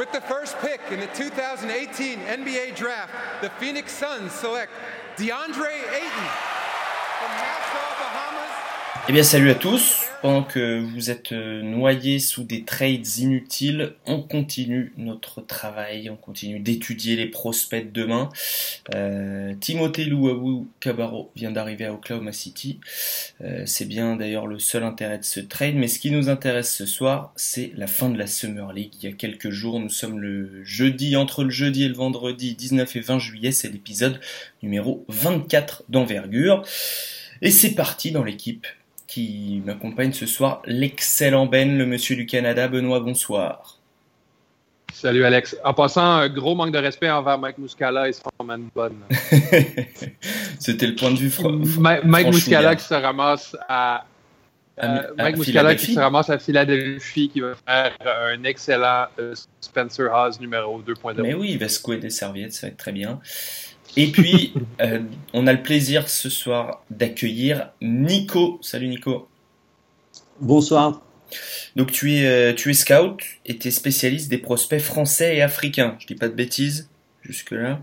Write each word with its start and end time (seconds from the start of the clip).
With 0.00 0.12
the 0.12 0.20
first 0.22 0.56
pick 0.60 0.80
in 0.90 0.98
the 0.98 1.08
2018 1.08 2.20
NBA 2.20 2.74
draft, 2.74 3.12
the 3.42 3.50
Phoenix 3.60 3.92
Suns 3.92 4.32
select 4.32 4.72
DeAndre 5.18 5.76
Ayton. 5.92 6.28
Eh 9.06 9.12
bien 9.12 9.22
salut 9.22 9.50
à 9.50 9.54
tous, 9.54 9.99
pendant 10.22 10.42
que 10.42 10.80
vous 10.80 11.10
êtes 11.10 11.32
euh, 11.32 11.62
noyés 11.62 12.18
sous 12.18 12.44
des 12.44 12.64
trades 12.64 13.06
inutiles, 13.18 13.94
on 14.06 14.20
continue 14.22 14.92
notre 14.96 15.40
travail, 15.40 16.10
on 16.10 16.16
continue 16.16 16.60
d'étudier 16.60 17.16
les 17.16 17.26
prospects 17.26 17.84
de 17.84 18.00
demain. 18.00 18.28
Euh, 18.94 19.54
Timothée 19.60 20.04
Louabou 20.04 20.68
Cabarro 20.80 21.30
vient 21.36 21.50
d'arriver 21.50 21.86
à 21.86 21.92
Oklahoma 21.92 22.32
City. 22.32 22.80
Euh, 23.42 23.62
c'est 23.66 23.86
bien 23.86 24.16
d'ailleurs 24.16 24.46
le 24.46 24.58
seul 24.58 24.82
intérêt 24.82 25.18
de 25.18 25.24
ce 25.24 25.40
trade, 25.40 25.74
mais 25.74 25.88
ce 25.88 25.98
qui 25.98 26.10
nous 26.10 26.28
intéresse 26.28 26.74
ce 26.74 26.86
soir, 26.86 27.32
c'est 27.36 27.72
la 27.76 27.86
fin 27.86 28.10
de 28.10 28.18
la 28.18 28.26
Summer 28.26 28.72
League. 28.72 28.92
Il 29.02 29.08
y 29.08 29.12
a 29.12 29.16
quelques 29.16 29.50
jours, 29.50 29.80
nous 29.80 29.88
sommes 29.88 30.18
le 30.18 30.62
jeudi, 30.64 31.16
entre 31.16 31.44
le 31.44 31.50
jeudi 31.50 31.84
et 31.84 31.88
le 31.88 31.94
vendredi 31.94 32.54
19 32.54 32.96
et 32.96 33.00
20 33.00 33.18
juillet, 33.18 33.52
c'est 33.52 33.68
l'épisode 33.68 34.20
numéro 34.62 35.04
24 35.08 35.84
d'envergure. 35.88 36.62
Et 37.42 37.50
c'est 37.50 37.74
parti 37.74 38.10
dans 38.10 38.22
l'équipe 38.22 38.66
qui 39.10 39.60
m'accompagne 39.66 40.12
ce 40.12 40.24
soir, 40.24 40.62
l'excellent 40.66 41.46
Ben, 41.46 41.76
le 41.76 41.84
monsieur 41.84 42.14
du 42.14 42.26
Canada. 42.26 42.68
Benoît, 42.68 43.00
bonsoir. 43.00 43.76
Salut 44.92 45.24
Alex. 45.24 45.56
En 45.64 45.74
passant, 45.74 46.04
un 46.04 46.28
gros 46.28 46.54
manque 46.54 46.70
de 46.72 46.78
respect 46.78 47.10
envers 47.10 47.36
Mike 47.36 47.58
Muscala 47.58 48.08
et 48.08 48.12
son 48.12 48.30
man 48.44 48.68
bonne. 48.72 48.98
C'était 50.60 50.86
le 50.86 50.94
point 50.94 51.10
de 51.10 51.16
vue 51.16 51.32
Mike, 51.80 52.04
Mike 52.04 52.26
Muscala 52.28 52.76
qui 52.76 52.84
se 52.84 52.94
ramasse 52.94 53.56
à, 53.68 54.04
euh, 54.80 55.02
Mike 55.18 55.38
Muscala 55.38 55.74
qui 55.74 55.94
se 55.94 55.98
ramasse 55.98 56.30
à 56.30 56.38
Philadelphie 56.38 57.30
qui 57.30 57.40
va 57.40 57.54
faire 57.66 57.92
un 58.06 58.44
excellent 58.44 59.06
euh, 59.18 59.34
Spencer 59.60 60.12
Haas 60.12 60.38
numéro 60.40 60.80
2.0. 60.82 61.20
Mais 61.22 61.34
oui, 61.34 61.52
il 61.52 61.58
va 61.58 61.68
secouer 61.68 61.96
des 61.96 62.10
serviettes, 62.10 62.52
ça 62.52 62.68
va 62.68 62.72
être 62.72 62.78
très 62.78 62.92
bien. 62.92 63.20
Et 63.96 64.08
puis, 64.12 64.52
euh, 64.80 65.00
on 65.32 65.46
a 65.46 65.52
le 65.52 65.62
plaisir 65.62 66.08
ce 66.08 66.28
soir 66.28 66.84
d'accueillir 66.90 67.70
Nico. 67.82 68.58
Salut 68.62 68.88
Nico. 68.88 69.28
Bonsoir. 70.40 71.02
Donc 71.76 71.92
tu 71.92 72.14
es, 72.14 72.26
euh, 72.26 72.52
tu 72.54 72.70
es 72.70 72.74
scout 72.74 73.22
et 73.46 73.56
tu 73.56 73.68
es 73.68 73.70
spécialiste 73.70 74.30
des 74.30 74.38
prospects 74.38 74.80
français 74.80 75.36
et 75.36 75.42
africains. 75.42 75.96
Je 76.00 76.06
dis 76.06 76.14
pas 76.14 76.28
de 76.28 76.34
bêtises 76.34 76.88
jusque-là 77.22 77.80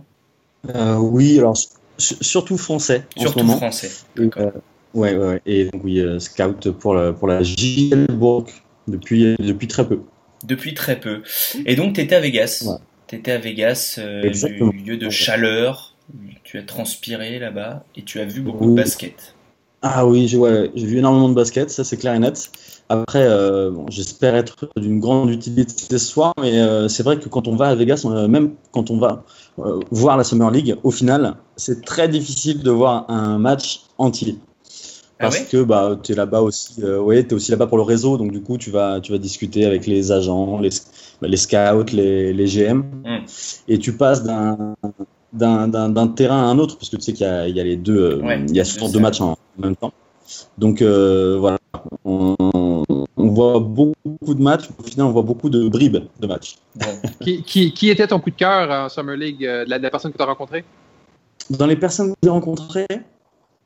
euh, 0.75 0.95
Oui, 0.95 1.38
alors 1.39 1.58
surtout 1.97 2.58
français. 2.58 3.05
Surtout 3.16 3.39
en 3.39 3.42
ce 3.42 3.45
moment. 3.45 3.58
français. 3.58 3.92
Et, 4.17 4.30
euh, 4.38 4.52
ouais, 4.94 5.16
ouais, 5.16 5.42
Et 5.45 5.66
donc, 5.66 5.83
oui, 5.83 6.03
scout 6.19 6.71
pour 6.71 6.94
la, 6.94 7.14
pour 7.14 7.27
la 7.27 7.42
JL 7.44 8.08
Bourg 8.09 8.47
depuis, 8.88 9.36
depuis 9.39 9.67
très 9.67 9.88
peu. 9.88 10.02
Depuis 10.44 10.73
très 10.73 10.99
peu. 10.99 11.21
Et 11.66 11.75
donc 11.75 11.95
tu 11.95 12.02
étais 12.02 12.16
à 12.16 12.19
Vegas. 12.19 12.64
Ouais. 12.66 12.77
Tu 13.08 13.16
étais 13.16 13.31
à 13.31 13.38
Vegas, 13.38 13.95
euh, 13.99 14.30
du 14.30 14.77
lieu 14.83 14.97
de 14.97 15.09
chaleur. 15.09 15.95
Tu 16.44 16.58
as 16.58 16.63
transpiré 16.63 17.39
là-bas 17.39 17.83
et 17.95 18.03
tu 18.03 18.19
as 18.19 18.25
vu 18.25 18.41
beaucoup 18.41 18.66
de 18.66 18.75
basket. 18.75 19.36
Ah 19.81 20.08
oui, 20.08 20.27
j'ai 20.27 20.38
ouais, 20.38 20.72
vu 20.75 20.97
énormément 20.97 21.30
de 21.30 21.36
basket, 21.36 21.69
ça 21.69 21.83
c'est 21.83 21.97
clair 21.97 22.16
et 22.16 22.19
net. 22.19 22.49
Après, 22.89 23.23
euh, 23.23 23.69
bon, 23.69 23.86
j'espère 23.89 24.33
être 24.36 24.69
d'une 24.75 24.99
grande 24.99 25.30
utilité 25.30 25.97
ce 25.97 25.97
soir, 25.99 26.33
mais 26.41 26.59
euh, 26.59 26.88
c'est 26.88 27.03
vrai 27.03 27.19
que 27.19 27.30
quand 27.30 27.47
on 27.47 27.55
va 27.55 27.67
à 27.67 27.75
Vegas, 27.75 28.02
on, 28.05 28.11
euh, 28.11 28.27
même 28.27 28.53
quand 28.72 28.89
on 28.89 28.97
va 28.97 29.23
euh, 29.59 29.80
voir 29.91 30.17
la 30.17 30.23
Summer 30.23 30.49
League, 30.49 30.75
au 30.83 30.89
final, 30.91 31.36
c'est 31.58 31.86
très 31.86 32.08
difficile 32.09 32.64
de 32.64 32.71
voir 32.71 33.05
un 33.09 33.38
match 33.38 33.81
entier. 33.97 34.38
Ah 35.19 35.23
Parce 35.23 35.39
ouais? 35.39 35.45
que 35.45 35.64
bah, 35.64 35.99
tu 36.02 36.14
es 36.14 36.16
là-bas 36.16 36.42
aussi, 36.42 36.83
ouais, 36.83 37.23
tu 37.23 37.30
es 37.30 37.33
aussi 37.33 37.52
là-bas 37.52 37.67
pour 37.67 37.77
le 37.77 37.83
réseau, 37.83 38.17
donc 38.17 38.31
du 38.31 38.42
coup, 38.42 38.58
tu 38.58 38.71
vas, 38.71 38.99
tu 39.02 39.11
vas 39.11 39.17
discuter 39.19 39.66
avec 39.66 39.86
les 39.86 40.11
agents, 40.11 40.59
les, 40.59 40.69
bah, 41.21 41.27
les 41.27 41.38
scouts, 41.38 41.92
les, 41.94 42.33
les 42.33 42.47
GM, 42.47 42.83
Mm. 43.03 43.25
et 43.67 43.80
tu 43.80 43.94
passes 43.94 44.23
d'un 44.23 44.75
d'un- 45.38 45.67
d'un 45.67 45.89
d'un 45.89 46.07
terrain 46.07 46.38
à 46.41 46.45
un 46.45 46.57
autre, 46.59 46.77
parce 46.77 46.89
que 46.89 46.95
tu 46.97 47.02
sais 47.03 47.13
qu'il 47.13 47.25
y, 47.25 47.30
a- 47.30 47.47
il 47.47 47.55
y 47.55 47.59
a 47.59 47.63
les 47.63 47.75
deux, 47.77 47.97
euh, 47.97 48.21
Ouais, 48.21 48.39
il 48.47 48.55
y 48.55 48.59
a 48.59 48.63
je 48.63 48.71
souvent 48.71 48.89
deux 48.89 48.99
matchs 48.99 49.21
en 49.21 49.38
même 49.57 49.75
temps. 49.75 49.93
Donc 50.58 50.81
euh, 50.81 51.37
voilà, 51.39 51.58
on, 52.03 52.36
on 53.17 53.27
voit 53.30 53.59
beaucoup 53.59 54.33
de 54.33 54.42
matchs, 54.42 54.65
au 54.77 54.83
final 54.83 55.05
on 55.08 55.11
voit 55.11 55.21
beaucoup 55.21 55.49
de 55.49 55.67
bribes 55.70 55.98
de 56.20 56.27
matchs. 56.27 56.58
Bon. 56.75 56.86
Qui, 57.21 57.43
qui, 57.43 57.73
qui 57.73 57.89
était 57.89 58.08
ton 58.08 58.20
coup 58.20 58.30
de 58.31 58.36
cœur 58.36 58.70
en 58.70 58.89
Summer 58.89 59.15
League 59.15 59.45
euh, 59.45 59.64
de, 59.65 59.70
la, 59.70 59.77
de 59.80 59.83
la 59.83 59.89
personne 59.89 60.11
que 60.11 60.17
tu 60.17 60.23
as 60.23 60.27
rencontrée? 60.27 60.65
Dans 61.49 61.65
les 61.65 61.77
personnes 61.77 62.09
que 62.11 62.15
j'ai 62.23 62.30
rencontrées, 62.30 62.86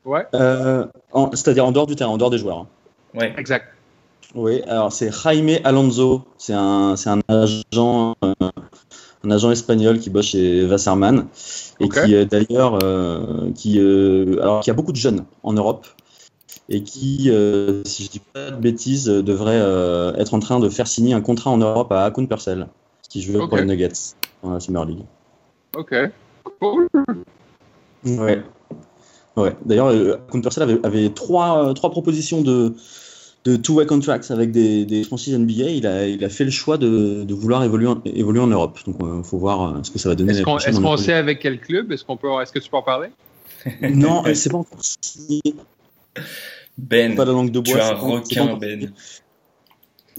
Ouais, 0.04 0.24
euh, 0.34 0.84
en- 1.12 1.30
c'est-à-dire 1.32 1.64
en 1.66 1.72
dehors 1.72 1.86
du 1.86 1.94
terrain, 1.96 2.10
en 2.10 2.16
dehors 2.18 2.30
des 2.30 2.38
joueurs. 2.38 2.58
hein. 2.58 2.66
Ouais. 3.14 3.32
exact. 3.38 3.66
Oui, 4.34 4.62
alors 4.66 4.90
c'est 4.92 5.10
Jaime 5.12 5.58
Alonso, 5.64 6.22
c'est 6.38 6.54
un, 6.54 6.96
c'est 6.96 7.10
un 7.10 7.20
agent, 7.28 8.14
euh, 8.24 8.32
un 9.24 9.30
agent 9.30 9.50
espagnol 9.50 9.98
qui 9.98 10.10
bosse 10.10 10.26
chez 10.26 10.64
Wasserman 10.64 11.26
et 11.80 11.88
qui 11.88 12.14
euh, 12.14 12.24
d'ailleurs, 12.24 12.78
euh, 12.82 13.50
qui, 13.54 13.78
euh, 13.78 14.40
alors 14.40 14.60
qui 14.60 14.70
a 14.70 14.74
beaucoup 14.74 14.92
de 14.92 14.96
jeunes 14.96 15.24
en 15.42 15.52
Europe 15.52 15.86
et 16.68 16.82
qui, 16.82 17.30
euh, 17.30 17.82
si 17.84 18.04
je 18.04 18.10
dis 18.10 18.20
pas 18.20 18.50
de 18.50 18.56
bêtises, 18.56 19.06
devrait 19.06 19.60
euh, 19.60 20.14
être 20.14 20.34
en 20.34 20.38
train 20.38 20.60
de 20.60 20.68
faire 20.68 20.86
signer 20.86 21.14
un 21.14 21.20
contrat 21.20 21.50
en 21.50 21.58
Europe 21.58 21.90
à 21.92 22.04
Akun 22.04 22.26
Purcell, 22.26 22.68
qui 23.08 23.22
joue 23.22 23.46
pour 23.46 23.56
les 23.56 23.64
Nuggets 23.64 24.14
dans 24.42 24.52
la 24.52 24.60
Summer 24.60 24.84
League. 24.84 25.04
OK. 25.76 25.94
Cool. 26.60 26.88
Ouais. 28.04 28.42
Ouais. 29.36 29.56
D'ailleurs, 29.64 29.88
Akun 30.28 30.40
Purcell 30.40 30.62
avait, 30.62 30.84
avait 30.84 31.10
trois, 31.10 31.68
euh, 31.68 31.72
trois 31.72 31.90
propositions 31.90 32.42
de, 32.42 32.74
de 33.44 33.56
two-way 33.56 33.86
contracts 33.86 34.30
avec 34.30 34.52
des, 34.52 34.84
des 34.84 35.02
franchises 35.04 35.36
NBA. 35.36 35.64
Il 35.70 35.86
a, 35.86 36.06
il 36.06 36.24
a 36.24 36.28
fait 36.28 36.44
le 36.44 36.50
choix 36.50 36.78
de, 36.78 37.24
de 37.24 37.34
vouloir 37.34 37.64
évoluer 37.64 37.88
en, 37.88 38.00
évoluer 38.04 38.40
en 38.40 38.46
Europe. 38.46 38.78
Donc, 38.86 38.96
il 39.00 39.24
faut 39.24 39.38
voir 39.38 39.62
euh, 39.76 39.80
ce 39.82 39.90
que 39.90 39.98
ça 39.98 40.08
va 40.08 40.14
donner. 40.14 40.32
Est-ce 40.32 40.42
qu'on 40.42 40.58
est 40.58 40.70
Europe. 40.72 40.98
sait 41.00 41.12
avec 41.14 41.40
quel 41.40 41.58
club? 41.60 41.90
Est-ce 41.92 42.04
qu'on 42.04 42.16
peut, 42.16 42.28
est-ce 42.40 42.52
que 42.52 42.58
tu 42.60 42.70
peux 42.70 42.76
en 42.76 42.82
parler? 42.82 43.08
Non, 43.82 44.24
euh, 44.26 44.34
c'est 44.34 44.50
pas 44.50 44.58
encore 44.58 44.80
signé. 44.82 45.40
Ben, 46.78 47.14
Pas 47.14 47.24
la 47.24 47.32
langue 47.32 47.50
de 47.50 47.60
tu 47.60 47.72
bois. 47.72 47.84
un 47.84 47.90
pas- 47.90 47.96
c'est 47.96 48.00
pas 48.00 48.06
requin, 48.12 48.42
encore- 48.44 48.58
Ben. 48.58 48.92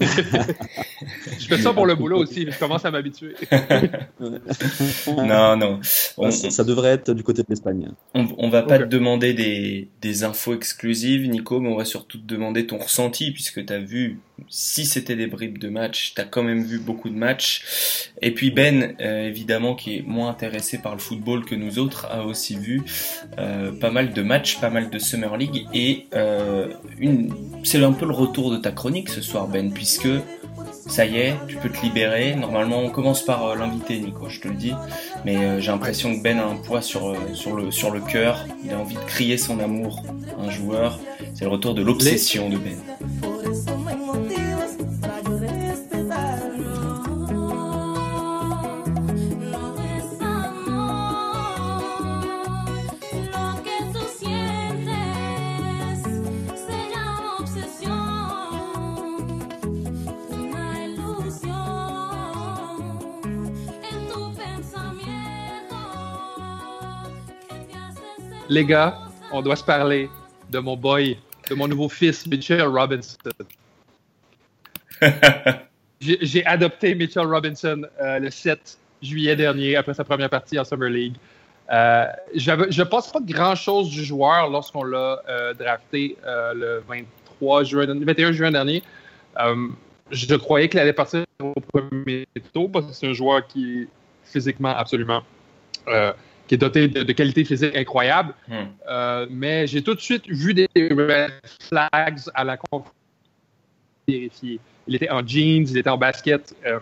Je 0.00 1.46
fais 1.46 1.58
ça 1.58 1.72
pour 1.72 1.86
le 1.86 1.94
boulot 1.94 2.18
aussi, 2.18 2.46
je 2.50 2.58
commence 2.58 2.84
à 2.84 2.90
m'habituer. 2.90 3.34
Non, 5.06 5.56
non. 5.56 5.80
On, 6.16 6.30
Ça, 6.30 6.50
ça 6.50 6.64
devrait 6.64 6.90
être 6.90 7.12
du 7.12 7.22
côté 7.22 7.42
de 7.42 7.46
l'Espagne. 7.48 7.90
on, 8.14 8.26
on 8.38 8.48
va 8.48 8.62
pas 8.62 8.78
te 8.78 8.84
demander 8.84 9.34
des, 9.34 9.88
des 10.00 10.24
infos 10.24 10.54
exclusives, 10.54 11.28
Nico, 11.28 11.60
mais 11.60 11.68
on 11.68 11.76
va 11.76 11.84
surtout 11.84 12.18
te 12.18 12.26
demander 12.26 12.66
ton 12.66 12.78
ressenti, 12.78 13.30
puisque 13.32 13.64
tu 13.64 13.72
as 13.72 13.78
vu, 13.78 14.20
si 14.48 14.84
c'était 14.84 15.16
des 15.16 15.26
bribes 15.26 15.58
de 15.58 15.68
matchs, 15.68 16.12
tu 16.14 16.20
as 16.20 16.24
quand 16.24 16.42
même 16.42 16.62
vu 16.62 16.78
beaucoup 16.78 17.08
de 17.08 17.16
matchs. 17.16 18.10
Et 18.20 18.32
puis 18.32 18.50
Ben, 18.50 18.96
euh, 19.00 19.28
évidemment, 19.28 19.74
qui 19.74 19.98
est 19.98 20.02
moins 20.02 20.28
intéressé 20.28 20.78
par 20.78 20.92
le 20.92 21.00
football 21.00 21.44
que 21.44 21.54
nous 21.54 21.78
autres, 21.78 22.06
a 22.10 22.24
aussi 22.24 22.56
vu 22.56 22.82
euh, 23.38 23.72
pas 23.72 23.90
mal 23.90 24.12
de 24.12 24.22
matchs, 24.22 24.60
pas 24.60 24.70
mal 24.70 24.90
de 24.90 24.98
Summer 24.98 25.36
League. 25.36 25.66
Et 25.72 26.06
euh, 26.14 26.68
une, 26.98 27.32
c'est 27.62 27.82
un 27.82 27.92
peu 27.92 28.06
le 28.06 28.12
retour 28.12 28.50
de 28.50 28.56
ta 28.56 28.72
chronique 28.72 29.08
ce 29.08 29.20
soir, 29.20 29.48
Ben, 29.48 29.72
puisque 29.72 30.08
ça 30.86 31.06
y 31.06 31.16
est, 31.16 31.34
tu 31.48 31.56
peux 31.56 31.70
te 31.70 31.80
libérer. 31.82 32.34
Normalement, 32.34 32.80
on 32.80 32.90
commence 32.90 33.24
par 33.24 33.56
l'invité, 33.56 33.98
Nico, 33.98 34.28
je 34.28 34.40
te 34.40 34.48
le 34.48 34.54
dis. 34.54 34.74
Mais 35.24 35.60
j'ai 35.60 35.70
l'impression 35.70 36.14
que 36.14 36.22
Ben 36.22 36.38
a 36.38 36.44
un 36.44 36.56
poids 36.56 36.82
sur, 36.82 37.16
sur, 37.34 37.56
le, 37.56 37.70
sur 37.70 37.90
le 37.90 38.00
cœur. 38.00 38.44
Il 38.64 38.72
a 38.72 38.78
envie 38.78 38.96
de 38.96 39.00
crier 39.00 39.38
son 39.38 39.60
amour 39.60 40.02
un 40.38 40.50
joueur. 40.50 41.00
C'est 41.34 41.44
le 41.44 41.50
retour 41.50 41.74
de 41.74 41.82
l'obsession 41.82 42.50
de 42.50 42.58
Ben. 42.58 42.76
Les 68.54 68.64
gars, 68.64 68.98
on 69.32 69.42
doit 69.42 69.56
se 69.56 69.64
parler 69.64 70.08
de 70.48 70.60
mon 70.60 70.76
boy, 70.76 71.18
de 71.48 71.54
mon 71.54 71.68
nouveau 71.68 71.88
fils, 71.88 72.26
Mitchell 72.26 72.62
Robinson. 72.62 73.16
J'ai 76.00 76.44
adopté 76.44 76.94
Mitchell 76.94 77.26
Robinson 77.26 77.82
euh, 78.00 78.18
le 78.18 78.30
7 78.30 78.78
juillet 79.02 79.36
dernier, 79.36 79.76
après 79.76 79.94
sa 79.94 80.04
première 80.04 80.30
partie 80.30 80.58
en 80.58 80.64
Summer 80.64 80.90
League. 80.90 81.14
Euh, 81.72 82.06
je 82.34 82.50
ne 82.52 82.84
pense 82.84 83.10
pas 83.10 83.20
grand-chose 83.20 83.88
du 83.90 84.04
joueur 84.04 84.50
lorsqu'on 84.50 84.84
l'a 84.84 85.22
euh, 85.28 85.54
drafté 85.54 86.16
le 86.24 86.82
23 86.86 87.64
juin, 87.64 87.86
21 87.86 88.32
juin 88.32 88.50
dernier. 88.50 88.82
Je 90.10 90.34
croyais 90.34 90.68
qu'il 90.68 90.78
allait 90.80 90.92
partir 90.92 91.24
au 91.42 91.54
premier 91.72 92.26
tour 92.52 92.70
parce 92.70 92.86
que 92.86 92.92
c'est 92.92 93.08
un 93.08 93.14
joueur 93.14 93.46
qui 93.46 93.82
est 93.82 93.88
physiquement 94.24 94.76
absolument 94.76 95.22
qui 96.46 96.54
est 96.54 96.58
doté 96.58 96.88
de, 96.88 97.02
de 97.02 97.12
qualités 97.12 97.44
physiques 97.44 97.76
incroyables. 97.76 98.34
Hmm. 98.48 98.66
Euh, 98.88 99.26
mais 99.30 99.66
j'ai 99.66 99.82
tout 99.82 99.94
de 99.94 100.00
suite 100.00 100.26
vu 100.26 100.54
des 100.54 100.68
red 100.76 101.32
flags 101.60 102.20
à 102.34 102.44
la 102.44 102.56
conf 102.56 102.86
vérifier. 104.06 104.60
Il 104.86 104.94
était 104.94 105.10
en 105.10 105.26
jeans, 105.26 105.66
il 105.68 105.78
était 105.78 105.90
en 105.90 105.98
basket. 105.98 106.54
Euh, 106.66 106.80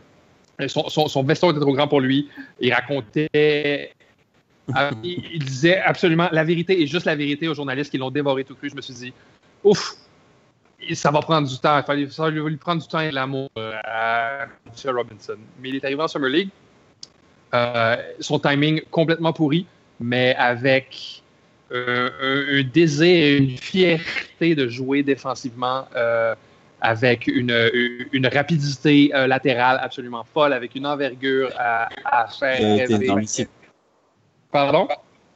Son, 0.68 0.88
son, 0.88 1.08
son 1.08 1.24
veston 1.24 1.50
était 1.50 1.60
trop 1.60 1.72
grand 1.74 1.88
pour 1.88 2.00
lui. 2.00 2.28
Il 2.60 2.72
racontait. 2.72 3.92
ah, 4.74 4.90
il, 5.02 5.24
il 5.32 5.44
disait 5.44 5.78
absolument 5.78 6.28
la 6.30 6.44
vérité 6.44 6.80
et 6.80 6.86
juste 6.86 7.06
la 7.06 7.16
vérité 7.16 7.48
aux 7.48 7.54
journalistes 7.54 7.90
qui 7.90 7.98
l'ont 7.98 8.12
dévoré 8.12 8.44
tout 8.44 8.54
cru. 8.54 8.68
Je 8.70 8.76
me 8.76 8.82
suis 8.82 8.94
dit, 8.94 9.12
ouf, 9.64 9.94
ça 10.94 11.10
va 11.10 11.20
prendre 11.20 11.48
du 11.48 11.58
temps. 11.58 11.78
Il 11.78 11.84
fallait, 11.84 12.10
ça 12.10 12.24
va 12.24 12.30
lui 12.30 12.56
prendre 12.56 12.82
du 12.82 12.88
temps 12.88 13.00
et 13.00 13.10
de 13.10 13.14
l'amour 13.14 13.50
euh, 13.58 13.72
à 13.82 14.44
M. 14.66 14.96
Robinson. 14.96 15.38
Mais 15.60 15.70
il 15.70 15.76
est 15.76 15.84
arrivé 15.84 16.02
en 16.02 16.08
Summer 16.08 16.28
League. 16.30 16.50
Euh, 17.54 17.96
son 18.20 18.38
timing 18.38 18.80
complètement 18.90 19.32
pourri, 19.32 19.66
mais 20.00 20.34
avec 20.36 21.22
euh, 21.72 22.10
un, 22.20 22.58
un 22.60 22.62
désir 22.62 23.04
et 23.06 23.36
une 23.36 23.56
fierté 23.58 24.54
de 24.54 24.68
jouer 24.68 25.02
défensivement. 25.02 25.86
euh, 25.96 26.34
avec 26.84 27.28
une, 27.28 27.54
une 28.10 28.26
rapidité 28.26 29.12
latérale 29.14 29.78
absolument 29.80 30.24
folle, 30.34 30.52
avec 30.52 30.74
une 30.74 30.84
envergure 30.84 31.50
à, 31.56 31.88
à 32.04 32.26
faire 32.26 32.58
Il 32.58 32.66
a 32.66 32.74
été 32.82 32.92
rêver. 32.94 33.04
énormissime. 33.04 33.46
Pardon? 34.50 34.88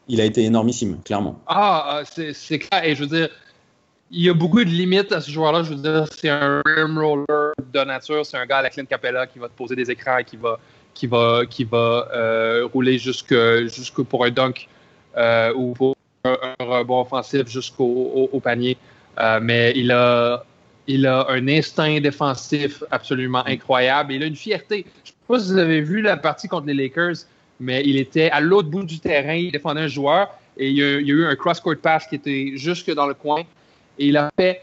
Il 0.08 0.20
a 0.20 0.24
été 0.24 0.42
énormissime, 0.42 1.00
clairement. 1.04 1.40
Ah, 1.46 1.86
ah, 1.88 2.02
c'est 2.04 2.32
c'est 2.32 2.58
clair. 2.58 2.82
Et 2.84 2.96
je 2.96 3.04
veux 3.04 3.16
dire, 3.16 3.28
il 4.10 4.22
y 4.24 4.28
a 4.28 4.34
beaucoup 4.34 4.58
de 4.64 4.68
limites 4.68 5.12
à 5.12 5.20
ce 5.20 5.30
joueur-là. 5.30 5.62
Je 5.62 5.70
veux 5.74 5.80
dire, 5.80 6.06
c'est 6.10 6.28
un 6.28 6.62
rim 6.66 6.98
roller 6.98 7.52
de 7.72 7.80
nature. 7.84 8.26
C'est 8.26 8.36
un 8.38 8.46
gars 8.46 8.58
à 8.58 8.62
la 8.62 8.70
Clint 8.70 8.84
Capella 8.86 9.28
qui 9.28 9.38
va 9.38 9.46
te 9.48 9.54
poser 9.56 9.76
des 9.76 9.88
écrans 9.88 10.18
et 10.18 10.24
qui 10.24 10.36
va, 10.36 10.58
qui 10.96 11.06
va, 11.06 11.42
qui 11.48 11.64
va 11.64 12.08
euh, 12.14 12.66
rouler 12.72 12.98
jusque, 12.98 13.36
jusque 13.66 14.02
pour 14.02 14.24
un 14.24 14.30
dunk 14.30 14.66
euh, 15.16 15.52
ou 15.54 15.74
pour 15.74 15.94
un, 16.24 16.36
un 16.58 16.64
rebond 16.64 17.02
offensif 17.02 17.46
jusqu'au 17.48 17.84
au, 17.84 18.30
au 18.32 18.40
panier. 18.40 18.78
Euh, 19.18 19.38
mais 19.42 19.72
il 19.76 19.92
a, 19.92 20.42
il 20.86 21.06
a 21.06 21.26
un 21.28 21.46
instinct 21.48 22.00
défensif 22.00 22.82
absolument 22.90 23.44
incroyable. 23.46 24.14
Il 24.14 24.22
a 24.22 24.26
une 24.26 24.36
fierté. 24.36 24.86
Je 25.04 25.10
ne 25.10 25.14
sais 25.14 25.26
pas 25.28 25.38
si 25.38 25.52
vous 25.52 25.58
avez 25.58 25.82
vu 25.82 26.00
la 26.00 26.16
partie 26.16 26.48
contre 26.48 26.66
les 26.66 26.74
Lakers, 26.74 27.18
mais 27.60 27.82
il 27.84 27.98
était 27.98 28.30
à 28.30 28.40
l'autre 28.40 28.70
bout 28.70 28.84
du 28.84 28.98
terrain. 28.98 29.34
Il 29.34 29.52
défendait 29.52 29.82
un 29.82 29.88
joueur 29.88 30.30
et 30.56 30.70
il 30.70 30.76
y 30.78 30.82
a, 30.82 30.96
a 30.96 31.00
eu 31.00 31.26
un 31.26 31.36
cross-court 31.36 31.76
pass 31.76 32.06
qui 32.06 32.14
était 32.14 32.52
jusque 32.54 32.90
dans 32.94 33.06
le 33.06 33.14
coin. 33.14 33.42
Et 33.98 34.06
il 34.06 34.16
a 34.16 34.30
fait 34.38 34.62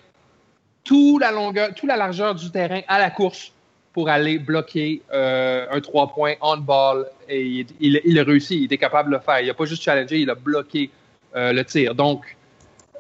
toute 0.84 1.22
la 1.22 1.32
longueur, 1.32 1.74
toute 1.76 1.90
la 1.90 1.96
largeur 1.96 2.34
du 2.34 2.50
terrain 2.50 2.82
à 2.88 2.98
la 2.98 3.12
course 3.12 3.52
pour 3.94 4.10
aller 4.10 4.40
bloquer 4.40 5.02
euh, 5.14 5.68
un 5.72 5.80
trois 5.80 6.08
points 6.12 6.34
on 6.42 6.58
ball. 6.58 7.06
Et 7.30 7.66
il, 7.80 8.02
il- 8.04 8.20
a 8.20 8.24
réussi. 8.24 8.58
Il 8.58 8.64
était 8.66 8.78
capable 8.78 9.12
de 9.12 9.16
le 9.16 9.22
faire. 9.22 9.40
Il 9.40 9.48
n'a 9.48 9.54
pas 9.54 9.66
juste 9.66 9.84
challengé, 9.84 10.20
il 10.20 10.30
a 10.30 10.36
bloqué 10.36 10.90
euh, 11.36 11.54
le 11.54 11.64
tir. 11.64 11.94
Donc, 11.94 12.36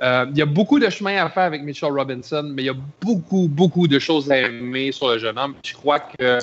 euh, 0.01 0.25
il 0.31 0.37
y 0.37 0.41
a 0.41 0.45
beaucoup 0.45 0.79
de 0.79 0.89
chemin 0.89 1.23
à 1.23 1.29
faire 1.29 1.43
avec 1.43 1.63
Mitchell 1.63 1.91
Robinson, 1.91 2.43
mais 2.53 2.63
il 2.63 2.65
y 2.65 2.69
a 2.69 2.75
beaucoup, 3.01 3.47
beaucoup 3.47 3.87
de 3.87 3.97
choses 3.99 4.31
à 4.31 4.37
aimer 4.37 4.91
sur 4.91 5.09
le 5.09 5.17
jeune 5.17 5.37
homme. 5.37 5.55
Je 5.65 5.73
crois 5.73 5.99
que 5.99 6.37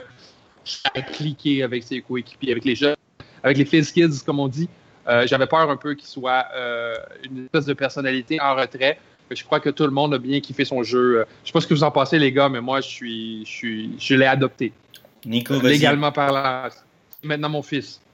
ça 0.64 0.90
a 0.94 1.02
cliqué 1.02 1.62
avec 1.62 1.82
ses 1.84 2.00
coéquipiers, 2.00 2.52
avec 2.52 2.64
les 2.64 2.74
jeunes, 2.74 2.96
avec 3.42 3.56
les 3.58 3.64
Fizz 3.64 3.92
Kids, 3.92 4.22
comme 4.26 4.40
on 4.40 4.48
dit. 4.48 4.68
J'avais 5.26 5.46
peur 5.46 5.68
un 5.68 5.76
peu 5.76 5.94
qu'il 5.94 6.06
soit 6.06 6.46
une 7.24 7.44
espèce 7.46 7.66
de 7.66 7.72
personnalité 7.72 8.40
en 8.40 8.54
retrait. 8.54 8.98
Je 9.30 9.44
crois 9.44 9.60
que 9.60 9.70
tout 9.70 9.84
le 9.84 9.90
monde 9.90 10.14
a 10.14 10.18
bien 10.18 10.40
kiffé 10.40 10.64
son 10.64 10.82
jeu. 10.82 11.20
Euh, 11.20 11.24
Je 11.44 11.48
sais 11.48 11.52
pas 11.52 11.60
ce 11.60 11.66
que 11.66 11.74
vous 11.74 11.84
en 11.84 11.90
pensez, 11.90 12.18
les 12.18 12.32
gars, 12.32 12.48
mais 12.48 12.60
moi, 12.60 12.80
je 12.80 12.88
suis, 12.88 13.44
je 13.44 13.50
suis, 13.50 13.90
je 13.98 14.14
l'ai 14.14 14.26
adopté. 14.26 14.72
Nico, 15.24 15.58
vas-y. 15.58 15.72
Légalement 15.72 16.12
parlant. 16.12 16.68
Maintenant, 17.22 17.48
mon 17.48 17.62
fils. 17.62 18.00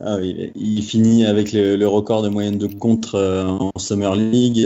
Ah 0.00 0.16
oui, 0.20 0.52
il 0.54 0.82
finit 0.84 1.26
avec 1.26 1.52
le, 1.52 1.74
le 1.74 1.88
record 1.88 2.22
de 2.22 2.28
moyenne 2.28 2.56
de 2.56 2.68
contre 2.68 3.16
euh, 3.16 3.46
en 3.46 3.72
Summer 3.78 4.14
League. 4.14 4.64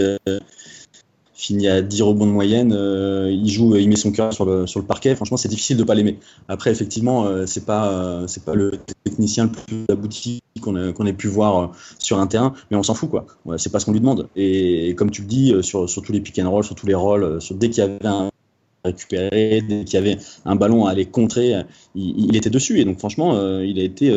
Finit 1.43 1.67
à 1.67 1.83
10 1.83 2.03
rebonds 2.03 2.27
de 2.27 2.31
moyenne. 2.31 2.73
euh, 2.73 3.31
il 3.33 3.51
joue, 3.51 3.75
il 3.77 3.89
met 3.89 3.97
son 3.97 4.13
cœur 4.13 4.33
sur 4.33 4.45
le, 4.45 4.67
sur 4.67 4.79
le 4.79 4.87
parquet. 4.87 5.17
Franchement, 5.17 5.37
c'est 5.37 5.49
difficile 5.49 5.77
de 5.77 5.83
pas 5.83 5.95
l'aimer. 5.95 6.19
Après, 6.49 6.71
effectivement, 6.71 7.27
euh, 7.27 7.47
c'est 7.47 7.67
pas, 7.67 7.91
euh, 7.91 8.27
pas 8.47 8.55
le 8.55 8.79
technicien 9.05 9.45
le 9.45 9.51
plus 9.51 9.85
abouti 9.89 10.41
qu'on 10.61 10.77
ait 10.77 11.13
pu 11.13 11.27
voir 11.27 11.73
sur 11.99 12.21
un 12.21 12.27
terrain, 12.29 12.55
mais 12.71 12.77
on 12.77 12.83
s'en 12.85 12.95
fout 12.95 13.11
quoi. 13.11 13.27
C'est 13.57 13.73
pas 13.73 13.81
ce 13.81 13.87
qu'on 13.87 13.93
lui 13.93 14.01
demande. 14.01 14.29
Et, 14.37 14.95
comme 14.95 15.11
tu 15.11 15.23
le 15.23 15.29
dis, 15.29 15.55
sur, 15.63 15.89
sur 15.89 16.03
tous 16.03 16.13
les 16.13 16.21
pick 16.21 16.39
and 16.39 16.49
roll, 16.49 16.63
sur 16.63 16.77
tous 16.77 16.87
les 16.87 16.95
euh, 16.95 17.41
sur, 17.41 17.57
dès 17.57 17.71
qu'il 17.71 17.83
y 17.83 17.87
avait 17.87 18.07
un 18.07 18.31
récupéré, 18.85 19.63
dès 19.67 19.85
qu'il 19.85 19.95
y 19.95 19.97
avait 19.97 20.19
un 20.45 20.55
ballon 20.55 20.87
à 20.87 20.91
aller 20.91 21.07
contrer, 21.07 21.55
il, 21.97 22.37
était 22.37 22.51
dessus. 22.51 22.81
Et 22.81 22.85
donc, 22.85 22.99
franchement, 22.99 23.61
il 23.61 23.81
a 23.81 23.83
été. 23.83 24.11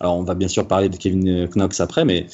alors, 0.00 0.18
on 0.18 0.22
va 0.22 0.34
bien 0.34 0.48
sûr 0.48 0.66
parler 0.66 0.88
de 0.88 0.96
Kevin 0.96 1.46
Knox 1.54 1.80
après, 1.80 2.04
mais 2.04 2.26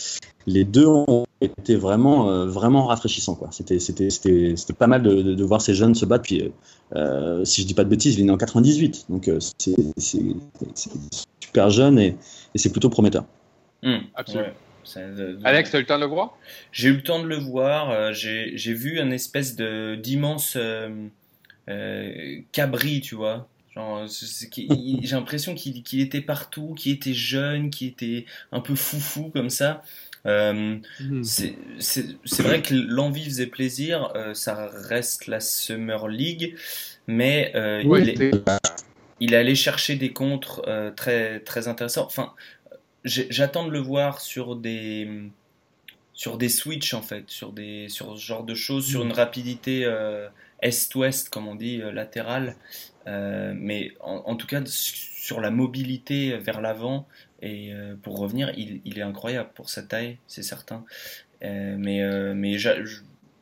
les 0.47 0.65
deux 0.65 0.87
ont 0.87 1.27
été 1.41 1.77
vraiment, 1.77 2.31
euh, 2.31 2.47
vraiment 2.47 2.87
rafraîchissants. 2.87 3.39
C'était, 3.51 3.79
c'était, 3.79 4.11
c'était, 4.11 4.55
c'était 4.57 4.73
pas 4.73 4.87
mal 4.87 5.03
de, 5.03 5.23
de, 5.23 5.35
de 5.35 5.45
voir 5.45 5.61
ces 5.61 5.75
jeunes 5.75 5.95
se 5.95 6.07
battre. 6.07 6.25
Puis, 6.25 6.43
euh, 6.43 6.49
euh, 6.97 7.45
si 7.45 7.63
je 7.63 7.67
dis 7.67 7.75
pas 7.75 7.85
de 7.85 7.89
bêtises, 7.89 8.15
il 8.15 8.21
est 8.23 8.25
né 8.25 8.31
en 8.33 8.37
98. 8.37 9.07
Donc, 9.09 9.29
euh, 9.29 9.39
c'est, 9.59 9.75
super 11.41 11.71
jeune 11.71 11.99
et, 11.99 12.17
et 12.55 12.59
c'est 12.59 12.71
plutôt 12.71 12.91
prometteur. 12.91 13.25
Hum, 13.83 14.03
Absolument. 14.15 14.49
ouais. 14.49 14.55
Ça, 14.85 15.01
Alex, 15.45 15.71
tu 15.71 15.77
as 15.77 15.79
eu 15.79 15.83
le 15.83 15.87
temps 15.87 15.97
de 15.99 16.05
le 16.05 16.09
voir? 16.09 16.37
J'ai 16.73 16.89
eu 16.89 16.95
le 16.95 17.03
temps 17.03 17.23
de 17.23 17.27
le 17.29 17.37
voir. 17.37 17.91
euh, 17.91 18.13
j'ai 18.13 18.75
vu 18.75 18.99
un 18.99 19.11
espèce 19.11 19.55
d'immense 19.55 20.55
euh, 20.57 21.07
euh, 21.69 22.41
cabri, 22.51 23.01
tu 23.01 23.15
vois. 23.15 23.49
J'ai 23.77 25.15
l'impression 25.15 25.55
qu'il 25.55 25.83
qu'il 25.83 26.01
était 26.01 26.21
partout, 26.21 26.75
qu'il 26.75 26.93
était 26.93 27.15
jeune, 27.15 27.71
qu'il 27.71 27.89
était 27.89 28.27
un 28.51 28.61
peu 28.61 28.75
foufou 28.75 29.31
comme 29.31 29.51
ça. 29.51 29.83
Euh, 30.27 30.79
c'est 31.25 31.57
c'est- 31.79 32.43
vrai 32.43 32.63
que 32.63 32.75
l'envie 32.75 33.25
faisait 33.25 33.47
plaisir. 33.47 34.13
euh, 34.15 34.35
ça 34.35 34.69
reste 34.73 35.27
la 35.27 35.41
Summer 35.41 36.07
League, 36.09 36.55
mais 37.09 37.53
euh, 37.57 37.83
Oui, 37.85 38.03
il, 38.03 38.09
est, 38.11 38.17
c'est- 38.17 38.31
il 39.21 39.35
est 39.35 39.37
allé 39.37 39.55
chercher 39.55 39.97
des 39.97 40.13
contres 40.13 40.63
très 40.97 41.41
très 41.41 41.67
intéressants. 41.69 42.07
Enfin, 42.07 42.33
j'attends 43.05 43.67
de 43.67 43.73
le 43.73 43.81
voir 43.81 44.21
sur 44.21 44.57
des 44.57 45.09
sur 46.15 46.39
des 46.39 46.49
switches 46.49 46.95
en 46.95 47.03
fait, 47.03 47.25
sur 47.29 47.53
des 47.53 47.89
sur 47.89 48.17
ce 48.17 48.23
genre 48.25 48.45
de 48.45 48.55
choses, 48.55 48.87
sur 48.87 49.03
une 49.03 49.13
rapidité 49.13 49.91
est-ouest 50.61 51.31
comme 51.31 51.49
on 51.49 51.57
dit 51.57 51.79
latérale, 51.93 52.57
mais 53.07 53.93
en, 54.01 54.23
en 54.27 54.37
tout 54.37 54.47
cas 54.47 54.63
sur 54.67 55.41
la 55.41 55.51
mobilité 55.51 56.37
vers 56.39 56.61
l'avant 56.61 57.09
et 57.43 57.73
euh, 57.75 57.95
pour 58.03 58.19
revenir, 58.19 58.53
il, 58.57 58.81
il 58.85 58.99
est 58.99 59.03
incroyable 59.03 59.51
pour 59.55 59.69
sa 59.69 59.83
taille, 59.83 60.17
c'est 60.27 60.43
certain. 60.43 60.85
Euh, 61.45 61.75
mais 61.77 62.01
euh, 62.03 62.33
mais 62.35 62.57
je, 62.57 62.71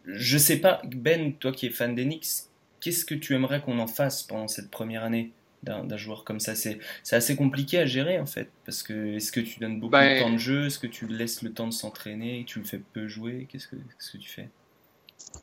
je 0.06 0.38
sais 0.38 0.56
pas 0.56 0.81
Ben, 0.87 1.35
toi 1.35 1.52
qui 1.52 1.67
es 1.67 1.70
fan 1.70 1.94
d'Enix, 1.94 2.49
qu'est-ce 2.81 3.05
que 3.05 3.14
tu 3.14 3.35
aimerais 3.35 3.61
qu'on 3.61 3.79
en 3.79 3.87
fasse 3.87 4.23
pendant 4.23 4.49
cette 4.49 4.70
première 4.70 5.05
année 5.05 5.32
d'un 5.62 5.97
joueur 5.99 6.25
comme 6.25 6.41
ça? 6.41 6.55
C'est 6.55 6.79
assez 7.12 7.37
compliqué 7.37 7.78
à 7.78 7.85
gérer 7.85 8.19
en 8.19 8.25
fait, 8.25 8.49
parce 8.64 8.83
que 8.83 9.16
est-ce 9.16 9.30
que 9.30 9.40
tu 9.40 9.61
donnes 9.61 9.78
beaucoup 9.78 9.92
Ben- 9.92 10.16
de 10.16 10.23
temps 10.23 10.33
de 10.33 10.38
jeu, 10.38 10.66
est-ce 10.66 10.78
que 10.78 10.87
tu 10.87 11.07
laisses 11.07 11.42
le 11.42 11.52
temps 11.52 11.66
de 11.66 11.75
s'entraîner, 11.75 12.45
tu 12.47 12.59
le 12.61 12.64
fais 12.64 12.78
peu 12.95 13.07
jouer, 13.07 13.47
qu'est-ce 13.50 13.69
que 13.69 13.76
qu'est-ce 13.76 14.12
que 14.12 14.16
tu 14.19 14.30
fais? 14.30 14.49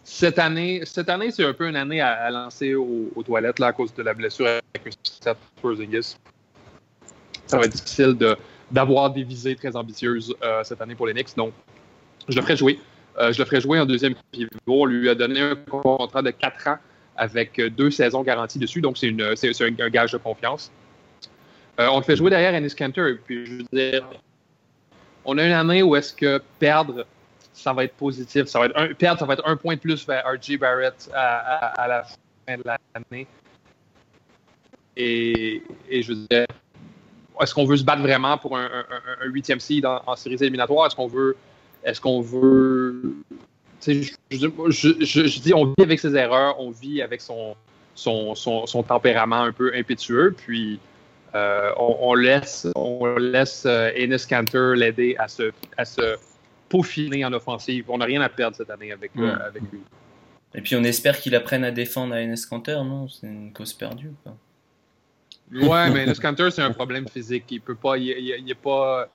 Cette 0.04 0.40
année, 0.40 0.82
cette 0.86 1.10
année 1.10 1.30
c'est 1.30 1.44
un 1.46 1.54
peu 1.54 1.70
une 1.70 1.76
année 1.76 2.02
à, 2.02 2.14
à 2.14 2.32
lancer 2.32 2.74
aux, 2.74 3.12
aux 3.16 3.22
toilettes 3.22 3.60
là, 3.60 3.68
à 3.68 3.74
cause 3.74 3.94
de 3.94 4.02
la 4.02 4.16
blessure 4.16 4.48
avec 4.48 4.96
Seth 5.04 5.38
Porzingis. 5.62 6.18
Ça 7.48 7.58
va 7.58 7.66
être 7.66 7.72
difficile 7.72 8.18
d'avoir 8.72 9.10
des 9.12 9.24
visées 9.24 9.56
très 9.56 9.76
ambitieuses 9.76 10.36
euh, 10.44 10.64
cette 10.64 10.82
année 10.82 10.96
pour 10.96 11.08
les 11.08 11.14
Knicks. 11.14 11.36
Donc, 11.36 11.54
je 12.28 12.36
le 12.36 12.42
ferai 12.42 12.58
jouer. 12.58 12.80
Euh, 13.18 13.32
je 13.32 13.40
le 13.40 13.46
ferai 13.46 13.62
jouer 13.62 13.80
en 13.80 13.86
deuxième 13.86 14.14
pivot. 14.32 14.50
On 14.68 14.86
lui 14.86 15.10
a 15.10 15.16
donné 15.16 15.42
un 15.42 15.56
contrat 15.56 16.22
de 16.22 16.32
4 16.32 16.68
ans 16.68 16.78
avec 17.16 17.58
euh, 17.60 17.70
deux 17.70 17.90
saisons 17.90 18.22
garanties 18.22 18.60
dessus. 18.60 18.82
Donc, 18.82 18.98
c'est 18.98 19.10
un, 19.10 19.90
gage 19.90 20.12
de 20.12 20.18
confiance. 20.18 20.72
On 21.80 21.98
le 21.98 22.04
fait 22.04 22.16
jouer 22.16 22.30
derrière 22.30 22.54
Ennis 22.54 22.76
Cantor. 22.76 23.12
Puis, 23.26 23.46
je 23.46 23.52
veux 23.54 23.64
dire, 23.72 24.06
on 25.26 25.38
a 25.38 25.46
une 25.46 25.52
année 25.52 25.84
où 25.84 25.96
est-ce 25.96 26.14
que 26.14 26.42
perdre 26.60 27.06
ça 27.54 27.74
va 27.74 27.86
être 27.86 27.96
positif. 27.96 28.46
Ça 28.46 28.60
va 28.60 28.68
être 28.68 28.78
un, 28.78 28.94
perdre, 28.94 29.20
ça 29.20 29.26
va 29.26 29.34
être 29.34 29.48
un 29.48 29.56
point 29.56 29.76
de 29.76 29.80
plus 29.80 30.06
vers 30.06 30.24
RJ 30.28 30.60
Barrett 30.60 31.10
à 31.14 31.88
la 31.88 32.04
fin 32.04 32.58
de 32.58 32.64
l'année. 32.64 33.28
Et, 34.96 35.64
et 35.90 36.02
je 36.02 36.14
veux 36.14 36.28
dire, 36.30 36.46
est-ce 37.42 37.54
qu'on 37.54 37.66
veut 37.66 37.78
se 37.78 37.84
battre 37.84 38.02
vraiment 38.02 38.38
pour 38.38 38.58
un, 38.58 38.70
huitième 39.26 39.60
seed 39.60 39.86
en, 39.86 40.02
en 40.06 40.16
séries 40.16 40.38
éliminatoires? 40.42 40.88
Est-ce 40.88 40.96
qu'on 40.96 41.08
veut. 41.08 41.36
Est-ce 41.84 42.02
qu'on 42.02 42.22
veut. 42.22 43.16
Je, 43.86 43.92
je- 43.94 45.06
je- 45.06 45.28
je 45.28 45.40
dis, 45.40 45.54
on 45.54 45.66
vit 45.66 45.74
avec 45.84 46.00
ses 46.00 46.16
erreurs, 46.16 46.60
on 46.60 46.72
vit 46.72 47.02
avec 47.02 47.22
son, 47.22 47.56
son, 47.96 48.34
son, 48.36 48.66
son 48.66 48.84
tempérament 48.84 49.44
un 49.44 49.52
peu 49.52 49.72
impétueux, 49.76 50.34
puis 50.36 50.80
euh, 51.36 51.70
on, 51.78 51.98
on 52.02 52.14
laisse, 52.16 52.68
on 52.76 53.06
laisse 53.18 53.64
euh, 53.66 53.92
Enes 53.96 54.18
Kanter 54.28 54.74
l'aider 54.76 55.16
à 55.20 55.28
se, 55.28 55.52
à 55.78 55.86
se 55.86 56.16
peaufiner 56.70 57.24
en 57.24 57.34
offensive. 57.34 57.86
On 57.90 58.00
n'a 58.00 58.06
rien 58.06 58.22
à 58.22 58.30
perdre 58.30 58.58
cette 58.58 58.70
année 58.70 58.92
avec, 58.92 59.12
euh, 59.18 59.36
Mm. 59.36 59.42
avec 59.42 59.64
lui. 59.72 59.80
Et 60.56 60.62
puis 60.62 60.76
on 60.76 60.84
espère 60.84 61.20
qu'il 61.20 61.36
apprenne 61.36 61.64
à 61.64 61.72
défendre 61.72 62.16
à 62.16 62.22
NS 62.22 62.46
Canter, 62.50 62.78
non? 62.84 63.08
C'est 63.08 63.28
une 63.28 63.54
cause 63.54 63.74
perdue. 63.74 64.12
Quoi. 64.24 64.34
Ouais, 65.54 65.90
mais 65.92 66.06
Enes 66.08 66.16
Kanter, 66.16 66.50
c'est 66.52 66.62
un 66.62 66.72
problème 66.72 67.08
physique. 67.08 67.46
Il 67.50 67.62
peut 67.62 67.76
pas. 67.76 67.98
Il, 67.98 68.08
il- 68.08 68.36
il 68.40 68.52
est 68.52 68.56
pas. 68.56 69.08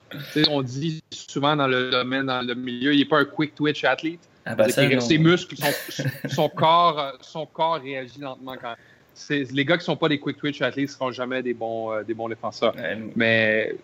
on 0.48 0.62
dit 0.62 1.02
souvent 1.10 1.54
dans 1.56 1.66
le 1.66 1.90
domaine, 1.90 2.26
dans 2.26 2.42
le 2.46 2.54
milieu, 2.54 2.92
il 2.94 2.98
n'est 3.00 3.04
pas 3.04 3.20
un 3.20 3.24
quick 3.24 3.54
twitch 3.54 3.84
athlete. 3.84 4.20
Ah 4.44 4.54
bah 4.56 4.64
ça, 4.64 4.70
C'est-à-dire 4.72 4.98
que 4.98 5.02
non. 5.02 5.08
ses 5.08 5.18
muscles, 5.18 5.54
son, 5.56 5.98
son 6.28 6.48
corps, 6.48 7.12
son 7.20 7.46
corps 7.46 7.80
réagit 7.80 8.18
lentement 8.20 8.56
quand, 8.60 8.74
c'est- 9.14 9.52
les 9.52 9.64
gars 9.64 9.78
qui 9.78 9.84
sont 9.84 9.96
pas 9.96 10.08
des 10.08 10.18
quick 10.18 10.36
twitch 10.38 10.60
athletes 10.62 10.90
seront 10.90 11.12
jamais 11.12 11.42
des 11.42 11.54
bons, 11.54 11.92
euh, 11.92 12.02
des 12.02 12.14
bons 12.14 12.28
défenseurs. 12.28 12.74
Ouais, 12.74 12.98
Mais 13.14 13.76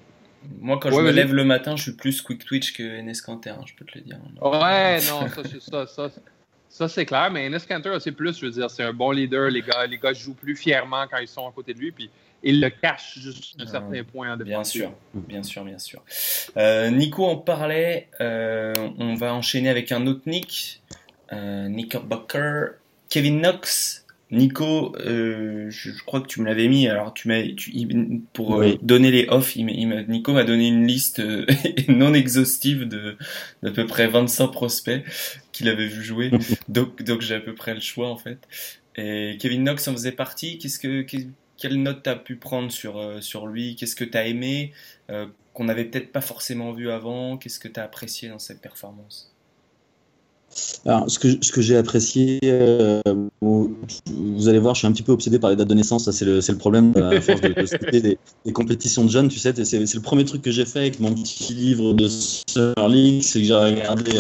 moi, 0.61 0.79
quand 0.81 0.89
Ouais, 0.91 0.97
je 0.97 1.03
me 1.03 1.11
lève 1.13 1.33
le 1.35 1.45
matin, 1.45 1.77
je 1.77 1.83
suis 1.83 1.93
plus 1.93 2.21
quick 2.23 2.45
twitch 2.45 2.73
que 2.73 2.83
Enes 2.83 3.13
Kanter, 3.25 3.51
hein, 3.51 3.61
je 3.67 3.75
peux 3.75 3.85
te 3.85 3.99
le 3.99 4.05
dire. 4.05 4.19
Ouais, 4.43 4.97
non, 5.11 5.29
ça, 5.29 5.43
c'est- 5.45 5.61
ça, 5.61 5.87
ça, 5.87 6.11
ça, 6.69 6.89
c'est 6.89 7.07
clair. 7.07 7.31
Mais 7.31 7.47
Enes 7.47 7.61
Kanter, 7.69 7.97
c'est 8.01 8.11
plus, 8.13 8.37
je 8.41 8.47
veux 8.47 8.53
dire, 8.53 8.69
c'est 8.69 8.83
un 8.83 8.93
bon 8.93 9.13
leader. 9.13 9.51
Les 9.51 9.63
gars, 9.63 9.87
les 9.87 9.99
gars 9.99 10.13
jouent 10.13 10.35
plus 10.35 10.57
fièrement 10.57 11.05
quand 11.09 11.19
ils 11.19 11.29
sont 11.29 11.47
à 11.49 11.53
côté 11.53 11.73
de 11.73 11.79
lui, 11.79 11.93
puis 11.93 12.11
ils 12.43 12.61
le 12.61 12.71
cachent 12.71 13.19
jusqu'à 13.19 13.63
un 13.63 13.65
Ouais. 13.67 13.71
certain 13.71 14.05
point 14.05 14.33
en 14.35 14.37
Bien 14.37 14.65
sûr, 14.65 14.93
bien 15.15 15.43
sûr, 15.43 15.65
bien 15.65 15.79
sûr. 15.79 16.03
Euh, 16.57 16.91
Nico 16.91 17.25
en 17.25 17.37
parlait. 17.37 18.09
euh, 18.21 18.73
on 18.99 19.15
va 19.15 19.35
enchaîner 19.35 19.69
avec 19.69 19.91
un 19.93 20.07
autre 20.07 20.23
Nick, 20.27 20.83
euh, 21.33 21.69
Knickerbocker, 21.69 22.75
Kevin 23.11 23.41
Knox. 23.41 24.05
Nico, 24.31 24.95
euh, 25.01 25.71
je, 25.71 25.91
je 25.91 26.05
crois 26.05 26.21
que 26.21 26.27
tu 26.27 26.43
me 26.43 26.47
l'avais 26.47 26.69
mis. 26.69 26.87
Alors, 26.87 27.15
tu 27.15 27.29
m'as, 27.29 27.43
tu, 27.57 27.71
il- 27.73 28.21
pour 28.35 28.57
euh, 28.57 28.59
Oui. 28.61 28.79
donner 28.83 29.11
les 29.11 29.27
off, 29.31 29.57
il, 29.57 29.71
il 29.71 29.89
Nico 30.09 30.35
m'a 30.35 30.45
donné 30.45 30.69
une 30.69 30.87
liste 30.87 31.21
euh, 31.21 31.47
non 31.89 32.13
exhaustive 32.13 32.87
de 32.87 33.17
d'à 33.63 33.71
peu 33.71 33.87
près 33.87 34.07
25 34.07 34.49
prospects 34.49 35.03
qu'il 35.51 35.67
avait 35.71 35.87
vu 35.87 36.03
jouer. 36.05 36.31
donc, 36.69 37.03
donc 37.03 37.23
j'ai 37.23 37.37
à 37.37 37.41
peu 37.41 37.55
près 37.55 37.73
le 37.73 37.81
choix 37.81 38.11
en 38.11 38.19
fait. 38.19 38.39
Et 38.97 39.39
Kevin 39.41 39.63
Knox 39.65 39.89
en 39.89 39.93
faisait 39.93 40.13
partie. 40.13 40.59
Qu'est-ce 40.59 40.79
que, 40.79 41.01
quelle 41.59 41.83
note 41.83 42.01
t'as 42.03 42.17
pu 42.17 42.37
prendre 42.37 42.71
sur 42.71 42.99
euh, 42.99 43.21
sur 43.21 43.47
lui? 43.47 43.77
Qu'est-ce 43.77 43.97
que 43.97 44.05
t'as 44.05 44.27
aimé 44.27 44.73
euh, 45.11 45.27
qu'on 45.53 45.65
n'avait 45.65 45.85
peut-être 45.85 46.13
pas 46.13 46.21
forcément 46.21 46.73
vu 46.73 46.91
avant? 46.91 47.37
Qu'est-ce 47.37 47.59
que 47.59 47.69
t'as 47.69 47.85
apprécié 47.85 48.29
dans 48.29 48.39
cette 48.39 48.61
performance? 48.61 49.35
Alors, 50.87 51.11
ce 51.11 51.19
que, 51.19 51.29
ce 51.43 51.53
que 51.53 51.61
j'ai 51.61 51.77
apprécié, 51.77 52.41
euh, 52.45 53.03
vous 53.43 54.49
allez 54.49 54.59
voir, 54.59 54.75
je 54.75 54.79
suis 54.81 54.87
un 54.89 54.93
petit 54.93 55.03
peu 55.03 55.13
obsédé 55.13 55.39
par 55.39 55.51
les 55.51 55.57
dates 55.57 55.69
de 55.69 55.75
naissance. 55.75 56.07
Ça, 56.07 56.13
c'est 56.13 56.25
le, 56.25 56.41
le 56.41 56.57
problème 56.57 56.97
à 56.97 57.21
force 57.21 57.43
de, 57.43 57.49
de 57.49 57.91
des, 58.01 58.19
des 58.47 58.53
compétitions 58.53 59.05
de 59.05 59.11
jeunes. 59.11 59.29
Tu 59.29 59.39
sais, 59.39 59.53
c'est, 59.65 59.79
le 59.79 60.01
premier 60.01 60.25
truc 60.25 60.41
que 60.41 60.51
j'ai 60.51 60.65
fait 60.65 60.79
avec 60.79 61.01
mon 61.01 61.13
petit 61.13 61.53
livre 61.53 61.93
de 61.93 62.09
Summer 62.09 62.89
League, 62.89 63.23
c'est 63.23 63.41
que 63.41 63.45
j'ai 63.45 63.55
regardé 63.55 64.13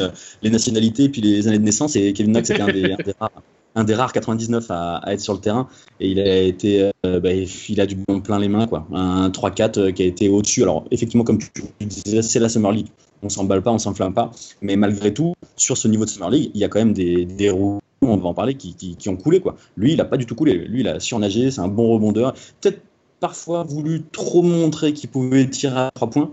les 0.42 0.50
nationalités 0.50 1.08
puis 1.08 1.22
les 1.22 1.48
années 1.48 1.58
de 1.58 1.64
naissance. 1.64 1.96
Et 1.96 2.12
Kevin 2.12 2.32
Knox 2.32 2.50
était 2.50 2.60
un 2.60 2.66
des, 2.66 2.92
un 2.92 2.96
des 2.96 3.14
rares, 3.18 3.42
un 3.74 3.84
des 3.84 3.94
rares 3.94 4.12
99 4.12 4.66
à, 4.70 5.02
être 5.06 5.20
sur 5.20 5.34
le 5.34 5.40
terrain. 5.40 5.68
Et 6.00 6.08
il 6.08 6.20
a 6.20 6.42
été, 6.42 6.90
euh, 7.06 7.20
bah, 7.20 7.30
il 7.32 7.80
a 7.80 7.86
du 7.86 7.96
bon 7.96 8.20
plein 8.20 8.38
les 8.38 8.48
mains, 8.48 8.66
quoi. 8.66 8.86
Un 8.92 9.30
3-4 9.30 9.78
euh, 9.78 9.92
qui 9.92 10.02
a 10.02 10.06
été 10.06 10.28
au-dessus. 10.28 10.62
Alors, 10.62 10.84
effectivement, 10.90 11.24
comme 11.24 11.38
tu 11.38 11.50
disais, 11.80 12.22
c'est 12.22 12.40
la 12.40 12.48
Summer 12.48 12.72
League. 12.72 12.88
On 13.22 13.28
s'emballe 13.28 13.62
pas, 13.62 13.72
on 13.72 13.78
s'enflamme 13.78 14.14
pas. 14.14 14.30
Mais 14.62 14.76
malgré 14.76 15.12
tout, 15.12 15.34
sur 15.56 15.76
ce 15.76 15.88
niveau 15.88 16.04
de 16.04 16.10
Summer 16.10 16.30
League, 16.30 16.50
il 16.54 16.60
y 16.60 16.64
a 16.64 16.68
quand 16.68 16.78
même 16.78 16.92
des, 16.92 17.50
roues, 17.50 17.80
on 18.02 18.16
va 18.16 18.28
en 18.28 18.34
parler, 18.34 18.54
qui, 18.54 18.96
ont 19.08 19.16
coulé. 19.16 19.40
Quoi. 19.40 19.56
Lui, 19.76 19.92
il 19.92 19.96
n'a 19.96 20.04
pas 20.04 20.16
du 20.16 20.26
tout 20.26 20.34
coulé. 20.34 20.54
Lui, 20.54 20.80
il 20.80 20.88
a 20.88 21.00
surnagé, 21.00 21.50
c'est 21.50 21.60
un 21.60 21.68
bon 21.68 21.88
rebondeur. 21.92 22.34
Peut-être 22.60 22.80
parfois 23.20 23.64
voulu 23.64 24.02
trop 24.12 24.42
montrer 24.42 24.92
qu'il 24.92 25.10
pouvait 25.10 25.48
tirer 25.48 25.80
à 25.80 25.90
trois 25.92 26.10
points. 26.10 26.30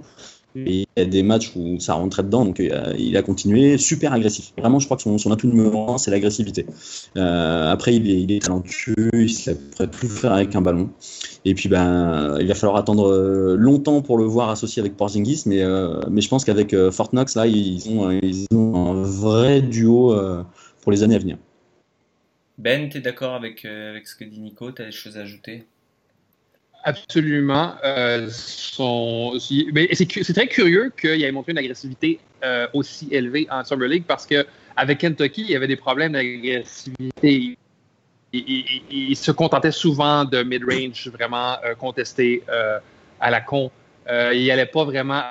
Et 0.56 0.82
il 0.82 0.88
y 0.98 1.02
a 1.02 1.06
des 1.06 1.24
matchs 1.24 1.52
où 1.56 1.80
ça 1.80 1.96
rentrait 1.96 2.24
dedans, 2.24 2.46
donc 2.46 2.60
euh, 2.60 2.94
il 2.98 3.18
a 3.18 3.22
continué 3.22 3.78
super 3.78 4.14
agressif. 4.14 4.54
Vraiment, 4.58 4.80
je 4.80 4.86
crois 4.86 4.96
que 4.96 5.04
son, 5.04 5.32
atout 5.32 5.48
numéro 5.48 5.92
un, 5.92 5.98
c'est 5.98 6.12
l'agressivité. 6.12 6.66
Euh, 7.18 7.72
après, 7.72 7.96
il 7.96 8.32
est, 8.32 8.42
talentueux, 8.42 9.10
il 9.14 9.30
sait 9.30 9.58
après 9.74 9.88
tout 9.88 10.08
faire 10.08 10.32
avec 10.32 10.56
un 10.56 10.62
ballon. 10.62 10.90
Et 11.44 11.54
puis, 11.54 11.68
ben, 11.68 12.38
il 12.40 12.48
va 12.48 12.56
falloir 12.56 12.78
attendre 12.78 13.12
euh, 13.12 13.56
longtemps 13.58 14.02
pour 14.02 14.18
le 14.18 14.24
voir 14.24 14.50
associé 14.50 14.80
avec 14.80 14.96
Porzingis, 14.96 15.44
mais, 15.46 15.64
mais 16.10 16.22
je 16.22 16.30
pense 16.30 16.46
qu'avec 16.46 16.76
Fortnox, 16.92 17.36
là, 17.36 17.48
ils 17.48 17.84
ont, 17.92 18.08
un 18.86 19.02
vrai 19.02 19.62
duo 19.62 20.16
pour 20.82 20.92
les 20.92 21.04
années 21.04 21.16
à 21.16 21.20
venir. 21.20 21.38
Ben, 22.58 22.88
t'es 22.88 23.02
d'accord 23.02 23.34
avec, 23.34 23.66
avec 23.66 24.08
ce 24.08 24.16
que 24.16 24.24
dit 24.24 24.40
Nico? 24.40 24.72
T'as 24.72 24.86
des 24.86 24.92
choses 24.92 25.18
à 25.18 25.22
ajouter? 25.22 25.66
Absolument. 26.86 27.74
Euh, 27.84 28.28
son- 28.32 29.38
c'est 29.40 30.34
très 30.34 30.48
curieux 30.48 30.92
qu'il 31.00 31.22
ait 31.24 31.32
montré 31.32 31.52
une 31.52 31.58
agressivité 31.58 32.20
euh, 32.44 32.68
aussi 32.74 33.08
élevée 33.12 33.48
en 33.50 33.64
Summer 33.64 33.88
League 33.88 34.04
parce 34.08 34.26
que 34.28 34.46
avec 34.78 35.00
Kentucky, 35.00 35.42
il 35.42 35.50
y 35.52 35.56
avait 35.56 35.68
des 35.68 35.76
problèmes 35.78 36.12
d'agressivité. 36.14 37.12
Il, 37.24 37.58
il- 38.34 38.66
il- 38.92 39.10
il 39.12 39.16
se 39.16 39.32
contentait 39.32 39.72
souvent 39.72 40.26
de 40.26 40.44
mid-range 40.44 41.08
vraiment 41.10 41.56
euh, 41.66 41.74
contesté 41.76 42.44
euh, 42.50 42.78
à 43.20 43.32
la 43.32 43.42
con. 43.42 43.72
Euh, 44.08 44.34
il 44.36 44.46
n'allait 44.48 44.68
pas 44.68 44.84
vraiment 44.84 45.24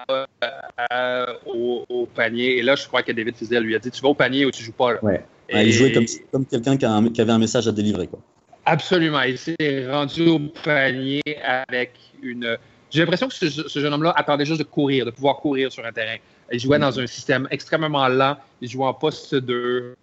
euh, 0.93 1.27
au, 1.47 1.85
au 1.89 2.07
panier. 2.07 2.59
Et 2.59 2.63
là, 2.63 2.75
je 2.75 2.87
crois 2.89 3.03
que 3.05 3.13
David 3.13 3.37
Fizdale 3.37 3.63
lui 3.63 3.77
a 3.77 3.79
dit 3.79 3.91
Tu 3.93 4.03
vas 4.03 4.09
au 4.09 4.15
panier 4.15 4.45
ou 4.45 4.51
tu 4.51 4.65
joues 4.65 4.73
pas. 4.73 4.95
là. 4.95 5.05
Ouais. 5.05 5.25
Et- 5.49 5.63
il 5.67 5.73
jouait 5.73 5.93
comme, 5.93 6.07
comme 6.33 6.47
quelqu'un 6.47 6.77
qui, 6.77 7.13
qui 7.13 7.21
avait 7.21 7.33
un 7.33 7.39
message 7.39 7.69
à 7.69 7.73
délivrer. 7.73 8.09
Quoi. 8.09 8.21
Absolument. 8.67 9.23
Il 9.23 9.39
s'est 9.39 9.91
rendu 9.91 10.27
au 10.29 10.39
panier 10.39 11.23
avec 11.43 11.93
une. 12.23 12.57
J'ai 12.91 13.01
l'impression 13.01 13.29
que 13.29 13.35
ce, 13.35 13.79
jeune 13.79 13.93
homme-là 13.93 14.13
attendait 14.17 14.45
juste 14.45 14.61
de 14.61 14.65
courir, 14.65 15.05
de 15.05 15.11
pouvoir 15.11 15.37
courir 15.37 15.71
sur 15.73 15.85
un 15.85 15.93
terrain. 15.93 16.17
Il 16.53 16.61
jouait 16.61 16.79
dans 16.79 16.99
un 16.99 17.07
système 17.07 17.49
extrêmement 17.51 18.07
lent. 18.09 18.37
Il 18.61 18.69
jouait 18.69 18.87
en 18.87 18.95
poste 18.95 19.35
2, 19.35 19.95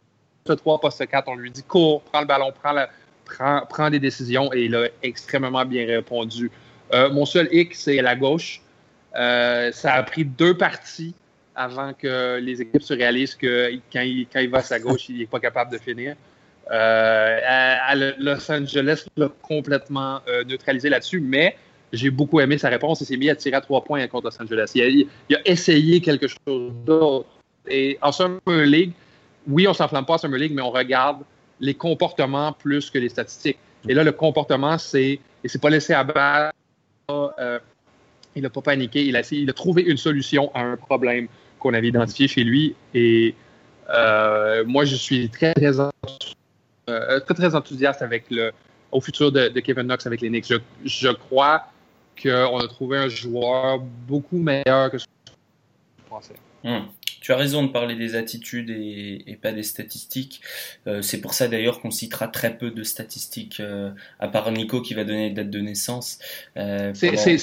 poste 0.44 0.60
3, 0.60 0.80
poste 0.80 1.08
4. 1.08 1.28
On 1.28 1.36
lui 1.36 1.50
dit 1.52 1.64
cours, 1.64 2.02
prends 2.02 2.22
le 2.22 2.28
ballon, 2.28 2.52
prends, 2.62 2.74
la- 2.74 2.90
prends, 3.26 3.66
prends 3.70 3.90
des 3.90 4.00
décisions 4.00 4.52
et 4.54 4.66
il 4.66 4.76
a 4.76 4.88
extrêmement 5.02 5.66
bien 5.66 5.86
répondu. 5.86 6.52
Euh, 6.94 7.10
mon 7.10 7.26
seul 7.26 7.48
hic, 7.52 7.74
c'est 7.74 8.02
la 8.02 8.16
gauche. 8.16 8.62
Euh, 9.16 9.72
ça 9.72 9.94
a 9.94 10.04
pris 10.04 10.26
deux 10.26 10.56
parties 10.56 11.14
avant 11.56 11.94
que 11.94 12.40
les 12.42 12.62
équipes 12.62 12.82
se 12.82 12.94
réalisent 12.94 13.36
que 13.36 13.72
quand 13.92 14.02
il, 14.02 14.28
quand 14.32 14.40
il 14.40 14.50
va 14.50 14.60
à 14.60 14.64
sa 14.64 14.80
gauche, 14.80 15.10
il 15.10 15.20
n'est 15.20 15.26
pas 15.26 15.40
capable 15.40 15.72
de 15.72 15.78
finir. 15.78 16.16
Euh, 16.70 17.38
à, 17.44 17.96
Los 17.96 18.52
Angeles 18.52 19.06
l'a 19.18 19.30
complètement 19.42 20.20
euh, 20.28 20.44
neutralisé 20.44 20.90
là-dessus, 20.90 21.20
mais 21.20 21.58
j'ai 21.92 22.10
beaucoup 22.10 22.40
aimé 22.40 22.58
sa 22.58 22.70
réponse. 22.70 23.02
Il 23.02 23.06
s'est 23.06 23.18
mis 23.18 23.30
à 23.30 23.36
tirer 23.36 23.58
à 23.58 23.62
trois 23.62 23.84
points 23.84 24.06
contre 24.08 24.28
Los 24.28 24.42
Angeles. 24.42 24.72
Il 24.76 25.08
a, 25.36 25.40
essayé 25.46 26.00
quelque 26.00 26.28
chose 26.28 26.74
d'autre. 26.86 27.28
Et 27.68 27.98
en 28.02 28.12
Summer 28.12 28.66
League, 28.66 28.94
oui, 29.48 29.68
on 29.68 29.74
s'enflamme 29.74 30.06
pas 30.06 30.14
en 30.14 30.18
Summer 30.18 30.40
League, 30.40 30.54
mais 30.54 30.62
on 30.62 30.72
regarde 30.72 31.24
les 31.60 31.74
comportements 31.74 32.54
plus 32.54 32.90
que 32.90 32.98
les 32.98 33.10
statistiques. 33.10 33.58
Et 33.88 33.94
là, 33.94 34.04
le 34.04 34.12
comportement, 34.12 34.78
c'est 34.78 35.20
il 35.44 35.50
s'est 35.50 35.60
pas 35.60 35.70
laissé 35.70 35.94
abattre. 35.94 36.56
Euh, 37.10 37.60
il 38.36 38.44
n'a 38.44 38.50
pas 38.50 38.62
paniqué. 38.62 39.04
Il 39.06 39.16
a, 39.16 39.22
il 39.32 39.50
a 39.50 39.54
trouvé 39.54 39.82
une 39.84 39.98
solution 39.98 40.52
à 40.54 40.62
un 40.62 40.78
problème 40.78 41.28
qu'on 41.60 41.74
avait 41.74 41.90
identifié 41.90 42.28
chez 42.28 42.44
lui. 42.44 42.76
Et 42.94 43.36
euh, 43.90 44.64
moi, 44.66 44.86
je 44.86 44.96
suis 44.96 45.30
très, 45.30 45.54
très, 45.54 45.80
très, 46.86 47.34
très 47.34 47.56
enthousiaste 47.56 48.02
avec 48.02 48.26
le, 48.30 48.52
au 48.92 49.02
futur 49.02 49.32
de, 49.32 49.48
de 49.50 49.60
Kevin 49.60 49.84
Knox 49.84 50.06
avec 50.06 50.22
les 50.22 50.30
Knicks. 50.30 50.48
Je, 50.48 50.58
je 50.86 51.10
crois 51.10 51.66
qu'on 52.22 52.58
a 52.60 52.68
trouvé 52.68 52.98
un 52.98 53.10
joueur 53.10 53.80
beaucoup 53.80 54.38
meilleur 54.38 54.92
que 54.92 54.98
ce 54.98 55.06
que 55.06 55.12
je 56.00 56.10
pensais. 56.10 56.36
Hum. 56.64 56.86
Tu 57.22 57.32
as 57.32 57.36
raison 57.38 57.64
de 57.64 57.72
parler 57.72 57.96
des 57.96 58.16
attitudes 58.16 58.72
et, 58.72 59.24
et 59.28 59.36
pas 59.36 59.52
des 59.52 59.62
statistiques. 59.62 60.42
Euh, 60.88 61.04
c'est 61.04 61.22
pour 61.22 61.36
ça 61.36 61.48
d'ailleurs 61.48 61.80
qu'on 61.80 61.92
citera 61.92 62.28
très 62.28 62.58
peu 62.58 62.72
de 62.72 62.84
statistiques, 62.84 63.60
euh, 63.60 63.92
à 64.20 64.28
part 64.28 64.52
Nico 64.52 64.82
qui 64.82 64.96
va 64.96 65.04
donner 65.04 65.30
les 65.30 65.36
dates 65.36 65.52
de 65.52 65.60
naissance 65.60 66.18
euh, 66.58 66.94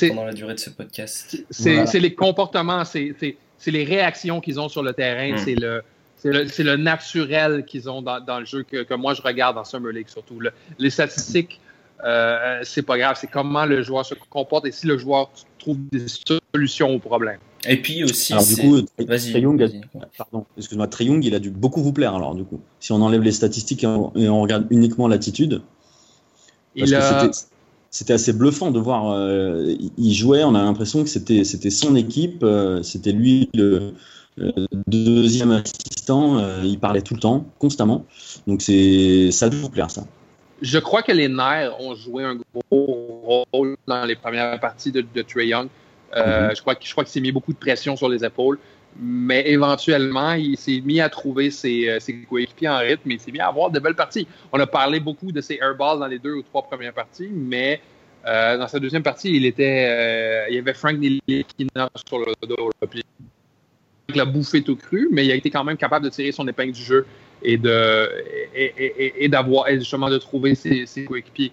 pendant, 0.08 0.24
la 0.24 0.32
durée 0.32 0.54
de 0.54 0.58
ce 0.60 0.70
podcast. 0.70 1.44
C'est 1.50 1.74
Voilà. 1.74 1.92
les 1.92 2.14
comportements, 2.14 2.84
c'est 2.84 3.14
les 3.66 3.84
réactions 3.84 4.40
qu'ils 4.40 4.58
ont 4.58 4.68
sur 4.68 4.82
le 4.82 4.92
terrain, 4.92 5.34
Mm. 5.34 5.38
c'est 5.38 5.54
le, 5.54 5.82
c'est 6.18 6.30
le, 6.32 6.48
c'est 6.48 6.64
le 6.64 6.76
naturel 6.76 7.64
qu'ils 7.64 7.88
ont 7.88 8.02
dans, 8.02 8.20
dans 8.20 8.40
le 8.40 8.46
jeu 8.46 8.62
que, 8.64 8.82
que 8.82 8.94
moi 8.94 9.14
je 9.14 9.22
regarde 9.22 9.56
en 9.58 9.64
Summer 9.64 9.92
League 9.92 10.08
surtout. 10.08 10.40
Le- 10.40 10.52
les 10.78 10.90
statistiques, 10.90 11.60
euh, 12.04 12.60
c'est 12.64 12.82
pas 12.82 12.98
grave, 12.98 13.16
c'est 13.20 13.30
comment 13.30 13.64
le 13.66 13.82
joueur 13.82 14.04
se 14.04 14.14
comporte 14.28 14.66
et 14.66 14.72
si 14.72 14.86
le 14.86 14.98
joueur 14.98 15.30
trouve 15.58 15.78
des 15.92 16.06
solutions 16.54 16.94
aux 16.94 16.98
problèmes. 16.98 17.38
Et 17.68 17.76
puis 17.76 18.04
aussi, 18.04 18.32
Alors, 18.32 18.46
du 18.46 18.56
coup, 18.56 18.82
Trey- 18.82 19.04
vas-y. 19.06 19.30
Trey 19.30 19.40
Young, 19.40 19.62
a- 19.62 19.66
vas-y. 19.66 19.80
pardon, 20.16 20.46
excuse-moi, 20.56 20.86
Trey 20.86 21.06
Young, 21.06 21.24
il 21.24 21.34
a 21.34 21.40
dû 21.40 21.50
beaucoup 21.50 21.82
vous 21.82 21.92
plaire 21.92 22.14
alors 22.14 22.34
du 22.34 22.44
coup. 22.44 22.60
Si 22.80 22.92
on 22.92 23.02
enlève 23.02 23.22
les 23.22 23.32
statistiques 23.32 23.82
et 23.84 23.86
on, 23.88 24.12
et 24.16 24.28
on 24.28 24.40
regarde 24.42 24.66
uniquement 24.70 25.08
l'attitude, 25.08 25.60
parce 26.78 26.90
Il 26.90 26.96
que 26.96 27.00
a, 27.00 27.30
c'était- 27.90 28.12
assez 28.12 28.32
bluffant 28.32 28.70
de 28.70 28.78
voir. 28.78 29.10
euh, 29.10 29.74
il- 29.96 30.14
jouait, 30.14 30.44
on 30.44 30.54
a 30.54 30.62
l'impression 30.62 31.02
que 31.02 31.08
c'était 31.08 31.42
c'était 31.44 31.70
son 31.70 31.96
équipe, 31.96 32.42
euh, 32.44 32.82
c'était 32.82 33.12
lui 33.12 33.48
le 33.54 33.64
euh, 33.64 33.90
deuxième 34.86 35.50
assistant. 35.52 36.38
euh, 36.38 36.62
il 36.64 36.78
parlait 36.78 37.02
tout 37.02 37.14
le 37.14 37.20
temps, 37.20 37.46
constamment. 37.58 38.04
Donc 38.46 38.62
c'est 38.62 39.30
ça 39.30 39.48
dû 39.48 39.56
vous 39.56 39.70
plaire 39.70 39.90
ça. 39.90 40.04
je 40.60 40.78
crois 40.78 41.02
que 41.02 41.12
les 41.12 41.28
nerfs 41.28 41.80
ont 41.80 41.94
joué 41.94 42.24
un 42.24 42.36
gros 42.70 43.44
rôle 43.52 43.76
dans 43.86 44.04
les 44.04 44.16
premières 44.16 44.58
parties 44.58 44.90
de, 44.90 45.02
de 45.14 45.22
Trey 45.22 45.46
Young. 45.48 45.68
Euh, 46.16 46.48
Mhm. 46.48 46.56
Je 46.56 46.60
crois, 46.62 46.74
que- 46.74 46.84
je 46.86 46.90
crois 46.92 47.04
qu'il 47.04 47.12
s'est 47.12 47.20
mis 47.20 47.32
beaucoup 47.32 47.52
de 47.52 47.58
pression 47.58 47.94
sur 47.96 48.08
les 48.08 48.24
épaules, 48.24 48.58
mais 48.98 49.48
éventuellement, 49.50 50.32
il 50.32 50.56
s'est 50.56 50.80
mis 50.84 51.00
à 51.00 51.08
trouver 51.10 51.50
ses, 51.50 51.88
euh, 51.88 52.00
ses 52.00 52.14
coéquipiers 52.22 52.68
en 52.68 52.78
rythme, 52.78 53.10
il 53.10 53.20
s'est 53.20 53.30
mis 53.30 53.38
à 53.40 53.48
avoir 53.48 53.70
de 53.70 53.78
belles 53.78 53.94
parties. 53.94 54.26
On 54.52 54.58
a 54.58 54.66
parlé 54.66 54.98
beaucoup 55.00 55.30
de 55.30 55.40
ses 55.42 55.58
airballs 55.60 55.98
dans 56.00 56.06
les 56.06 56.18
deux 56.18 56.32
ou 56.32 56.42
trois 56.42 56.62
premières 56.62 56.94
parties, 56.94 57.28
mais 57.32 57.80
euh, 58.26 58.56
dans 58.58 58.66
sa 58.68 58.78
deuxième 58.80 59.02
partie, 59.02 59.36
il 59.36 59.44
était, 59.46 59.86
euh, 59.88 60.46
il 60.50 60.56
y 60.56 60.58
avait 60.58 60.74
Frank 60.74 60.96
Ntilikina 60.96 61.88
sur 62.08 62.18
le 62.18 62.32
dos. 62.48 62.70
puis 62.90 63.04
l'a 64.16 64.24
bouffé 64.24 64.62
tout 64.62 64.76
cru, 64.76 65.08
mais 65.12 65.26
il 65.26 65.30
a 65.30 65.34
été 65.34 65.50
quand 65.50 65.64
même 65.64 65.76
capable 65.76 66.06
de 66.06 66.10
tirer 66.10 66.32
son 66.32 66.46
épingle 66.48 66.72
du 66.72 66.82
jeu 66.82 67.06
et 67.42 67.58
de 67.58 68.08
et, 68.54 68.72
et- 68.78 69.04
et- 69.04 69.24
et 69.24 69.28
d'avoir 69.28 69.68
justement 69.70 70.08
de 70.08 70.18
trouver 70.18 70.54
ses, 70.54 70.86
ses 70.86 71.04
coéquipiers. 71.04 71.52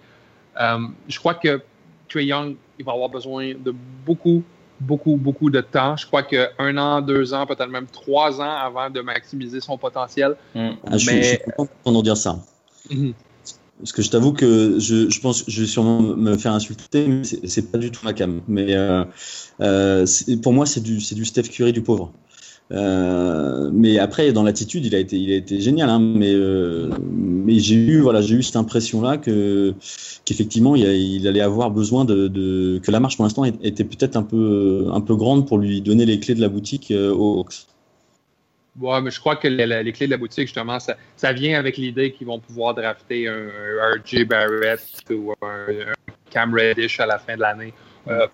Euh, 0.60 0.78
je 1.06 1.18
crois 1.18 1.34
que 1.34 1.60
Trey 2.08 2.24
Young, 2.24 2.56
il 2.78 2.84
va 2.84 2.92
avoir 2.92 3.10
besoin 3.10 3.52
de 3.54 3.74
beaucoup, 4.06 4.42
beaucoup, 4.80 5.16
beaucoup 5.16 5.50
de 5.50 5.60
temps. 5.60 5.96
Je 5.96 6.06
crois 6.06 6.22
qu'un 6.22 6.78
an, 6.78 7.02
deux 7.02 7.34
ans, 7.34 7.46
peut-être 7.46 7.68
même 7.68 7.86
trois 7.92 8.40
ans 8.40 8.56
avant 8.56 8.88
de 8.88 9.00
maximiser 9.02 9.60
son 9.60 9.76
potentiel. 9.76 10.34
Mm. 10.54 10.68
Ah, 10.86 10.92
je, 10.92 10.98
suis- 10.98 11.14
Mais- 11.14 11.22
je 11.22 11.28
suis 11.28 11.38
content 11.56 11.70
d'entendre 11.84 12.02
dire 12.02 12.16
ça. 12.16 12.38
Parce 13.78 13.92
que 13.92 14.00
je 14.00 14.08
t'avoue 14.10 14.32
que 14.32 14.78
je, 14.78 15.10
je 15.10 15.20
pense 15.20 15.42
que 15.42 15.50
je 15.50 15.60
vais 15.60 15.66
sûrement 15.66 16.00
me 16.00 16.38
faire 16.38 16.52
insulter, 16.54 17.06
mais 17.06 17.22
c'est 17.24 17.70
pas 17.70 17.76
du 17.76 17.90
tout 17.90 18.00
ma 18.04 18.14
cam. 18.14 18.40
Mais 18.48 18.74
euh, 18.74 19.04
euh, 19.60 20.06
pour 20.42 20.54
moi, 20.54 20.64
c'est 20.64 20.80
du, 20.82 21.02
c'est 21.02 21.14
du 21.14 21.26
Steph 21.26 21.42
Curry 21.50 21.74
du 21.74 21.82
pauvre. 21.82 22.10
Euh, 22.72 23.70
mais 23.72 23.98
après, 23.98 24.32
dans 24.32 24.42
l'attitude, 24.42 24.84
il 24.84 24.94
a 24.94 24.98
été, 24.98 25.16
il 25.16 25.32
a 25.32 25.36
été 25.36 25.60
génial. 25.60 25.88
Hein, 25.88 26.00
mais 26.00 26.32
euh, 26.34 26.90
mais 27.00 27.58
j'ai 27.58 27.76
eu, 27.76 28.00
voilà, 28.00 28.20
j'ai 28.20 28.34
eu 28.34 28.42
cette 28.42 28.56
impression-là 28.56 29.18
que 29.18 29.74
qu'effectivement, 30.24 30.74
il, 30.74 31.28
allait 31.28 31.40
avoir 31.40 31.70
besoin 31.70 32.04
de, 32.04 32.26
de 32.26 32.80
que 32.82 32.90
la 32.90 32.98
marche 32.98 33.16
pour 33.16 33.24
l'instant 33.24 33.44
était 33.44 33.84
peut-être 33.84 34.16
un 34.16 34.22
peu 34.22 34.86
un 34.92 35.00
peu 35.00 35.14
grande 35.14 35.46
pour 35.46 35.58
lui 35.58 35.80
donner 35.80 36.06
les 36.06 36.18
clés 36.18 36.34
de 36.34 36.40
la 36.40 36.48
boutique 36.48 36.90
euh, 36.90 37.12
aux 37.12 37.40
Hawks. 37.40 37.66
Ouais, 38.80 39.00
mais 39.00 39.10
je 39.10 39.20
crois 39.20 39.36
que 39.36 39.48
les, 39.48 39.82
les 39.82 39.92
clés 39.92 40.06
de 40.06 40.10
la 40.10 40.18
boutique, 40.18 40.48
justement, 40.48 40.78
ça, 40.80 40.96
ça 41.16 41.32
vient 41.32 41.58
avec 41.58 41.78
l'idée 41.78 42.12
qu'ils 42.12 42.26
vont 42.26 42.40
pouvoir 42.40 42.74
drafter 42.74 43.26
un, 43.26 43.32
un 43.32 43.94
RJ 43.94 44.26
Barrett 44.26 44.82
ou 45.10 45.32
un, 45.40 45.46
un 45.46 46.12
Cam 46.30 46.52
Reddish 46.52 47.00
à 47.00 47.06
la 47.06 47.18
fin 47.18 47.36
de 47.36 47.40
l'année 47.40 47.72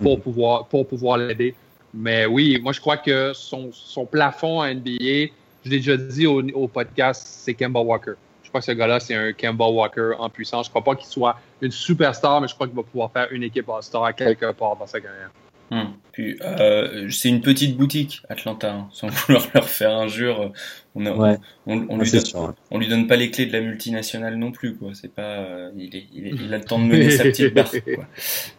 pour 0.01 0.21
pouvoir, 0.21 0.67
pour 0.67 0.87
pouvoir 0.87 1.19
l'aider. 1.19 1.55
Mais 1.95 2.27
oui, 2.27 2.59
moi, 2.63 2.73
je 2.73 2.81
crois 2.81 2.97
que 2.97 3.33
son, 3.35 3.71
son 3.73 4.07
plafond 4.07 4.61
à 4.61 4.73
NBA, 4.73 5.31
je 5.65 5.71
l'ai 5.71 5.79
déjà 5.79 5.97
dit 5.97 6.27
au, 6.27 6.69
podcast, 6.69 7.23
c'est 7.27 7.55
Kemba 7.55 7.81
Walker. 7.81 8.15
Je 8.43 8.49
crois 8.49 8.61
que 8.61 8.67
ce 8.67 8.73
gars-là, 8.73 9.01
c'est 9.01 9.15
un 9.15 9.33
Kemba 9.33 9.67
Walker 9.67 10.13
en 10.19 10.29
puissance. 10.29 10.67
Je 10.67 10.71
crois 10.71 10.83
pas 10.83 10.97
qu'il 10.97 11.07
soit 11.07 11.39
une 11.61 11.71
superstar, 11.71 12.41
mais 12.41 12.49
je 12.49 12.55
crois 12.55 12.67
qu'il 12.67 12.77
va 12.77 12.83
pouvoir 12.83 13.11
faire 13.13 13.29
une 13.31 13.43
équipe 13.43 13.69
All-Star 13.69 14.15
quelque 14.15 14.53
part 14.53 14.77
dans 14.77 14.87
sa 14.87 15.01
carrière. 15.01 15.31
Hmm. 15.73 15.95
Puis, 16.13 16.37
euh, 16.43 17.09
c'est 17.09 17.31
une 17.31 17.41
petite 17.41 17.79
boutique, 17.79 18.21
Atlanta, 18.29 18.75
hein, 18.75 18.89
sans 18.93 19.09
vouloir 19.27 19.49
leur 19.55 19.67
faire 19.69 19.93
injure. 19.97 20.53
On, 20.95 21.07
a- 21.07 21.13
Ouais. 21.17 21.39
on, 21.67 21.79
on 21.89 21.97
Ah, 21.99 22.03
lui 22.03 22.07
c'est 22.11 22.19
donne, 22.19 22.27
sûr, 22.27 22.41
ouais. 22.43 22.49
on 22.71 22.79
lui 22.79 22.89
donne 22.89 23.07
pas 23.07 23.17
les 23.17 23.31
clés 23.31 23.47
de 23.47 23.53
la 23.55 23.63
multinationale 23.63 24.37
non 24.37 24.53
plus, 24.53 24.77
quoi. 24.77 24.91
C'est 24.93 25.13
pas, 25.15 25.23
euh, 25.39 25.71
il, 25.79 25.97
est- 25.97 26.05
il, 26.15 26.27
est- 26.27 26.31
il 26.35 26.53
a 26.53 26.59
le 26.59 26.65
temps 26.65 26.79
de 26.79 26.85
mener 26.93 27.11
sa 27.11 27.25
petite 27.25 27.55
barque, 27.55 27.83
quoi. 27.95 28.07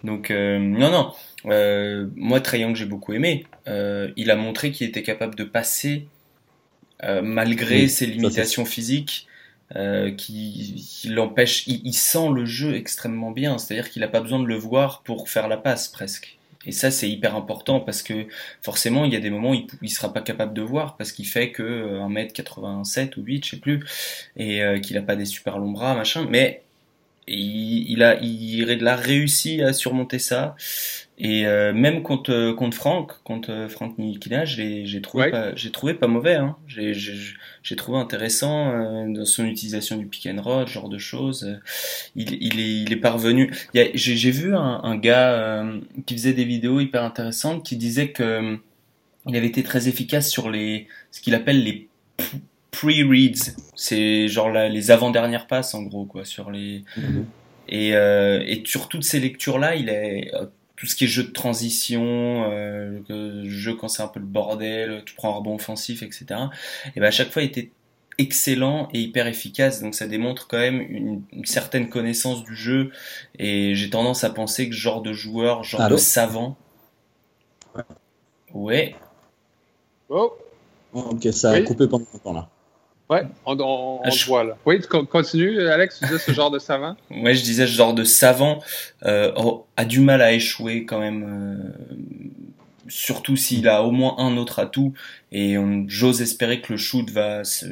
Donc, 0.03 0.31
euh, 0.31 0.57
non, 0.57 0.89
non. 0.89 1.11
Euh, 1.45 2.07
moi, 2.15 2.41
Trae 2.41 2.73
j'ai 2.73 2.85
beaucoup 2.85 3.13
aimé. 3.13 3.45
Euh, 3.67 4.09
il 4.17 4.31
a 4.31 4.35
montré 4.35 4.71
qu'il 4.71 4.87
était 4.87 5.03
capable 5.03 5.35
de 5.35 5.43
passer 5.43 6.07
euh, 7.03 7.21
malgré 7.21 7.81
Oui, 7.81 7.89
ses 7.89 8.05
ça, 8.05 8.11
limitations 8.11 8.65
physiques. 8.65 9.27
Euh, 9.75 10.11
qui, 10.11 10.85
qui 10.87 11.07
l'empêche, 11.09 11.65
il, 11.67 11.81
il 11.83 11.93
sent 11.93 12.29
le 12.31 12.45
jeu 12.45 12.75
extrêmement 12.75 13.31
bien, 13.31 13.57
c'est-à-dire 13.57 13.89
qu'il 13.89 14.01
n'a 14.01 14.07
pas 14.07 14.21
besoin 14.21 14.39
de 14.39 14.45
le 14.45 14.55
voir 14.55 15.01
pour 15.03 15.29
faire 15.29 15.47
la 15.47 15.57
passe 15.57 15.87
presque. 15.87 16.37
Et 16.65 16.71
ça, 16.71 16.91
c'est 16.91 17.09
hyper 17.09 17.35
important 17.35 17.79
parce 17.79 18.03
que 18.03 18.27
forcément, 18.61 19.05
il 19.05 19.13
y 19.13 19.15
a 19.15 19.19
des 19.19 19.29
moments 19.29 19.51
où 19.51 19.53
il, 19.55 19.67
il 19.81 19.89
sera 19.89 20.13
pas 20.13 20.21
capable 20.21 20.53
de 20.53 20.61
voir 20.61 20.97
parce 20.97 21.11
qu'il 21.11 21.27
fait 21.27 21.51
que 21.51 21.63
euh, 21.63 21.99
1m87 22.07 23.19
ou 23.19 23.23
8, 23.23 23.45
je 23.45 23.49
sais 23.51 23.57
plus, 23.57 23.83
et 24.37 24.63
euh, 24.63 24.79
qu'il 24.79 24.97
a 24.97 25.01
pas 25.01 25.15
des 25.15 25.25
super 25.25 25.57
longs 25.57 25.71
bras, 25.71 25.95
machin, 25.95 26.25
mais 26.29 26.63
il, 27.27 27.89
il 27.91 28.03
a, 28.03 28.19
il 28.21 28.87
a 28.87 28.95
réussi 28.95 29.61
à 29.61 29.73
surmonter 29.73 30.19
ça. 30.19 30.55
Et 31.19 31.45
euh, 31.45 31.73
même 31.73 32.01
contre, 32.01 32.31
euh, 32.31 32.53
contre 32.55 32.75
Franck, 32.75 33.11
contre 33.23 33.51
euh, 33.51 33.69
Franck 33.69 33.99
Nikina, 33.99 34.45
j'ai 34.45 34.99
trouvé, 35.01 35.25
Ouais. 35.25 35.31
pas- 35.31 35.51
trouvé 35.71 35.93
pas 35.93 36.07
mauvais. 36.07 36.35
Hein. 36.35 36.55
J'ai- 36.67 37.75
trouvé 37.75 37.99
intéressant 37.99 38.71
euh, 38.71 39.05
dans 39.13 39.23
son 39.25 39.45
utilisation 39.45 39.97
du 39.97 40.07
pick 40.07 40.25
and 40.27 40.41
roll, 40.41 40.67
ce 40.67 40.73
genre 40.73 40.89
de 40.89 40.97
choses. 40.97 41.59
Il, 42.15 42.33
il, 42.43 42.59
est, 42.59 42.81
il 42.81 42.91
est 42.91 42.97
parvenu. 42.97 43.53
J'ai 43.93 44.31
vu 44.31 44.55
un, 44.55 44.81
un 44.83 44.95
gars 44.97 45.33
euh, 45.33 45.79
qui 46.07 46.15
faisait 46.15 46.33
des 46.33 46.45
vidéos 46.45 46.79
hyper 46.79 47.03
intéressantes 47.03 47.63
qui 47.63 47.77
disait 47.77 48.09
que 48.09 48.57
il 49.27 49.35
avait 49.37 49.47
été 49.47 49.61
très 49.63 49.87
efficace 49.87 50.29
sur 50.29 50.49
les 50.49 50.87
ce 51.11 51.21
qu'il 51.21 51.35
appelle 51.35 51.63
les 51.63 51.87
pre-reads. 52.71 53.53
C'est 53.75 54.27
genre 54.27 54.49
la- 54.49 54.67
les 54.67 54.89
avant-dernières 54.91 55.45
passes 55.47 55.75
en 55.75 55.83
gros 55.83 56.05
quoi 56.05 56.25
sur 56.25 56.49
les 56.51 56.83
Mhm. 56.97 57.25
et, 57.69 57.95
euh, 57.95 58.43
et 58.45 58.63
sur 58.65 58.89
toutes 58.89 59.03
ces 59.03 59.19
lectures-là, 59.19 59.75
il 59.75 59.89
est 59.89 60.31
tout 60.75 60.87
ce 60.87 60.95
qui 60.95 61.05
est 61.05 61.07
jeu 61.07 61.23
de 61.23 61.31
transition, 61.31 62.49
euh, 62.51 62.99
jeu 63.45 63.75
quand 63.75 63.87
c'est 63.87 64.03
un 64.03 64.07
peu 64.07 64.19
le 64.19 64.25
bordel, 64.25 65.03
tu 65.05 65.15
prends 65.15 65.29
un 65.29 65.37
rebond 65.37 65.55
offensif, 65.55 66.03
etc. 66.03 66.49
Et 66.95 66.99
ben 66.99 67.07
à 67.07 67.11
chaque 67.11 67.31
fois, 67.31 67.43
il 67.43 67.45
était 67.47 67.71
excellent 68.17 68.89
et 68.93 68.99
hyper 69.01 69.27
efficace. 69.27 69.81
Donc 69.81 69.95
ça 69.95 70.07
démontre 70.07 70.47
quand 70.47 70.57
même 70.59 70.81
une, 70.81 71.23
une 71.31 71.45
certaine 71.45 71.89
connaissance 71.89 72.43
du 72.43 72.55
jeu. 72.55 72.91
Et 73.39 73.75
j'ai 73.75 73.89
tendance 73.89 74.23
à 74.23 74.29
penser 74.31 74.69
que 74.69 74.75
ce 74.75 74.79
genre 74.81 75.01
de 75.01 75.13
joueur, 75.13 75.63
genre 75.63 75.81
Allô 75.81 75.95
de 75.95 75.97
savant, 75.97 76.57
ouais, 78.53 78.95
Oh, 80.09 80.37
Ok, 80.93 81.27
ça 81.33 81.51
a 81.51 81.59
Oui. 81.59 81.65
coupé 81.65 81.87
pendant 81.87 82.05
longtemps 82.13 82.33
là. 82.33 82.49
Ouais, 83.09 83.23
on, 83.45 83.57
on, 83.59 83.99
Ah, 84.03 84.07
on 84.07 84.11
je- 84.11 84.23
te 84.23 84.27
voit 84.27 84.43
là. 84.43 84.57
Oui, 84.65 84.79
tu 84.81 84.87
con- 84.87 85.05
continues, 85.05 85.59
Alex, 85.67 85.99
tu 85.99 86.05
disais 86.05 86.19
ce 86.19 86.31
genre 86.33 86.51
de 86.51 86.59
savant? 86.59 86.95
Ouais, 87.11 87.35
je 87.35 87.43
disais, 87.43 87.67
ce 87.67 87.71
genre 87.73 87.93
de 87.93 88.03
savant 88.03 88.61
euh, 89.05 89.31
oh, 89.37 89.65
a 89.77 89.85
du 89.85 89.99
mal 89.99 90.21
à 90.21 90.33
échouer 90.33 90.85
quand 90.85 90.99
même, 90.99 91.23
euh, 91.23 92.85
surtout 92.87 93.35
s'il 93.35 93.67
a 93.67 93.83
au 93.83 93.91
moins 93.91 94.15
un 94.17 94.37
autre 94.37 94.59
atout. 94.59 94.93
Et 95.31 95.55
j'ose 95.87 96.21
espérer 96.21 96.61
que 96.61 96.73
le 96.73 96.77
shoot 96.77 97.09
va 97.09 97.43
se, 97.43 97.65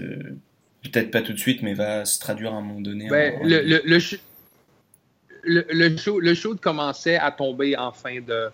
peut-être 0.83 1.11
pas 1.11 1.21
tout 1.21 1.33
de 1.33 1.39
suite, 1.39 1.61
mais 1.61 1.73
va 1.73 2.05
se 2.05 2.19
traduire 2.19 2.53
à 2.53 2.57
un 2.57 2.61
moment 2.61 2.81
donné. 2.81 3.07
Ben, 3.09 3.35
en- 3.39 3.43
le, 3.43 3.61
le, 3.61 3.81
le, 3.85 3.97
sh- 3.99 4.19
le, 5.43 5.65
le 5.69 5.97
show, 5.97 6.19
le 6.19 6.33
show 6.33 6.55
commençait 6.55 7.17
à 7.17 7.31
tomber 7.31 7.75
en 7.77 7.91
fin 7.91 8.19
de, 8.21 8.49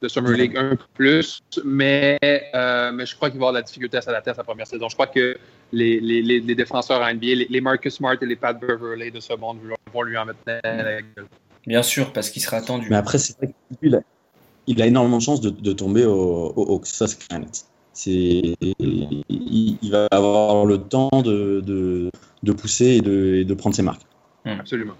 de 0.00 0.08
Summer 0.08 0.32
League 0.32 0.56
un 0.56 0.76
peu 0.76 0.84
plus, 0.94 1.40
mais, 1.64 2.18
euh, 2.54 2.92
mais 2.92 3.06
je 3.06 3.16
crois 3.16 3.30
qu'il 3.30 3.38
va 3.38 3.46
avoir 3.48 3.52
de 3.52 3.58
la 3.58 3.62
difficulté 3.62 3.96
à 3.96 4.02
s'adapter 4.02 4.30
à 4.30 4.34
sa 4.34 4.44
première 4.44 4.66
saison. 4.66 4.88
Je 4.88 4.94
crois 4.94 5.06
que 5.06 5.36
les, 5.72 6.00
les, 6.00 6.22
les, 6.22 6.54
défenseurs 6.54 7.00
en 7.00 7.12
NBA, 7.12 7.26
les, 7.26 7.46
les 7.50 7.60
Marcus 7.60 7.94
Smart 7.94 8.16
et 8.20 8.26
les 8.26 8.36
Pat 8.36 8.58
Beverley 8.58 9.10
de 9.10 9.20
ce 9.20 9.34
monde 9.34 9.58
vont 9.92 10.02
lui 10.02 10.16
en 10.16 10.26
mettre 10.26 10.38
la 10.46 11.02
gueule. 11.02 11.26
Bien 11.66 11.82
sûr, 11.82 12.12
parce 12.12 12.30
qu'il 12.30 12.42
sera 12.42 12.58
attendu. 12.58 12.86
Mais 12.88 12.96
après, 12.96 13.18
c'est 13.18 13.36
vrai 13.36 13.52
qu'il 13.80 13.94
a, 13.94 14.00
il 14.66 14.80
a 14.80 14.86
énormément 14.86 15.18
de 15.18 15.22
chances 15.22 15.40
de, 15.40 15.50
de 15.50 15.72
tomber 15.72 16.04
au, 16.04 16.52
au 16.56 16.82
c'est 17.98 18.54
il, 18.78 19.24
il 19.28 19.90
va 19.90 20.06
avoir 20.12 20.64
le 20.64 20.78
temps 20.78 21.10
de, 21.10 21.60
de, 21.60 22.10
de 22.44 22.52
pousser 22.52 22.86
et 22.86 23.00
de, 23.00 23.34
et 23.40 23.44
de 23.44 23.54
prendre 23.54 23.74
ses 23.74 23.82
marques. 23.82 24.02
Absolument. 24.44 24.94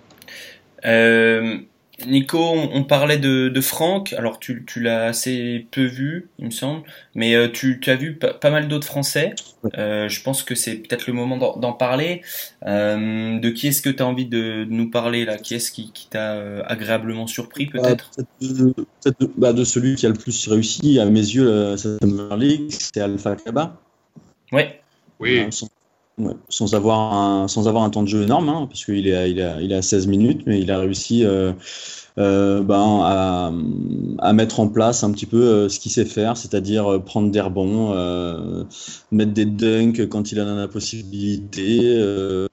Euh, 0.84 1.58
Nico, 2.06 2.38
on, 2.38 2.70
on 2.74 2.84
parlait 2.84 3.18
de, 3.18 3.48
de 3.48 3.60
Franck. 3.60 4.12
Alors 4.12 4.38
tu, 4.38 4.64
tu 4.66 4.80
l'as 4.80 5.06
assez 5.06 5.66
peu 5.70 5.84
vu, 5.84 6.28
il 6.38 6.46
me 6.46 6.50
semble, 6.50 6.82
mais 7.14 7.34
euh, 7.34 7.48
tu, 7.48 7.80
tu 7.80 7.90
as 7.90 7.96
vu 7.96 8.14
pas, 8.14 8.32
pas 8.34 8.50
mal 8.50 8.68
d'autres 8.68 8.86
Français. 8.86 9.34
Euh, 9.76 10.08
je 10.08 10.22
pense 10.22 10.44
que 10.44 10.54
c'est 10.54 10.76
peut-être 10.76 11.08
le 11.08 11.12
moment 11.12 11.36
d'en 11.36 11.72
parler. 11.72 12.22
Euh, 12.66 13.40
de 13.40 13.50
qui 13.50 13.66
est-ce 13.66 13.82
que 13.82 13.90
tu 13.90 14.02
as 14.02 14.06
envie 14.06 14.26
de, 14.26 14.64
de 14.64 14.70
nous 14.70 14.90
parler 14.90 15.24
là? 15.24 15.36
Qui 15.36 15.56
est-ce 15.56 15.72
qui, 15.72 15.90
qui 15.92 16.08
t'a 16.08 16.34
euh, 16.34 16.62
agréablement 16.66 17.26
surpris 17.26 17.66
peut-être? 17.66 18.10
Euh, 18.18 18.22
peut-être 18.38 18.56
de, 18.56 18.72
peut-être 18.72 19.20
de- 19.20 19.30
bah, 19.36 19.52
de 19.52 19.64
celui 19.64 19.96
qui 19.96 20.06
a 20.06 20.10
le 20.10 20.14
plus 20.14 20.46
réussi, 20.46 21.00
à 21.00 21.04
mes 21.06 21.18
yeux, 21.18 21.48
euh, 21.48 21.76
cette 21.76 22.00
Summer 22.02 22.36
League, 22.36 22.66
c'est 22.70 23.00
Alpha 23.00 23.34
Kaba. 23.34 23.80
Ouais. 24.52 24.80
Oui. 25.18 25.40
Euh, 25.40 25.50
ouais, 26.18 26.34
sans 26.48 26.74
avoir 26.74 27.14
un, 27.14 27.48
sans 27.48 27.68
avoir 27.68 27.84
un 27.84 27.90
temps 27.90 28.02
de 28.02 28.08
jeu 28.08 28.22
énorme, 28.22 28.48
hein, 28.48 28.66
parce 28.68 28.84
qu'il 28.84 29.06
est, 29.08 29.30
il, 29.30 29.38
est 29.38 29.54
il 29.62 29.72
est 29.72 29.76
à 29.76 29.82
16 29.82 30.06
minutes, 30.06 30.42
mais 30.46 30.60
il 30.60 30.70
a 30.70 30.78
réussi 30.78 31.24
euh, 31.24 31.52
euh, 32.18 32.62
ben, 32.64 33.00
à, 33.02 33.52
à 34.18 34.32
mettre 34.32 34.58
en 34.58 34.68
place 34.68 35.04
un 35.04 35.12
petit 35.12 35.26
peu 35.26 35.40
euh, 35.40 35.68
ce 35.68 35.78
qu'il 35.78 35.92
sait 35.92 36.04
faire, 36.04 36.36
c'est-à-dire 36.36 36.90
euh, 36.90 36.98
prendre 36.98 37.30
des 37.30 37.40
rebonds, 37.40 37.94
mettre 39.12 39.32
des 39.32 39.44
dunks 39.44 40.08
quand 40.08 40.32
il 40.32 40.40
en 40.40 40.48
a 40.48 40.54
la 40.54 40.68
possibilité, 40.68 41.78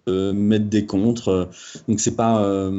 mettre 0.08 0.66
des 0.66 0.86
contres. 0.86 1.50
Donc 1.88 2.00
c'est 2.00 2.16
pas, 2.16 2.70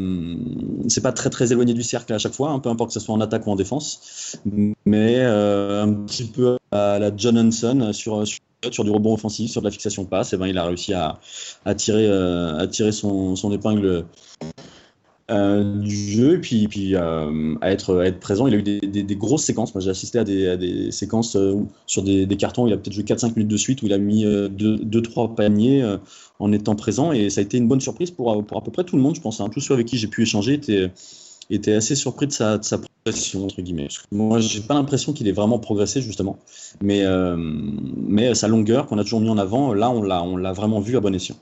c'est 0.88 1.02
pas 1.02 1.12
très 1.12 1.30
très 1.30 1.52
éloigné 1.52 1.74
du 1.74 1.82
cercle 1.82 2.12
à 2.12 2.18
chaque 2.18 2.34
fois, 2.34 2.50
hein, 2.50 2.60
peu 2.60 2.68
importe 2.68 2.90
que 2.90 2.94
ce 2.94 3.00
soit 3.00 3.14
en 3.14 3.20
attaque 3.20 3.46
ou 3.46 3.50
en 3.50 3.56
défense, 3.56 4.38
mais 4.84 5.20
un 5.20 5.92
petit 5.92 6.24
peu 6.24 6.58
à 6.70 6.98
la 6.98 7.10
John 7.16 7.50
sur, 7.52 8.26
sur 8.26 8.40
sur 8.70 8.84
du 8.84 8.90
rebond 8.90 9.14
offensif, 9.14 9.50
sur 9.50 9.60
de 9.60 9.66
la 9.66 9.70
fixation 9.70 10.02
de 10.04 10.08
passe, 10.08 10.32
et 10.32 10.36
ben 10.36 10.46
il 10.46 10.58
a 10.58 10.64
réussi 10.64 10.92
à, 10.94 11.18
tirer, 11.76 12.06
euh, 12.06 12.58
à 12.58 12.66
tirer 12.66 12.92
son, 12.92 13.36
son 13.36 13.52
épingle 13.52 14.04
euh, 15.30 15.80
du 15.80 15.96
jeu, 15.96 16.34
et 16.34 16.38
puis, 16.38 16.68
puis 16.68 16.94
euh, 16.94 17.54
à, 17.60 17.70
être, 17.72 18.02
être 18.04 18.20
présent. 18.20 18.46
Il 18.46 18.54
a 18.54 18.58
eu 18.58 18.62
des, 18.62 18.80
des, 18.80 19.16
grosses 19.16 19.44
séquences. 19.44 19.74
Moi, 19.74 19.82
j'ai 19.82 19.90
assisté 19.90 20.18
à 20.18 20.24
des, 20.24 20.90
séquences 20.92 21.36
sur 21.86 22.02
des, 22.02 22.26
cartons. 22.36 22.66
Il 22.66 22.72
a 22.72 22.76
peut-être 22.76 22.94
joué 22.94 23.04
4-5 23.04 23.34
minutes 23.36 23.48
de 23.48 23.56
suite 23.56 23.82
où 23.82 23.86
il 23.86 23.92
a 23.92 23.98
mis 23.98 24.24
2-3 24.24 25.34
paniers 25.34 25.96
en 26.38 26.52
étant 26.52 26.76
présent, 26.76 27.12
et 27.12 27.30
ça 27.30 27.40
a 27.40 27.44
été 27.44 27.58
une 27.58 27.68
bonne 27.68 27.80
surprise 27.80 28.10
pour, 28.10 28.44
pour 28.44 28.58
à 28.58 28.64
peu 28.64 28.70
près 28.70 28.84
tout 28.84 28.96
le 28.96 29.02
monde, 29.02 29.16
je 29.16 29.20
pense. 29.20 29.40
hein. 29.40 29.48
Tous 29.48 29.60
ceux 29.60 29.74
avec 29.74 29.86
qui 29.86 29.98
j'ai 29.98 30.08
pu 30.08 30.22
échanger 30.22 30.54
étaient, 30.54 30.90
étaient 31.50 31.74
assez 31.74 31.94
surpris 31.94 32.26
de 32.26 32.32
sa, 32.32 32.58
de 32.58 32.64
sa 32.64 32.78
progression, 32.78 33.44
entre 33.44 33.62
guillemets. 33.62 33.84
Parce 33.84 33.98
que 33.98 34.06
moi, 34.12 34.40
j'ai 34.40 34.60
pas 34.62 34.74
l'impression 34.74 35.12
qu'il 35.12 35.28
ait 35.28 35.32
vraiment 35.32 35.58
progressé, 35.58 36.02
justement. 36.02 36.38
Mais, 36.80 37.02
euh, 37.04 37.36
mais 37.38 38.34
sa 38.34 38.48
longueur 38.48 38.86
qu'on 38.86 38.98
a 38.98 39.02
toujours 39.04 39.20
mis 39.20 39.30
en 39.30 39.38
avant, 39.38 39.72
là, 39.74 39.90
on 39.90 40.02
l'a, 40.02 40.22
on 40.22 40.36
l'a 40.36 40.52
vraiment 40.52 40.80
vu 40.80 40.96
à 40.96 41.00
bon 41.00 41.14
escient. 41.14 41.36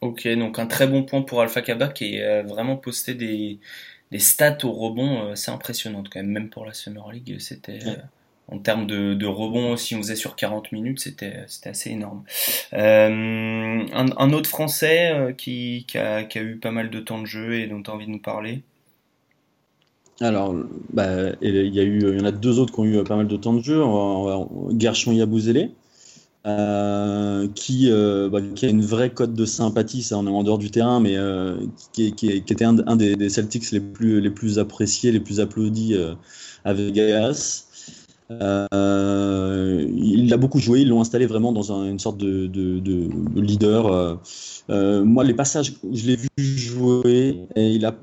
Ok, 0.00 0.28
donc 0.36 0.58
un 0.58 0.66
très 0.66 0.86
bon 0.86 1.02
point 1.04 1.22
pour 1.22 1.40
Alpha 1.40 1.62
Kaba 1.62 1.88
qui 1.88 2.20
a 2.20 2.42
vraiment 2.42 2.76
posté 2.76 3.14
des, 3.14 3.58
des 4.10 4.18
stats 4.18 4.58
au 4.64 4.72
rebond 4.72 5.30
assez 5.32 5.50
impressionnantes 5.50 6.08
quand 6.10 6.20
même, 6.20 6.30
même 6.30 6.50
pour 6.50 6.66
la 6.66 6.74
Summer 6.74 7.10
League. 7.10 7.36
C'était 7.38 7.80
Ouais. 7.84 7.96
en 8.48 8.58
termes 8.58 8.86
de, 8.86 9.14
de 9.14 9.26
rebond, 9.26 9.76
si 9.78 9.94
on 9.94 9.98
faisait 9.98 10.16
sur 10.16 10.36
40 10.36 10.72
minutes, 10.72 11.00
c'était 11.00 11.46
assez 11.64 11.90
énorme. 11.90 12.24
Euh, 12.74 13.86
un, 13.92 14.06
un 14.18 14.32
autre 14.34 14.50
Français 14.50 15.12
euh, 15.14 15.32
qui, 15.32 15.84
qui, 15.88 15.98
a, 15.98 16.24
qui 16.24 16.38
a 16.38 16.42
eu 16.42 16.58
pas 16.58 16.70
mal 16.70 16.90
de 16.90 17.00
temps 17.00 17.20
de 17.20 17.26
jeu 17.26 17.54
et 17.60 17.66
dont 17.66 17.82
tu 17.82 17.90
as 17.90 17.94
envie 17.94 18.06
de 18.06 18.10
nous 18.10 18.20
parler? 18.22 18.62
Alors, 20.20 20.54
bah, 20.92 21.32
il 21.42 21.74
y 21.74 21.80
a 21.80 21.82
eu, 21.82 22.16
y 22.16 22.20
en 22.20 22.24
a 22.24 22.30
deux 22.30 22.58
autres 22.60 22.72
qui 22.72 22.80
ont 22.80 22.84
eu 22.84 23.02
pas 23.04 23.16
mal 23.16 23.26
de 23.26 23.36
temps 23.36 23.52
de 23.52 23.60
jeu. 23.62 23.82
On 23.82 24.24
va- 24.24 24.38
on 24.38 24.68
va- 24.68 24.78
Gershon 24.78 25.12
Yabouzélé, 25.12 25.72
euh, 26.46 27.48
qui, 27.54 27.90
euh, 27.90 28.28
bah, 28.30 28.40
qui 28.54 28.66
a 28.66 28.70
une 28.70 28.82
vraie 28.84 29.10
cote 29.10 29.34
de 29.34 29.44
sympathie, 29.46 30.02
ça 30.02 30.18
on 30.18 30.26
est 30.26 30.30
en 30.30 30.44
dehors 30.44 30.58
du 30.58 30.70
terrain, 30.70 31.00
mais 31.00 31.16
euh, 31.16 31.56
qui, 31.92 32.14
qui- 32.14 32.30
était 32.32 32.64
un, 32.64 32.74
des, 32.96 33.16
des 33.16 33.30
Celtics 33.30 33.70
les 33.72 33.80
plus, 33.80 34.20
les 34.20 34.30
plus 34.30 34.58
appréciés, 34.58 35.12
les 35.12 35.20
plus 35.20 35.40
applaudis 35.40 35.94
euh, 35.94 36.14
à 36.64 36.74
Vegas. 36.74 37.66
Euh, 38.30 39.86
il 39.96 40.32
a 40.32 40.36
beaucoup 40.36 40.58
joué, 40.58 40.80
ils 40.82 40.88
l'ont 40.88 41.00
installé 41.00 41.26
vraiment 41.26 41.52
dans 41.52 41.72
un- 41.72 41.90
une 41.90 41.98
sorte 41.98 42.18
de, 42.18 42.46
de- 42.46 42.78
de- 42.80 43.08
de 43.34 43.40
leader. 43.40 43.86
euh. 43.88 44.16
Euh, 44.70 45.04
moi, 45.04 45.24
les 45.24 45.34
passages, 45.34 45.74
je 45.92 46.06
l'ai 46.06 46.16
vu 46.16 46.28
jouer 46.38 47.40
et 47.56 47.68
il 47.72 47.84
a 47.86 47.94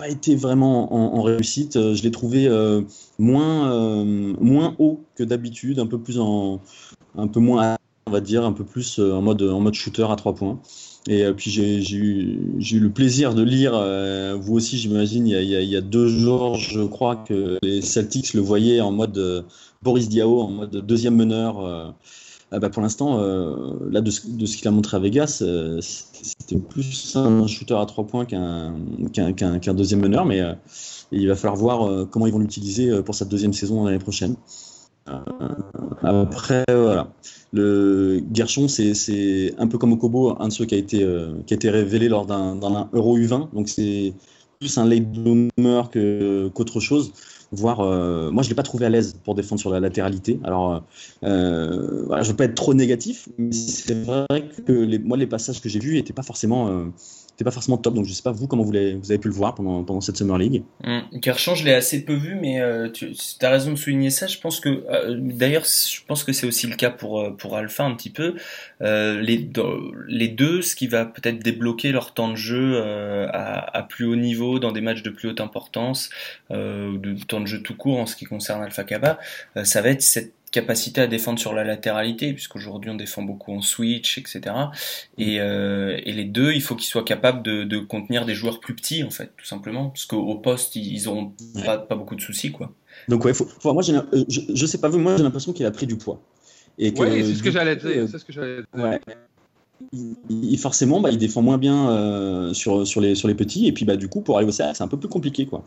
pas 0.00 0.08
été 0.08 0.34
vraiment 0.34 0.92
en, 1.16 1.22
réussite. 1.22 1.76
Euh, 1.76 1.94
Je 1.94 2.02
l'ai 2.02 2.10
trouvé 2.10 2.46
euh, 2.46 2.80
moins, 3.18 3.70
euh, 3.70 4.34
moins 4.40 4.74
haut 4.78 5.00
que 5.14 5.22
d'habitude, 5.22 5.78
un 5.78 5.86
peu 5.86 5.98
plus 5.98 6.18
en, 6.18 6.60
un 7.16 7.28
peu 7.28 7.40
moins, 7.40 7.76
on 8.06 8.10
va 8.10 8.20
dire, 8.20 8.44
un 8.44 8.52
peu 8.52 8.64
plus 8.64 8.98
en 8.98 9.20
mode, 9.20 9.42
en 9.42 9.60
mode 9.60 9.74
shooter 9.74 10.06
à 10.10 10.16
trois 10.16 10.34
points. 10.34 10.58
Et 11.06 11.24
puis 11.32 11.50
j'ai 11.50 11.96
eu, 11.96 12.38
eu 12.58 12.78
le 12.78 12.90
plaisir 12.90 13.34
de 13.34 13.42
lire, 13.42 13.72
vous 14.38 14.54
aussi 14.54 14.76
j'imagine, 14.76 15.26
il, 15.26 15.34
il 15.34 15.50
il 15.50 15.68
y 15.68 15.76
a 15.76 15.80
deux 15.80 16.08
jours, 16.08 16.56
je 16.56 16.82
crois 16.82 17.16
que 17.16 17.58
les 17.62 17.80
Celtics 17.80 18.34
le 18.34 18.42
voyaient 18.42 18.82
en 18.82 18.92
mode 18.92 19.46
Boris 19.82 20.08
Diaw, 20.10 20.40
en 20.40 20.50
mode 20.50 20.76
deuxième 20.86 21.16
meneur. 21.16 21.64
euh. 21.64 21.90
Ah 22.52 22.58
bah, 22.58 22.68
pour 22.68 22.82
l'instant, 22.82 23.20
euh, 23.20 23.78
là 23.90 24.00
de 24.00 24.10
ce, 24.10 24.20
qu'il 24.20 24.66
a 24.68 24.70
montré 24.72 24.96
à 24.96 25.00
Vegas, 25.00 25.38
euh, 25.40 25.78
c'était 25.80 26.56
plus 26.58 27.16
un 27.16 27.46
shooter 27.46 27.74
à 27.74 27.86
trois 27.86 28.04
points 28.06 28.24
qu'un 28.26 28.74
deuxième 29.74 30.00
meneur, 30.00 30.24
mais 30.26 30.42
il 31.12 31.28
va 31.28 31.36
falloir 31.36 31.56
voir 31.56 32.08
comment 32.10 32.26
ils 32.26 32.32
vont 32.32 32.40
l'utiliser 32.40 33.02
pour 33.04 33.14
sa 33.14 33.24
deuxième 33.24 33.52
saison 33.52 33.84
l'année 33.84 34.00
prochaine. 34.00 34.34
Après, 36.02 36.64
voilà. 36.68 37.12
Le 37.52 38.20
Gershon, 38.34 38.66
c'est- 38.68 39.54
un 39.56 39.66
peu 39.68 39.78
comme 39.78 39.92
Okobo, 39.92 40.36
un 40.42 40.48
de 40.48 40.52
ceux 40.52 40.64
qui 40.66 40.74
a 40.74 40.78
été, 40.78 40.98
qui 41.46 41.54
a 41.54 41.56
été 41.56 41.70
révélé 41.70 42.08
lors 42.08 42.26
d'un 42.26 42.88
Euro 42.92 43.16
U20. 43.16 43.48
Donc 43.54 43.68
c'est 43.68 44.12
plus 44.58 44.76
un 44.76 44.84
late 44.86 45.10
bloomer 45.10 45.88
qu'autre 46.52 46.80
chose. 46.80 47.12
Voir, 47.52 47.80
euh, 47.80 48.30
moi, 48.30 48.42
je 48.42 48.48
l'ai 48.48 48.54
pas 48.54 48.62
trouvé 48.62 48.86
à 48.86 48.88
l'aise 48.88 49.16
pour 49.24 49.34
défendre 49.34 49.60
sur 49.60 49.70
la 49.70 49.80
latéralité. 49.80 50.38
Alors, 50.44 50.84
euh, 51.24 52.04
voilà, 52.06 52.22
je 52.22 52.30
veux 52.30 52.36
pas 52.36 52.44
être 52.44 52.54
trop 52.54 52.74
négatif, 52.74 53.28
mais 53.38 53.52
c'est 53.52 54.04
vrai 54.04 54.48
que 54.66 54.72
les, 54.72 54.98
moi, 55.00 55.16
les 55.16 55.26
passages 55.26 55.60
que 55.60 55.68
j'ai 55.68 55.80
vus 55.80 55.94
n'étaient 55.94 56.12
pas 56.12 56.22
forcément, 56.22 56.90
pas 57.44 57.50
forcément 57.50 57.76
top. 57.76 57.94
Donc, 57.94 58.06
je 58.06 58.12
sais 58.12 58.22
pas 58.22 58.32
vous 58.32 58.46
comment 58.46 58.62
vous, 58.62 58.74
avez 58.74 59.18
pu 59.18 59.28
le 59.28 59.34
voir 59.34 59.54
pendant, 59.54 60.00
cette 60.00 60.16
Summer 60.16 60.38
League? 60.38 60.62
Hum, 60.84 61.02
Kershaw, 61.20 61.54
je 61.54 61.64
l'ai 61.64 61.74
assez 61.74 62.04
peu 62.04 62.14
vu, 62.14 62.34
mais 62.34 62.60
euh, 62.60 62.88
tu 62.90 63.14
as 63.40 63.50
raison 63.50 63.72
de 63.72 63.76
souligner 63.76 64.10
ça. 64.10 64.26
Je 64.26 64.38
pense 64.38 64.60
que, 64.60 64.68
euh, 64.68 65.16
d'ailleurs, 65.18 65.64
je 65.64 66.00
pense 66.06 66.24
que 66.24 66.32
c'est 66.32 66.46
aussi 66.46 66.66
le 66.66 66.76
cas 66.76 66.90
pour 66.90 67.20
euh, 67.20 67.30
pour 67.30 67.56
Alpha 67.56 67.84
un 67.84 67.94
petit 67.94 68.10
peu. 68.10 68.34
Euh, 68.82 69.20
les 69.20 69.50
les 70.08 70.28
deux, 70.28 70.62
ce 70.62 70.76
qui 70.76 70.86
va 70.86 71.04
peut-être 71.04 71.38
débloquer 71.38 71.92
leur 71.92 72.14
temps 72.14 72.28
de 72.28 72.36
jeu 72.36 72.80
à, 72.80 73.86
plus 73.88 74.04
haut 74.04 74.16
niveau 74.16 74.58
dans 74.58 74.72
des 74.72 74.80
matchs 74.80 75.02
de 75.02 75.10
plus 75.10 75.28
haute 75.28 75.40
importance, 75.40 76.10
de 76.50 77.24
temps 77.24 77.40
de 77.40 77.46
jeu 77.46 77.62
tout 77.62 77.76
court 77.76 77.98
en 77.98 78.06
ce 78.06 78.16
qui 78.16 78.24
concerne 78.24 78.62
Alpha 78.62 78.84
Kaba, 78.84 79.18
ça 79.64 79.82
va 79.82 79.88
être 79.90 80.02
cette 80.02 80.32
capacité 80.50 81.00
à 81.00 81.06
défendre 81.06 81.38
sur 81.38 81.52
la 81.54 81.62
latéralité, 81.64 82.32
puisqu'aujourd'hui 82.32 82.90
on 82.90 82.94
défend 82.96 83.22
beaucoup 83.22 83.52
en 83.52 83.62
switch, 83.62 84.18
etc. 84.18 84.40
Et, 85.18 85.40
euh, 85.40 85.98
et 86.04 86.12
les 86.12 86.24
deux, 86.24 86.52
il 86.52 86.60
faut 86.60 86.74
qu'ils 86.74 86.88
soient 86.88 87.04
capables 87.04 87.42
de, 87.42 87.64
de 87.64 87.78
contenir 87.78 88.26
des 88.26 88.34
joueurs 88.34 88.58
plus 88.60 88.74
petits, 88.74 89.04
en 89.04 89.10
fait, 89.10 89.30
tout 89.36 89.46
simplement, 89.46 89.90
parce 89.90 90.06
qu'au 90.06 90.34
poste, 90.36 90.76
ils, 90.76 90.92
ils 90.92 91.08
auront 91.08 91.32
Ouais. 91.54 91.64
pas, 91.64 91.78
pas 91.78 91.94
beaucoup 91.96 92.16
de 92.16 92.20
soucis, 92.20 92.50
quoi. 92.50 92.72
Donc, 93.08 93.24
ouais, 93.24 93.32
faut, 93.34 93.46
faut- 93.46 93.72
moi, 93.72 93.82
euh, 93.88 94.24
je, 94.28 94.40
je 94.52 94.66
sais 94.66 94.78
pas 94.78 94.88
vous, 94.88 94.98
moi, 94.98 95.16
j'ai 95.16 95.22
l'impression 95.22 95.52
qu'il 95.52 95.64
a 95.66 95.70
pris 95.70 95.86
du 95.86 95.96
poids. 95.96 96.20
Et 96.78 96.92
que, 96.92 97.02
Oui, 97.02 97.24
c'est 97.24 97.34
ce 97.34 97.42
que 97.42 97.50
j'allais 97.50 97.76
dire. 97.76 97.86
euh, 97.88 98.06
C'est 98.10 98.18
ce 98.18 98.24
que 98.24 98.32
j'allais 98.32 98.56
dire. 98.56 98.66
Ouais. 98.84 99.00
Il, 99.92 100.14
il- 100.28 100.58
forcément, 100.58 101.00
bah, 101.00 101.10
il 101.10 101.18
défend 101.18 101.42
moins 101.42 101.58
bien 101.58 101.90
euh, 101.90 102.52
sur, 102.52 102.86
sur, 102.86 103.00
les, 103.00 103.14
sur 103.14 103.28
les 103.28 103.34
petits, 103.34 103.66
et 103.66 103.72
puis 103.72 103.84
bah, 103.84 103.96
du 103.96 104.08
coup, 104.08 104.20
pour 104.20 104.36
arriver 104.36 104.50
au 104.50 104.52
cercle, 104.52 104.76
c'est 104.76 104.84
un 104.84 104.88
peu 104.88 104.98
plus 104.98 105.08
compliqué. 105.08 105.46
Quoi. 105.46 105.64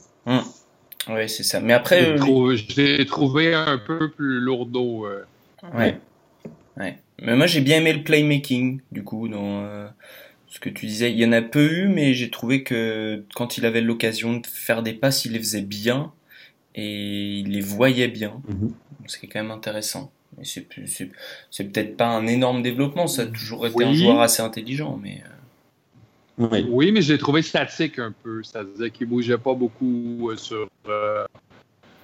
Ouais, 1.10 1.28
c'est 1.28 1.44
ça. 1.44 1.60
Mais 1.60 1.74
après, 1.74 2.18
Je 2.18 2.24
euh, 2.24 2.58
l'ai 2.78 3.06
trouvé 3.06 3.54
un 3.54 3.78
peu 3.78 4.10
plus 4.12 4.40
lourdeau. 4.40 5.06
euh. 5.06 5.26
ouais. 5.74 5.98
ouais. 6.78 6.98
Mais 7.22 7.36
moi, 7.36 7.46
j'ai 7.48 7.62
bien 7.62 7.78
aimé 7.78 7.94
le 7.94 8.04
playmaking, 8.04 8.80
du 8.92 9.04
coup, 9.04 9.28
dans 9.28 9.64
euh, 9.64 9.88
ce 10.48 10.60
que 10.60 10.70
tu 10.70 10.86
disais. 10.86 11.12
Il 11.12 11.18
y 11.20 11.26
en 11.26 11.32
a 11.32 11.42
peu 11.42 11.72
eu, 11.72 11.88
mais 11.88 12.14
j'ai 12.14 12.30
trouvé 12.30 12.64
que 12.64 13.24
quand 13.36 13.58
il 13.58 13.66
avait 13.66 13.82
l'occasion 13.82 14.38
de 14.38 14.48
faire 14.48 14.82
des 14.84 14.94
passes, 14.94 15.26
il 15.26 15.34
les 15.34 15.40
faisait 15.40 15.62
bien, 15.62 16.12
et 16.76 17.40
il 17.40 17.52
les 17.52 17.62
voyait 17.62 18.08
bien. 18.08 18.42
Mhm. 18.48 18.60
Donc, 18.70 18.74
C'est 19.08 19.28
quand 19.28 19.42
même 19.42 19.52
intéressant. 19.52 20.12
Mais 20.38 20.46
c'est 20.46 20.62
peut-être 20.68 21.96
pas 21.96 22.08
un 22.08 22.26
énorme 22.26 22.64
développement, 22.64 23.06
ça 23.08 23.22
a 23.24 23.26
toujours 23.28 23.68
été 23.68 23.84
un 23.84 23.90
Oui. 23.90 23.98
joueur 23.98 24.20
assez 24.22 24.42
intelligent, 24.42 25.00
mais 25.02 25.22
euh, 25.24 25.30
Ouais. 26.38 26.66
Oui, 26.68 26.92
mais 26.92 27.02
je 27.02 27.14
l'ai 27.14 27.20
trouvé 27.20 27.42
statique 27.42 28.00
un 28.00 28.14
peu. 28.24 28.42
C'est-à-dire 28.44 28.92
qu'il 28.92 29.08
bougeait 29.08 29.38
pas 29.38 29.54
beaucoup 29.54 30.30
euh, 30.32 30.36
sur, 30.36 30.68
euh, 30.88 31.26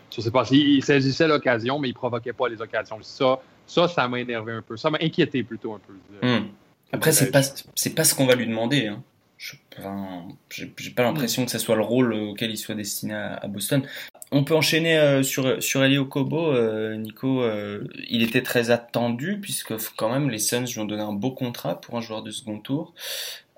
sur 0.09 0.21
ses 0.21 0.31
passes. 0.31 0.51
Il, 0.51 0.75
il 0.75 0.83
saisissait 0.83 1.27
l'occasion, 1.27 1.79
mais 1.79 1.89
il 1.89 1.93
provoquait 1.93 2.33
pas 2.33 2.47
les 2.47 2.61
occasions. 2.61 2.99
Ça, 3.01 3.39
ça, 3.65 3.87
ça 3.87 4.07
m'a 4.07 4.19
énervé 4.19 4.53
un 4.53 4.61
peu. 4.61 4.77
Ça 4.77 4.89
m'a 4.89 4.99
inquiété 5.01 5.43
plutôt 5.43 5.73
un 5.73 5.79
peu. 5.79 6.27
Hmm. 6.27 6.47
Après, 6.91 7.11
c'est 7.11 7.31
pas, 7.31 7.41
c'est 7.75 7.95
pas 7.95 8.03
ce 8.03 8.13
qu'on 8.13 8.25
va 8.25 8.35
lui 8.35 8.47
demander. 8.47 8.87
Hein. 8.87 9.01
Je, 9.37 9.55
enfin, 9.77 10.25
j'ai 10.49 10.71
j'ai 10.77 10.91
pas 10.91 11.03
l'impression 11.03 11.45
que 11.45 11.51
ce 11.51 11.59
soit 11.59 11.75
le 11.77 11.81
rôle 11.81 12.13
auquel 12.13 12.51
il 12.51 12.57
soit 12.57 12.75
destiné 12.75 13.13
à, 13.13 13.35
à 13.35 13.47
Boston. 13.47 13.83
On 14.31 14.43
peut 14.43 14.55
enchaîner 14.55 14.99
euh, 14.99 15.23
sur, 15.23 15.63
sur 15.63 15.83
Elio 15.83 16.05
Kobo. 16.05 16.51
euh, 16.51 16.95
Nico, 16.97 17.41
euh, 17.41 17.87
il 18.09 18.21
était 18.21 18.43
très 18.43 18.69
attendu 18.69 19.39
puisque 19.41 19.73
quand 19.95 20.11
même 20.11 20.29
les 20.29 20.37
Suns 20.39 20.65
lui 20.65 20.79
ont 20.79 20.85
donné 20.85 21.01
un 21.01 21.13
beau 21.13 21.31
contrat 21.31 21.79
pour 21.79 21.97
un 21.97 22.01
joueur 22.01 22.21
de 22.21 22.31
second 22.31 22.59
tour. 22.59 22.93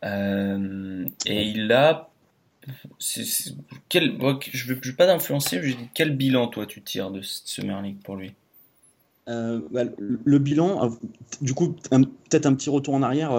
Euh, 0.04 1.06
et 1.26 1.44
il 1.44 1.72
a... 1.72 2.10
quel, 3.90 4.18
je 4.52 4.74
je 4.74 4.74
veux 4.74 4.96
pas 4.96 5.08
d'influencer, 5.08 5.62
je 5.62 5.76
dis 5.76 5.90
quel 5.94 6.16
bilan 6.16 6.48
toi 6.48 6.66
tu 6.66 6.82
tires 6.82 7.12
de 7.12 7.22
cette 7.22 7.48
Summer 7.48 7.82
League 7.82 8.02
pour 8.04 8.16
lui? 8.16 8.34
Euh, 9.30 9.62
bah, 9.72 9.84
le 9.98 10.40
bilan, 10.40 10.86
euh, 10.86 10.90
du 11.42 11.54
coup, 11.54 11.74
peut-être 11.90 12.46
un 12.46 12.54
petit 12.54 12.70
retour 12.70 12.96
en 12.96 13.04
arrière 13.04 13.30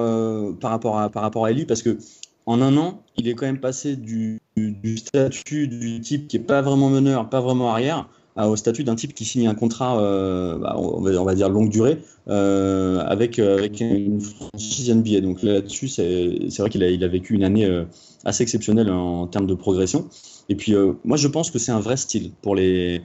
par, 0.60 0.70
rapport 0.70 0.98
à, 0.98 1.10
par 1.10 1.22
rapport 1.22 1.44
à 1.44 1.50
Eli, 1.50 1.66
parce 1.66 1.82
que 1.82 1.98
en 2.46 2.60
un 2.60 2.76
an, 2.76 3.02
il 3.16 3.28
est 3.28 3.34
quand 3.34 3.46
même 3.46 3.60
passé 3.60 3.96
du, 3.96 4.40
du 4.56 4.96
statut 4.96 5.68
du 5.68 6.00
type 6.00 6.28
qui 6.28 6.36
est 6.36 6.40
pas 6.40 6.62
vraiment 6.62 6.90
meneur, 6.90 7.28
pas 7.28 7.40
vraiment 7.40 7.70
arrière, 7.70 8.08
au 8.36 8.56
statut 8.56 8.84
d'un 8.84 8.94
type 8.94 9.14
qui 9.14 9.24
signe 9.24 9.46
un 9.46 9.54
contrat, 9.54 10.00
euh, 10.00 10.58
bah, 10.58 10.74
on, 10.78 11.00
va, 11.00 11.10
on 11.20 11.24
va 11.24 11.34
dire 11.34 11.48
longue 11.48 11.68
durée, 11.68 11.98
euh, 12.28 13.00
avec, 13.06 13.38
euh, 13.38 13.58
avec 13.58 13.80
une 13.80 14.20
franchise 14.20 14.90
NBA. 14.90 15.20
Donc 15.20 15.42
là-dessus, 15.42 15.88
c'est 15.88 16.58
vrai 16.58 16.70
qu'il 16.70 16.82
a, 16.82 16.90
il 16.90 17.04
a 17.04 17.08
vécu 17.08 17.34
une 17.34 17.44
année 17.44 17.66
euh, 17.66 17.84
assez 18.24 18.42
exceptionnelle 18.42 18.90
en 18.90 19.26
termes 19.26 19.46
de 19.46 19.54
progression. 19.54 20.08
Et 20.48 20.54
puis, 20.54 20.74
euh, 20.74 20.92
moi, 21.04 21.16
je 21.16 21.28
pense 21.28 21.50
que 21.50 21.58
c'est 21.58 21.72
un 21.72 21.80
vrai 21.80 21.96
style 21.96 22.32
pour 22.40 22.54
les, 22.54 23.02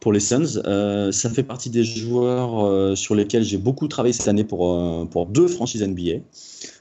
pour 0.00 0.12
les 0.12 0.20
Suns. 0.20 0.60
Euh, 0.66 1.12
ça 1.12 1.30
fait 1.30 1.42
partie 1.42 1.70
des 1.70 1.84
joueurs 1.84 2.64
euh, 2.64 2.94
sur 2.94 3.14
lesquels 3.14 3.42
j'ai 3.42 3.56
beaucoup 3.56 3.88
travaillé 3.88 4.12
cette 4.12 4.28
année 4.28 4.44
pour, 4.44 4.70
euh, 4.70 5.06
pour 5.06 5.26
deux 5.26 5.48
franchises 5.48 5.82
NBA. 5.82 6.20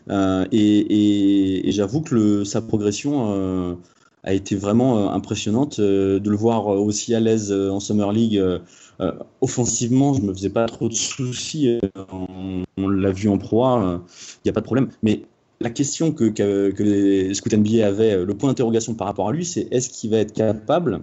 Euh, 0.09 0.45
et 0.51 0.79
et, 0.79 1.69
et 1.69 1.71
j'avoue 1.71 2.01
que 2.01 2.15
le, 2.15 2.45
sa 2.45 2.61
progression 2.61 3.33
euh, 3.33 3.75
a 4.23 4.33
été 4.33 4.55
vraiment 4.55 4.97
euh, 4.97 5.09
impressionnante. 5.09 5.79
Euh, 5.79 6.19
de 6.19 6.29
le 6.29 6.35
voir 6.35 6.67
aussi 6.67 7.13
à 7.15 7.19
l'aise 7.19 7.51
euh, 7.51 7.69
en 7.69 7.79
Summer 7.79 8.11
League, 8.11 8.37
euh, 8.37 8.59
euh, 9.01 9.11
offensivement, 9.41 10.13
je 10.13 10.21
me 10.21 10.33
faisais 10.33 10.49
pas 10.49 10.65
trop 10.65 10.89
de 10.89 10.93
soucis. 10.93 11.67
Euh, 11.67 11.79
on 12.11 12.63
on 12.77 12.87
l'a 12.87 13.11
vu 13.11 13.29
en 13.29 13.37
proie, 13.37 14.01
il 14.37 14.39
n'y 14.45 14.49
a 14.49 14.53
pas 14.53 14.61
de 14.61 14.65
problème. 14.65 14.89
Mais 15.03 15.23
la 15.63 15.69
question 15.69 16.11
que, 16.11 16.25
que, 16.25 16.71
que 16.71 17.33
scouts 17.33 17.55
NBA 17.55 17.85
avaient, 17.85 18.13
euh, 18.13 18.25
le 18.25 18.33
point 18.35 18.49
d'interrogation 18.49 18.93
par 18.93 19.07
rapport 19.07 19.29
à 19.29 19.31
lui, 19.31 19.45
c'est 19.45 19.67
est-ce 19.71 19.89
qu'il 19.89 20.09
va 20.09 20.17
être 20.17 20.33
capable 20.33 21.01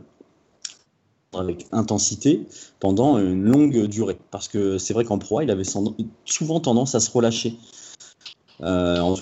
avec 1.33 1.67
intensité 1.73 2.47
pendant 2.81 3.19
une 3.19 3.45
longue 3.45 3.87
durée? 3.87 4.19
Parce 4.31 4.49
que 4.49 4.79
c'est 4.79 4.93
vrai 4.95 5.05
qu'en 5.05 5.19
proie, 5.19 5.45
il 5.45 5.51
avait 5.51 5.65
souvent 6.25 6.61
tendance 6.61 6.95
à 6.95 7.01
se 7.01 7.11
relâcher. 7.11 7.57
Euh, 8.63 8.99
en 9.01 9.15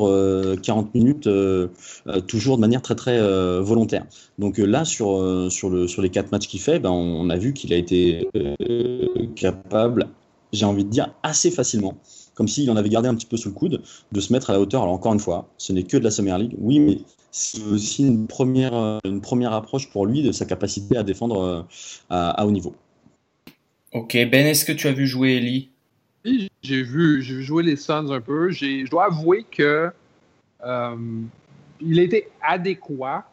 euh, 0.00 0.56
40 0.56 0.94
minutes, 0.94 1.26
euh, 1.26 1.68
euh, 2.06 2.20
toujours 2.20 2.56
de 2.56 2.60
manière 2.60 2.82
très 2.82 2.94
très 2.94 3.18
euh, 3.18 3.60
volontaire. 3.60 4.06
Donc 4.38 4.58
euh, 4.58 4.64
là, 4.64 4.84
sur, 4.84 5.18
euh, 5.18 5.50
sur, 5.50 5.70
le, 5.70 5.86
sur 5.86 6.02
les 6.02 6.10
quatre 6.10 6.32
matchs 6.32 6.48
qu'il 6.48 6.60
fait, 6.60 6.78
ben, 6.78 6.90
on, 6.90 7.28
a 7.30 7.36
vu 7.36 7.52
qu'il 7.52 7.72
a 7.72 7.76
été 7.76 8.28
euh, 8.36 9.06
capable, 9.36 10.08
j'ai 10.52 10.64
envie 10.64 10.84
de 10.84 10.90
dire, 10.90 11.14
assez 11.22 11.50
facilement, 11.50 11.96
comme 12.34 12.48
s'il 12.48 12.70
en 12.70 12.76
avait 12.76 12.88
gardé 12.88 13.08
un 13.08 13.14
petit 13.14 13.26
peu 13.26 13.36
sous 13.36 13.48
le 13.48 13.54
coude, 13.54 13.82
de 14.12 14.20
se 14.20 14.32
mettre 14.32 14.50
à 14.50 14.52
la 14.52 14.60
hauteur. 14.60 14.82
Alors 14.82 14.94
encore 14.94 15.12
une 15.12 15.20
fois, 15.20 15.48
ce 15.58 15.72
n'est 15.72 15.84
que 15.84 15.96
de 15.96 16.04
la 16.04 16.10
Summer 16.10 16.38
League, 16.38 16.54
oui, 16.58 16.80
mais 16.80 16.98
c'est 17.30 17.62
aussi 17.64 18.06
une 18.06 18.26
première, 18.26 18.74
euh, 18.74 18.98
une 19.04 19.20
première 19.20 19.52
approche 19.52 19.90
pour 19.90 20.06
lui 20.06 20.22
de 20.22 20.32
sa 20.32 20.44
capacité 20.44 20.96
à 20.96 21.02
défendre 21.02 21.40
euh, 21.40 21.62
à, 22.10 22.30
à 22.30 22.46
haut 22.46 22.50
niveau. 22.50 22.74
Ok, 23.92 24.12
Ben, 24.30 24.46
est-ce 24.46 24.64
que 24.64 24.72
tu 24.72 24.86
as 24.86 24.92
vu 24.92 25.06
jouer 25.06 25.36
Ellie 25.36 25.50
Oui, 25.50 25.71
J'ai 26.24 26.82
vu, 26.82 27.22
j'ai 27.22 27.34
vu 27.34 27.42
jouer 27.42 27.62
les 27.62 27.76
Suns 27.76 28.10
un 28.10 28.20
peu. 28.20 28.50
Je 28.50 28.88
dois 28.88 29.06
avouer 29.06 29.44
que 29.50 29.90
euh, 30.64 30.96
il 31.80 31.98
était 31.98 32.30
adéquat. 32.40 33.24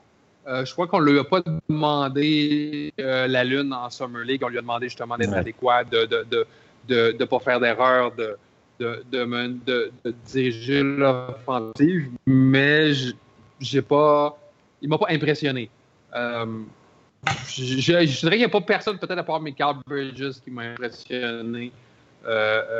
Euh, 0.48 0.66
je 0.66 0.72
crois 0.74 0.88
qu'on 0.88 1.00
ne 1.02 1.12
lui 1.12 1.20
a 1.20 1.24
pas 1.24 1.42
demandé 1.70 2.92
euh, 3.00 3.28
la 3.28 3.44
lune 3.44 3.72
en 3.74 3.90
Summer 3.92 4.24
League. 4.24 4.42
On 4.44 4.48
lui 4.48 4.58
a 4.58 4.62
demandé 4.62 4.88
justement 4.88 5.18
d'être 5.18 5.32
Ouais. 5.32 5.38
adéquat, 5.38 5.84
de 5.84 5.98
ne 6.00 6.06
de, 6.06 6.26
de, 6.32 6.48
de, 6.88 7.18
de 7.18 7.26
pas 7.26 7.40
faire 7.40 7.60
d'erreur, 7.60 8.12
de, 8.16 8.36
de, 8.80 9.92
diriger 10.26 10.82
l'offensive. 10.82 12.10
Mais 12.26 12.92
j'ai 13.60 13.82
pas, 13.84 14.36
il 14.82 14.90
m'a 14.90 14.98
pas 14.98 15.10
impressionné. 15.10 15.70
Euh, 16.16 16.46
je, 17.48 17.64
je- 17.80 17.82
dirais 17.82 18.08
qu'il 18.08 18.38
n'y 18.40 18.44
a 18.46 18.50
pas 18.50 18.62
personne, 18.62 18.98
peut-être 18.98 19.20
à 19.20 19.24
part 19.24 19.40
Michael 19.42 19.76
Bridges, 19.86 20.40
qui 20.44 20.50
m'a 20.50 20.64
impressionné 20.64 21.72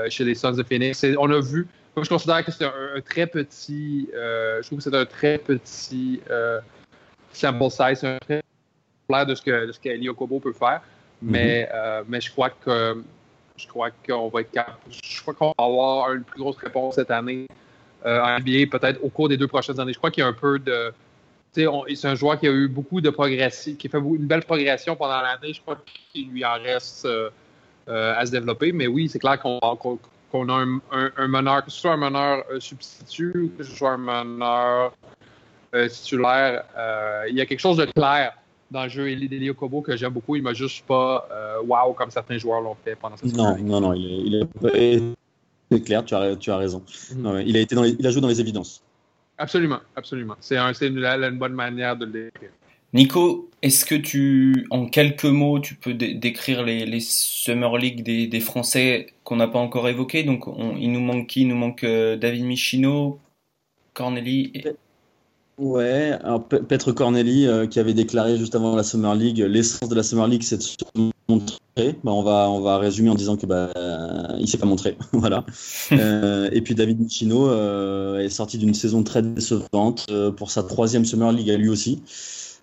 chez 0.10 0.24
les 0.26 0.36
Suns 0.36 0.54
de 0.54 0.64
Phoenix. 0.64 1.06
On 1.18 1.30
a 1.32 1.40
vu, 1.40 1.68
moi 1.96 2.04
je 2.04 2.10
considère 2.10 2.44
que 2.46 2.52
c'est 2.52 2.66
un, 2.66 2.74
un 2.96 3.02
très 3.02 3.28
petit, 3.28 4.10
euh, 4.14 4.62
je 4.62 4.68
trouve 4.68 4.80
que 4.80 4.84
c'est 4.84 4.96
un 4.96 5.06
très 5.06 5.38
petit 5.38 6.22
euh, 6.30 6.60
sample 7.34 7.70
size, 7.70 8.00
c'est 8.00 8.08
un 8.08 8.18
très 8.20 8.42
clair 9.08 9.26
de 9.26 9.36
ce 9.36 9.42
que 9.42 9.68
de 9.68 9.72
ce 9.72 9.80
qu'Eli 9.80 10.10
Okobo 10.10 10.40
peut 10.40 10.54
faire. 10.54 10.82
Mais, 11.22 11.68
euh, 11.74 12.04
mais 12.08 12.22
je 12.22 12.32
crois 12.32 12.50
que 12.50 13.04
je 13.58 13.68
crois 13.68 13.90
qu'on 13.92 14.30
va 14.30 14.42
être 14.42 14.52
cap- 14.52 14.80
je 14.90 15.22
crois 15.22 15.34
qu'on 15.34 15.48
va 15.48 15.66
avoir 15.66 16.14
une 16.14 16.24
plus 16.24 16.40
grosse 16.40 16.56
réponse 16.58 16.96
cette 16.96 17.12
année 17.12 17.46
euh, 18.06 18.22
en 18.22 18.40
NBA, 18.40 18.68
peut-être 18.72 19.04
au 19.04 19.10
cours 19.10 19.28
des 19.28 19.36
deux 19.36 19.48
prochaines 19.50 19.78
années. 19.82 19.92
Je 19.92 19.98
crois 19.98 20.12
qu'il 20.12 20.22
y 20.22 20.24
a 20.24 20.30
un 20.30 20.34
peu 20.34 20.60
de 20.60 20.94
c'est 21.52 22.08
un 22.08 22.16
joueur 22.16 22.40
qui 22.40 22.48
a 22.48 22.52
eu 22.52 22.68
beaucoup 22.70 23.02
de 23.02 23.10
progression, 23.10 23.74
qui 23.76 23.88
a 23.88 23.90
fait 23.90 23.98
une 23.98 24.28
belle 24.28 24.44
progression 24.44 24.96
pendant 24.96 25.20
l'année. 25.22 25.52
Je 25.52 25.60
crois 25.60 25.78
qu'il 26.14 26.30
lui 26.30 26.46
en 26.46 26.54
reste 26.54 27.04
euh, 27.06 27.26
euh, 27.26 27.30
à 27.90 28.26
se 28.26 28.32
développer. 28.32 28.72
Mais 28.72 28.88
oui, 28.88 29.10
c'est 29.10 29.20
clair 29.20 29.40
qu'on 29.40 29.60
a 29.60 30.54
un, 30.54 30.80
un- 30.92 31.12
un 31.18 31.28
meneur, 31.28 31.66
que 31.66 31.72
ce 31.72 31.80
soit 31.80 31.94
un 31.94 31.98
meneur 31.98 32.44
euh, 32.52 32.60
substitut, 32.60 33.52
que 33.58 33.64
ce 33.64 33.76
soit 33.76 33.92
un 33.92 33.98
meneur 33.98 34.94
euh, 35.76 35.88
titulaire, 35.88 36.64
euh, 36.78 37.26
il 37.30 37.36
y 37.36 37.42
a 37.42 37.46
quelque 37.46 37.60
chose 37.60 37.78
de 37.78 37.86
clair 37.86 38.34
dans 38.72 38.84
le 38.84 38.90
jeu 38.90 39.10
Eli 39.10 39.28
Delio 39.28 39.54
Kobo 39.54 39.82
que 39.82 39.96
j'aime 39.98 40.14
beaucoup. 40.14 40.36
Il 40.36 40.44
m'a 40.44 40.54
juste 40.54 40.86
pas 40.86 41.28
euh, 41.32 41.62
wow 41.66 41.94
comme 41.94 42.12
certains 42.12 42.38
joueurs 42.38 42.62
l'ont 42.62 42.76
fait 42.84 42.96
pendant 42.96 43.18
cette 43.18 43.34
Non, 43.36 43.58
non, 43.58 43.82
non, 43.82 43.94
il 43.94 44.36
est, 44.36 45.00
il 45.72 45.84
clair, 45.84 46.04
tu 46.04 46.16
as, 46.16 46.36
tu 46.36 46.52
as 46.52 46.58
raison. 46.58 46.84
Mhm. 47.14 47.22
Non, 47.22 47.38
il, 47.38 47.56
a 47.56 47.60
été 47.60 47.76
dans 47.76 47.84
les- 47.84 47.96
il 48.00 48.06
a 48.06 48.12
joué 48.12 48.22
dans 48.22 48.28
les 48.28 48.42
évidences. 48.42 48.82
Absolument, 49.38 49.80
absolument. 49.96 50.36
C'est 50.40 50.58
un, 50.58 50.74
une, 50.74 50.98
une 51.06 51.38
bonne 51.38 51.54
manière 51.54 51.96
de 51.96 52.06
le 52.06 52.12
décrire. 52.12 52.50
Nico, 52.94 53.50
est-ce 53.62 53.86
que 53.86 53.96
tu, 53.96 54.66
en 54.72 54.88
quelques 54.88 55.26
mots, 55.26 55.60
tu 55.60 55.76
peux 55.76 55.94
dé- 55.94 56.14
décrire 56.16 56.64
les, 56.64 57.00
Summer 57.00 57.78
League 57.78 58.04
des, 58.04 58.40
Français 58.40 59.08
qu'on 59.24 59.36
n'a 59.36 59.48
pas 59.48 59.60
encore 59.60 59.88
évoqués? 59.88 60.24
Donc, 60.24 60.48
on- 60.48 60.76
il 60.78 60.92
nous 60.92 61.00
manque 61.02 61.28
qui? 61.28 61.42
Il 61.42 61.50
nous 61.50 61.56
manque 61.56 61.84
euh, 61.84 62.18
David 62.18 62.46
Michino, 62.46 63.20
Corneli. 63.94 64.54
Ouais, 65.60 66.18
alors 66.24 66.48
Pe- 66.48 66.64
Petre 66.64 66.94
Corneli 66.94 67.46
euh, 67.46 67.68
qui 67.68 67.80
avait 67.80 67.94
déclaré 67.94 68.38
juste 68.38 68.56
avant 68.56 68.76
la 68.76 68.84
Summer 68.84 69.14
League, 69.14 69.40
l'essence 69.40 69.90
de 69.90 69.96
la 69.96 70.04
Summer 70.04 70.26
League 70.28 70.44
c'est 70.44 70.58
de 70.58 70.62
se 70.64 70.76
montrer. 71.28 71.58
Bah, 72.04 72.12
on 72.14 72.24
va 72.24 72.50
on 72.50 72.62
va 72.62 72.78
résumer 72.78 73.10
en 73.10 73.16
disant 73.16 73.36
que 73.36 73.46
bah 73.46 73.70
euh, 73.76 74.38
il 74.40 74.48
s'est 74.48 74.58
pas 74.58 74.66
montré, 74.66 74.98
voilà. 75.12 75.46
Euh, 75.98 76.50
et 76.54 76.62
puis 76.62 76.76
David 76.76 77.00
Michino 77.02 77.50
euh, 77.50 78.20
est 78.20 78.30
sorti 78.30 78.58
d'une 78.58 78.74
saison 78.74 79.04
très 79.04 79.22
décevante 79.22 80.06
euh, 80.10 80.32
pour 80.32 80.50
sa 80.50 80.64
troisième 80.64 81.04
Summer 81.04 81.32
League 81.34 81.50
à 81.50 81.58
lui 81.58 81.68
aussi. 81.70 82.02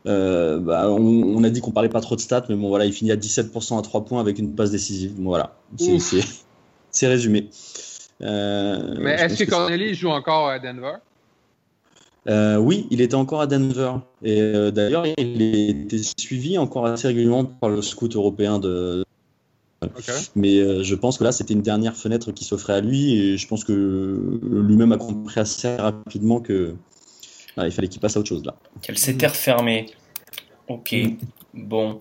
Euh, 0.06 0.58
bah, 0.58 0.88
on, 0.90 1.00
on 1.00 1.42
a 1.44 1.50
dit 1.50 1.60
qu'on 1.60 1.72
parlait 1.72 1.88
pas 1.88 2.00
trop 2.00 2.16
de 2.16 2.20
stats, 2.20 2.44
mais 2.48 2.54
bon 2.54 2.68
voilà, 2.68 2.84
il 2.84 2.92
finit 2.92 3.10
à 3.12 3.16
17% 3.16 3.78
à 3.78 3.82
3 3.82 4.04
points 4.04 4.20
avec 4.20 4.38
une 4.38 4.54
passe 4.54 4.70
décisive. 4.70 5.14
Bon, 5.16 5.30
voilà, 5.30 5.56
c'est 6.90 7.08
résumé. 7.08 7.48
Euh, 8.22 8.96
Mais 8.98 9.12
est-ce 9.12 9.42
que 9.42 9.50
Corneli 9.50 9.94
joue 9.94 10.08
encore 10.08 10.48
à 10.48 10.58
Denver? 10.58 10.94
euh, 12.28 12.56
oui, 12.56 12.86
il 12.90 13.00
était 13.00 13.14
encore 13.14 13.40
à 13.40 13.46
Denver. 13.46 13.92
Et 14.22 14.40
euh, 14.40 14.70
d'ailleurs, 14.70 15.06
il 15.18 15.42
était 15.42 16.00
suivi 16.18 16.58
encore 16.58 16.86
assez 16.86 17.08
régulièrement 17.08 17.44
par 17.44 17.70
le 17.70 17.82
scout 17.82 18.14
européen. 18.16 18.58
De... 18.58 19.04
Mais 20.34 20.58
euh, 20.58 20.82
je 20.82 20.94
pense 20.94 21.18
que 21.18 21.24
là, 21.24 21.30
c'était 21.30 21.54
une 21.54 21.62
dernière 21.62 21.96
fenêtre 21.96 22.32
qui 22.32 22.44
s'offrait 22.44 22.72
à 22.72 22.80
lui. 22.80 23.14
Et 23.14 23.36
je 23.36 23.46
pense 23.46 23.62
que 23.64 24.40
lui-même 24.42 24.92
a 24.92 24.96
compris 24.96 25.38
assez 25.38 25.76
rapidement 25.76 26.40
que 26.40 26.74
ah, 27.56 27.66
il 27.66 27.72
fallait 27.72 27.88
qu'il 27.88 28.00
passe 28.00 28.16
à 28.16 28.20
autre 28.20 28.28
chose 28.28 28.44
là. 28.44 28.54
Qu'elle 28.82 28.98
s'était 28.98 29.26
refermée. 29.26 29.86
Ok. 30.68 30.94
Bon. 31.54 32.00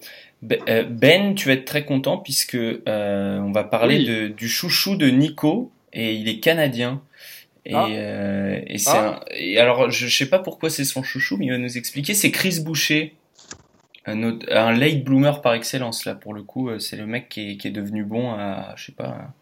Euh, 0.67 0.83
Ben, 0.83 1.33
tu 1.35 1.47
vas 1.47 1.53
être 1.53 1.65
très 1.65 1.85
content 1.85 2.17
puisque 2.17 2.55
euh, 2.55 3.39
on 3.39 3.51
va 3.51 3.63
parler 3.63 3.97
Oui. 3.97 4.05
de, 4.05 4.27
du 4.29 4.47
chouchou 4.49 4.95
de 4.95 5.07
Nico 5.09 5.71
et 5.93 6.13
il 6.13 6.27
est 6.27 6.39
canadien. 6.39 7.01
Et, 7.65 7.73
Ah. 7.73 7.87
euh, 7.89 8.59
et 8.67 8.77
c'est 8.77 8.89
Ah. 8.91 9.21
un- 9.21 9.25
et 9.31 9.57
alors 9.59 9.89
je, 9.89 10.07
je 10.07 10.15
sais 10.17 10.29
pas 10.29 10.39
pourquoi 10.39 10.69
c'est 10.69 10.83
son 10.83 11.01
chouchou, 11.03 11.37
mais 11.37 11.45
il 11.45 11.51
va 11.51 11.57
nous 11.57 11.77
expliquer. 11.77 12.13
C'est 12.13 12.29
Chris 12.31 12.59
Boucher, 12.63 13.15
un, 14.05 14.21
autre- 14.23 14.45
un 14.51 14.71
late 14.71 15.03
bloomer 15.03 15.41
par 15.41 15.53
excellence 15.55 16.05
là 16.05 16.13
pour 16.15 16.33
le 16.35 16.43
coup. 16.43 16.69
C'est 16.79 16.95
le 16.97 17.07
mec 17.07 17.29
qui 17.29 17.51
est, 17.51 17.57
qui 17.57 17.67
est 17.69 17.71
devenu 17.71 18.03
bon 18.03 18.31
à 18.33 18.73
je 18.75 18.85
sais 18.87 18.91
pas 18.91 19.33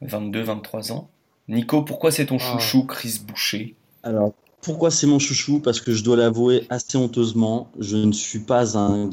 22, 0.00 0.40
23 0.42 0.90
ans. 0.92 1.08
Nico, 1.48 1.82
pourquoi 1.82 2.10
c'est 2.10 2.26
ton 2.26 2.38
Ah. 2.40 2.52
chouchou, 2.52 2.86
Chris 2.86 3.20
Boucher? 3.24 3.74
Alors, 4.02 4.32
pourquoi 4.64 4.90
c'est 4.90 5.06
mon 5.06 5.18
chouchou? 5.18 5.60
Parce 5.60 5.80
que 5.80 5.92
je 5.92 6.02
dois 6.02 6.16
l'avouer 6.16 6.66
assez 6.70 6.96
honteusement, 6.96 7.70
je 7.78 7.96
ne 7.96 8.12
suis 8.12 8.40
pas 8.40 8.76
un 8.76 9.10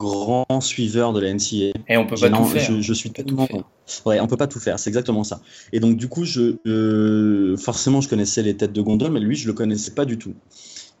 grand 0.00 0.60
suiveur 0.60 1.12
de 1.12 1.20
la 1.20 1.32
NCA. 1.32 1.78
Et 1.88 1.96
on 1.96 2.06
peut 2.06 2.16
pas 2.16 2.28
non, 2.28 2.38
tout 2.38 2.44
faire. 2.44 2.62
Je, 2.62 2.80
je 2.80 2.92
suis 2.92 3.10
tout 3.10 3.22
tellement. 3.22 3.46
faire. 3.46 3.62
Ouais, 4.04 4.20
on 4.20 4.26
peut 4.26 4.36
pas 4.36 4.48
tout 4.48 4.58
faire, 4.60 4.78
c'est 4.78 4.90
exactement 4.90 5.24
ça. 5.24 5.40
Et 5.72 5.80
donc, 5.80 5.96
du 5.96 6.08
coup, 6.08 6.24
je, 6.24 6.56
euh, 6.66 7.56
forcément, 7.56 8.00
je 8.00 8.08
connaissais 8.08 8.42
les 8.42 8.56
têtes 8.56 8.72
de 8.72 8.82
gondole, 8.82 9.12
mais 9.12 9.20
lui, 9.20 9.36
je 9.36 9.46
le 9.46 9.52
connaissais 9.54 9.92
pas 9.92 10.04
du 10.04 10.18
tout. 10.18 10.34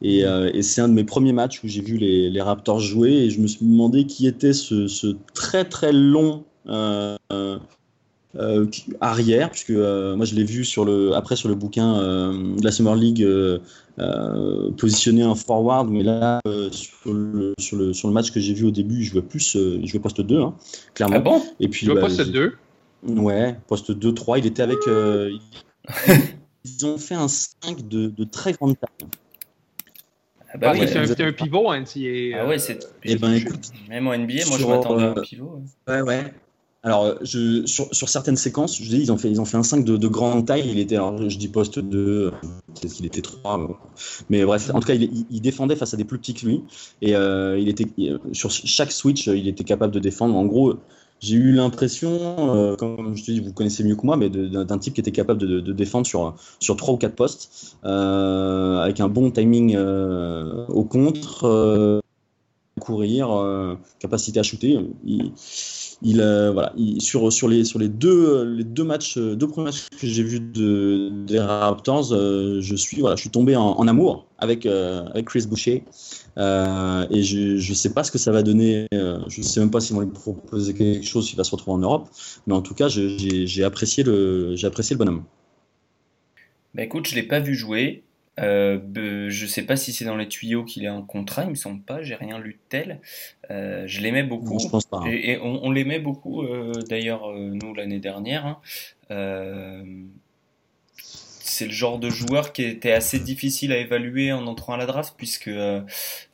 Et, 0.00 0.24
euh, 0.24 0.50
et 0.54 0.62
c'est 0.62 0.80
un 0.80 0.88
de 0.88 0.94
mes 0.94 1.04
premiers 1.04 1.32
matchs 1.32 1.62
où 1.64 1.68
j'ai 1.68 1.82
vu 1.82 1.96
les, 1.96 2.30
les 2.30 2.40
Raptors 2.40 2.78
jouer 2.78 3.10
et 3.10 3.30
je 3.30 3.40
me 3.40 3.48
suis 3.48 3.66
demandé 3.66 4.06
qui 4.06 4.28
était 4.28 4.52
ce, 4.52 4.86
ce 4.86 5.16
très 5.34 5.64
très 5.64 5.92
long 5.92 6.44
euh, 6.68 7.16
euh, 8.36 8.66
arrière, 9.00 9.50
puisque 9.50 9.70
euh, 9.70 10.14
moi 10.14 10.26
je 10.26 10.34
l'ai 10.34 10.44
vu 10.44 10.64
sur 10.64 10.84
le, 10.84 11.14
après 11.14 11.34
sur 11.36 11.48
le 11.48 11.54
bouquin 11.54 11.98
euh, 11.98 12.56
de 12.56 12.64
la 12.64 12.70
Summer 12.70 12.94
League 12.94 13.22
euh, 13.22 13.58
euh, 13.98 14.70
positionner 14.72 15.22
un 15.22 15.34
forward, 15.34 15.88
mais 15.90 16.02
là 16.02 16.40
euh, 16.46 16.70
sur, 16.70 17.14
le, 17.14 17.54
sur, 17.58 17.76
le, 17.78 17.92
sur 17.92 18.08
le 18.08 18.14
match 18.14 18.30
que 18.30 18.38
j'ai 18.40 18.54
vu 18.54 18.64
au 18.66 18.70
début, 18.70 19.02
je 19.02 19.12
jouais 19.12 19.22
plus, 19.22 19.56
euh, 19.56 19.78
il 19.80 19.86
jouait 19.86 20.00
poste 20.00 20.20
2, 20.20 20.40
hein, 20.40 20.54
clairement. 20.94 21.16
Ah 21.16 21.20
bon? 21.20 21.42
Et 21.58 21.68
puis, 21.68 21.86
Tu 21.86 21.92
vois 21.92 22.02
bah, 22.02 22.08
j'ai- 22.08 22.26
2? 22.26 22.52
Ouais, 23.06 23.56
poste 23.66 23.92
2-3, 23.92 24.38
il 24.38 24.46
était 24.46 24.62
avec. 24.62 24.86
euh, 24.88 25.30
ils 26.64 26.86
ont 26.86 26.98
fait 26.98 27.14
un 27.14 27.28
5 27.28 27.88
de, 27.88 28.08
de 28.08 28.24
très 28.24 28.52
grande 28.52 28.76
taille. 28.78 29.08
Ah 30.50 30.56
bah 30.58 30.72
Parce 30.72 30.78
oui. 30.80 30.88
c'est 30.88 31.22
un, 31.22 31.32
pivot 31.32 31.66
en 31.66 31.74
NCAA. 31.74 32.40
Ah 32.40 32.46
ouais, 32.46 32.58
c'est. 32.58 32.78
Eh 33.04 33.16
ben, 33.16 33.34
je- 33.34 33.46
écoute, 33.46 33.70
Même 33.88 34.08
en 34.08 34.14
NBA, 34.14 34.46
moi 34.48 34.58
je 34.58 34.66
m'attendais 34.66 35.04
à 35.04 35.10
un 35.10 35.14
pivot. 35.14 35.62
Ouais, 35.86 36.00
ouais. 36.00 36.32
Alors, 36.84 37.04
euh, 37.04 37.14
je, 37.22 37.66
sur, 37.66 37.92
sur 37.92 38.08
certaines 38.08 38.36
séquences, 38.36 38.76
je 38.80 38.88
dis, 38.88 39.00
ils 39.00 39.10
ont 39.10 39.18
fait, 39.18 39.30
ils 39.30 39.40
ont 39.40 39.44
fait 39.44 39.56
un 39.56 39.64
5 39.64 39.84
de, 39.84 39.96
de 39.96 40.08
grande 40.08 40.46
taille. 40.46 40.68
Il 40.70 40.78
était, 40.78 40.94
alors, 40.94 41.28
je 41.28 41.36
dis 41.36 41.48
poste 41.48 41.80
2, 41.80 41.98
euh, 41.98 42.30
peut-être 42.74 42.92
qu'il 42.94 43.04
était 43.04 43.20
3. 43.20 43.80
Mais, 44.30 44.44
bref, 44.44 44.70
en 44.72 44.78
tout 44.80 44.86
cas, 44.86 44.94
il, 44.94 45.26
il- 45.30 45.40
défendait 45.40 45.74
face 45.74 45.92
à 45.92 45.96
des 45.96 46.04
plus 46.04 46.18
petits 46.18 46.34
que 46.34 46.46
lui. 46.46 46.62
Et 47.02 47.16
euh, 47.16 47.58
il 47.58 47.68
était, 47.68 47.86
il- 47.96 48.18
sur 48.32 48.50
chaque 48.50 48.92
switch, 48.92 49.26
euh, 49.28 49.36
il 49.36 49.48
était 49.48 49.64
capable 49.64 49.92
de 49.92 49.98
défendre. 49.98 50.36
En 50.36 50.44
gros, 50.46 50.74
j'ai 51.20 51.34
eu 51.34 51.50
l'impression, 51.52 52.54
euh, 52.54 52.76
comme 52.76 53.16
je 53.16 53.24
te 53.24 53.32
dis, 53.32 53.40
vous 53.40 53.52
connaissez 53.52 53.82
mieux 53.82 53.96
que 53.96 54.06
moi, 54.06 54.16
mais 54.16 54.30
d'un 54.30 54.78
type 54.78 54.94
qui 54.94 55.00
était 55.00 55.10
capable 55.10 55.40
de, 55.40 55.58
de 55.58 55.72
défendre 55.72 56.06
sur, 56.06 56.36
sur 56.60 56.76
3 56.76 56.94
ou 56.94 56.96
4 56.96 57.16
postes, 57.16 57.76
euh, 57.84 58.78
avec 58.78 59.00
un 59.00 59.08
bon 59.08 59.32
timing 59.32 59.74
euh, 59.76 60.64
au 60.68 60.84
contre, 60.84 61.44
euh, 61.46 62.00
courir, 62.78 63.30
euh, 63.30 63.74
capacité 63.98 64.40
à 64.40 64.42
shooter. 64.42 64.78
Il, 66.00 66.20
euh, 66.20 66.52
voilà, 66.52 66.72
il- 66.76 67.00
sur, 67.02 67.32
sur, 67.32 67.48
les, 67.48 67.64
sur 67.64 67.78
les, 67.78 67.88
deux, 67.88 68.44
les 68.44 68.64
deux 68.64 68.84
matchs, 68.84 69.18
euh, 69.18 69.34
deux 69.34 69.48
premiers 69.48 69.66
matchs 69.66 69.88
que 70.00 70.06
j'ai 70.06 70.22
vus 70.22 70.40
de, 70.40 71.10
des 71.26 71.40
Raptors, 71.40 72.04
je, 72.04 72.74
suis, 72.76 73.00
voilà, 73.00 73.16
je 73.16 73.22
suis 73.22 73.30
tombé 73.30 73.56
en, 73.56 73.86
amour 73.88 74.26
avec, 74.38 74.68
Chris 75.26 75.46
Boucher. 75.48 75.84
Et 76.36 77.22
je 77.22 77.68
ne 77.70 77.74
sais 77.74 77.92
pas 77.92 78.04
ce 78.04 78.12
que 78.12 78.18
ça 78.18 78.30
va 78.30 78.42
donner. 78.42 78.86
je 78.92 79.38
ne 79.38 79.44
sais 79.44 79.60
même 79.60 79.70
pas 79.70 79.80
s'ils 79.80 79.96
vont 79.96 80.02
lui 80.02 80.10
proposer 80.10 80.72
quelque 80.74 81.04
chose 81.04 81.26
s'il 81.26 81.36
va 81.36 81.44
se 81.44 81.50
retrouver 81.50 81.74
en 81.74 81.78
Europe. 81.80 82.08
Mais 82.46 82.54
en 82.54 82.62
tout 82.62 82.74
cas, 82.74 82.88
j'ai 82.88 83.64
apprécié, 83.64 84.04
le- 84.04 84.54
apprécié 84.64 84.94
le 84.94 84.98
bonhomme. 84.98 85.24
Bah 86.74 86.82
écoute, 86.84 87.08
je 87.08 87.14
l'ai 87.16 87.22
pas 87.24 87.40
vu 87.40 87.54
jouer. 87.54 88.04
Euh, 88.38 89.28
je 89.28 89.46
sais 89.46 89.62
pas 89.66 89.76
si 89.76 89.92
c'est 89.92 90.04
dans 90.04 90.16
les 90.16 90.28
tuyaux 90.28 90.64
qu'il 90.64 90.84
est 90.84 90.88
en 90.88 91.02
contrat, 91.02 91.44
il 91.44 91.50
me 91.50 91.54
semble 91.54 91.82
pas, 91.82 92.02
j'ai 92.02 92.14
rien 92.14 92.38
lu 92.38 92.52
de 92.54 92.58
tel. 92.68 93.00
Euh, 93.50 93.84
je 93.86 94.00
l'aimais 94.00 94.22
beaucoup. 94.22 94.54
Non, 94.54 94.58
je 94.58 94.68
pense 94.68 94.86
pas. 94.86 94.98
hein. 94.98 95.06
Et, 95.10 95.32
et 95.32 95.38
on, 95.38 95.64
on 95.64 95.70
l'aimait 95.70 95.98
beaucoup, 95.98 96.42
euh, 96.42 96.72
d'ailleurs, 96.88 97.30
euh, 97.30 97.50
nous, 97.52 97.74
l'année 97.74 97.98
dernière. 98.00 98.46
hein. 98.46 98.58
C'est 100.94 101.66
le 101.66 101.72
genre 101.72 101.98
de 101.98 102.10
joueur 102.10 102.52
qui 102.52 102.62
était 102.62 102.92
assez 102.92 103.18
difficile 103.18 103.72
à 103.72 103.78
évaluer 103.78 104.32
en 104.32 104.46
entrant 104.46 104.74
à 104.74 104.76
la 104.76 104.86
draft 104.86 105.14
puisque 105.16 105.50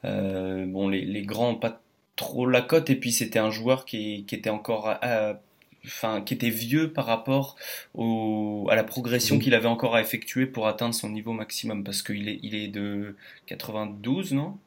bon 0.02 0.88
les, 0.88 1.04
les 1.04 1.22
grands 1.22 1.50
ont 1.50 1.54
pas 1.56 1.80
trop 2.16 2.46
la 2.46 2.60
cote 2.60 2.90
et 2.90 2.96
puis 2.96 3.12
c'était 3.12 3.38
un 3.38 3.50
joueur 3.50 3.84
qui, 3.86 4.24
qui 4.26 4.34
était 4.34 4.50
encore 4.50 4.96
enfin 5.86 6.20
qui 6.20 6.34
était 6.34 6.50
vieux 6.50 6.92
par 6.92 7.06
rapport 7.06 7.56
au, 7.94 8.66
à 8.70 8.74
la 8.74 8.84
progression 8.84 9.38
qu'il 9.38 9.54
avait 9.54 9.68
encore 9.68 9.94
à 9.94 10.00
effectuer 10.00 10.46
pour 10.46 10.66
atteindre 10.66 10.94
son 10.94 11.10
niveau 11.10 11.32
maximum 11.32 11.84
parce 11.84 12.02
qu'il 12.02 12.28
est 12.28 12.40
il 12.42 12.54
est 12.54 12.68
de 12.68 13.16
92 13.46 14.32
non? 14.32 14.58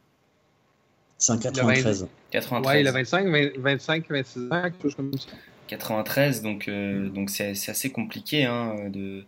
C'est 1.17 1.33
un 1.33 1.39
93. 1.39 2.07
93 2.29 2.75
Ouais, 2.75 2.81
il 2.81 2.87
a 2.87 2.91
25, 2.91 3.27
20 3.27 3.57
25, 3.57 4.09
26 4.09 4.39
ans, 4.51 4.61
quelque 4.61 4.81
chose 4.83 4.95
comme 4.95 5.17
ça. 5.17 5.29
93 5.67 6.41
donc 6.41 6.67
euh, 6.67 7.09
donc 7.09 7.29
c'est 7.29 7.51
assez 7.67 7.91
compliqué 7.91 8.45
hein, 8.45 8.75
de 8.89 9.25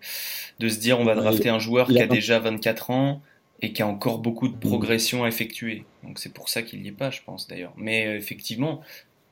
de 0.60 0.69
se 0.69 0.80
dire 0.80 0.99
on 0.99 1.04
va 1.04 1.15
drafter 1.15 1.49
un 1.49 1.60
joueur 1.60 1.88
qui 1.88 2.02
a 2.02 2.08
déjà 2.08 2.39
24 2.39 2.91
ans 2.91 3.21
et 3.62 3.73
qui 3.73 3.82
a 3.82 3.88
encore 3.88 4.19
beaucoup 4.19 4.47
de 4.47 4.56
progression 4.56 5.25
à 5.25 5.28
effectuer. 5.28 5.86
Donc 6.04 6.17
c'est 6.17 6.32
pour 6.34 6.47
ça 6.47 6.62
qu'il 6.62 6.82
y 6.82 6.88
est 6.88 6.93
pas 6.93 7.10
je 7.10 7.19
pense 7.25 7.47
d'ailleurs. 7.47 7.73
Mais 7.75 8.08
euh, 8.08 8.15
effectivement 8.15 8.82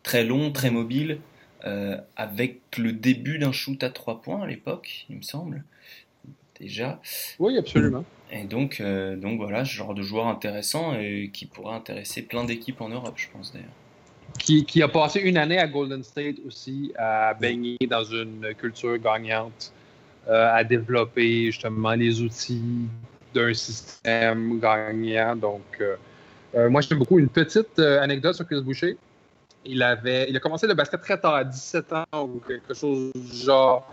très 0.04 0.24
long 0.24 0.52
très 0.52 0.70
mobile 0.70 1.20
euh, 1.66 1.98
avec 2.16 2.60
le 2.78 2.92
début 2.92 3.40
d'un 3.40 3.52
shoot 3.52 3.84
à 3.84 3.90
trois 3.90 4.22
points 4.22 4.44
à 4.44 4.48
l'époque 4.48 5.06
il 5.10 5.18
me 5.18 5.22
semble 5.22 5.64
déjà 6.60 7.00
Oui, 7.40 7.58
absolument. 7.58 8.04
et 8.32 8.44
donc 8.44 8.80
euh, 8.80 9.16
donc 9.16 9.38
voilà 9.40 9.66
ce 9.66 9.74
genre 9.74 9.94
de 9.94 10.02
joueur 10.04 10.28
intéressant 10.28 10.94
et 11.00 11.30
qui 11.34 11.46
pourrait 11.46 11.76
intéresser 11.76 12.22
plein 12.22 12.44
d'équipes 12.46 12.82
en 12.82 12.90
Europe 12.90 13.16
je 13.18 13.28
pense 13.32 13.54
d'ailleurs 13.54 13.70
Qui, 14.40 14.66
qui 14.66 14.82
a 14.84 14.88
passé 14.88 15.20
une 15.20 15.38
année 15.38 15.58
à 15.58 15.68
Golden 15.68 16.04
State 16.04 16.36
aussi 16.46 16.92
à 16.98 17.34
baigner 17.34 17.78
dans 17.90 18.04
une 18.04 18.54
culture 18.58 18.98
gagnante, 18.98 19.72
euh, 20.28 20.50
à 20.54 20.64
développer 20.64 21.46
justement 21.52 21.94
les 21.94 22.22
outils 22.22 22.88
d'un 23.34 23.54
système 23.54 24.60
gagnant. 24.60 25.36
Donc, 25.36 25.64
euh, 25.80 25.96
euh, 26.56 26.70
moi, 26.70 26.82
j'aime 26.82 27.00
beaucoup 27.00 27.18
une 27.18 27.30
petite 27.30 27.80
anecdote 27.80 28.36
sur 28.36 28.46
Chris 28.46 28.62
Boucher. 28.62 28.98
Il, 29.68 29.84
avait, 29.84 30.30
il 30.30 30.36
a 30.36 30.40
commencé 30.40 30.66
le 30.68 30.74
basket 30.74 31.02
très 31.02 31.20
tard, 31.20 31.36
à 31.36 31.44
17 31.44 31.94
ans 31.94 32.06
ou 32.24 32.40
quelque 32.48 32.74
chose 32.74 33.12
du 33.14 33.38
genre. 33.38 33.92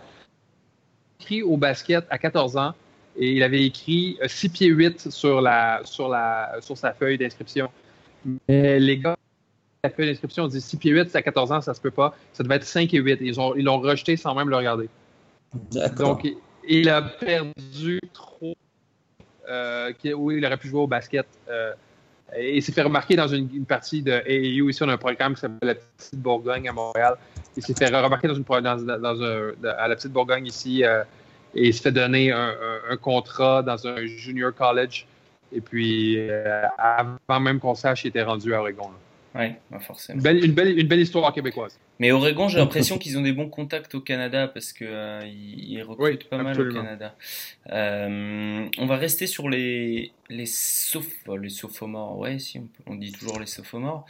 écrit 1.19 1.43
au 1.43 1.57
basket 1.57 2.05
à 2.09 2.17
14 2.17 2.57
ans 2.57 2.73
et 3.17 3.31
il 3.33 3.43
avait 3.43 3.63
écrit 3.65 4.17
6 4.25 4.49
pieds 4.49 4.67
8 4.67 5.11
sur, 5.11 5.41
la, 5.41 5.81
sur, 5.83 6.09
la, 6.09 6.57
sur 6.61 6.77
sa 6.77 6.93
feuille 6.93 7.17
d'inscription. 7.17 7.69
Mais 8.47 8.79
les 8.79 8.97
gars, 8.99 9.15
la 9.83 9.89
feuille 9.89 10.07
d'inscription, 10.07 10.43
on 10.43 10.47
dit 10.47 10.61
6 10.61 10.77
pieds 10.77 10.91
8, 10.91 11.09
c'est 11.11 11.17
à 11.17 11.21
14 11.21 11.51
ans, 11.51 11.61
ça 11.61 11.73
se 11.73 11.81
peut 11.81 11.91
pas. 11.91 12.15
Ça 12.33 12.43
devait 12.43 12.55
être 12.55 12.63
5 12.63 12.93
et 12.93 12.97
8. 12.99 13.19
Ils 13.21 13.39
ont- 13.39 13.55
ils 13.55 13.63
l'ont 13.63 13.79
rejeté 13.79 14.17
sans 14.17 14.33
même 14.35 14.49
le 14.49 14.55
regarder. 14.57 14.89
Donc, 15.97 16.27
il- 16.67 16.89
a 16.89 17.01
perdu 17.01 17.99
trop. 18.13 18.55
Euh, 19.47 19.93
oui, 20.15 20.37
il 20.37 20.45
aurait 20.45 20.57
pu 20.57 20.67
jouer 20.69 20.81
au 20.81 20.87
basket. 20.87 21.27
euh, 21.49 21.73
et 22.37 22.57
il 22.57 22.61
s'est 22.63 22.71
fait 22.71 22.81
remarquer 22.81 23.15
dans 23.15 23.27
une, 23.27 23.49
une 23.53 23.65
partie 23.65 24.01
de 24.01 24.11
AAU. 24.11 24.69
Ici, 24.69 24.83
on 24.83 24.89
a 24.89 24.93
un 24.93 24.97
programme 24.97 25.33
qui 25.35 25.41
s'appelle 25.41 25.67
la 25.69 25.75
Petite 25.75 26.19
Bourgogne 26.19 26.67
à 26.69 26.73
Montréal. 26.73 27.15
Il 27.57 27.63
s'est 27.63 27.73
fait 27.73 27.87
remarquer 27.87 28.27
dans 28.27 28.33
une, 28.35 28.43
dans, 28.43 28.61
dans 28.99 29.23
un- 29.23 29.51
à 29.77 29.87
la 29.87 29.95
Petite 29.95 30.11
Bourgogne 30.11 30.45
ici. 30.47 30.83
euh, 30.83 31.03
et 31.57 31.67
il 31.69 31.73
s'est 31.73 31.83
fait 31.83 31.91
donner 31.93 32.31
un, 32.33 32.49
un- 32.49 32.91
un 32.91 32.97
contrat 32.97 33.63
dans 33.63 33.87
un 33.87 34.05
junior 34.05 34.53
college. 34.53 35.05
Et 35.53 35.61
puis, 35.61 36.17
euh, 36.29 36.63
avant 36.77 37.39
même 37.39 37.59
qu'on 37.59 37.75
sache, 37.75 38.03
il 38.03 38.09
était 38.09 38.23
rendu 38.23 38.53
à 38.53 38.59
Oregon. 38.59 38.89
ouais 39.35 39.57
bah 39.71 39.79
forcément 39.79 40.17
Une 40.17 40.23
belle, 40.23 40.43
une, 40.43 40.51
belle, 40.51 40.77
une 40.77 40.87
belle 40.87 40.99
histoire 40.99 41.31
québécoise. 41.31 41.79
Mais 41.99 42.11
Oregon, 42.11 42.49
j'ai 42.49 42.57
l'impression 42.57 42.97
qu'ils 42.97 43.17
ont 43.17 43.21
des 43.21 43.31
bons 43.31 43.47
contacts 43.49 43.95
au 43.95 44.01
Canada 44.01 44.47
parce 44.49 44.73
que 44.73 44.83
euh, 44.85 45.21
ils, 45.25 45.81
recrutent 45.81 46.19
Oui, 46.23 46.27
pas 46.29 46.37
mal 46.37 46.47
absolument. 46.47 46.79
au 46.79 46.83
Canada. 46.83 47.15
Euh, 47.71 48.67
on 48.77 48.85
va 48.85 48.97
rester 48.97 49.27
sur 49.27 49.49
les 49.49 50.11
les 50.29 50.45
soph 50.45 51.05
les 51.41 51.49
sophomores. 51.49 52.17
Ouais, 52.17 52.39
si 52.39 52.59
on, 52.59 52.63
peut- 52.63 52.83
on 52.87 52.95
dit 52.95 53.11
toujours 53.11 53.39
les 53.39 53.45
sophomores. 53.45 54.05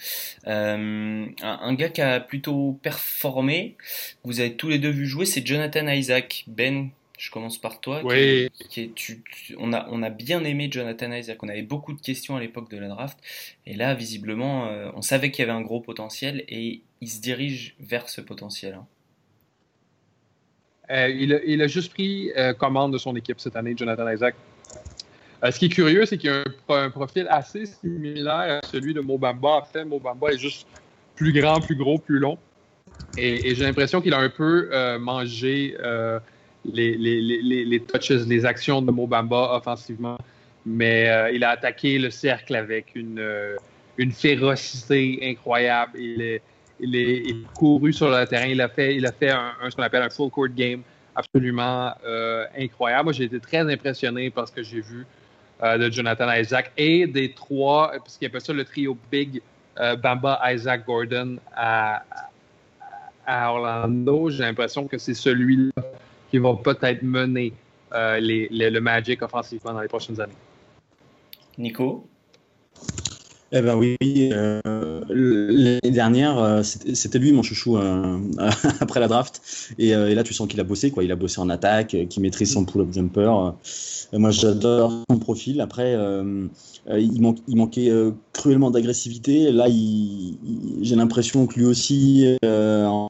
Euh, 0.48 1.26
un, 1.41 1.60
un 1.62 1.74
gars 1.74 1.89
qui 1.89 2.02
a 2.02 2.19
plutôt 2.19 2.80
performé, 2.82 3.76
que 4.24 4.28
vous 4.30 4.39
avez 4.39 4.56
tous 4.56 4.69
les 4.69 4.80
deux 4.80 4.89
vu 4.89 5.06
jouer, 5.06 5.26
c'est 5.26 5.45
Jonathan 5.45 5.88
Isaac. 5.88 6.43
Ben, 6.48 6.89
je 7.17 7.32
commence 7.32 7.58
par 7.58 7.80
toi. 7.82 8.02
qui- 8.02 8.08
Oui. 8.08 8.50
qui 8.69 8.82
est, 8.82 8.93
tu, 8.93 9.21
tu- 9.32 9.56
on, 9.58 9.71
a, 9.74 9.88
on 9.89 10.04
a 10.04 10.10
bien 10.10 10.43
aimé 10.43 10.69
Jonathan 10.71 11.12
Isaac. 11.13 11.41
On 11.43 11.50
avait 11.50 11.62
beaucoup 11.62 11.93
de 11.93 12.02
questions 12.02 12.36
à 12.36 12.39
l'époque 12.39 12.69
de 12.69 12.78
la 12.78 12.88
draft. 12.88 13.17
Et 13.65 13.74
là, 13.74 13.93
visiblement, 13.93 14.67
euh, 14.67 14.89
on 14.95 15.02
savait 15.02 15.32
qu'il 15.32 15.45
y 15.45 15.50
avait 15.50 15.58
un 15.58 15.62
gros 15.62 15.80
potentiel 15.82 16.43
et 16.50 16.82
il 17.05 17.09
se 17.09 17.21
dirige 17.21 17.75
vers 17.79 18.09
ce 18.09 18.19
potentiel. 18.19 18.73
hein. 18.73 18.87
Euh, 20.89 21.07
il, 21.09 21.61
a, 21.61 21.67
juste 21.67 21.93
pris 21.93 22.31
euh, 22.35 22.53
commande 22.53 22.93
de 22.93 22.97
son 22.97 23.15
équipe 23.15 23.39
cette 23.39 23.55
année, 23.55 23.75
Jonathan 23.77 24.09
Isaac. 24.09 24.35
Euh, 25.43 25.51
ce 25.51 25.59
qui 25.59 25.65
est 25.65 25.69
curieux, 25.69 26.05
c'est 26.07 26.17
qu'il 26.17 26.31
a 26.31 26.39
un, 26.39 26.43
pro- 26.65 26.75
un 26.75 26.89
profil 26.89 27.27
assez 27.29 27.67
similaire 27.67 28.59
à 28.63 28.67
celui 28.67 28.95
de 28.95 29.01
Mobamba. 29.01 29.49
En 29.49 29.65
fait, 29.65 29.85
Mobamba 29.85 30.31
est 30.31 30.39
juste 30.39 30.65
plus 31.15 31.31
grand, 31.31 31.61
plus 31.61 31.75
gros, 31.75 31.99
plus 31.99 32.17
long. 32.17 32.39
Et, 33.17 33.53
j'ai 33.53 33.65
l'impression 33.65 34.01
qu'il 34.01 34.13
a 34.15 34.19
un 34.19 34.29
peu 34.29 34.69
euh, 34.71 34.97
mangé 34.97 35.77
les, 36.65 37.83
touches, 37.87 38.09
les 38.09 38.45
actions 38.45 38.81
de 38.81 38.91
Mobamba 38.91 39.55
offensivement. 39.57 40.17
Mais 40.65 41.31
il 41.35 41.43
a 41.43 41.51
attaqué 41.51 41.99
le 41.99 42.09
cercle 42.09 42.55
avec 42.55 42.95
une, 42.95 43.23
une 43.97 44.11
férocité 44.11 45.19
incroyable. 45.21 45.99
Il 45.99 46.21
est, 46.21 46.41
il 46.79 46.95
est, 46.95 47.35
couru 47.53 47.93
sur 47.93 48.09
le 48.09 48.25
terrain. 48.25 48.47
Il 48.47 48.61
a 48.61 48.69
fait, 48.69 48.95
il 48.95 49.05
a 49.05 49.11
fait 49.11 49.31
ce 49.69 49.75
qu'on 49.75 49.83
appelle 49.83 50.03
un 50.03 50.09
full 50.09 50.29
court 50.29 50.49
game 50.49 50.81
absolument 51.15 51.93
euh, 52.05 52.45
incroyable. 52.57 53.05
Moi, 53.05 53.13
j'ai 53.13 53.25
été 53.25 53.39
très 53.39 53.61
impressionné 53.71 54.29
par 54.29 54.47
ce 54.47 54.53
que 54.53 54.63
j'ai 54.63 54.81
vu 54.81 55.05
euh, 55.63 55.77
de 55.77 55.89
Jonathan 55.89 56.31
Isaac 56.33 56.71
et 56.75 57.07
des 57.07 57.31
trois, 57.31 57.91
parce 57.91 58.17
qu'il 58.17 58.27
appelle 58.27 58.41
ça 58.41 58.51
le 58.51 58.65
trio 58.65 58.97
Big, 59.09 59.41
euh, 59.79 59.95
Bamba, 59.95 60.39
Isaac, 60.51 60.85
Gordon 60.85 61.38
à, 61.55 62.03
Orlando. 63.27 64.29
J'ai 64.29 64.43
l'impression 64.43 64.88
que 64.88 64.97
c'est 64.97 65.13
celui-là 65.13 65.81
qui 66.29 66.39
va 66.39 66.55
peut-être 66.55 67.03
mener 67.03 67.53
euh, 67.93 68.19
le 68.21 68.79
Magic 68.79 69.21
offensivement 69.21 69.73
dans 69.73 69.81
les 69.81 69.88
prochaines 69.88 70.19
années. 70.19 70.33
Nico? 71.57 72.05
Eh 73.51 73.62
ben 73.62 73.75
oui, 73.75 73.95
euh, 74.34 74.60
l'année 75.08 75.91
dernière, 75.91 76.38
euh, 76.39 76.63
c'était 76.63 77.19
lui 77.19 77.31
mon 77.31 77.43
chouchou 77.43 77.77
euh, 77.77 78.17
après 78.81 78.99
la 78.99 79.08
draft. 79.08 79.41
Et, 79.77 79.95
euh, 79.95 80.10
et 80.10 80.15
là, 80.15 80.23
tu 80.23 80.34
sens 80.34 80.47
qu'il 80.47 80.60
a 80.60 80.63
bossé, 80.63 80.91
quoi. 80.91 81.03
Il 81.03 81.12
a 81.12 81.15
bossé 81.15 81.39
en 81.39 81.49
attaque, 81.49 81.95
qu'il 82.10 82.21
maîtrise 82.21 82.51
son 82.51 82.65
pull-up 82.65 82.91
jumper. 82.91 83.31
Moi, 84.13 84.31
j'adore 84.31 84.91
son 85.10 85.19
profil. 85.19 85.62
Après, 85.62 85.93
il, 85.93 87.21
manque- 87.21 87.39
il 87.47 87.55
manquait 87.55 87.91
cruellement 88.34 88.71
d'agressivité. 88.71 89.51
Là, 89.51 89.67
j'ai 89.69 90.95
l'impression 90.95 91.45
que 91.47 91.60
lui 91.60 91.65
aussi, 91.65 92.38
en. 92.43 93.10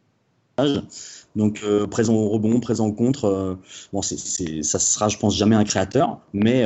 Donc, 1.36 1.64
présent 1.92 2.14
au 2.14 2.30
rebond, 2.30 2.60
présent 2.60 2.88
au 2.88 2.94
contre. 2.94 3.26
euh, 3.26 3.56
bon, 3.92 4.02
ça 4.02 4.80
sera, 4.80 5.10
je 5.10 5.18
pense, 5.18 5.36
jamais 5.36 5.56
un 5.56 5.64
créateur, 5.66 6.20
mais 6.34 6.64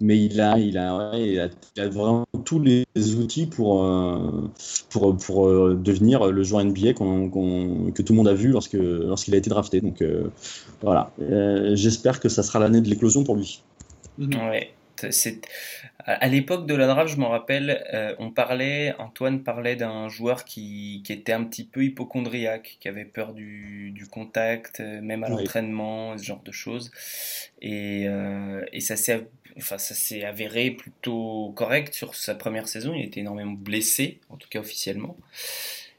mais 0.00 0.18
il 0.24 0.40
a, 0.40 0.58
il 0.58 0.78
a, 0.78 1.10
ouais, 1.12 1.28
il 1.32 1.40
a, 1.40 1.48
il 1.76 1.82
a 1.82 1.88
vraiment 1.88 2.24
tous 2.44 2.60
les 2.60 2.84
outils 3.16 3.46
pour, 3.46 3.84
euh, 3.84 4.48
pour, 4.90 5.16
pour 5.16 5.46
euh, 5.48 5.74
devenir 5.74 6.26
le 6.30 6.42
joueur 6.42 6.60
NBA 6.62 6.94
qu'on, 6.94 7.28
qu'on- 7.30 7.92
que 7.92 8.02
tout 8.02 8.12
le 8.12 8.16
monde 8.18 8.28
a 8.28 8.34
vu 8.34 8.48
lorsque, 8.48 8.74
lorsqu'il 8.74 9.34
a 9.34 9.38
été 9.38 9.50
drafté. 9.50 9.80
Donc 9.80 10.02
euh, 10.02 10.30
voilà, 10.82 11.12
Euh, 11.20 11.74
j'espère 11.76 12.20
que 12.20 12.28
ça 12.28 12.42
sera 12.42 12.58
l'année 12.60 12.80
de 12.80 12.88
l'éclosion 12.88 13.24
pour 13.24 13.36
lui. 13.36 13.64
Ouais. 14.18 14.76
C'est 15.10 15.40
à 15.98 16.28
l'époque 16.28 16.66
de 16.66 16.74
la 16.74 16.86
draft, 16.86 17.14
je 17.14 17.18
m'en 17.18 17.30
rappelle, 17.30 17.84
euh, 17.94 18.14
on 18.18 18.30
parlait, 18.32 18.94
Antoine 18.98 19.42
parlait 19.44 19.76
d'un 19.76 20.08
joueur 20.10 20.44
qui, 20.44 21.02
qui 21.06 21.12
était 21.14 21.32
un 21.32 21.44
petit 21.44 21.64
peu 21.64 21.84
hypochondriaque, 21.84 22.76
qui 22.80 22.88
avait 22.88 23.06
peur 23.06 23.32
du, 23.32 23.92
du 23.92 24.06
contact, 24.08 24.80
même 24.80 25.24
à 25.24 25.28
Oui. 25.28 25.30
l'entraînement, 25.30 26.18
ce 26.18 26.24
genre 26.24 26.42
de 26.42 26.52
choses. 26.52 26.90
Et, 27.62 28.04
euh, 28.08 28.62
et 28.72 28.80
ça 28.80 28.96
s'est, 28.96 29.26
enfin, 29.60 29.78
ça 29.78 29.94
s'est 29.94 30.24
avéré 30.24 30.70
plutôt 30.70 31.52
correct 31.56 31.94
sur 31.94 32.14
sa 32.14 32.34
première 32.34 32.68
saison. 32.68 32.94
Il 32.94 33.04
était 33.04 33.20
énormément 33.20 33.52
blessé, 33.52 34.20
en 34.28 34.36
tout 34.36 34.48
cas 34.48 34.60
officiellement. 34.60 35.16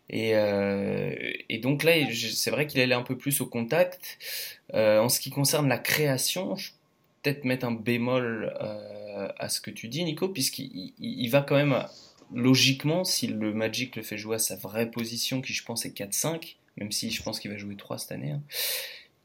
Et, 0.10 0.36
euh, 0.36 1.16
donc 1.62 1.84
là, 1.84 1.94
c'est 2.14 2.52
vrai 2.52 2.68
qu'il 2.68 2.82
allait 2.82 2.96
un 2.96 3.02
peu 3.04 3.18
plus 3.18 3.40
au 3.42 3.46
contact. 3.46 4.18
Euh, 4.74 5.00
en 5.00 5.10
ce 5.10 5.20
qui 5.20 5.30
concerne 5.30 5.68
la 5.70 5.78
création, 5.78 6.56
je 6.56 6.72
peut-être 7.24 7.46
mettre 7.46 7.66
un 7.68 7.72
bémol 7.72 8.52
euh, 8.62 9.28
à 9.38 9.48
ce 9.48 9.62
que 9.62 9.70
tu 9.70 9.88
dis, 9.88 10.04
Nico, 10.04 10.28
puisqu'il 10.30 10.72
il- 10.74 10.94
il 11.00 11.28
va 11.30 11.42
quand 11.42 11.56
même, 11.56 11.86
logiquement, 12.34 13.04
si 13.04 13.28
le 13.28 13.54
Magic 13.54 13.96
le 13.96 14.02
fait 14.02 14.18
jouer 14.18 14.38
à 14.38 14.40
sa 14.40 14.56
vraie 14.56 14.90
position, 14.90 15.40
qui 15.42 15.54
je 15.54 15.64
pense 15.64 15.86
est 15.86 15.92
4-5, 15.92 16.58
même 16.78 16.92
si 16.92 17.12
je 17.12 17.22
pense 17.22 17.40
qu'il 17.40 17.52
va 17.52 17.58
jouer 17.58 17.76
3 17.76 18.00
cette 18.00 18.12
année, 18.12 18.32
hein, 18.32 18.42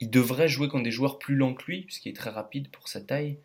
il 0.00 0.10
devrait 0.10 0.48
jouer 0.48 0.68
contre 0.68 0.84
des 0.84 0.90
joueurs 0.90 1.18
plus 1.18 1.36
lents 1.36 1.54
que 1.54 1.64
lui, 1.66 1.82
puisqu'il 1.82 2.10
est 2.10 2.16
très 2.16 2.28
rapide 2.30 2.68
pour 2.68 2.86
sa 2.88 3.00
taille. 3.00 3.38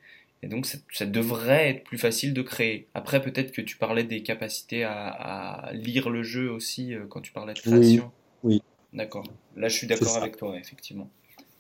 Et 0.44 0.48
donc 0.48 0.66
ça, 0.66 0.78
ça 0.92 1.06
devrait 1.06 1.70
être 1.70 1.84
plus 1.84 1.98
facile 2.00 2.34
de 2.34 2.42
créer. 2.42 2.88
Après, 2.96 3.22
peut-être 3.22 3.52
que 3.52 3.62
tu 3.62 3.78
parlais 3.78 4.04
des 4.04 4.24
capacités 4.24 4.84
à, 4.84 5.08
à 5.10 5.74
lire 5.74 6.10
le 6.10 6.24
jeu 6.24 6.50
aussi 6.52 6.94
euh, 6.96 7.06
quand 7.08 7.22
tu 7.22 7.32
parlais 7.32 7.54
de 7.54 7.60
création. 7.60 8.12
oui. 8.44 8.62
D'accord. 8.94 9.24
Là, 9.56 9.70
je 9.70 9.78
suis 9.78 9.88
d'accord 9.88 10.18
avec 10.18 10.36
toi, 10.38 10.58
effectivement. 10.58 11.10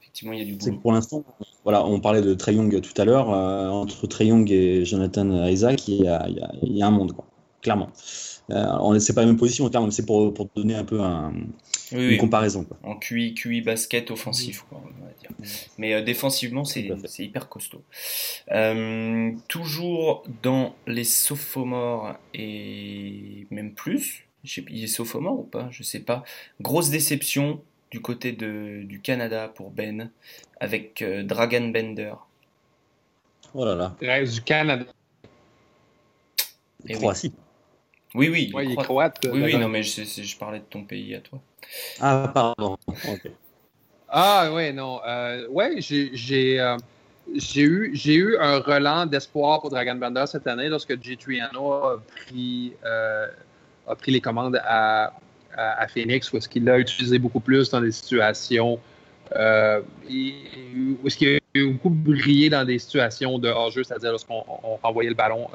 effectivement, 0.01 0.33
il 0.33 0.39
y 0.39 0.41
a 0.41 0.45
du 0.45 0.55
boulot. 0.55 0.77
pour 0.79 0.91
l'instant, 0.91 1.23
voilà, 1.63 1.85
on 1.85 1.99
parlait 2.01 2.21
de 2.21 2.33
Trey 2.33 2.55
Young 2.55 2.81
tout 2.81 2.99
à 3.01 3.05
l'heure. 3.05 3.31
euh, 3.31 3.69
entre 3.69 4.05
Trey 4.07 4.25
Young 4.25 4.51
et 4.51 4.83
Jonathan 4.83 5.45
Isaac, 5.47 5.87
il 5.87 6.01
y 6.03 6.07
a, 6.07 6.27
il 6.27 6.35
y 6.37 6.41
a- 6.41 6.51
il 6.63 6.77
y 6.77 6.81
a 6.81 6.87
un 6.87 6.91
monde, 6.91 7.13
quoi, 7.13 7.25
clairement. 7.61 7.89
Euh, 8.49 8.65
on 8.81 8.99
c'est 8.99 9.13
pas 9.13 9.21
la 9.21 9.27
même 9.27 9.37
position, 9.37 9.69
clairement, 9.69 9.87
mais 9.87 9.93
c'est 9.93 10.05
pour, 10.05 10.33
pour 10.33 10.49
donner 10.55 10.75
un 10.75 10.83
peu 10.83 10.99
un- 10.99 11.31
Oui, 11.93 11.99
une 12.03 12.07
oui, 12.09 12.17
comparaison. 12.17 12.63
Quoi. 12.65 12.77
en 12.83 12.95
QI, 12.97 13.33
QI 13.33 13.61
basket 13.61 14.11
offensif, 14.11 14.65
quoi, 14.67 14.81
on 14.83 15.05
va 15.05 15.11
dire. 15.21 15.31
Mais 15.77 15.93
euh, 15.93 16.01
défensivement, 16.01 16.65
c'est 16.65 16.89
hyper 17.19 17.47
costaud. 17.49 17.83
Euh, 18.51 19.31
toujours 19.47 20.23
dans 20.43 20.75
les 20.87 21.03
sophomores 21.05 22.15
et 22.33 23.45
même 23.51 23.73
plus, 23.73 24.25
je 24.43 24.55
sais, 24.55 24.65
il 24.69 24.83
est 24.83 24.87
sophomore 24.87 25.39
ou 25.39 25.43
pas, 25.43 25.67
je 25.71 25.83
sais 25.83 25.99
pas. 25.99 26.23
Grosse 26.61 26.89
déception 26.89 27.61
du 27.91 28.01
côté 28.01 28.31
de, 28.31 28.83
du 28.83 28.99
Canada 29.01 29.49
pour 29.53 29.69
Ben 29.69 30.09
avec 30.59 31.01
euh, 31.01 31.23
Dragan 31.23 31.69
Bender. 31.69 32.13
Oh 33.53 33.65
là 33.65 33.75
là, 33.75 33.95
Reste 34.01 34.33
du 34.35 34.41
Canada. 34.41 34.85
Eh 36.87 36.93
oui. 36.95 36.99
Croatie. 36.99 37.33
Oui, 37.35 37.39
oui, 38.15 38.51
Ouais, 38.53 38.65
il 38.65 38.71
est 38.71 38.75
Cro- 38.75 38.83
croate. 38.83 39.19
Oui, 39.23 39.41
oui, 39.43 39.57
non, 39.57 39.69
mais 39.69 39.83
je, 39.83 40.03
je- 40.03 40.23
je 40.23 40.37
parlais 40.37 40.59
de 40.59 40.65
ton 40.65 40.83
pays 40.83 41.15
à 41.15 41.19
toi. 41.19 41.39
Ah, 41.99 42.31
pardon. 42.33 42.77
Ah 44.09 44.51
ouais, 44.53 44.73
non. 44.73 44.99
Euh, 45.07 45.47
ouais, 45.47 45.75
j'ai 45.79 46.09
j'ai 46.13 46.59
euh, 46.59 46.77
eu 47.55 47.91
j'ai 47.93 48.15
eu 48.15 48.37
un 48.37 48.59
relan 48.59 49.05
d'espoir 49.05 49.61
pour 49.61 49.69
Dragon 49.69 49.95
Bender 49.95 50.25
cette 50.27 50.47
année 50.47 50.67
lorsque 50.67 51.01
J. 51.01 51.15
Triano 51.15 51.71
a 51.71 52.01
pris 52.01 52.73
euh, 52.83 53.27
a 53.87 53.95
pris 53.95 54.11
les 54.11 54.19
commandes 54.19 54.59
à, 54.65 55.13
à, 55.55 55.81
à 55.81 55.87
Phoenix 55.87 56.31
où 56.33 56.37
est-ce 56.37 56.49
qu'il 56.49 56.65
l'a 56.65 56.77
utilisé 56.77 57.19
beaucoup 57.19 57.39
plus 57.39 57.69
dans 57.69 57.79
des 57.79 57.91
situations 57.93 58.79
euh, 59.33 59.81
où 60.09 61.07
est-ce 61.07 61.15
qu'il 61.15 61.37
a 61.37 61.65
beaucoup 61.71 61.89
brillé 61.89 62.49
dans 62.49 62.65
des 62.65 62.79
situations 62.79 63.39
de 63.39 63.47
hors-jeu, 63.47 63.85
c'est-à-dire 63.85 64.11
lorsqu'on 64.11 64.43
on 64.63 64.75
renvoyait 64.75 65.09
le 65.09 65.15
ballon 65.15 65.47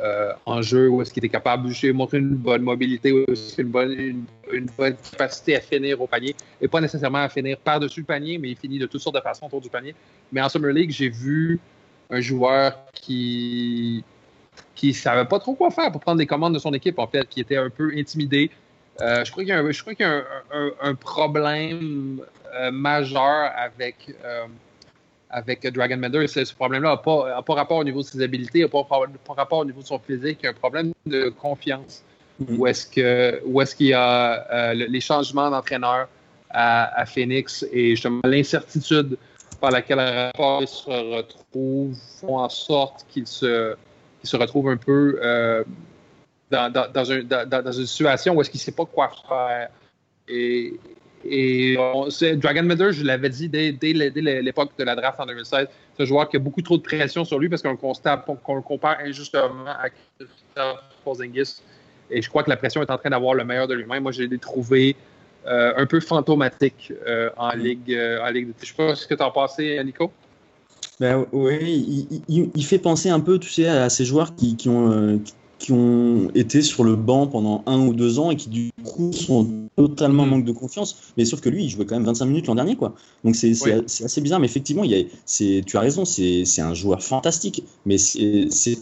euh, 0.00 0.32
en 0.46 0.62
jeu, 0.62 0.88
où 0.88 1.02
est-ce 1.02 1.12
qu'il 1.12 1.24
était 1.24 1.32
capable 1.32 1.68
de 1.68 1.92
montrer 1.92 2.18
une 2.18 2.36
bonne 2.36 2.62
mobilité, 2.62 3.12
une 3.58 3.68
bonne, 3.68 4.96
capacité 5.10 5.56
à 5.56 5.60
finir 5.60 6.00
au 6.00 6.06
panier 6.06 6.36
et 6.60 6.68
pas 6.68 6.80
nécessairement 6.80 7.18
à 7.18 7.28
finir 7.28 7.58
par-dessus 7.58 8.00
le 8.00 8.06
panier, 8.06 8.38
mais 8.38 8.50
il 8.50 8.56
finit 8.56 8.78
de 8.78 8.86
toutes 8.86 9.00
sortes 9.00 9.16
de 9.16 9.20
façons 9.20 9.46
autour 9.46 9.60
du 9.60 9.68
panier. 9.68 9.94
Mais 10.30 10.40
en 10.40 10.48
Summer 10.48 10.72
League, 10.72 10.90
j'ai 10.90 11.08
vu 11.08 11.58
un 12.10 12.20
joueur 12.20 12.78
qui 12.92 14.04
qui 14.74 14.94
savait 14.94 15.24
pas 15.24 15.40
trop 15.40 15.54
quoi 15.54 15.70
faire 15.70 15.90
pour 15.90 16.00
prendre 16.00 16.18
des 16.18 16.26
commandes 16.26 16.54
de 16.54 16.58
son 16.60 16.72
équipe, 16.72 16.98
en 16.98 17.06
fait, 17.08 17.28
qui 17.28 17.40
était 17.40 17.56
un 17.56 17.70
peu 17.70 17.92
intimidé. 17.96 18.50
Euh, 19.00 19.24
je 19.24 19.30
crois 19.30 19.42
qu'il 19.42 19.52
y 19.52 19.52
a 19.52 19.58
un, 19.58 19.70
je 19.70 19.80
crois 19.80 19.94
qu'il 19.94 20.06
y 20.06 20.08
a 20.08 20.24
un, 20.80 20.94
problème 20.94 22.20
euh, 22.54 22.70
majeur 22.70 23.50
avec, 23.56 24.14
avec 25.30 25.66
Dragon 25.72 25.96
Bender. 25.98 26.26
Ce, 26.26 26.44
ce 26.44 26.54
problème-là 26.54 26.90
n'a 26.90 26.96
pas, 26.96 27.42
pas 27.42 27.54
rapport 27.54 27.78
au 27.78 27.84
niveau 27.84 28.00
de 28.00 28.06
ses 28.06 28.22
habiletés, 28.22 28.60
n'a 28.62 28.68
pas, 28.68 28.84
pas 28.84 29.34
rapport 29.34 29.58
au 29.58 29.64
niveau 29.64 29.80
de 29.82 29.86
son 29.86 29.98
physique, 29.98 30.38
il 30.42 30.44
y 30.44 30.46
a 30.46 30.50
un 30.50 30.54
problème 30.54 30.92
de 31.06 31.28
confiance 31.30 32.02
Mhm. 32.40 32.56
où 32.60 32.66
est-ce 32.68 32.86
que 32.86 33.42
où 33.46 33.60
est-ce 33.60 33.74
qu'il 33.74 33.86
y 33.88 33.92
a 33.94 34.46
euh, 34.52 34.72
le- 34.74 34.86
les 34.86 35.00
changements 35.00 35.50
d'entraîneur 35.50 36.06
à, 36.50 37.00
à 37.00 37.04
Phoenix 37.04 37.66
et 37.72 37.90
justement 37.96 38.20
l'incertitude 38.24 39.16
par 39.60 39.72
laquelle 39.72 39.98
rapport 39.98 40.62
se 40.68 40.88
retrouve 41.16 41.96
font 42.20 42.38
en 42.38 42.48
sorte 42.48 43.04
qu'il 43.08 43.26
se 43.26 43.74
qu'il 44.20 44.30
se 44.30 44.36
retrouve 44.36 44.68
un 44.68 44.76
peu 44.76 45.18
euh, 45.20 45.64
dans, 46.48 46.72
dans, 46.72 46.88
dans, 46.92 47.10
un- 47.10 47.24
dans- 47.24 47.48
dans 47.64 47.72
une 47.72 47.86
situation 47.86 48.34
où 48.36 48.40
est-ce 48.40 48.50
qu'il 48.50 48.58
ne 48.58 48.62
sait 48.62 48.70
pas 48.72 48.84
quoi 48.86 49.10
faire. 49.28 49.70
Et, 50.28 50.74
et 51.24 51.76
Dragon 52.36 52.62
Bender, 52.62 52.92
je 52.92 53.04
l'avais 53.04 53.28
dit 53.28 53.48
dès, 53.48 53.72
dès 53.72 53.92
l'époque 53.92 54.70
de 54.78 54.84
la 54.84 54.94
draft 54.94 55.18
en 55.20 55.26
2016, 55.26 55.66
c'est 55.96 56.02
un 56.02 56.06
joueur 56.06 56.28
qui 56.28 56.36
a 56.36 56.40
beaucoup 56.40 56.62
trop 56.62 56.76
de 56.76 56.82
pression 56.82 57.24
sur 57.24 57.38
lui 57.38 57.48
parce 57.48 57.62
qu'on 57.62 57.70
le 57.70 57.76
constate, 57.76 58.24
qu'on 58.44 58.54
le 58.54 58.62
compare 58.62 58.98
injustement 59.00 59.66
à 59.66 59.88
Christophe 59.90 60.82
Porzingis. 61.04 61.62
Et 62.10 62.22
je 62.22 62.28
crois 62.28 62.42
que 62.42 62.50
la 62.50 62.56
pression 62.56 62.82
est 62.82 62.90
en 62.90 62.98
train 62.98 63.10
d'avoir 63.10 63.34
le 63.34 63.44
meilleur 63.44 63.68
de 63.68 63.74
lui-même. 63.74 64.02
Moi, 64.02 64.12
je 64.12 64.22
l'ai 64.22 64.38
trouvé 64.38 64.96
euh, 65.46 65.72
un 65.76 65.86
peu 65.86 66.00
fantomatique 66.00 66.92
euh, 67.06 67.30
en, 67.36 67.50
ligue, 67.50 67.92
euh, 67.92 68.24
en 68.24 68.30
ligue. 68.30 68.48
Je 68.60 68.66
sais 68.66 68.74
pas 68.74 68.94
ce 68.94 69.06
que 69.06 69.14
tu 69.14 69.22
en 69.22 69.30
pensais, 69.30 69.82
Nico. 69.84 70.10
Ben 71.00 71.26
oui, 71.30 72.08
il, 72.28 72.64
fait 72.64 72.78
penser 72.78 73.08
un 73.08 73.20
peu, 73.20 73.38
tu 73.38 73.48
sais, 73.48 73.68
à 73.68 73.88
ces 73.88 74.04
joueurs 74.04 74.34
qui, 74.34 74.56
qui 74.56 74.68
ont, 74.68 74.90
euh, 74.90 75.18
qui 75.58 75.72
ont 75.72 76.30
été 76.34 76.62
sur 76.62 76.84
le 76.84 76.94
banc 76.96 77.26
pendant 77.26 77.62
un 77.66 77.84
ou 77.86 77.92
deux 77.92 78.18
ans 78.18 78.30
et 78.30 78.36
qui 78.36 78.48
du 78.48 78.70
coup 78.84 79.12
sont 79.12 79.48
totalement 79.76 80.22
en 80.22 80.26
Mhm. 80.26 80.30
manque 80.32 80.44
de 80.44 80.52
confiance. 80.52 80.96
Mais 81.16 81.24
sauf 81.24 81.40
que 81.40 81.48
lui, 81.48 81.64
il 81.64 81.68
jouait 81.70 81.84
quand 81.84 81.96
même 81.96 82.04
25 82.04 82.26
minutes 82.26 82.46
l'an 82.46 82.54
dernier, 82.54 82.76
quoi. 82.76 82.94
Donc 83.24 83.34
c'est 83.36 83.52
Oui. 83.64 83.72
assez 84.04 84.20
bizarre, 84.20 84.38
mais 84.40 84.46
effectivement, 84.46 84.84
il 84.84 84.90
y 84.92 84.94
a, 85.00 85.04
c'est- 85.26 85.62
tu 85.66 85.76
as 85.76 85.80
raison, 85.80 86.04
c'est 86.04 86.44
un 86.60 86.74
joueur 86.74 87.02
fantastique, 87.02 87.62
mais 87.86 87.98
c'est 87.98 88.78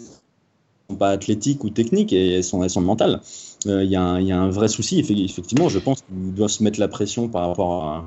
pas 0.99 1.11
athlétique 1.11 1.65
ou 1.65 1.71
technique 1.71 2.13
et 2.13 2.35
elles 2.35 2.45
sont, 2.45 2.63
elles 2.63 2.71
sont 2.71 2.81
mentales. 2.81 3.21
Euh, 3.67 3.83
Il 3.83 3.91
y, 3.91 3.97
a 3.97 4.03
un- 4.03 4.21
il 4.21 4.27
y 4.29 4.33
a 4.33 4.39
un 4.41 4.51
vrai 4.51 4.69
souci, 4.69 5.01
effe- 5.01 5.25
effectivement, 5.25 5.69
je 5.69 5.79
pense 5.81 6.03
qu'il 6.03 6.35
doit 6.35 6.49
se 6.49 6.63
mettre 6.63 6.79
la 6.79 6.87
pression 6.89 7.29
par 7.29 7.49
rapport 7.49 7.85
à 7.85 8.05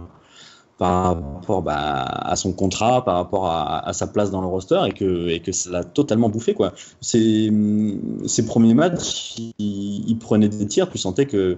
par 0.80 1.22
rapport 1.36 1.62
bah, 1.62 2.06
à 2.06 2.38
son 2.38 2.54
contrat, 2.54 3.04
par 3.04 3.16
rapport 3.16 3.48
à, 3.48 3.92
sa 3.92 4.08
place 4.08 4.32
dans 4.32 4.40
le 4.40 4.48
roster 4.48 4.80
et 4.88 4.94
que, 4.94 5.28
et 5.28 5.42
que 5.42 5.52
ça 5.52 5.70
l'a 5.70 5.84
totalement 5.84 6.30
bouffé. 6.30 6.54
Quoi. 6.54 6.74
Ses, 7.02 7.52
ses 8.26 8.46
premiers 8.46 8.74
matchs, 8.74 9.36
il, 9.60 10.18
prenait 10.20 10.48
des 10.48 10.66
tirs, 10.66 10.90
tu 10.90 10.98
sentais 10.98 11.26
que 11.26 11.58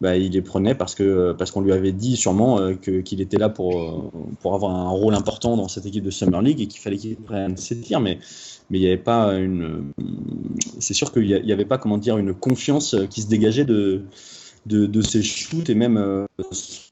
bah, 0.00 0.16
il 0.16 0.32
les 0.32 0.40
prenait 0.40 0.74
parce 0.74 0.94
que 0.94 1.32
parce 1.32 1.50
qu'on 1.50 1.60
lui 1.60 1.72
avait 1.72 1.92
dit 1.92 2.16
sûrement 2.16 2.58
euh, 2.58 2.72
qu'il 2.74 3.20
était 3.20 3.36
là 3.36 3.50
pour, 3.50 3.78
euh, 3.78 4.10
pour 4.40 4.54
avoir 4.54 4.74
un 4.74 4.88
rôle 4.88 5.14
important 5.14 5.56
dans 5.56 5.68
cette 5.68 5.84
équipe 5.84 6.02
de 6.02 6.10
Summer 6.10 6.40
League 6.40 6.60
et 6.60 6.66
qu'il 6.66 6.80
fallait 6.80 6.96
qu'il 6.96 7.16
prenne 7.16 7.58
ses 7.58 7.78
tirs, 7.78 8.00
mais 8.00 8.18
mais 8.70 8.78
il 8.78 8.80
n'y 8.80 8.88
avait 8.88 8.96
pas 8.96 9.34
une. 9.34 9.92
C'est 10.78 10.94
sûr 10.94 11.12
qu'il 11.12 11.26
n'y 11.26 11.52
avait 11.52 11.66
pas 11.66 11.76
comment 11.76 11.98
dire 11.98 12.16
une 12.16 12.32
confiance 12.32 12.96
qui 13.10 13.20
se 13.20 13.28
dégageait 13.28 13.66
de 13.66 14.02
de, 14.66 14.86
de 14.86 15.00
ses 15.02 15.22
shoots 15.22 15.68
et 15.70 15.74
même 15.74 15.96
euh, 15.96 16.26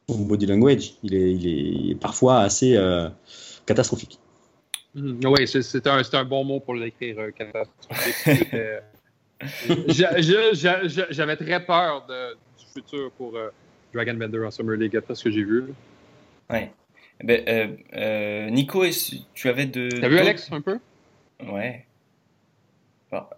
son 0.09 0.19
body 0.21 0.47
language. 0.47 0.95
Il 1.03 1.15
est, 1.15 1.33
il 1.33 1.91
est 1.93 1.95
parfois 1.95 2.41
assez 2.41 2.77
euh, 2.77 3.09
catastrophique. 3.67 4.19
Oui, 4.95 5.47
c'est 5.47 5.63
c'est 5.63 5.87
un, 5.87 6.03
c'est 6.03 6.17
un 6.17 6.25
bon 6.25 6.43
mot 6.45 6.59
pour 6.61 6.75
l'écrire, 6.75 7.17
euh, 7.21 7.31
catastrophique. 7.31 8.57
J'avais 9.89 11.37
très 11.37 11.65
peur 11.65 12.05
de- 12.09 12.35
du 12.59 12.67
futur 12.73 13.11
pour 13.13 13.37
euh, 13.37 13.51
Dragon 13.95 14.15
Bender 14.15 14.45
en 14.45 14.51
Summer 14.51 14.77
League 14.77 14.97
après 14.97 15.15
ce 15.15 15.25
que 15.25 15.31
j'ai 15.31 15.45
vu. 15.45 15.65
Ouais. 16.51 16.73
Ben, 17.23 17.43
euh, 17.49 17.67
euh, 17.95 18.51
Nico, 18.51 18.85
tu 19.35 19.49
avais 19.49 19.67
de. 19.67 19.89
T'as 20.01 20.09
vu 20.09 20.19
Alex 20.19 20.51
un 20.53 20.61
peu? 20.61 20.79
Ouais. 21.51 21.87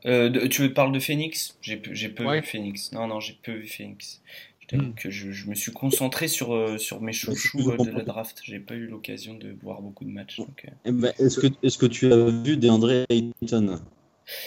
Euh, 0.06 0.28
de- 0.28 0.46
tu 0.46 0.72
parles 0.72 0.92
de 0.92 0.98
Phoenix? 1.00 1.56
J'ai 1.62 1.76
peu, 1.76 2.24
Ouais. 2.24 2.40
vu 2.40 2.46
Phoenix. 2.46 2.92
Non, 2.92 3.06
non, 3.06 3.20
j'ai 3.20 3.38
peu 3.42 3.52
vu 3.52 3.66
Phoenix. 3.66 4.20
Je 4.60 4.66
t'avoue 4.68 4.82
Hmm. 4.90 4.94
que 4.94 5.10
je, 5.10 5.32
je 5.32 5.46
me 5.48 5.54
suis 5.54 5.72
concentré 5.72 6.28
sur, 6.28 6.54
euh, 6.54 6.78
sur 6.78 7.00
mes 7.00 7.12
chouchous 7.12 7.70
euh, 7.70 7.76
de 7.76 7.90
la 7.90 8.02
draft. 8.04 8.40
J'ai 8.44 8.58
pas 8.60 8.74
eu 8.74 8.86
l'occasion 8.86 9.34
de 9.34 9.56
voir 9.62 9.80
beaucoup 9.82 10.04
de 10.04 10.10
matchs. 10.10 10.36
donc. 10.38 10.66
Eh 10.84 10.92
ben, 10.92 11.12
Est-ce 11.18 11.40
que, 11.40 11.46
est 11.62 11.76
que 11.78 11.86
tu 11.86 12.12
as 12.12 12.26
vu 12.30 12.56
DeAndre 12.56 13.04
Ayton? 13.08 13.80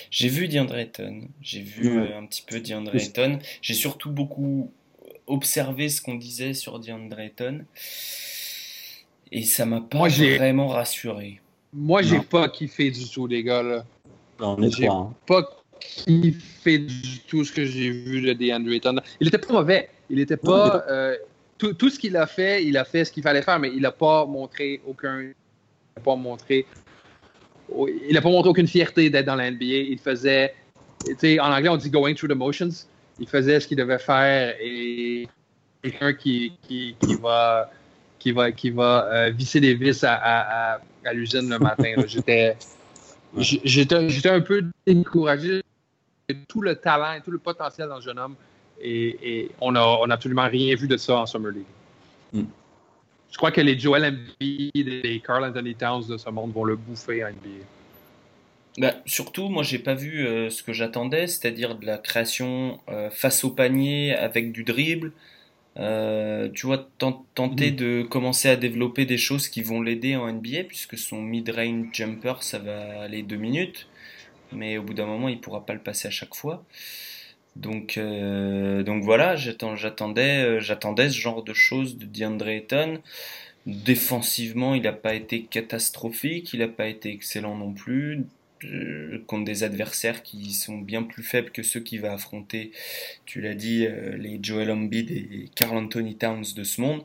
J'ai 0.09 0.29
vu 0.29 0.47
DeAndre 0.47 0.75
Ayton. 0.77 1.27
J'ai 1.41 1.61
vu 1.61 1.89
Ouais. 1.89 2.11
euh, 2.11 2.19
un 2.19 2.25
petit 2.25 2.43
peu 2.47 2.59
DeAndre. 2.59 2.95
Ayton. 2.95 3.39
J'ai 3.61 3.73
surtout 3.73 4.11
beaucoup 4.11 4.71
observé 5.27 5.89
ce 5.89 6.01
qu'on 6.01 6.15
disait 6.15 6.53
sur 6.53 6.79
DeAndre 6.79 7.19
Ayton. 7.19 7.65
Et 9.31 9.43
ça 9.43 9.65
m'a 9.65 9.81
pas 9.81 9.97
Moi, 9.97 10.09
vraiment 10.09 10.67
rassuré. 10.67 11.41
Moi, 11.73 12.01
j'ai 12.03 12.19
pas 12.19 12.47
kiffé 12.47 12.89
du 12.91 13.09
tout, 13.09 13.27
les 13.27 13.43
gars. 13.43 13.63
Là. 13.63 13.85
On 14.39 14.61
est 14.61 14.71
J'ai- 14.75 14.85
trois. 14.87 14.97
hein. 14.99 15.13
Pas 15.25 15.43
kiffé 15.79 16.79
du 16.79 17.19
tout 17.27 17.43
ce 17.43 17.51
que 17.51 17.63
j'ai 17.65 17.89
vu 17.89 18.21
de 18.21 18.33
DeAndre 18.33 18.71
Ayton. 18.71 18.95
Il 19.19 19.27
était 19.27 19.37
pas 19.37 19.53
mauvais. 19.53 19.89
Il 20.09 20.19
était 20.19 20.37
pas. 20.37 20.83
euh, 20.89 21.15
tout, 21.57 21.73
tout 21.73 21.89
ce 21.89 21.99
qu'il 21.99 22.15
a 22.17 22.27
fait, 22.27 22.63
il 22.65 22.77
a 22.77 22.83
fait 22.85 23.05
ce 23.05 23.11
qu'il 23.11 23.23
fallait 23.23 23.41
faire, 23.41 23.59
mais 23.59 23.71
il 23.73 23.85
a 23.85 23.91
pas 23.91 24.25
montré 24.25 24.81
aucun. 24.85 25.21
Il 25.21 25.33
a 25.97 25.99
pas 26.01 26.15
montré. 26.15 26.65
Il 28.09 28.17
a 28.17 28.21
pas 28.21 28.29
montré 28.29 28.49
aucune 28.49 28.67
fierté 28.67 29.09
d'être 29.09 29.25
dans 29.25 29.35
la 29.35 29.49
NBA. 29.51 29.65
Il 29.65 29.99
faisait. 29.99 30.53
En 31.39 31.51
anglais, 31.51 31.69
on 31.69 31.77
dit 31.77 31.89
going 31.89 32.13
through 32.15 32.29
the 32.31 32.35
motions. 32.35 32.69
Il 33.19 33.27
faisait 33.27 33.59
ce 33.59 33.67
qu'il 33.67 33.77
devait 33.77 33.99
faire 33.99 34.55
et 34.59 35.27
quelqu'un 35.81 36.13
qui, 36.13 36.53
qui, 36.67 36.95
qui 36.99 37.15
va 37.15 37.69
qui 38.19 38.31
va 38.31 38.51
qui 38.51 38.71
va 38.71 39.07
euh, 39.13 39.29
visser 39.29 39.59
des 39.61 39.75
vis 39.75 40.03
à, 40.03 40.13
à, 40.15 40.73
à, 40.75 40.79
à 41.05 41.13
l'usine 41.13 41.47
le 41.49 41.59
matin. 41.59 41.93
là. 41.95 42.03
J'étais 42.07 42.55
j'étais 43.37 44.29
un 44.29 44.41
peu 44.41 44.63
découragé 44.85 45.61
de 46.29 46.35
tout 46.47 46.61
le 46.61 46.75
talent 46.75 47.13
et 47.13 47.21
tout 47.21 47.31
le 47.31 47.37
potentiel 47.37 47.89
dans 47.89 47.97
le 47.97 48.01
jeune 48.01 48.19
homme 48.19 48.35
et, 48.81 49.17
et 49.21 49.51
on 49.61 49.75
a 49.75 49.81
on 49.81 50.09
a 50.09 50.13
absolument 50.13 50.47
rien 50.47 50.75
vu 50.75 50.87
de 50.87 50.97
ça 50.97 51.17
en 51.17 51.25
Summer 51.25 51.51
League. 51.51 51.65
Mm. 52.33 52.43
Je 53.31 53.37
crois 53.37 53.51
que 53.51 53.61
les 53.61 53.77
Joel 53.77 54.05
Embiid 54.05 54.71
et 54.73 55.01
les 55.01 55.19
Carl 55.19 55.43
Anthony 55.43 55.75
Towns 55.75 56.07
de 56.07 56.17
ce 56.17 56.29
monde 56.29 56.53
vont 56.53 56.63
le 56.63 56.77
bouffer 56.77 57.23
en 57.23 57.29
NBA. 57.29 57.65
Bah, 58.77 58.93
surtout, 59.05 59.49
moi, 59.49 59.63
j'ai 59.63 59.79
pas 59.79 59.93
vu 59.93 60.25
euh, 60.25 60.49
ce 60.49 60.63
que 60.63 60.73
j'attendais, 60.73 61.27
c'est-à-dire 61.27 61.75
de 61.75 61.85
la 61.85 61.97
création 61.97 62.79
euh, 62.89 63.09
face 63.09 63.43
au 63.43 63.51
panier 63.51 64.15
avec 64.15 64.51
du 64.51 64.63
dribble, 64.63 65.11
Euh, 65.77 66.49
tu 66.53 66.67
vois, 66.67 66.89
ten- 66.97 67.15
tenter 67.35 67.71
de 67.71 68.03
commencer 68.09 68.49
à 68.49 68.55
développer 68.55 69.05
des 69.05 69.17
choses 69.17 69.49
qui 69.49 69.61
vont 69.61 69.81
l'aider 69.81 70.15
en 70.15 70.27
NBA, 70.29 70.63
puisque 70.63 70.97
son 70.97 71.21
mid-range 71.21 71.87
jumper, 71.93 72.35
ça 72.41 72.59
va 72.59 73.01
aller 73.01 73.23
deux 73.23 73.35
minutes, 73.37 73.87
mais 74.53 74.77
au 74.77 74.83
bout 74.83 74.93
d'un 74.95 75.05
moment, 75.07 75.29
il 75.29 75.39
pourra 75.41 75.65
pas 75.65 75.73
le 75.73 75.81
passer 75.81 76.07
à 76.09 76.11
chaque 76.11 76.35
fois. 76.35 76.65
Donc, 77.55 77.97
euh, 77.97 78.83
donc 78.83 79.03
voilà, 79.03 79.35
j'attendais, 79.37 80.43
euh, 80.43 80.59
j'attendais 80.59 81.09
ce 81.09 81.17
genre 81.19 81.43
de 81.43 81.53
choses 81.53 81.97
de 81.97 82.05
DeAndre 82.05 82.47
Ayton. 82.49 83.01
Défensivement, 83.67 84.75
il 84.75 84.83
n'a 84.83 84.93
pas 84.93 85.15
été 85.15 85.43
catastrophique, 85.43 86.53
il 86.53 86.59
n'a 86.59 86.67
pas 86.67 86.87
été 86.87 87.11
excellent 87.11 87.55
non 87.57 87.73
plus. 87.73 88.25
Euh, 88.63 89.21
contre 89.27 89.43
des 89.43 89.63
adversaires 89.63 90.23
qui 90.23 90.53
sont 90.53 90.77
bien 90.77 91.03
plus 91.03 91.23
faibles 91.23 91.51
que 91.51 91.61
ceux 91.61 91.81
qu'il 91.81 91.99
va 92.01 92.13
affronter, 92.13 92.71
tu 93.25 93.41
l'as 93.41 93.53
dit, 93.53 93.85
euh, 93.85 94.15
les 94.15 94.39
Joel 94.41 94.71
Embiid 94.71 95.11
et 95.11 95.49
Carl 95.55 95.75
Anthony 95.77 96.15
Towns 96.15 96.45
de 96.55 96.63
ce 96.63 96.79
monde. 96.79 97.03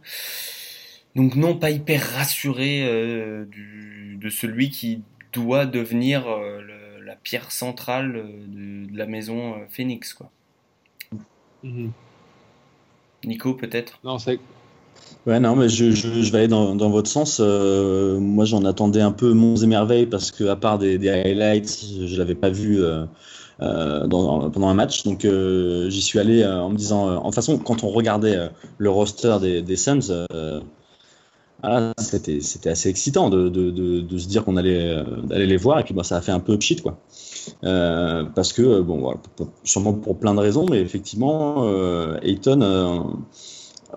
Donc 1.16 1.34
non, 1.34 1.56
pas 1.58 1.70
hyper 1.70 2.02
rassuré 2.12 2.82
euh, 2.84 3.44
du- 3.46 4.16
de 4.20 4.28
celui 4.30 4.70
qui 4.70 5.02
doit 5.32 5.66
devenir 5.66 6.28
euh, 6.28 6.60
le- 6.62 7.04
la 7.04 7.16
pierre 7.16 7.50
centrale 7.50 8.12
de, 8.12 8.86
de 8.92 8.96
la 8.96 9.06
maison 9.06 9.54
euh, 9.54 9.66
Phoenix. 9.70 10.14
Quoi. 10.14 10.30
Mhm. 11.64 11.90
Nico, 13.24 13.54
peut-être? 13.54 13.98
Non, 14.04 14.18
c'est. 14.20 14.38
Ouais, 15.26 15.38
non, 15.38 15.54
mais 15.54 15.68
je, 15.68 15.90
je, 15.90 16.32
vais 16.32 16.38
aller 16.38 16.48
dans, 16.48 16.74
dans 16.74 16.88
votre 16.88 17.08
sens. 17.08 17.40
Euh, 17.40 18.18
moi, 18.18 18.46
j'en 18.46 18.64
attendais 18.64 19.02
un 19.02 19.12
peu 19.12 19.34
monts 19.34 19.56
et 19.56 19.66
merveilles 19.66 20.06
parce 20.06 20.30
que, 20.30 20.44
à 20.44 20.56
part 20.56 20.78
des, 20.78 20.96
highlights, 21.08 21.84
je 22.06 22.14
ne 22.14 22.18
l'avais 22.18 22.34
pas 22.34 22.48
vu 22.48 22.82
euh, 22.82 23.04
euh, 23.60 24.08
pendant 24.08 24.68
un 24.68 24.74
match. 24.74 25.04
Donc, 25.04 25.26
j'y 25.26 26.02
suis 26.02 26.18
allé 26.18 26.44
en 26.46 26.70
me 26.70 26.76
disant. 26.76 27.22
en 27.22 27.32
façon, 27.32 27.58
quand 27.58 27.84
on 27.84 27.88
regardait 27.90 28.50
le 28.78 28.90
roster 28.90 29.36
des, 29.42 29.60
des 29.60 29.76
Suns, 29.76 30.26
c'était 31.98 32.40
c'était 32.40 32.70
assez 32.70 32.88
excitant 32.88 33.28
de, 33.28 33.50
de, 33.50 33.70
de, 34.00 34.18
se 34.18 34.26
dire 34.26 34.44
qu'on 34.46 34.56
allait, 34.56 35.04
aller 35.30 35.46
les 35.46 35.58
voir. 35.58 35.80
Et 35.80 35.84
puis, 35.84 35.92
bah, 35.92 36.02
ça 36.02 36.16
a 36.16 36.22
fait 36.22 36.32
un 36.32 36.40
peu 36.40 36.58
pchit, 36.58 36.76
quoi. 36.76 36.98
Parce 37.60 38.54
que, 38.54 38.80
bon, 38.80 39.00
voilà, 39.00 39.20
sûrement 39.64 39.92
pour 39.92 40.18
plein 40.18 40.34
de 40.34 40.40
raisons, 40.40 40.64
mais 40.64 40.80
effectivement, 40.80 41.68
Ayton. 42.22 43.18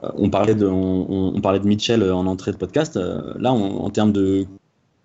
Euh, 0.03 0.07
euh, 0.07 0.11
on 0.15 0.29
parlait 0.29 0.55
de, 0.55 0.65
on, 0.67 1.33
on 1.35 1.41
parlait 1.41 1.59
de 1.59 1.67
Mitchell 1.67 2.03
en 2.11 2.25
entrée 2.25 2.51
de 2.51 2.57
podcast. 2.57 2.97
euh, 2.97 3.33
là, 3.37 3.53
on- 3.53 3.81
en 3.85 3.89
termes 3.89 4.11
de 4.11 4.45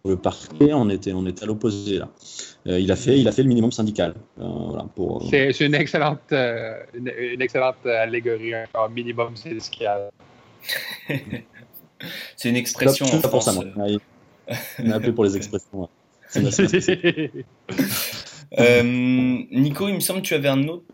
le 0.05 0.17
parquet, 0.17 0.73
on 0.73 0.89
était, 0.89 1.13
on 1.13 1.27
était 1.27 1.43
à 1.43 1.47
l'opposé 1.47 1.99
là. 1.99 2.09
Euh, 2.67 2.79
il 2.81 2.91
a 2.93 2.97
fait, 2.97 3.19
il 3.19 3.27
a 3.29 3.33
fait 3.33 3.43
le 3.43 3.49
minimum 3.49 3.73
syndical. 3.73 4.15
Euh, 4.41 4.45
voilà, 4.69 4.87
pour, 4.95 5.27
C'est 5.29 5.53
c'est 5.53 5.67
une 5.67 5.75
excellente, 5.75 6.21
euh, 6.33 6.75
une, 6.95 7.11
une 7.35 7.43
excellente 7.43 7.85
allégorie, 7.85 8.55
un 8.55 8.89
minimum 8.95 9.37
syndical. 9.37 10.09
C'est 12.37 12.49
une 12.49 12.57
expression 12.57 13.05
Je 13.07 13.11
suis 13.11 13.19
en 13.19 13.23
là 13.23 13.29
pour 13.29 13.43
ça, 13.43 13.53
France. 13.53 13.65
moi. 13.77 13.87
Ouais, 13.87 13.97
On 14.79 14.89
m'a 14.89 14.95
appelé 14.97 15.13
pour 15.13 15.25
les 15.25 15.37
expressions. 15.37 15.81
ouais. 16.35 16.51
C'est 16.51 17.33
Euh, 18.59 18.83
Nico, 18.83 19.89
il 19.89 19.95
me 19.97 20.01
semble 20.01 20.23
que 20.23 20.27
tu 20.29 20.35
avais 20.35 20.49
un 20.49 20.67
autre, 20.69 20.85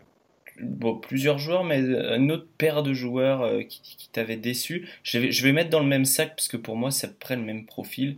plusieurs 1.01 1.37
joueurs, 1.37 1.63
mais 1.63 1.79
une 1.79 2.31
autre 2.31 2.47
paire 2.57 2.83
de 2.83 2.93
joueurs 2.93 3.41
euh, 3.41 3.61
qui, 3.63 3.81
qui 3.81 4.09
t'avait 4.11 4.37
déçu. 4.37 4.87
Je 5.03 5.19
vais, 5.19 5.31
je 5.31 5.43
vais 5.43 5.51
mettre 5.51 5.69
dans 5.69 5.79
le 5.81 5.87
même 5.87 6.05
sac 6.05 6.35
parce 6.35 6.47
que 6.47 6.57
pour 6.57 6.75
moi, 6.75 6.91
ça 6.91 7.07
prend 7.07 7.35
le 7.35 7.43
même 7.43 7.65
profil. 7.65 8.17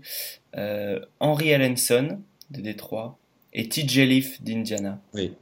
Euh, 0.56 1.00
Henry 1.20 1.54
Allenson 1.54 2.20
de 2.52 2.62
Détroit 2.62 3.18
et 3.54 3.68
TJ 3.68 4.00
Leaf 4.00 4.42
d'Indiana. 4.42 5.00
Oui. 5.14 5.34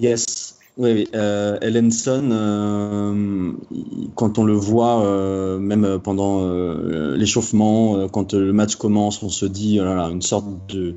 Yes. 0.00 0.58
Oui, 0.78 0.92
oui. 0.92 1.08
Euh, 1.16 1.58
Ellenson, 1.60 2.30
euh, 2.30 3.52
quand 4.14 4.38
on 4.38 4.44
le 4.44 4.52
voit, 4.52 5.04
euh, 5.04 5.58
même 5.58 5.98
pendant 5.98 6.42
euh, 6.42 7.16
l'échauffement, 7.16 7.96
euh, 7.96 8.06
quand 8.06 8.32
le 8.32 8.52
match 8.52 8.76
commence, 8.76 9.20
on 9.24 9.28
se 9.28 9.44
dit, 9.44 9.78
oh 9.80 9.84
là 9.84 9.96
là, 9.96 10.04
une 10.04 10.22
sorte 10.22 10.46
de, 10.68 10.94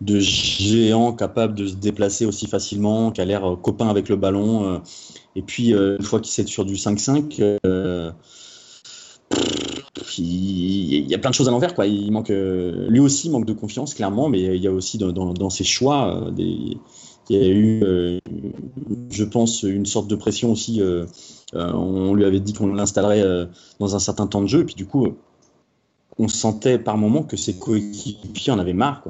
de 0.00 0.18
géant 0.18 1.12
capable 1.12 1.54
de 1.54 1.66
se 1.66 1.74
déplacer 1.74 2.24
aussi 2.24 2.46
facilement, 2.46 3.10
qui 3.10 3.20
a 3.20 3.24
l'air 3.24 3.44
euh, 3.44 3.56
copain 3.56 3.88
avec 3.88 4.08
le 4.08 4.16
ballon. 4.16 4.64
euh, 4.64 4.78
et 5.36 5.42
puis, 5.42 5.74
euh, 5.74 5.96
une 5.98 6.04
fois 6.04 6.20
qu'il 6.20 6.32
s'est 6.32 6.46
sur 6.46 6.64
du 6.64 6.74
5-5, 6.74 7.58
euh, 7.64 8.10
il, 10.18 11.08
y 11.08 11.14
a 11.14 11.18
plein 11.18 11.30
de 11.30 11.34
choses 11.34 11.48
à 11.48 11.50
l'envers. 11.50 11.74
Quoi. 11.74 11.86
Lui 11.86 13.00
aussi 13.00 13.30
manque 13.30 13.44
de 13.44 13.52
confiance, 13.52 13.94
clairement, 13.94 14.28
mais 14.28 14.40
il 14.40 14.62
y 14.62 14.66
a 14.66 14.72
aussi 14.72 14.98
dans, 14.98 15.50
ses 15.50 15.64
choix. 15.64 16.28
Il 16.36 16.78
y 17.28 17.36
a 17.36 17.48
eu, 17.48 18.20
je 19.10 19.24
pense, 19.24 19.62
une 19.62 19.86
sorte 19.86 20.08
de 20.08 20.16
pression 20.16 20.50
aussi. 20.50 20.82
on 21.54 22.14
lui 22.14 22.24
avait 22.24 22.40
dit 22.40 22.52
qu'on 22.54 22.66
l'installerait 22.74 23.24
dans 23.78 23.94
un 23.94 24.00
certain 24.00 24.26
temps 24.26 24.42
de 24.42 24.48
jeu, 24.48 24.62
et 24.62 24.64
puis 24.64 24.74
du 24.74 24.86
coup, 24.86 25.06
on 26.18 26.26
sentait 26.26 26.78
par 26.78 26.96
moments 26.96 27.22
que 27.22 27.36
ses 27.36 27.54
coéquipiers 27.54 28.52
en 28.52 28.58
avaient 28.58 28.72
marre. 28.72 29.04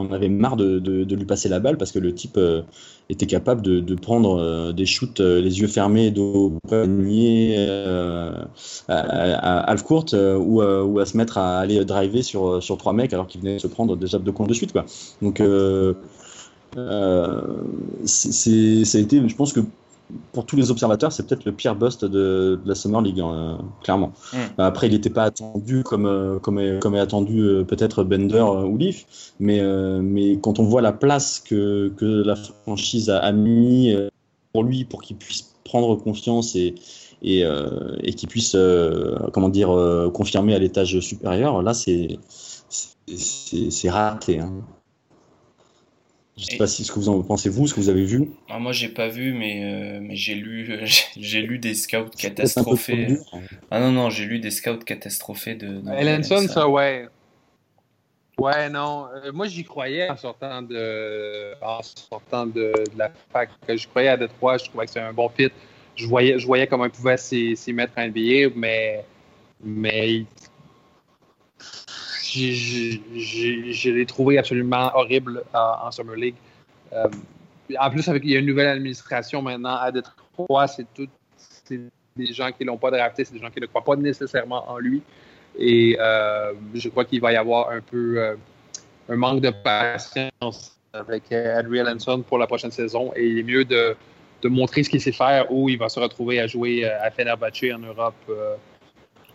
On 0.00 0.12
avait 0.12 0.28
marre 0.28 0.56
de, 0.56 0.78
de, 0.78 1.14
lui 1.14 1.24
passer 1.26 1.48
la 1.48 1.60
balle 1.60 1.76
parce 1.76 1.92
que 1.92 1.98
le 1.98 2.14
type 2.14 2.36
euh, 2.38 2.62
était 3.10 3.26
capable 3.26 3.60
de, 3.62 3.94
prendre 3.94 4.38
euh, 4.38 4.72
des 4.72 4.86
shoots 4.86 5.20
euh, 5.20 5.40
les 5.40 5.60
yeux 5.60 5.66
fermés 5.66 6.12
au 6.16 6.54
panier 6.68 7.56
à, 7.58 8.48
à, 8.88 9.58
half 9.70 9.82
court 9.82 10.06
ou, 10.12 10.62
ou 10.62 10.98
à 10.98 11.06
se 11.06 11.16
mettre 11.16 11.38
à 11.38 11.58
aller 11.58 11.84
driver 11.84 12.22
sur, 12.22 12.62
sur 12.62 12.78
trois 12.78 12.92
mecs 12.92 13.12
alors 13.12 13.26
qu'il 13.26 13.40
venait 13.40 13.56
de 13.56 13.60
se 13.60 13.66
prendre 13.66 13.96
déjà 13.96 14.18
deux 14.18 14.32
comptes 14.32 14.48
de 14.48 14.54
suite. 14.54 14.72
Quoi. 14.72 14.86
Donc, 15.20 15.42
c'est- 18.04 18.84
ça 18.84 18.98
a 18.98 19.00
été, 19.00 19.28
je 19.28 19.36
pense 19.36 19.52
que 19.52 19.60
pour 20.32 20.46
tous 20.46 20.56
les 20.56 20.70
observateurs, 20.70 21.12
c'est 21.12 21.26
peut-être 21.26 21.44
le 21.44 21.52
pire 21.52 21.74
bust 21.74 22.04
de, 22.04 22.08
de 22.62 22.68
la 22.68 22.74
Summer 22.74 23.00
League, 23.02 23.20
hein, 23.20 23.58
clairement. 23.82 24.12
Mm. 24.32 24.36
Après, 24.58 24.86
il 24.88 24.92
n'était 24.92 25.10
pas 25.10 25.24
attendu 25.24 25.82
comme, 25.82 26.06
euh, 26.06 26.38
comme, 26.38 26.58
est, 26.58 26.78
comme 26.80 26.94
est 26.94 27.00
attendu 27.00 27.40
euh, 27.40 27.64
peut-être 27.64 28.04
Bender 28.04 28.36
euh, 28.36 28.64
ou 28.64 28.76
Leaf, 28.76 29.06
mais, 29.40 29.60
euh, 29.60 30.00
mais 30.02 30.38
quand 30.38 30.58
on 30.58 30.64
voit 30.64 30.82
la 30.82 30.92
place 30.92 31.40
que, 31.40 31.92
que 31.96 32.04
la 32.04 32.36
franchise 32.36 33.10
a, 33.10 33.18
a 33.18 33.32
mis 33.32 33.92
euh, 33.94 34.08
pour 34.52 34.64
lui, 34.64 34.84
pour 34.84 35.02
qu'il 35.02 35.16
puisse 35.16 35.54
prendre 35.64 35.94
confiance 35.96 36.56
et, 36.56 36.74
et, 37.22 37.44
euh, 37.44 37.96
et 38.02 38.12
qu'il 38.14 38.28
puisse 38.28 38.54
euh, 38.56 39.14
comment 39.32 39.48
dire, 39.48 39.70
euh, 39.70 40.10
confirmer 40.10 40.54
à 40.54 40.58
l'étage 40.58 40.98
supérieur, 41.00 41.62
là, 41.62 41.74
c'est, 41.74 42.18
c'est, 42.68 43.16
c'est- 43.16 43.70
c'est 43.70 43.90
raté. 43.90 44.40
Hein. 44.40 44.52
Je 46.40 46.46
sais 46.46 46.54
Et- 46.54 46.58
pas 46.58 46.66
si 46.66 46.84
ce 46.84 46.90
que 46.90 46.98
vous 46.98 47.10
en 47.10 47.22
pensez 47.22 47.50
vous, 47.50 47.66
ce 47.66 47.74
que 47.74 47.80
vous 47.80 47.90
avez 47.90 48.04
vu. 48.04 48.30
Ah, 48.48 48.58
moi, 48.58 48.72
j'ai 48.72 48.88
pas 48.88 49.08
vu, 49.08 49.34
mais, 49.34 49.62
euh, 49.62 49.98
mais 50.00 50.16
j'ai 50.16 50.34
lu, 50.34 50.80
j'ai 51.18 51.42
lu 51.42 51.58
des 51.58 51.74
scouts 51.74 52.08
catastrophés. 52.16 53.04
dur. 53.06 53.18
Ah 53.70 53.78
non, 53.78 53.92
non, 53.92 54.08
j'ai 54.08 54.24
lu 54.24 54.38
des 54.38 54.50
scouts 54.50 54.78
catastrophés 54.78 55.54
de. 55.54 55.66
de 55.80 55.90
Ellenson, 55.92 56.48
ça, 56.48 56.66
ouais. 56.66 57.06
Ouais, 58.38 58.70
non. 58.70 59.06
Euh, 59.22 59.32
moi, 59.32 59.46
j'y 59.48 59.64
croyais 59.64 60.08
en 60.08 60.16
sortant 60.16 60.62
de, 60.62 61.52
en 61.60 61.80
sortant 61.82 62.46
de, 62.46 62.72
de 62.72 62.98
la 62.98 63.12
fac. 63.30 63.50
Je 63.68 63.86
croyais 63.86 64.08
à 64.08 64.16
Detroit, 64.16 64.56
je 64.56 64.64
trouvais 64.64 64.86
que 64.86 64.92
c'était 64.92 65.04
un 65.04 65.12
bon 65.12 65.28
fit. 65.28 65.50
Je 65.94 66.06
voyais, 66.06 66.38
je 66.38 66.46
voyais 66.46 66.66
comment 66.66 66.86
il 66.86 66.90
pouvait 66.90 67.18
s'y 67.18 67.54
mettre 67.74 67.92
en 67.98 68.06
NBA, 68.08 68.54
mais, 68.56 69.04
mais 69.62 70.24
je 72.38 73.90
l'ai 73.90 74.06
trouvé 74.06 74.38
absolument 74.38 74.90
horrible 74.94 75.42
euh, 75.54 75.58
en 75.82 75.90
Summer 75.90 76.16
League. 76.16 76.34
Euh, 76.92 77.08
en 77.78 77.90
plus, 77.90 78.08
avec, 78.08 78.24
il 78.24 78.30
y 78.30 78.36
a 78.36 78.40
une 78.40 78.46
nouvelle 78.46 78.68
administration 78.68 79.42
maintenant 79.42 79.76
à 79.76 79.92
Detroit, 79.92 80.66
c'est 80.66 80.86
tout, 80.94 81.08
des 82.16 82.32
gens 82.32 82.50
qui 82.50 82.64
l'ont 82.64 82.76
pas 82.76 82.90
drafté, 82.90 83.24
c'est 83.24 83.34
des 83.34 83.40
gens 83.40 83.50
qui 83.50 83.60
ne 83.60 83.66
croient 83.66 83.84
pas 83.84 83.96
nécessairement 83.96 84.68
en 84.68 84.78
lui. 84.78 85.02
Et 85.58 85.96
euh, 86.00 86.52
je 86.74 86.88
crois 86.88 87.04
qu'il 87.04 87.20
va 87.20 87.32
y 87.32 87.36
avoir 87.36 87.70
un 87.70 87.80
peu 87.80 88.36
un 89.08 89.16
manque 89.16 89.40
de 89.40 89.50
patience 89.50 90.76
avec 90.92 91.30
Adriel 91.30 91.88
Hanson 91.88 92.22
pour 92.22 92.38
la 92.38 92.46
prochaine 92.46 92.72
saison. 92.72 93.12
Et 93.14 93.26
il 93.26 93.38
est 93.38 93.44
mieux 93.44 93.64
de, 93.64 93.96
montrer 94.44 94.82
ce 94.82 94.90
qu'il 94.90 95.00
sait 95.00 95.12
faire 95.12 95.52
ou 95.52 95.68
il 95.68 95.78
va 95.78 95.88
se 95.88 96.00
retrouver 96.00 96.40
à 96.40 96.46
jouer 96.46 96.84
à 96.84 97.10
Fenerbahce 97.10 97.62
en 97.74 97.78
Europe 97.78 98.14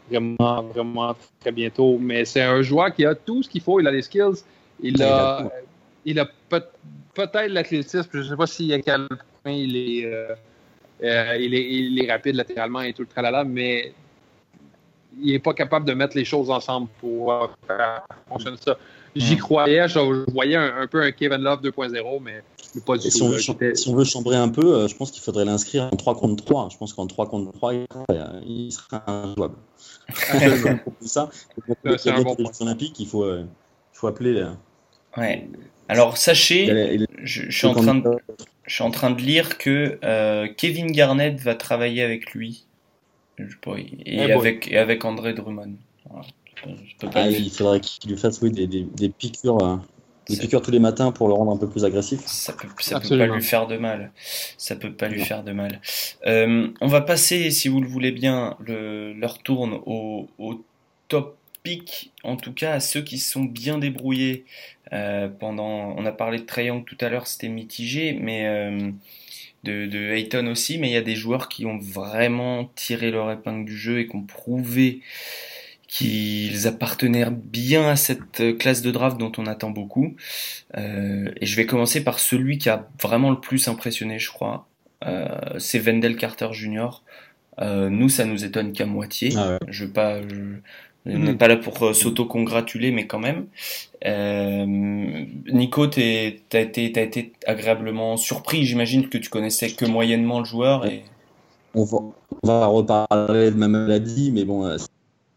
vraiment, 0.10 0.64
vraiment 0.64 1.16
très 1.40 1.52
bientôt. 1.52 1.98
Mais 2.00 2.26
c'est 2.26 2.42
un 2.42 2.62
joueur 2.62 2.94
qui 2.94 3.06
a 3.06 3.16
tout 3.16 3.44
ce 3.44 3.50
qu'il 3.50 3.62
faut. 3.62 3.80
Il 3.80 3.88
a 3.88 3.92
les 3.92 4.02
skills. 4.02 4.44
Il 4.82 5.02
a 5.02 5.50
il 6.06 6.20
a 6.20 6.26
peut- 6.50 6.64
peut-être 7.14 7.52
l'athlétisme. 7.52 8.08
Je 8.14 8.20
ne 8.20 8.24
sais 8.24 8.36
pas 8.36 8.48
si 8.48 8.72
à 8.74 8.80
quel 8.80 9.08
point 9.08 9.52
il 9.52 9.76
est, 9.76 10.06
euh, 10.06 10.36
euh, 11.04 11.38
il 11.40 11.54
est, 11.54 11.74
il 11.74 12.04
est 12.04 12.12
rapide 12.12 12.36
latéralement 12.36 12.82
et 12.82 12.94
tout 12.94 13.02
le 13.02 13.08
tralala, 13.08 13.44
mais 13.44 13.94
il 15.20 15.32
n'est 15.32 15.40
pas 15.40 15.54
capable 15.54 15.86
de 15.86 15.94
mettre 15.94 16.16
les 16.16 16.26
choses 16.26 16.50
ensemble 16.50 16.88
pour 17.00 17.34
euh, 17.34 17.48
faire 17.66 18.06
fonctionner 18.30 18.58
ça. 18.58 18.78
J'y 19.16 19.36
Mm. 19.36 19.40
croyais, 19.40 19.88
je, 19.88 19.94
je 20.00 20.32
voyais 20.34 20.56
un, 20.56 20.78
un 20.82 20.88
peu 20.88 21.02
un 21.02 21.12
Kevin 21.12 21.38
Love 21.42 21.62
2.0, 21.62 22.20
mais, 22.22 22.44
mais 22.76 22.82
pas 22.82 22.98
du 22.98 23.08
Et 23.08 23.10
si 23.12 23.20
tout. 23.20 23.26
on, 23.26 23.30
veut, 23.30 23.40
si 23.76 23.88
on 23.90 23.96
veut 23.96 24.04
chambrer 24.04 24.36
un 24.36 24.50
peu, 24.50 24.76
euh, 24.76 24.88
je 24.90 24.96
pense 24.96 25.12
qu'il 25.12 25.22
faudrait 25.24 25.46
l'inscrire 25.46 25.84
en 25.92 25.96
3 25.96 26.16
contre 26.16 26.44
3. 26.44 26.70
Je 26.72 26.78
pense 26.78 26.94
qu'en 26.94 27.08
3 27.08 27.28
contre 27.30 27.52
3, 27.54 27.74
il, 27.74 27.86
euh, 28.12 28.42
il 28.46 28.72
sera 28.72 29.04
injouable. 29.10 29.56
Comme 30.64 30.80
pour 30.84 30.94
ça, 31.02 31.30
c'est 31.98 32.10
un 32.12 32.22
bon 32.22 32.36
les 32.38 32.46
Jeux 32.46 32.52
olympiques, 32.62 33.00
il 33.00 33.08
faut, 33.08 33.24
euh, 33.24 33.46
il 33.94 33.98
faut 33.98 34.08
appeler. 34.08 34.42
euh, 34.42 34.50
Ouais. 35.18 35.48
Alors 35.88 36.18
sachez, 36.18 36.66
Il 36.66 36.72
a- 36.78 36.92
il 36.94 37.04
est- 37.04 37.08
je, 37.24 37.44
je 37.50 37.58
suis 37.58 37.68
en 37.68 37.74
train 37.74 37.96
de, 37.96 38.18
je 38.66 38.74
suis 38.74 38.84
en 38.84 38.92
train 38.92 39.12
de 39.12 39.22
lire 39.22 39.58
que 39.58 39.98
euh, 40.04 40.48
Kevin 40.58 40.92
Garnett 40.92 41.40
va 41.40 41.56
travailler 41.56 42.02
avec 42.04 42.32
lui 42.34 42.66
Je 43.38 43.46
sais 43.48 43.56
pas, 43.62 43.78
et, 43.78 43.88
Eh 44.06 44.32
avec, 44.34 44.68
et 44.70 44.78
avec 44.78 45.06
André 45.06 45.34
Drummond. 45.34 45.76
Voilà. 46.10 46.26
Je 46.64 46.96
peux 47.00 47.10
pas 47.10 47.24
Ah, 47.24 47.30
il 47.30 47.50
faudrait 47.52 47.80
qu'il 47.80 48.10
lui 48.10 48.18
fasse 48.18 48.42
oui, 48.42 48.52
des, 48.52 48.68
des, 48.68 48.84
des 48.84 49.10
piqûres, 49.10 49.64
euh, 49.64 49.78
des 50.30 50.38
piqûres 50.38 50.62
tous 50.62 50.72
les 50.72 50.80
matins 50.80 51.12
pour 51.12 51.28
le 51.28 51.34
rendre 51.34 51.52
un 51.52 51.58
peu 51.58 51.70
plus 51.70 51.86
agressif. 51.86 52.22
Ça 52.26 52.54
peut, 52.54 52.68
ça 52.80 53.00
peut 53.00 53.18
pas 53.18 53.28
lui 53.28 53.42
faire 53.44 53.68
de 53.68 53.78
mal. 53.78 54.12
Ça 54.58 54.76
peut 54.76 54.94
pas 54.94 55.08
lui 55.08 55.22
faire 55.22 55.44
de 55.44 55.52
mal. 55.52 55.82
Euh, 56.26 56.70
on 56.82 56.88
va 56.88 57.02
passer, 57.02 57.52
si 57.52 57.68
vous 57.68 57.82
le 57.82 57.88
voulez 57.88 58.12
bien, 58.12 58.56
le, 58.60 59.14
leur 59.14 59.40
tourne 59.44 59.80
au, 59.86 60.28
au 60.38 60.64
top 61.08 61.38
pick, 61.64 62.12
en 62.24 62.38
tout 62.38 62.54
cas 62.54 62.74
à 62.74 62.80
ceux 62.80 63.02
qui 63.02 63.18
se 63.18 63.32
sont 63.32 63.44
bien 63.44 63.78
débrouillés 63.78 64.46
euh, 64.94 65.28
pendant. 65.28 65.96
On 65.98 66.06
a 66.06 66.12
parlé 66.12 66.40
de 66.40 66.44
Trae 66.46 66.84
tout 66.86 66.98
à 67.02 67.10
l'heure, 67.10 67.28
c'était 67.28 67.50
mitigé, 67.50 68.14
mais 68.14 68.46
euh, 68.48 68.92
de, 69.64 69.88
de 69.88 70.12
Ayton 70.14 70.48
aussi, 70.48 70.78
mais 70.78 70.90
il 70.90 70.94
y 70.94 70.98
a 70.98 71.02
des 71.02 71.16
joueurs 71.16 71.50
qui 71.50 71.66
ont 71.66 71.80
vraiment 71.80 72.66
tiré 72.76 73.12
leur 73.12 73.32
épingle 73.32 73.66
du 73.66 73.78
jeu 73.78 74.00
et 74.00 74.08
qui 74.08 74.16
ont 74.16 74.22
prouvé 74.24 75.02
qu'ils 75.88 76.68
appartenaient 76.68 77.30
bien 77.30 77.90
à 77.90 77.96
cette 77.96 78.42
euh, 78.42 78.54
classe 78.54 78.82
de 78.82 78.92
draft 78.92 79.18
dont 79.18 79.32
on 79.38 79.46
attend 79.46 79.70
beaucoup. 79.70 80.16
Euh, 80.78 81.32
et 81.40 81.46
je 81.46 81.56
vais 81.56 81.66
commencer 81.66 82.04
par 82.04 82.20
celui 82.20 82.58
qui 82.58 82.70
a 82.70 82.88
vraiment 83.02 83.32
le 83.32 83.40
plus 83.40 83.68
impressionné, 83.68 84.20
je 84.20 84.32
crois. 84.32 84.68
Euh, 85.06 85.28
c'est 85.60 85.80
Wendell 85.80 86.18
Carter 86.18 86.50
Jr. 86.52 87.04
Euh, 87.60 87.90
nous, 87.90 88.10
ça 88.10 88.26
nous 88.26 88.44
étonne 88.44 88.74
qu'à 88.74 88.86
moitié. 88.86 89.34
Ah 89.38 89.52
ouais. 89.52 89.58
Je 89.68 89.86
veux 89.86 89.92
pas, 89.92 90.22
je, 90.22 90.60
on 91.06 91.20
n'est 91.20 91.36
pas 91.36 91.48
là 91.48 91.58
pour 91.58 91.82
euh, 91.84 91.94
s'auto-congratuler, 91.94 92.92
mais 92.92 93.06
quand 93.06 93.20
même. 93.20 93.46
Euh, 94.06 94.66
Nico, 94.68 95.88
t'es- 95.88 96.42
t'as 96.50 96.62
été, 96.62 96.92
t'as 96.92 97.04
été 97.04 97.34
agréablement 97.46 98.18
surpris. 98.18 98.66
J'imagine 98.66 99.08
que 99.08 99.18
tu 99.18 99.30
connaissais 99.30 99.70
que 99.72 99.86
moyennement 99.86 100.40
le 100.40 100.46
joueur. 100.46 100.86
Et... 100.88 101.04
On 101.76 101.84
va, 101.84 101.98
on 102.44 102.48
va 102.48 102.66
reparler 102.66 103.52
de 103.52 103.56
ma 103.56 103.68
maladie, 103.68 104.32
mais 104.32 104.46
bon, 104.46 104.66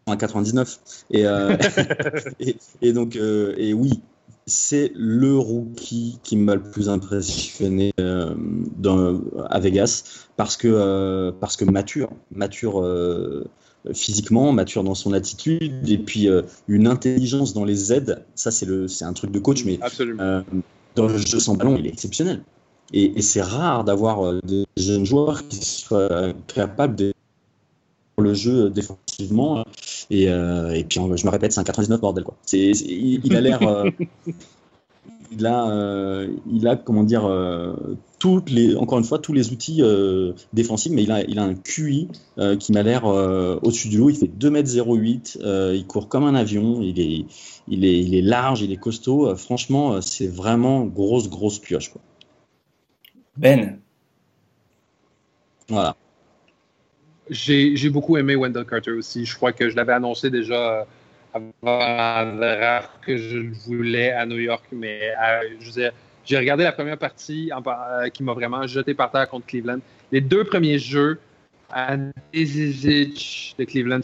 en 0.09 0.17
99. 0.17 0.79
Et, 1.11 1.25
euh, 1.25 1.55
et, 2.39 2.55
et 2.81 2.93
donc, 2.93 3.15
euh, 3.15 3.53
et 3.57 3.73
oui, 3.73 4.01
c'est 4.49 4.91
le 4.95 5.37
rookie 5.37 6.19
qui 6.23 6.35
m'a 6.35 6.55
le 6.55 6.63
plus 6.63 6.89
impressionné 6.89 7.93
euh, 7.99 8.33
dans, 8.77 9.21
à 9.49 9.59
Vegas 9.59 10.27
parce 10.35 10.57
que, 10.57 10.67
euh, 10.67 11.31
parce 11.39 11.55
que 11.55 11.65
mature, 11.65 12.09
mature 12.31 12.81
euh, 12.81 13.45
physiquement, 13.93 14.51
mature 14.51 14.83
dans 14.83 14.95
son 14.95 15.13
attitude, 15.13 15.87
et 15.89 15.97
puis 15.97 16.27
une 16.67 16.87
intelligence 16.87 17.53
dans 17.53 17.63
les 17.63 17.93
aides. 17.93 18.25
Ça, 18.35 18.51
c'est 18.51 18.65
le, 18.65 18.87
c'est 18.89 19.05
un 19.05 19.13
truc 19.13 19.31
de 19.31 19.39
coach, 19.39 19.63
mais 19.63 19.79
dans 20.95 21.07
le 21.07 21.17
jeu 21.17 21.39
sans 21.39 21.55
ballon, 21.55 21.77
il 21.77 21.87
est 21.87 21.91
exceptionnel. 21.91 22.41
Et, 22.91 23.17
et 23.17 23.21
c'est 23.21 23.41
rare 23.41 23.85
d'avoir 23.85 24.41
des 24.43 24.65
jeunes 24.75 25.05
joueurs 25.05 25.47
qui 25.47 25.63
soient 25.63 26.33
capables 26.47 26.95
de 26.95 27.13
le 28.17 28.33
jeu 28.33 28.69
défensivement. 28.69 29.63
Et, 30.09 30.27
euh, 30.29 30.71
et 30.73 30.83
puis, 30.83 30.99
je 30.99 31.25
me 31.25 31.29
répète, 31.29 31.51
c'est 31.53 31.59
un 31.59 31.63
99 31.63 32.01
bordel. 32.01 32.23
Quoi. 32.23 32.35
Il, 32.53 33.21
il 33.23 33.35
a 33.35 33.41
l'air. 33.41 33.61
euh, 33.61 33.89
il, 35.31 35.45
a, 35.45 35.69
euh, 35.69 36.27
il 36.51 36.67
a, 36.67 36.75
comment 36.75 37.03
dire, 37.03 37.25
euh, 37.25 37.75
toutes 38.17 38.49
les, 38.49 38.75
encore 38.75 38.97
une 38.97 39.03
fois, 39.03 39.19
tous 39.19 39.33
les 39.33 39.51
outils 39.51 39.81
euh, 39.81 40.33
défensifs, 40.53 40.91
mais 40.91 41.03
il 41.03 41.11
a, 41.11 41.23
il 41.23 41.37
a 41.39 41.43
un 41.43 41.53
QI 41.53 42.07
euh, 42.39 42.55
qui 42.57 42.71
m'a 42.71 42.81
l'air 42.83 43.05
euh, 43.05 43.59
au-dessus 43.61 43.89
du 43.89 43.97
lot. 43.99 44.09
Il 44.09 44.15
fait 44.17 44.25
2m08, 44.27 45.37
euh, 45.43 45.73
il 45.75 45.85
court 45.85 46.09
comme 46.09 46.23
un 46.23 46.35
avion, 46.35 46.81
il 46.81 46.99
est, 46.99 47.25
il 47.67 47.85
est, 47.85 47.99
il 47.99 48.15
est 48.15 48.21
large, 48.23 48.61
il 48.61 48.71
est 48.71 48.77
costaud. 48.77 49.27
Euh, 49.27 49.35
franchement, 49.35 50.01
c'est 50.01 50.27
vraiment 50.27 50.85
grosse, 50.85 51.29
grosse 51.29 51.59
pioche. 51.59 51.89
Quoi. 51.91 52.01
Ben, 53.37 53.79
Voilà. 55.69 55.95
J'ai 57.29 57.89
beaucoup 57.89 58.17
aimé 58.17 58.35
Wendell 58.35 58.65
Carter 58.65 58.91
aussi. 58.91 59.25
Je 59.25 59.35
crois 59.35 59.51
que 59.51 59.69
je 59.69 59.75
l'avais 59.75 59.93
annoncé 59.93 60.29
déjà 60.29 60.79
euh, 61.35 61.41
avant 61.63 62.87
que 63.01 63.17
je 63.17 63.37
le 63.37 63.51
voulais 63.53 64.11
à 64.11 64.25
New 64.25 64.37
York, 64.37 64.65
mais 64.71 65.11
euh, 65.11 65.91
j'ai 66.25 66.37
regardé 66.37 66.63
la 66.63 66.71
première 66.71 66.97
partie 66.97 67.51
euh, 67.53 68.09
qui 68.09 68.23
m'a 68.23 68.33
vraiment 68.33 68.65
jeté 68.65 68.93
par 68.93 69.11
terre 69.11 69.29
contre 69.29 69.45
Cleveland. 69.45 69.79
Les 70.11 70.21
deux 70.21 70.43
premiers 70.43 70.79
jeux 70.79 71.19
à 71.71 71.95
Zizic 72.33 73.55
de 73.59 73.63
Cleveland 73.65 74.01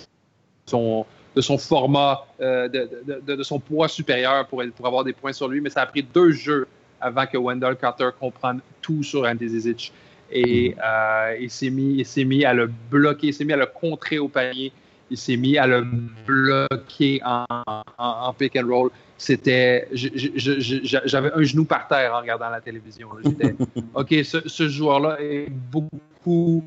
sont 0.67 1.05
de 1.35 1.41
son 1.41 1.57
format, 1.57 2.25
de 2.39 3.43
son 3.43 3.59
poids 3.59 3.87
supérieur 3.87 4.47
pour, 4.47 4.63
pour 4.75 4.87
avoir 4.87 5.03
des 5.03 5.13
points 5.13 5.33
sur 5.33 5.47
lui, 5.47 5.61
mais 5.61 5.69
ça 5.69 5.81
a 5.81 5.85
pris 5.85 6.03
deux 6.03 6.31
jeux 6.31 6.67
avant 7.01 7.25
que 7.25 7.37
Wendell 7.37 7.75
Carter 7.75 8.09
comprenne 8.17 8.61
tout 8.81 9.03
sur 9.03 9.23
Andy 9.23 9.49
Zizic. 9.49 9.91
Et 10.31 10.75
euh, 10.83 11.37
il 11.39 11.49
s'est 11.49 11.69
mis, 11.69 12.45
à 12.45 12.53
le 12.53 12.67
bloquer, 12.89 13.27
il 13.27 13.33
s'est 13.33 13.45
mis 13.45 13.53
à 13.53 13.57
le 13.57 13.67
contrer 13.67 14.17
au 14.19 14.27
panier, 14.27 14.71
il 15.11 15.17
s'est 15.17 15.37
mis 15.37 15.57
à 15.57 15.67
le 15.67 15.85
bloquer 16.25 17.21
en, 17.23 17.45
en- 17.49 17.83
en 17.97 18.33
pick 18.33 18.55
and 18.55 18.67
roll. 18.67 18.89
C'était, 19.17 19.87
j'avais 19.93 21.31
un 21.33 21.43
genou 21.43 21.63
par 21.65 21.87
terre 21.87 22.13
en 22.13 22.19
regardant 22.21 22.49
la 22.49 22.59
télévision. 22.61 23.09
J'étais, 23.23 23.55
ok, 23.93 24.09
ce, 24.25 24.47
ce 24.47 24.67
joueur-là 24.67 25.17
est 25.21 25.47
beaucoup, 25.49 26.63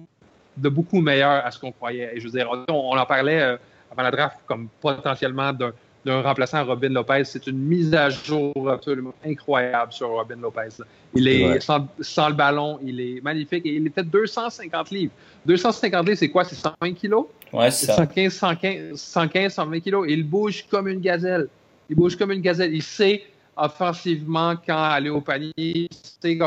de 0.56 0.68
beaucoup 0.68 1.00
meilleur 1.00 1.44
à 1.44 1.50
ce 1.50 1.58
qu'on 1.58 1.72
croyait. 1.72 2.12
Et 2.16 2.20
je 2.20 2.24
veux 2.26 2.32
dire, 2.32 2.48
on, 2.50 2.64
on 2.72 2.96
en 2.96 3.06
parlait 3.06 3.40
euh, 3.40 3.56
avant 3.90 4.02
la 4.02 4.10
draft 4.10 4.38
comme 4.46 4.68
potentiellement 4.80 5.52
d'un, 5.52 5.72
d'un 6.04 6.22
remplaçant 6.22 6.58
à 6.58 6.62
Robin 6.62 6.88
Lopez. 6.90 7.24
C'est 7.24 7.46
une 7.46 7.58
mise 7.58 7.94
à 7.94 8.08
jour 8.10 8.70
absolument 8.70 9.14
incroyable 9.24 9.92
sur 9.92 10.08
Robin 10.10 10.36
Lopez. 10.36 10.68
Il 11.14 11.26
est 11.28 11.60
sans, 11.60 11.86
sans 12.00 12.28
le 12.28 12.34
ballon, 12.34 12.78
il 12.82 13.00
est 13.00 13.20
magnifique 13.22 13.64
et 13.66 13.74
il 13.74 13.86
était 13.86 14.02
250 14.02 14.90
livres. 14.90 15.12
250 15.46 16.06
livres, 16.06 16.18
c'est 16.18 16.28
quoi? 16.28 16.44
C'est 16.44 16.56
120 16.56 16.92
kilos? 16.94 17.26
ouais, 17.52 17.70
c'est 17.70 17.86
ça. 17.86 17.96
115, 17.96 18.32
115, 18.32 18.94
115, 19.00 19.52
120 19.54 19.80
kilos. 19.80 20.06
Et 20.08 20.12
il 20.12 20.24
bouge 20.24 20.66
comme 20.70 20.88
une 20.88 21.00
gazelle. 21.00 21.48
Il 21.90 21.96
bouge 21.96 22.16
comme 22.16 22.32
une 22.32 22.42
gazelle. 22.42 22.74
Il 22.74 22.82
sait 22.82 23.22
offensivement 23.56 24.54
quand 24.66 24.82
aller 24.82 25.10
au 25.10 25.20
panier. 25.20 25.52
Il 25.56 25.88
sait 25.92 26.38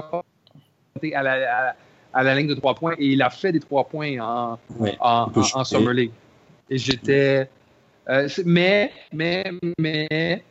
à 1.13 1.23
la, 1.23 1.33
à, 1.71 1.75
à 2.13 2.23
la 2.23 2.35
ligne 2.35 2.47
de 2.47 2.55
trois 2.55 2.75
points. 2.75 2.93
Et 2.97 3.07
il 3.07 3.21
a 3.21 3.29
fait 3.29 3.51
des 3.51 3.59
trois 3.59 3.83
points 3.83 4.19
en, 4.19 4.59
en. 4.99 5.63
Summer 5.63 5.93
League. 5.93 6.11
Et 6.69 6.77
j'étais. 6.77 7.49
Euh, 8.11 8.27
mais, 8.45 8.91
mais, 9.13 9.51
mais, 9.79 10.43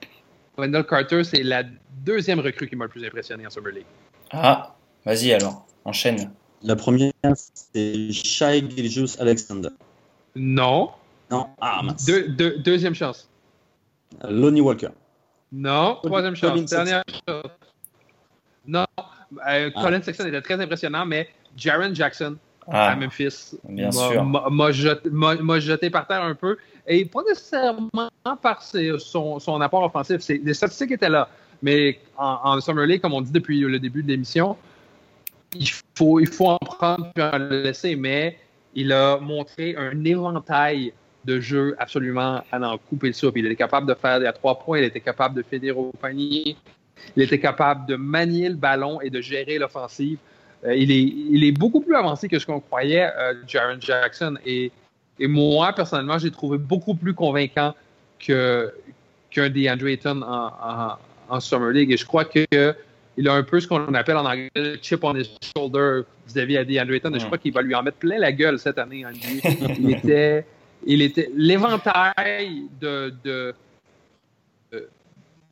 Wendell 0.56 0.84
Carter, 0.84 1.22
c'est 1.24 1.42
la 1.42 1.62
deuxième 2.04 2.40
recrue 2.40 2.68
qui 2.68 2.76
m'a 2.76 2.84
le 2.84 2.90
plus 2.90 3.04
impressionné 3.04 3.46
en 3.46 3.50
Summer 3.50 3.72
League. 3.72 3.86
Ah, 4.32 4.74
vas-y 5.04 5.32
alors, 5.32 5.66
enchaîne. 5.84 6.32
La 6.62 6.76
première, 6.76 7.12
c'est 7.54 8.12
Shai 8.12 8.68
Gilgeous 8.68 9.18
Alexander. 9.20 9.70
Non. 10.36 10.90
Non, 11.30 11.48
ah 11.60 11.80
mince. 11.82 12.04
Deux- 12.04 12.28
deux- 12.28 12.58
deuxième 12.58 12.94
chance. 12.94 13.28
Lonnie 14.28 14.60
Walker. 14.60 14.88
Non. 15.52 15.98
Troisième 16.02 16.36
Colin 16.36 16.56
chance. 16.56 16.70
Dernière 16.70 17.02
chance. 17.28 17.44
Non. 18.66 18.86
Euh, 19.48 19.70
Ah. 19.74 19.82
Colin 19.82 20.02
Sexton 20.02 20.26
était 20.26 20.42
très 20.42 20.60
impressionnant, 20.60 21.06
mais 21.06 21.28
Jaron 21.56 21.94
Jackson 21.94 22.36
à 22.68 22.90
Ah, 22.92 22.96
Memphis 22.96 23.56
bien 23.68 23.86
m'a- 23.86 23.92
sûr. 23.92 24.24
m'a- 24.24 24.48
m'a 24.50 24.70
jeté, 24.70 25.10
jeté 25.60 25.90
par 25.90 26.06
terre 26.06 26.22
un 26.22 26.34
peu. 26.34 26.56
Et 26.86 27.04
pas 27.04 27.20
nécessairement 27.28 28.08
par 28.42 28.62
ses- 28.62 28.98
son, 28.98 29.38
son 29.38 29.60
apport 29.60 29.82
offensif. 29.84 30.20
C'est- 30.20 30.40
Les 30.44 30.54
statistiques 30.54 30.92
étaient 30.92 31.08
là. 31.08 31.28
Mais 31.62 31.98
en, 32.16 32.38
en 32.44 32.60
Summer 32.60 32.86
League, 32.86 33.00
comme 33.00 33.12
on 33.14 33.20
dit 33.20 33.32
depuis 33.32 33.60
le 33.60 33.78
début 33.78 34.02
de 34.02 34.08
l'émission, 34.08 34.56
il 35.54 35.68
faut, 35.96 36.20
il 36.20 36.26
faut 36.28 36.48
en 36.48 36.58
prendre 36.58 37.10
puis 37.14 37.22
en 37.22 37.38
laisser. 37.38 37.96
Mais 37.96 38.38
il 38.74 38.92
a 38.92 39.18
montré 39.18 39.74
un 39.76 40.04
éventail 40.04 40.92
de 41.24 41.38
jeux 41.40 41.74
absolument 41.78 42.42
à 42.50 42.58
n'en 42.58 42.78
couper 42.78 43.08
le 43.08 43.12
soupe. 43.12 43.36
Il 43.36 43.44
était 43.46 43.56
capable 43.56 43.86
de 43.86 43.94
faire 43.94 44.20
des 44.20 44.30
trois 44.32 44.58
points, 44.58 44.78
il 44.78 44.84
était 44.84 45.00
capable 45.00 45.34
de 45.34 45.42
fédérer 45.42 45.76
au 45.76 45.92
panier, 46.00 46.56
il 47.14 47.22
était 47.22 47.38
capable 47.40 47.86
de 47.86 47.96
manier 47.96 48.48
le 48.48 48.54
ballon 48.54 49.00
et 49.02 49.10
de 49.10 49.20
gérer 49.20 49.58
l'offensive. 49.58 50.18
Euh, 50.64 50.74
il, 50.74 50.90
est, 50.90 51.02
il 51.02 51.44
est 51.44 51.52
beaucoup 51.52 51.80
plus 51.80 51.94
avancé 51.94 52.28
que 52.28 52.38
ce 52.38 52.46
qu'on 52.46 52.60
croyait, 52.60 53.10
euh, 53.16 53.34
Jaron 53.46 53.78
Jackson. 53.80 54.36
Et, 54.44 54.70
et 55.18 55.26
moi, 55.26 55.72
personnellement, 55.72 56.18
j'ai 56.18 56.30
trouvé 56.30 56.58
beaucoup 56.58 56.94
plus 56.94 57.14
convaincant 57.14 57.74
que, 58.18 58.72
qu'un 59.30 59.48
DeAndre 59.48 59.86
Ayton 59.86 60.22
en, 60.22 60.46
en, 60.46 60.98
en 61.28 61.40
Summer 61.40 61.70
League. 61.70 61.92
Et 61.92 61.96
je 61.96 62.04
crois 62.04 62.24
que 62.24 62.74
il 63.16 63.28
a 63.28 63.34
un 63.34 63.42
peu 63.42 63.60
ce 63.60 63.66
qu'on 63.66 63.92
appelle 63.94 64.16
en 64.16 64.24
anglais 64.24 64.48
le 64.54 64.78
chip 64.80 65.04
on 65.04 65.14
his 65.14 65.30
shoulder 65.54 66.02
vis-à-vis 66.26 66.58
à 66.58 66.64
DeAndre 66.64 66.92
Ayton. 66.94 67.14
Et 67.14 67.20
je 67.20 67.26
crois 67.26 67.38
qu'il 67.38 67.52
va 67.52 67.62
lui 67.62 67.74
en 67.74 67.82
mettre 67.82 67.98
plein 67.98 68.18
la 68.18 68.32
gueule 68.32 68.58
cette 68.58 68.78
année. 68.78 69.04
en 69.04 69.10
NBA. 69.10 69.74
il 69.78 69.90
était, 69.90 70.44
il 70.86 71.02
était 71.02 71.30
l'éventail 71.34 72.64
de, 72.80 73.12
de, 73.24 73.54
de, 74.72 74.88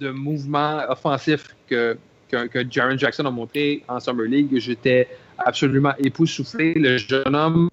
de 0.00 0.10
mouvements 0.10 0.82
offensifs 0.88 1.54
que, 1.68 1.96
que, 2.28 2.46
que 2.46 2.64
Jaron 2.70 2.96
Jackson 2.96 3.24
a 3.26 3.30
montré 3.30 3.82
en 3.88 4.00
Summer 4.00 4.26
League. 4.26 4.58
J'étais 4.58 5.08
absolument 5.38 5.92
époustouflé. 5.98 6.74
Le 6.74 6.98
jeune 6.98 7.34
homme 7.34 7.68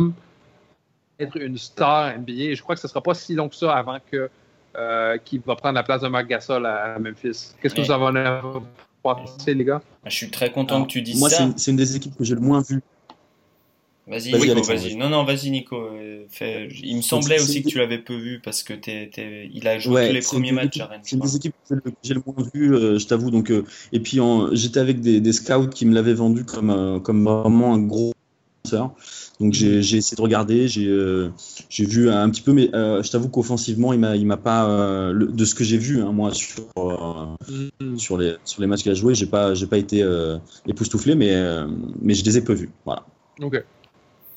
être 1.20 1.38
une 1.38 1.58
star 1.58 2.18
NBA. 2.20 2.54
Je 2.56 2.62
crois 2.62 2.76
que 2.76 2.82
ce 2.82 2.88
ne 2.88 2.90
sera 2.90 3.02
pas 3.02 3.14
si 3.14 3.36
long 3.36 3.50
que 3.50 3.56
ça 3.56 3.74
avant 3.76 3.98
que 4.12 4.30
euh, 4.78 5.18
qu'il 5.24 5.40
va 5.42 5.56
prendre 5.56 5.76
la 5.76 5.84
place 5.84 6.02
de 6.02 6.10
Marc 6.10 6.28
Gasol 6.28 6.66
à, 6.66 7.00
Memphis. 7.00 7.54
Qu'est-ce 7.62 7.74
que 7.74 7.80
Ouais. 7.82 7.88
vous 7.88 7.92
en 7.94 8.16
avez 8.16 8.42
pensez, 9.02 9.54
les 9.54 9.64
gars? 9.64 9.82
Ah, 10.04 10.10
Je 10.10 10.16
suis 10.16 10.30
très 10.30 10.52
content 10.52 10.76
Alors, 10.76 10.88
que 10.88 10.92
tu 10.92 11.02
dises 11.02 11.20
Moi, 11.20 11.30
ça. 11.30 11.44
une, 11.44 11.58
c'est 11.58 11.72
une 11.72 11.78
des 11.78 11.96
équipes 11.96 12.18
que 12.18 12.24
j'ai 12.24 12.36
le 12.36 12.42
moins 12.42 12.62
vues. 12.62 12.82
Vas-y, 14.08 14.32
Vas-y, 14.32 14.54
Nico, 14.54 14.62
vas-y. 14.68 14.96
Non, 14.96 15.10
non, 15.10 15.24
vas-y, 15.24 15.50
Nico. 15.50 15.78
euh, 15.78 16.26
fais- 16.30 16.68
Il 16.84 16.98
me 16.98 17.02
semblait 17.02 17.40
aussi 17.40 17.64
que 17.64 17.70
tu 17.70 17.80
l'avais 17.80 17.98
peu 17.98 18.16
vu 18.16 18.40
parce 18.40 18.62
que 18.62 18.74
t'es, 18.74 19.10
t'es- 19.12 19.50
il 19.52 19.68
a 19.68 19.80
joué 19.80 19.94
Ouais, 19.96 20.08
tous 20.08 20.14
les 20.14 20.22
premiers 20.22 20.52
matchs 20.52 20.80
à 20.80 20.86
Rennes. 20.86 21.02
C'est 21.04 21.16
une 21.16 21.22
des 21.24 21.36
équipes 21.36 21.54
que 21.68 21.76
j'ai 22.04 22.14
le- 22.14 22.22
moins 22.26 22.46
vu, 22.54 22.76
euh, 22.76 23.00
je 23.00 23.08
t'avoue. 23.08 23.32
Donc, 23.32 23.50
euh, 23.50 23.64
et 23.92 24.00
puis 24.00 24.20
en- 24.20 24.54
j'étais 24.54 24.80
avec 24.80 25.02
des, 25.02 25.22
des 25.22 25.34
scouts 25.34 25.70
qui 25.70 25.88
me 25.88 25.94
l'avaient 25.96 26.14
vendu 26.14 26.46
comme, 26.46 26.70
euh, 26.70 27.00
comme 27.00 27.24
vraiment 27.24 27.74
un 27.74 27.80
gros. 27.80 28.12
Donc 29.40 29.54
j'ai 29.54 29.82
j'ai 29.84 29.98
essayé 29.98 30.16
de 30.16 30.22
regarder, 30.22 30.68
j'ai 30.68 30.88
euh, 30.88 31.30
j'ai 31.70 31.86
vu 31.86 32.10
un 32.10 32.30
petit 32.30 32.42
peu, 32.42 32.52
mais 32.54 32.74
euh, 32.74 33.04
je 33.04 33.12
t'avoue 33.12 33.30
qu'offensivement, 33.30 33.94
il 33.94 34.00
m'a 34.00 34.16
il 34.16 34.26
m'a 34.26 34.38
pas 34.38 34.68
euh, 34.70 35.12
le- 35.12 35.28
de 35.28 35.46
ce 35.46 35.54
que 35.54 35.64
j'ai 35.64 35.78
vu 35.78 36.02
hein, 36.02 36.12
moi 36.12 36.34
sur 36.34 36.64
euh, 36.78 37.36
Mm. 37.80 37.98
sur 37.98 38.18
les 38.18 38.36
sur 38.44 38.62
les 38.62 38.68
matchs 38.68 38.82
qu'il 38.84 38.92
a 38.92 38.96
joué, 38.96 39.14
j'ai 39.14 39.28
pas 39.28 39.54
j'ai 39.54 39.68
pas 39.68 39.78
été 39.78 40.02
euh, 40.02 40.38
époustouflé, 40.68 41.16
mais 41.16 41.34
euh, 41.36 41.68
mais 42.02 42.14
je 42.16 42.24
les 42.26 42.38
ai 42.38 42.42
peu 42.44 42.54
vus. 42.54 42.70
Voilà. 42.86 43.06
OK. 43.42 43.64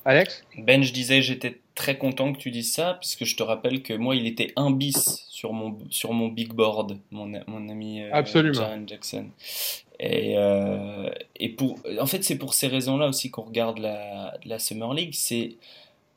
Alex? 0.08 0.42
Ben, 0.56 0.82
je 0.82 0.92
disais, 0.92 1.20
j'étais 1.20 1.60
très 1.74 1.98
content 1.98 2.32
que 2.32 2.38
tu 2.38 2.50
dises 2.50 2.72
ça, 2.72 2.94
puisque 2.98 3.24
je 3.24 3.36
te 3.36 3.42
rappelle 3.42 3.82
que 3.82 3.92
moi, 3.92 4.16
il 4.16 4.26
était 4.26 4.52
un 4.56 4.70
bis 4.70 5.24
sur 5.28 5.52
mon, 5.52 5.76
sur 5.90 6.12
mon 6.14 6.28
big 6.28 6.52
board, 6.54 6.98
mon, 7.10 7.30
mon 7.46 7.68
ami 7.68 8.02
euh, 8.02 8.10
Absolument. 8.12 8.86
Jackson. 8.86 9.26
Et, 10.00 10.34
euh, 10.38 11.10
et 11.36 11.50
pour, 11.50 11.78
en 12.00 12.06
fait, 12.06 12.24
c'est 12.24 12.38
pour 12.38 12.54
ces 12.54 12.68
raisons-là 12.68 13.06
aussi 13.08 13.30
qu'on 13.30 13.42
regarde 13.42 13.78
la, 13.78 14.34
la 14.44 14.58
Summer 14.58 14.94
League, 14.94 15.12
c'est 15.12 15.56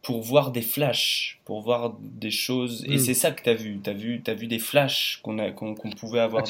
pour 0.02 0.22
voir 0.22 0.52
des 0.52 0.62
flashs, 0.62 1.40
pour 1.46 1.62
voir 1.62 1.96
des 2.00 2.32
choses. 2.32 2.86
Et 2.88 2.96
Mm. 2.96 3.00
c'est 3.00 3.14
ça 3.14 3.32
que 3.32 3.44
tu 3.44 3.50
as 3.50 3.54
vu. 3.54 3.80
Tu 3.84 3.90
as 3.90 3.94
vu, 3.94 4.22
t'as 4.24 4.34
vu 4.34 4.48
des 4.48 4.58
flashs 4.58 5.20
qu'on 5.22 5.52
qu'on 5.52 5.76
pouvait 5.92 6.22
avoir. 6.22 6.44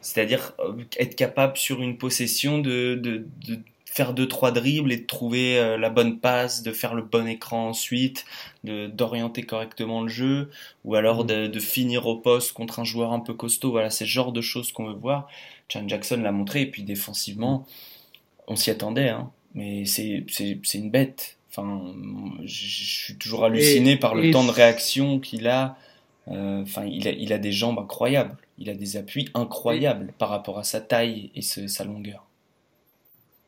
C'est-à-dire 0.00 0.54
euh, 0.60 0.72
être 0.98 1.16
capable 1.16 1.56
sur 1.58 1.82
une 1.82 1.98
possession 1.98 2.58
de, 2.60 2.94
de, 2.94 3.26
de 3.46 3.58
faire 3.98 4.12
deux 4.14 4.28
trois 4.28 4.52
dribbles 4.52 4.92
et 4.92 4.98
de 5.04 5.06
trouver 5.06 5.58
euh, 5.58 5.76
la 5.84 5.90
bonne 5.90 6.14
passe, 6.20 6.62
de 6.62 6.72
faire 6.72 6.94
le 6.94 7.02
bon 7.02 7.26
écran 7.36 7.68
ensuite, 7.68 8.24
de 8.64 8.86
d'orienter 8.98 9.42
correctement 9.52 10.02
le 10.02 10.08
jeu, 10.08 10.50
ou 10.84 10.94
alors 10.94 11.24
Mm. 11.24 11.26
de, 11.30 11.46
de 11.56 11.60
finir 11.60 12.06
au 12.06 12.16
poste 12.28 12.52
contre 12.58 12.78
un 12.80 12.84
joueur 12.92 13.12
un 13.12 13.20
peu 13.20 13.34
costaud. 13.34 13.70
Voilà, 13.72 13.90
c'est 13.90 14.04
le 14.04 14.10
genre 14.18 14.32
de 14.32 14.40
choses 14.52 14.72
qu'on 14.72 14.86
veut 14.90 14.94
voir. 15.08 15.28
Chan 15.70 15.86
Jackson 15.88 16.20
l'a 16.22 16.32
montré, 16.32 16.62
et 16.62 16.70
puis 16.72 16.82
défensivement, 16.84 17.66
on 18.46 18.56
s'y 18.56 18.70
attendait, 18.70 19.10
hein, 19.10 19.30
mais 19.54 19.84
c'est 19.84 20.24
c'est 20.28 20.58
c'est 20.64 20.78
une 20.78 20.90
bête. 20.90 21.36
Enfin, 21.50 21.94
je 22.44 22.66
suis 23.04 23.16
toujours 23.16 23.44
halluciné 23.44 23.96
par 23.96 24.14
le 24.14 24.30
temps 24.32 24.44
de 24.44 24.50
réaction 24.52 25.18
qu'il 25.20 25.46
a. 25.48 25.76
Euh, 26.28 26.62
Enfin, 26.62 26.84
il 26.86 27.08
a, 27.08 27.12
il 27.12 27.32
a 27.32 27.38
des 27.38 27.52
jambes 27.52 27.78
incroyables. 27.78 28.36
Il 28.58 28.68
a 28.70 28.74
des 28.74 28.96
appuis 28.96 29.28
incroyables 29.34 30.12
par 30.18 30.28
rapport 30.30 30.58
à 30.58 30.64
sa 30.64 30.80
taille 30.80 31.30
et 31.34 31.42
ce- 31.42 31.68
sa 31.68 31.84
longueur. 31.84 32.27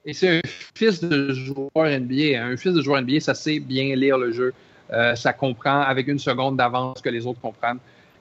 Et 0.04 0.12
c'est 0.14 0.38
un 0.38 0.40
fils 0.74 1.00
de 1.02 1.32
joueur 1.32 1.68
NBA. 1.76 2.42
Un 2.42 2.56
fils 2.56 2.72
de 2.74 2.82
joueur 2.82 3.02
NBA, 3.02 3.20
ça 3.20 3.34
sait 3.34 3.60
bien 3.60 3.94
lire 3.96 4.16
le 4.18 4.32
jeu. 4.32 4.52
Euh, 4.92 5.14
ça 5.14 5.32
comprend 5.32 5.82
avec 5.82 6.08
une 6.08 6.18
seconde 6.18 6.56
d'avance 6.56 7.00
que 7.00 7.08
les 7.10 7.26
autres 7.26 7.40
comprennent. 7.40 7.78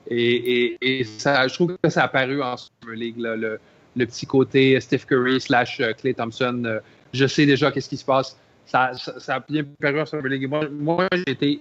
Et, 0.08 0.66
et, 0.82 1.00
et 1.00 1.04
ça, 1.04 1.46
je 1.48 1.54
trouve 1.54 1.76
que 1.82 1.90
ça 1.90 2.02
a 2.02 2.04
apparu 2.04 2.42
en 2.42 2.56
Summer 2.56 2.96
League, 2.96 3.18
là, 3.18 3.36
le, 3.36 3.58
le 3.96 4.06
petit 4.06 4.26
côté 4.26 4.78
Steph 4.80 5.00
Curry 5.08 5.40
slash 5.40 5.80
euh, 5.80 5.92
Clay 5.92 6.14
Thompson. 6.14 6.62
euh, 6.64 6.80
je 7.12 7.26
sais 7.26 7.44
déjà 7.46 7.70
qu'est-ce 7.72 7.88
qui 7.88 7.96
se 7.96 8.04
passe. 8.04 8.36
Ça, 8.66 8.92
ça, 8.94 9.18
ça 9.18 9.34
a 9.36 9.40
bien 9.40 9.64
paru 9.80 10.00
en 10.00 10.06
Summer 10.06 10.26
League. 10.28 10.48
Moi, 10.48 10.68
moi 10.70 11.08
j'ai 11.12 11.30
été 11.32 11.60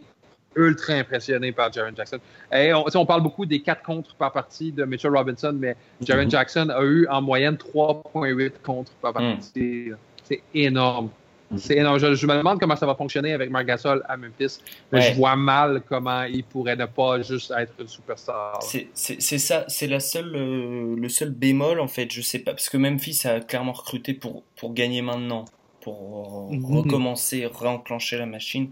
ultra 0.55 0.93
impressionné 0.93 1.51
par 1.51 1.71
Jaren 1.71 1.95
Jackson. 1.95 2.17
Et 2.51 2.71
on, 2.73 3.05
parle 3.05 3.21
beaucoup 3.21 3.45
des 3.45 3.61
4 3.61 3.81
contre 3.83 4.15
par 4.15 4.31
partie 4.31 4.71
de 4.71 4.83
Mitchell 4.83 5.15
Robinson, 5.15 5.55
mais 5.57 5.75
Jaren 6.01 6.25
Mhm. 6.25 6.31
Jackson 6.31 6.69
a 6.69 6.83
eu 6.83 7.07
en 7.07 7.21
moyenne 7.21 7.55
3,8 7.55 8.51
contre 8.63 8.91
par 8.93 9.13
partie. 9.13 9.91
C'est 10.29 10.41
énorme. 10.53 11.09
Mhm. 11.51 11.57
C'est 11.57 11.77
énorme. 11.77 11.97
Je, 11.99 12.13
je 12.13 12.27
me 12.27 12.35
demande 12.35 12.59
comment 12.59 12.75
ça 12.75 12.85
va 12.85 12.93
fonctionner 12.93 13.33
avec 13.33 13.49
Marc 13.49 13.65
Gasol 13.65 14.03
à 14.07 14.15
Memphis. 14.17 14.59
Mais 14.91 14.99
Ouais. 14.99 15.05
je 15.11 15.15
vois 15.15 15.35
mal 15.35 15.81
comment 15.89 16.21
il 16.23 16.43
pourrait 16.43 16.75
ne 16.75 16.85
pas 16.85 17.21
juste 17.23 17.51
être 17.57 17.73
une 17.79 17.87
superstar. 17.87 18.59
C'est 18.61 18.87
ça, 18.93 19.65
c'est 19.67 19.87
la 19.87 19.99
seule, 19.99 20.31
euh, 20.35 20.95
le 20.95 21.09
seul 21.09 21.31
bémol 21.31 21.79
en 21.79 21.87
fait. 21.87 22.11
Je 22.11 22.21
sais 22.21 22.39
pas 22.39 22.51
parce 22.51 22.69
que 22.69 22.77
Memphis 22.77 23.21
a 23.25 23.39
clairement 23.39 23.71
recruté 23.73 24.13
pour 24.13 24.43
pour 24.57 24.73
gagner 24.75 25.01
maintenant, 25.01 25.45
pour 25.81 26.49
Mhm. 26.51 26.77
recommencer, 26.77 27.49
réenclencher 27.51 28.17
la 28.19 28.27
machine. 28.27 28.69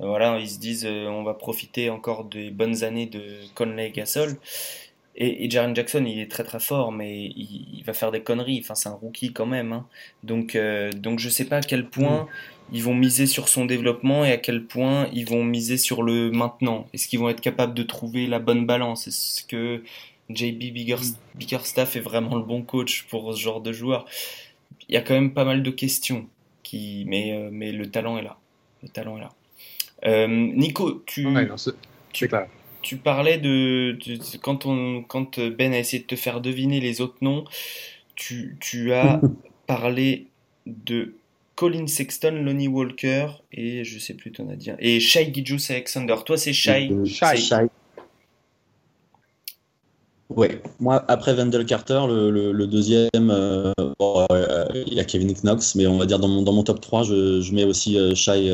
Euh, 0.00 0.06
Voilà, 0.06 0.38
ils 0.40 0.48
se 0.48 0.58
disent 0.58 0.86
euh, 0.86 1.06
on 1.06 1.22
va 1.24 1.34
profiter 1.34 1.90
encore 1.90 2.24
des 2.24 2.50
bonnes 2.50 2.82
années 2.84 3.06
de 3.06 3.22
Conley 3.54 3.88
et 3.88 3.92
Gasol. 3.92 4.36
Et, 5.16 5.44
et 5.44 5.50
Jaren 5.50 5.74
Jackson, 5.76 6.04
il 6.06 6.18
est 6.18 6.30
très 6.30 6.42
très 6.44 6.58
fort, 6.60 6.90
mais 6.92 7.26
il, 7.26 7.66
il 7.78 7.84
va 7.84 7.92
faire 7.92 8.10
des 8.10 8.20
conneries. 8.22 8.58
Enfin, 8.60 8.74
c'est 8.74 8.88
un 8.88 8.92
rookie 8.94 9.32
quand 9.32 9.46
même. 9.46 9.72
hein. 9.72 9.86
Donc, 10.22 10.56
euh, 10.56 10.90
donc 10.92 11.18
je 11.20 11.28
sais 11.28 11.44
pas 11.44 11.58
à 11.58 11.60
quel 11.62 11.88
point 11.88 12.26
ils 12.72 12.82
vont 12.82 12.94
miser 12.94 13.26
sur 13.26 13.48
son 13.48 13.64
développement 13.66 14.24
et 14.24 14.32
à 14.32 14.38
quel 14.38 14.64
point 14.64 15.08
ils 15.12 15.26
vont 15.26 15.44
miser 15.44 15.76
sur 15.76 16.02
le 16.02 16.30
maintenant. 16.30 16.88
Est-ce 16.92 17.06
qu'ils 17.08 17.18
vont 17.20 17.28
être 17.28 17.40
capables 17.40 17.74
de 17.74 17.82
trouver 17.82 18.26
la 18.26 18.38
bonne 18.38 18.66
balance? 18.66 19.06
Est-ce 19.06 19.44
que 19.44 19.82
JB 20.30 20.72
Bickerstaff 21.34 21.96
est 21.96 22.00
vraiment 22.00 22.34
le 22.36 22.42
bon 22.42 22.62
coach 22.62 23.04
pour 23.08 23.34
ce 23.34 23.40
genre 23.40 23.60
de 23.60 23.72
joueur? 23.72 24.06
Il 24.88 24.94
y 24.94 24.98
a 24.98 25.02
quand 25.02 25.14
même 25.14 25.32
pas 25.32 25.44
mal 25.44 25.62
de 25.62 25.70
questions, 25.70 26.26
qui, 26.62 27.04
mais, 27.06 27.32
euh, 27.32 27.48
mais 27.52 27.70
le 27.72 27.90
talent 27.90 28.18
est 28.18 28.22
là. 28.22 28.36
Le 28.82 28.88
talent 28.88 29.18
est 29.18 29.20
là. 29.20 29.32
Euh, 30.06 30.26
Nico, 30.26 31.02
tu, 31.06 31.26
Ouais, 31.26 31.46
non, 31.46 31.56
c'est 31.56 31.74
clair. 32.12 32.48
Tu 32.84 32.96
parlais 32.98 33.38
de, 33.38 33.96
de- 34.06 34.16
de- 34.16 34.36
quand 34.40 34.66
on 34.66 35.02
quand 35.02 35.40
Ben 35.40 35.72
a 35.72 35.78
essayé 35.80 36.02
de 36.02 36.06
te 36.06 36.14
faire 36.16 36.40
deviner 36.40 36.78
les 36.80 37.00
autres 37.00 37.18
noms, 37.22 37.44
tu, 38.14 38.56
tu 38.60 38.92
as 38.92 39.20
parlé 39.66 40.26
de 40.66 41.14
Colin 41.56 41.86
Sexton, 41.86 42.42
Lonnie 42.44 42.68
Walker 42.68 43.26
et 43.52 43.84
je 43.84 43.98
sais 43.98 44.14
plus 44.14 44.30
ton 44.32 44.48
a 44.50 44.56
dit 44.56 44.70
et 44.78 45.00
Shai 45.00 45.32
Gijus 45.34 45.70
Alexander. 45.70 46.14
Toi 46.26 46.36
c'est 46.36 46.52
Shai. 46.52 46.90
Euh, 46.92 47.04
Shai. 47.04 47.36
Shai. 47.38 47.66
Ouais, 50.30 50.60
moi 50.80 51.04
après 51.08 51.34
Wendell 51.34 51.64
Carter, 51.66 52.00
le, 52.08 52.30
le- 52.30 52.52
le 52.52 52.66
deuxième, 52.66 53.08
euh, 53.30 53.72
bon, 53.98 54.26
euh, 54.32 54.64
il 54.86 54.94
y 54.94 55.00
a 55.00 55.04
Kevin 55.04 55.32
Knox, 55.34 55.74
mais 55.76 55.86
on 55.86 55.98
va 55.98 56.06
dire 56.06 56.18
dans 56.18 56.28
mon, 56.28 56.42
dans 56.42 56.52
mon 56.52 56.64
top 56.64 56.80
3, 56.80 57.04
je, 57.04 57.40
je 57.42 57.52
mets 57.54 57.64
aussi 57.64 57.98
euh, 57.98 58.14
Shai 58.14 58.48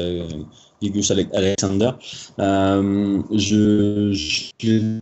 Alexander. 1.34 1.90
Euh, 2.38 3.22
je, 3.32 4.12
je 4.12 4.98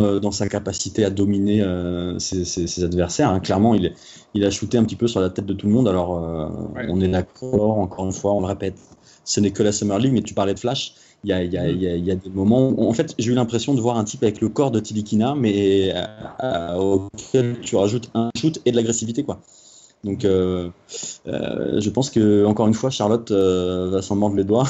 euh, 0.00 0.18
dans 0.18 0.32
sa 0.32 0.48
capacité 0.48 1.04
à 1.04 1.10
dominer 1.10 1.62
euh, 1.62 2.18
ses, 2.18 2.44
ses- 2.44 2.66
ses 2.66 2.82
adversaires. 2.82 3.30
hein. 3.30 3.38
Clairement, 3.40 3.74
il, 3.76 4.44
a 4.44 4.50
shooté 4.50 4.76
un 4.76 4.84
petit 4.84 4.96
peu 4.96 5.06
sur 5.06 5.20
la 5.20 5.30
tête 5.30 5.46
de 5.46 5.52
tout 5.54 5.66
le 5.68 5.72
monde. 5.72 5.86
Alors, 5.86 6.16
euh, 6.16 6.48
Ouais. 6.74 6.86
on 6.90 7.00
est 7.00 7.06
d'accord, 7.08 7.78
encore 7.78 8.04
une 8.04 8.12
fois, 8.12 8.32
on 8.32 8.40
le 8.40 8.46
répète, 8.46 8.74
ce 9.24 9.38
n'est 9.40 9.52
que 9.52 9.62
la 9.62 9.70
Summer 9.70 9.98
League, 10.00 10.12
mais 10.12 10.22
tu 10.22 10.34
parlais 10.34 10.54
de 10.54 10.58
Flash. 10.58 10.94
Il 11.22 11.30
y 11.30 11.32
a, 11.32 11.42
il 11.44 11.52
y 11.52 11.56
a- 11.56 11.68
il 11.70 11.80
y 11.80 11.86
a- 11.86 11.96
il 11.96 12.04
y 12.04 12.10
a 12.10 12.16
des 12.16 12.28
moments 12.28 12.68
où, 12.70 12.88
en 12.88 12.92
fait, 12.92 13.14
j'ai 13.18 13.30
eu 13.30 13.34
l'impression 13.34 13.72
de 13.74 13.80
voir 13.80 13.96
un 13.96 14.04
type 14.04 14.22
avec 14.24 14.40
le 14.40 14.48
corps 14.48 14.70
de 14.72 14.80
Tilikina, 14.80 15.34
mais 15.36 15.94
auquel 16.76 17.60
tu 17.60 17.76
rajoutes 17.76 18.10
un 18.14 18.30
shoot 18.36 18.60
et 18.64 18.72
de 18.72 18.76
l'agressivité, 18.76 19.22
quoi. 19.22 19.40
Donc, 20.04 20.24
euh, 20.26 20.70
euh, 21.26 21.80
je 21.80 21.90
pense 21.90 22.10
que 22.10 22.44
encore 22.44 22.66
une 22.68 22.74
fois, 22.74 22.90
Charlotte 22.90 23.30
euh, 23.30 23.90
va 23.90 24.02
s'en 24.02 24.16
mordre 24.16 24.36
les 24.36 24.44
doigts 24.44 24.68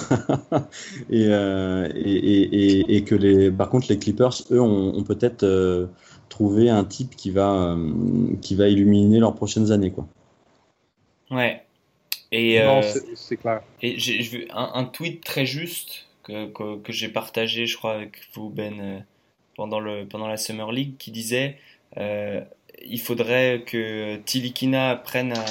et, 1.10 1.26
euh, 1.28 1.88
et, 1.94 2.12
et, 2.12 2.80
et- 2.80 2.96
et 2.96 3.04
que 3.04 3.14
les, 3.16 3.50
par 3.50 3.68
contre, 3.70 3.86
les 3.90 3.98
Clippers, 3.98 4.32
eux, 4.52 4.60
ont, 4.60 4.94
ont 4.96 5.02
peut-être 5.02 5.42
euh, 5.42 5.86
trouvé 6.28 6.70
un 6.70 6.84
type 6.84 7.16
qui 7.16 7.30
va, 7.30 7.74
euh, 7.74 8.36
qui 8.42 8.54
va 8.54 8.68
illuminer 8.68 9.18
leurs 9.18 9.34
prochaines 9.34 9.72
années, 9.72 9.90
quoi. 9.90 10.06
Ouais. 11.30 11.62
Et 12.32 12.60
Non, 12.60 12.78
euh, 12.78 12.82
c'est- 12.82 13.36
clair. 13.36 13.62
Et 13.82 13.98
j'ai 13.98 14.22
vu 14.22 14.48
un, 14.52 14.70
un 14.74 14.84
tweet 14.84 15.24
très 15.24 15.46
juste 15.46 16.06
que, 16.24 16.46
que, 16.52 16.78
que 16.78 16.92
j'ai 16.92 17.08
partagé, 17.08 17.66
je 17.66 17.76
crois, 17.76 17.94
avec 17.94 18.16
vous, 18.34 18.50
Ben, 18.50 19.04
pendant, 19.56 19.80
le, 19.80 20.06
pendant 20.08 20.28
la 20.28 20.36
Summer 20.36 20.72
League, 20.72 20.96
qui 20.98 21.10
disait 21.12 21.58
euh, 21.98 22.42
il 22.86 23.00
faudrait 23.00 23.62
que 23.66 24.16
Tilikina 24.24 24.90
apprenne 24.90 25.32
à, 25.32 25.44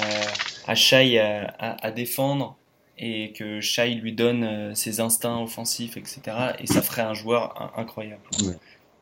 à 0.66 0.74
Shai 0.74 1.18
à, 1.18 1.46
à, 1.58 1.86
à 1.86 1.90
défendre 1.90 2.56
et 2.98 3.32
que 3.32 3.60
Shai 3.60 3.94
lui 3.94 4.12
donne 4.12 4.44
euh, 4.44 4.74
ses 4.74 5.00
instincts 5.00 5.38
offensifs, 5.42 5.96
etc. 5.96 6.54
Et 6.60 6.66
ça 6.66 6.82
ferait 6.82 7.02
un 7.02 7.14
joueur 7.14 7.60
in- 7.60 7.72
incroyable. 7.82 8.22
Ouais. 8.42 8.56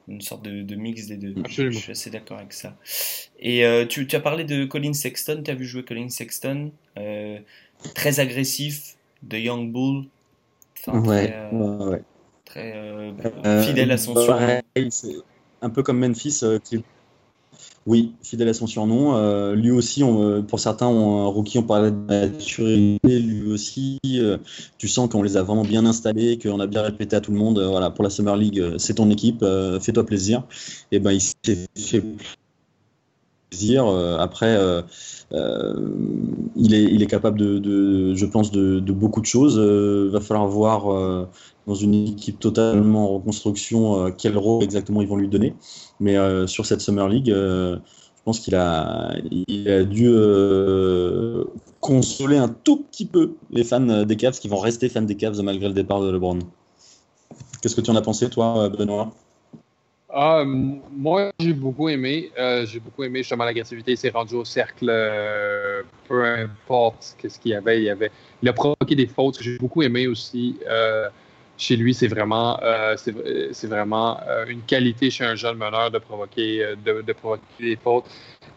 Une 0.09 0.21
sorte 0.21 0.43
de, 0.43 0.63
de 0.63 0.75
mix 0.75 1.07
des 1.07 1.17
deux. 1.17 1.35
Absolument. 1.45 1.73
Je 1.73 1.79
suis 1.79 1.93
assez 1.93 2.11
d'accord 2.11 2.39
avec 2.39 2.53
ça. 2.53 2.77
Et 3.39 3.65
euh, 3.65 3.87
tu, 3.87 4.07
tu 4.07 4.17
as 4.17 4.21
parlé 4.21 4.45
de 4.45 4.65
Colin 4.65 4.93
Sexton, 4.95 5.43
tu 5.45 5.51
as 5.51 5.55
vu 5.55 5.65
jouer 5.65 5.85
Colin 5.85 6.09
Sexton, 6.09 6.73
euh, 6.99 7.39
très 7.95 8.19
agressif, 8.21 8.97
de 9.23 9.39
Young 9.39 9.71
Bull, 9.71 10.07
Enfin, 10.81 10.99
Ouais, 11.01 11.29
très, 11.29 11.37
euh, 11.37 11.51
ouais, 11.53 11.87
ouais. 11.93 12.03
très, 12.45 12.73
euh, 12.77 13.13
Euh, 13.45 13.63
fidèle 13.63 13.91
à 13.93 13.99
son 13.99 14.17
surnom. 14.17 14.39
pareil, 14.39 14.63
c'est 14.91 15.15
un 15.61 15.71
peu 15.71 15.83
comme 15.83 15.99
Memphis. 16.01 16.41
euh, 16.43 16.59
qui... 16.59 16.83
Oui, 17.87 18.13
fidèle 18.23 18.49
à 18.49 18.55
son 18.55 18.67
surnom. 18.67 19.17
Euh, 19.17 19.55
lui 19.57 19.71
aussi, 19.73 20.05
euh, 20.05 20.41
pour 20.43 20.61
certains, 20.61 20.87
on, 20.87 21.23
un 21.23 21.27
rookie, 21.27 21.59
on 21.59 21.65
parlait 21.65 21.91
de 21.91 21.97
maturité. 21.97 23.19
Lui 23.19 23.51
aussi, 23.51 23.99
euh, 24.07 24.39
tu 24.79 24.87
sens 24.87 25.09
qu'on 25.09 25.23
les 25.23 25.37
a 25.37 25.43
vraiment 25.43 25.65
bien 25.65 25.85
installés, 25.85 26.39
qu'on 26.39 26.61
a 26.61 26.67
bien 26.67 26.83
répété 26.83 27.17
à 27.17 27.21
tout 27.21 27.33
le 27.33 27.39
monde. 27.39 27.59
euh, 27.59 27.69
voilà, 27.69 27.91
pour 27.91 28.05
la 28.05 28.11
Summer 28.11 28.37
League, 28.37 28.61
euh, 28.61 28.79
c'est 28.79 28.95
ton 28.95 29.11
équipe, 29.11 29.43
euh, 29.43 29.81
fais-toi 29.81 30.07
plaisir. 30.07 30.45
Et 30.93 31.01
ben, 31.01 31.13
il 31.13 31.21
s'est 31.21 31.67
fait 31.77 32.05
plaisir. 33.53 33.87
Euh, 33.87 34.17
après, 34.19 34.57
euh, 34.57 34.83
euh, 35.33 35.75
il, 36.57 36.75
est, 36.75 36.85
il 36.85 37.03
est 37.03 37.07
capable 37.07 37.39
de, 37.39 38.15
je 38.15 38.27
pense, 38.27 38.51
de, 38.51 38.81
beaucoup 38.93 39.21
de 39.21 39.27
choses. 39.27 39.59
Euh, 39.59 40.09
va 40.11 40.21
falloir 40.21 40.47
voir 40.49 41.29
dans 41.67 41.75
une 41.75 41.95
équipe 41.95 42.41
totalement 42.41 43.11
en 43.11 43.15
reconstruction 43.19 44.11
quel 44.17 44.37
rôle 44.37 44.65
exactement 44.65 45.03
ils 45.03 45.09
vont 45.09 45.17
lui 45.17 45.29
donner. 45.29 45.55
Mais 46.01 46.17
sur 46.47 46.67
cette 46.67 46.81
Summer 46.81 47.09
League, 47.09 47.29
je 47.29 47.79
pense 48.25 48.41
qu'il 48.41 48.55
a, 48.55 49.15
il 49.31 49.69
a 49.69 49.85
dû 49.85 50.11
consoler 51.81 52.37
un 52.37 52.49
tout 52.49 52.79
petit 52.79 53.07
peu 53.07 53.35
les 53.51 53.65
fans 53.65 54.05
des 54.05 54.17
Cavs 54.17 54.39
qui 54.39 54.49
vont 54.49 54.59
rester 54.59 54.89
fans 54.89 55.03
des 55.03 55.17
Cavs 55.17 55.41
malgré 55.43 55.69
le 55.69 55.75
départ 55.75 56.01
de 56.01 56.11
LeBron. 56.11 56.39
Qu'est-ce 57.61 57.77
que 57.77 57.81
tu 57.81 57.91
en 57.91 57.97
as 57.97 58.03
pensé, 58.03 58.29
toi, 58.29 58.69
Benoît? 58.69 59.13
Ah, 60.15 60.45
moi, 60.45 61.31
j'ai 61.41 61.55
beaucoup 61.55 61.89
aimé. 61.89 62.31
Euh, 62.39 62.67
j'ai 62.67 62.81
beaucoup 62.81 63.03
aimé 63.03 63.21
justement 63.21 63.45
l'agressivité. 63.45 63.93
Il 63.93 63.97
s'est 63.97 64.11
rendu 64.11 64.35
au 64.35 64.45
cercle. 64.45 64.87
euh, 64.91 65.83
peu 66.07 66.23
importe 66.25 67.17
qu'est-ce 67.19 67.41
qu'il 67.41 67.53
y 67.53 67.55
avait. 67.55 67.83
Il, 68.43 68.49
a 68.49 68.53
provoqué 68.53 68.95
des 68.95 69.07
fautes. 69.07 69.37
Ce 69.37 69.43
j'ai 69.43 69.57
beaucoup 69.57 69.83
aimé 69.83 70.07
aussi 70.07 70.59
euh, 70.69 71.09
chez 71.57 71.77
lui, 71.77 71.95
c'est 71.95 72.09
vraiment, 72.09 72.59
vraiment 73.63 74.21
une 74.49 74.63
qualité 74.63 75.11
chez 75.11 75.25
un 75.25 75.35
jeune 75.35 75.57
meneur 75.57 75.91
de 75.91 75.99
provoquer, 75.99 76.75
de, 76.85 77.01
de 77.01 77.13
provoquer 77.13 77.43
des 77.61 77.77
fautes. 77.77 78.05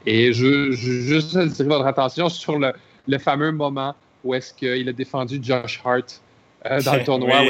Et 0.06 0.34
je, 0.34 0.72
je 0.72 0.91
juste 0.91 1.36
attirer 1.38 1.70
votre 1.70 1.86
attention 1.86 2.28
sur 2.28 2.60
le, 2.60 2.74
le 3.08 3.18
fameux 3.18 3.51
moment 3.51 3.95
où 4.24 4.34
est-ce 4.34 4.53
qu'il 4.53 4.89
a 4.89 4.93
défendu 4.93 5.39
Josh 5.41 5.82
Hart 5.86 6.22
euh, 6.66 6.82
dans 6.82 6.95
le 6.95 7.03
tournoi, 7.05 7.41
Oui. 7.41 7.47
où 7.47 7.49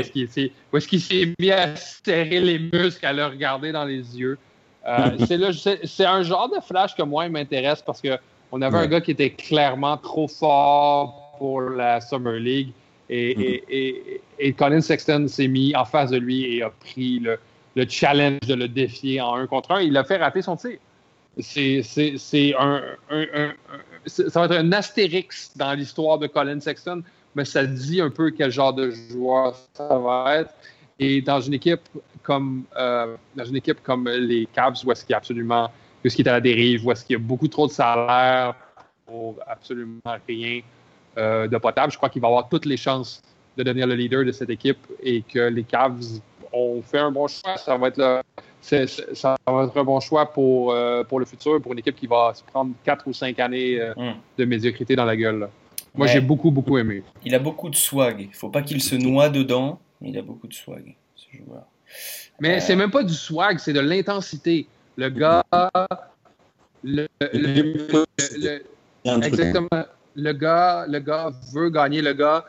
est-ce 0.78 0.88
qu'il 0.88 1.00
s'est, 1.02 1.26
s'est 1.26 1.34
mis 1.40 1.52
à 1.52 1.76
serrer 1.76 2.40
les 2.40 2.60
muscles, 2.60 3.06
à 3.06 3.14
le 3.14 3.26
regarder 3.26 3.72
dans 3.72 3.86
les 3.86 4.18
yeux. 4.18 4.38
Euh, 4.88 5.18
c'est, 5.84 6.06
un 6.06 6.24
genre 6.24 6.50
de 6.50 6.62
flash 6.62 6.96
que 6.96 7.04
moi, 7.04 7.26
il 7.26 7.32
m'intéresse 7.32 7.82
parce 7.82 8.02
que 8.02 8.18
on 8.52 8.62
avait 8.62 8.78
un 8.78 8.88
gars 8.88 9.02
qui 9.02 9.12
était 9.12 9.32
clairement 9.32 9.98
trop 9.98 10.28
fort 10.28 11.36
pour 11.38 11.62
la 11.62 12.00
Summer 12.02 12.34
League. 12.40 12.70
Et, 13.10 13.36
Mhm. 13.36 13.42
et, 13.44 13.64
et, 13.70 14.22
et 14.40 14.54
Colin 14.54 14.82
Sexton 14.82 15.28
s'est 15.28 15.48
mis 15.48 15.76
en 15.76 15.86
face 15.86 16.10
de 16.12 16.18
lui 16.18 16.56
et 16.58 16.64
a 16.64 16.70
pris 16.72 17.20
le, 17.20 17.38
le 17.76 17.86
challenge 17.88 18.40
de 18.48 18.56
le 18.56 18.68
défier 18.68 19.22
en 19.22 19.36
un 19.36 19.46
contre 19.48 19.72
un. 19.72 19.82
Il 19.82 19.96
a 19.98 20.04
fait 20.04 20.18
rater 20.18 20.42
son 20.42 20.56
tir. 20.56 20.78
C'est, 21.40 21.84
un, 22.58 22.82
ça 24.06 24.40
va 24.40 24.46
être 24.46 24.52
un 24.64 24.72
astérix 24.72 25.52
dans 25.56 25.74
l'histoire 25.74 26.18
de 26.18 26.28
Colin 26.28 26.60
Sexton, 26.60 27.02
mais 27.36 27.46
ça 27.46 27.66
dit 27.66 28.02
un 28.02 28.10
peu 28.10 28.32
quel 28.32 28.52
genre 28.52 28.74
de 28.74 28.90
joueur 28.92 29.56
ça 29.74 29.98
va 29.98 30.38
être. 30.38 30.54
Et 30.98 31.22
dans 31.22 31.42
une 31.42 31.54
équipe 31.54 31.82
comme 32.24 32.64
euh, 32.78 33.16
dans 33.36 33.46
une 33.46 33.58
équipe 33.58 33.84
comme 33.84 34.08
les 34.10 34.48
Cavs, 34.54 34.78
où 34.86 34.92
est-ce 34.92 35.04
qu'il 35.04 35.12
y 35.12 35.14
a 35.14 35.18
absolument 35.18 35.66
où 36.04 36.08
est-ce 36.08 36.16
qu'il 36.16 36.26
est 36.26 36.30
à 36.30 36.34
la 36.34 36.42
dérive, 36.42 36.86
où 36.86 36.92
est-ce 36.92 37.04
qu'il 37.04 37.14
y 37.14 37.18
a 37.18 37.22
beaucoup 37.22 37.48
trop 37.48 37.68
de 37.68 37.72
salaire 37.72 38.56
pour 39.06 39.36
absolument 39.48 40.00
rien 40.28 40.62
euh, 41.18 41.48
de 41.48 41.58
potable, 41.58 41.92
je 41.92 41.98
crois 41.98 42.10
qu'il 42.10 42.22
va 42.22 42.28
avoir 42.28 42.48
toutes 42.50 42.66
les 42.66 42.78
chances 42.78 43.22
de 43.58 43.64
devenir 43.64 43.88
le 43.88 43.96
leader 43.96 44.26
de 44.26 44.32
cette 44.32 44.50
équipe 44.50 44.80
et 45.02 45.22
que 45.22 45.40
les 45.40 45.64
Cavs 45.64 46.20
ont 46.52 46.82
fait 46.82 47.00
un 47.00 47.12
bon 47.12 47.28
choix. 47.28 47.58
Ça 47.58 47.78
va 47.78 47.88
être 47.88 47.98
le, 47.98 48.22
ça 48.62 49.36
va 49.48 49.64
être 49.64 49.78
un 49.78 49.84
bon 49.84 50.00
choix 50.00 50.26
pour, 50.32 50.72
euh, 50.74 51.04
pour 51.04 51.20
le 51.20 51.26
futur, 51.26 51.62
pour 51.62 51.72
une 51.74 51.80
équipe 51.80 51.96
qui 51.96 52.08
va 52.08 52.34
se 52.34 52.44
prendre 52.44 52.72
quatre 52.84 53.08
ou 53.08 53.14
cinq 53.14 53.40
années 53.40 53.80
euh, 53.80 53.94
Mm. 53.96 54.14
de 54.38 54.46
médiocrité 54.46 54.96
dans 54.96 55.06
la 55.06 55.16
gueule. 55.16 55.40
là. 55.40 55.50
Moi, 55.98 56.08
Ouais. 56.08 56.14
j'ai 56.14 56.22
beaucoup, 56.22 56.52
beaucoup 56.52 56.78
aimé. 56.78 57.04
Il 57.24 57.34
a 57.36 57.40
beaucoup 57.40 57.70
de 57.70 57.76
swag. 57.76 58.22
Il 58.22 58.34
faut 58.34 58.50
pas 58.50 58.62
qu'il 58.62 58.82
se 58.82 58.96
noie 58.96 59.30
dedans, 59.30 59.80
mais 60.02 60.10
il 60.10 60.18
a 60.18 60.22
beaucoup 60.22 60.48
de 60.48 60.54
swag, 60.54 60.96
ce 61.16 61.26
joueur. 61.38 61.64
Mais 62.40 62.58
Euh. 62.58 62.60
c'est 62.60 62.76
même 62.76 62.92
pas 62.92 63.04
du 63.04 63.14
swag, 63.14 63.60
c'est 63.60 63.74
de 63.74 63.80
l'intensité. 63.80 64.68
Le 64.98 65.10
gars. 65.10 65.44
Le, 66.84 67.08
le- 67.34 68.64
exactement. 69.24 69.68
Le 70.16 70.32
gars, 70.34 70.86
le 70.88 71.00
gars 71.00 71.32
veut 71.54 71.70
gagner. 71.70 72.02
Le 72.02 72.14
gars, 72.14 72.46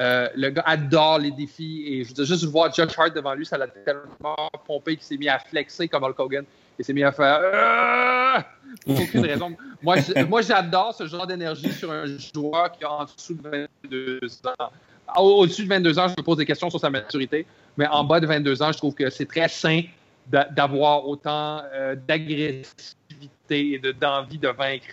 euh, 0.00 0.28
le 0.36 0.50
gars 0.50 0.62
adore 0.66 1.18
les 1.18 1.30
défis. 1.30 1.84
Et 1.86 2.04
je 2.04 2.14
veux 2.14 2.24
juste 2.24 2.44
voir 2.44 2.72
Judge 2.72 2.92
Hart 2.96 3.14
devant 3.14 3.34
lui, 3.34 3.44
ça 3.46 3.58
l'a 3.58 3.66
tellement 3.68 4.36
pompé 4.66 4.94
qu'il 4.96 5.04
s'est 5.04 5.16
mis 5.16 5.28
à 5.28 5.38
flexer 5.38 5.88
comme 5.88 6.04
Hulk 6.04 6.18
Hogan. 6.20 6.44
Il 6.78 6.84
s'est 6.84 6.92
mis 6.92 7.02
à 7.02 7.12
faire. 7.12 7.40
Ah! 7.54 8.44
Pour 8.84 9.00
aucune 9.00 9.20
raison. 9.26 9.56
Moi, 9.82 9.96
moi, 10.28 10.42
j'adore 10.42 10.94
ce 10.94 11.06
genre 11.06 11.26
d'énergie 11.26 11.72
sur 11.72 11.90
un 11.90 12.04
joueur 12.06 12.72
qui 12.72 12.84
a 12.84 12.90
en 12.92 13.04
dessous 13.04 13.34
de 13.34 13.68
22 13.84 14.20
ans. 14.46 14.70
Au- 15.16 15.40
Au-dessus 15.40 15.64
de 15.64 15.68
22 15.68 15.98
ans, 15.98 16.08
je 16.08 16.14
me 16.18 16.22
pose 16.22 16.36
des 16.36 16.44
questions 16.46 16.68
sur 16.70 16.78
sa 16.80 16.90
maturité, 16.90 17.46
mais 17.76 17.86
en 17.88 18.04
bas 18.04 18.20
de 18.20 18.26
22 18.26 18.62
ans, 18.62 18.70
je 18.72 18.78
trouve 18.78 18.94
que 18.94 19.08
c'est 19.10 19.26
très 19.26 19.48
sain 19.48 19.82
d'a- 20.26 20.44
d'avoir 20.44 21.08
autant 21.08 21.62
euh, 21.72 21.96
d'agressivité 21.96 23.72
et 23.72 23.78
de- 23.78 23.92
d'envie 23.92 24.38
de 24.38 24.48
vaincre. 24.48 24.86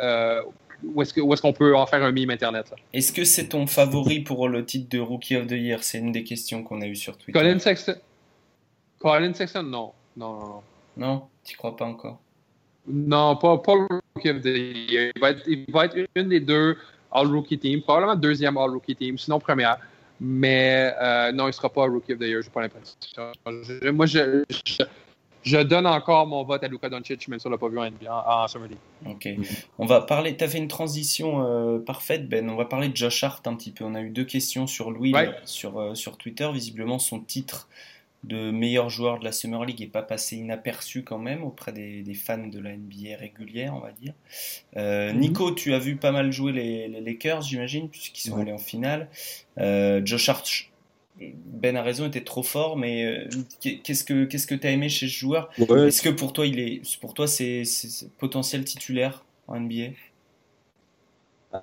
Euh, 0.00 0.42
où 0.84 1.02
est-ce 1.02 1.12
que- 1.12 1.20
où 1.20 1.32
est-ce 1.32 1.42
qu'on 1.42 1.52
peut 1.54 1.74
en 1.76 1.86
faire 1.86 2.02
un 2.02 2.12
meme 2.12 2.30
Internet? 2.30 2.72
Est-ce 2.92 3.12
que 3.12 3.24
c'est 3.24 3.48
ton 3.48 3.66
favori 3.66 4.20
pour 4.20 4.48
le 4.48 4.64
titre 4.64 4.88
de 4.90 4.98
Rookie 5.00 5.36
of 5.36 5.46
the 5.46 5.52
Year? 5.52 5.82
C'est 5.82 5.98
une 5.98 6.12
des 6.12 6.22
questions 6.22 6.62
qu'on 6.62 6.80
a 6.82 6.86
eues 6.86 6.94
sur 6.96 7.16
Twitter. 7.16 7.32
Colin 7.38 7.58
Sexton? 7.58 7.96
Colin 9.00 9.32
Sexton, 9.34 9.62
non. 9.64 9.92
Non, 10.16 10.32
non, 10.38 10.46
non. 10.46 10.62
Non, 10.96 11.28
tu 11.44 11.56
crois 11.56 11.76
pas 11.76 11.84
encore 11.84 12.18
Non, 12.88 13.36
pas, 13.36 13.58
pas 13.58 13.74
le 13.74 14.00
Rookie 14.14 14.30
of 14.30 14.40
the 14.42 14.46
Year. 14.46 15.12
Il 15.14 15.20
va, 15.20 15.30
être, 15.30 15.42
il 15.46 15.64
va 15.72 15.84
être 15.86 15.96
une 16.14 16.28
des 16.28 16.40
deux 16.40 16.76
All-Rookie 17.12 17.58
Team, 17.58 17.82
probablement 17.82 18.16
deuxième 18.16 18.56
All-Rookie 18.56 18.96
Team, 18.96 19.18
sinon 19.18 19.38
première. 19.38 19.78
Mais 20.20 20.94
euh, 21.00 21.32
non, 21.32 21.44
il 21.44 21.48
ne 21.48 21.52
sera 21.52 21.68
pas 21.68 21.82
Rookie 21.86 22.14
of 22.14 22.18
the 22.18 22.22
Year, 22.22 22.40
je 22.42 22.46
n'ai 22.48 22.52
pas 22.52 22.62
l'impression. 22.62 22.96
Moi, 23.92 24.06
je, 24.06 24.44
je, 24.64 24.82
je 25.42 25.58
donne 25.58 25.86
encore 25.86 26.26
mon 26.26 26.42
vote 26.42 26.64
à 26.64 26.68
Luka 26.68 26.88
Doncic, 26.88 27.28
même 27.28 27.38
si 27.38 27.46
on 27.46 27.50
ne 27.50 27.54
l'a 27.54 27.58
pas 27.58 27.68
vu 27.68 27.78
en, 27.78 27.84
en, 27.84 28.42
en 28.44 28.48
Summer 28.48 28.68
League. 28.68 28.78
Ok. 29.06 29.28
On 29.78 29.84
va 29.84 30.00
parler. 30.00 30.34
T'as 30.36 30.48
fait 30.48 30.58
une 30.58 30.68
transition 30.68 31.44
euh, 31.46 31.78
parfaite, 31.78 32.28
Ben. 32.30 32.48
On 32.48 32.56
va 32.56 32.64
parler 32.64 32.88
de 32.88 32.96
Josh 32.96 33.22
Hart 33.24 33.46
un 33.46 33.54
petit 33.56 33.72
peu. 33.72 33.84
On 33.84 33.94
a 33.94 34.00
eu 34.00 34.08
deux 34.10 34.24
questions 34.24 34.66
sur 34.66 34.88
Ouais. 34.88 35.10
là, 35.12 35.32
sur 35.44 35.78
euh, 35.78 35.94
sur 35.94 36.16
Twitter. 36.16 36.48
Visiblement, 36.50 36.98
son 36.98 37.20
titre 37.20 37.68
de 38.26 38.50
meilleur 38.50 38.90
joueur 38.90 39.18
de 39.20 39.24
la 39.24 39.32
Summer 39.32 39.64
League 39.64 39.82
est 39.82 39.86
pas 39.86 40.02
passé 40.02 40.36
inaperçu 40.36 41.04
quand 41.04 41.18
même 41.18 41.44
auprès 41.44 41.72
des, 41.72 42.02
des 42.02 42.14
fans 42.14 42.46
de 42.48 42.58
la 42.60 42.72
NBA 42.76 43.16
régulière, 43.18 43.74
on 43.74 43.80
va 43.80 43.92
dire. 43.92 44.14
Euh, 44.76 45.12
Mhm. 45.12 45.20
Nico, 45.20 45.52
tu 45.52 45.74
as 45.74 45.78
vu 45.78 45.96
pas 45.96 46.12
mal 46.12 46.32
jouer 46.32 46.52
les, 46.52 46.88
les 46.88 47.00
Lakers, 47.00 47.42
j'imagine, 47.42 47.88
puisqu'ils 47.90 48.22
sont 48.22 48.36
Ouais. 48.36 48.42
allés 48.42 48.52
en 48.52 48.58
finale. 48.58 49.08
Euh, 49.58 50.02
Josh 50.04 50.28
Hart. 50.28 50.46
Ben 51.18 51.76
a 51.76 51.82
raison, 51.82 52.06
était 52.06 52.24
trop 52.24 52.42
fort, 52.42 52.76
mais 52.76 53.04
euh, 53.06 53.28
qu'est-ce 53.60 54.04
que 54.04 54.24
qu'est-ce 54.26 54.46
que 54.46 54.54
t'as 54.54 54.70
aimé 54.70 54.90
chez 54.90 55.08
ce 55.08 55.14
joueur? 55.14 55.48
Ouais, 55.58 55.88
est-ce 55.88 56.02
que 56.02 56.10
pour 56.10 56.34
toi, 56.34 56.46
il 56.46 56.58
est, 56.60 56.82
pour 57.00 57.14
toi, 57.14 57.26
c'est, 57.26 57.62
potentiel 58.18 58.64
titulaire 58.64 59.24
en 59.48 59.56
NBA 59.60 59.92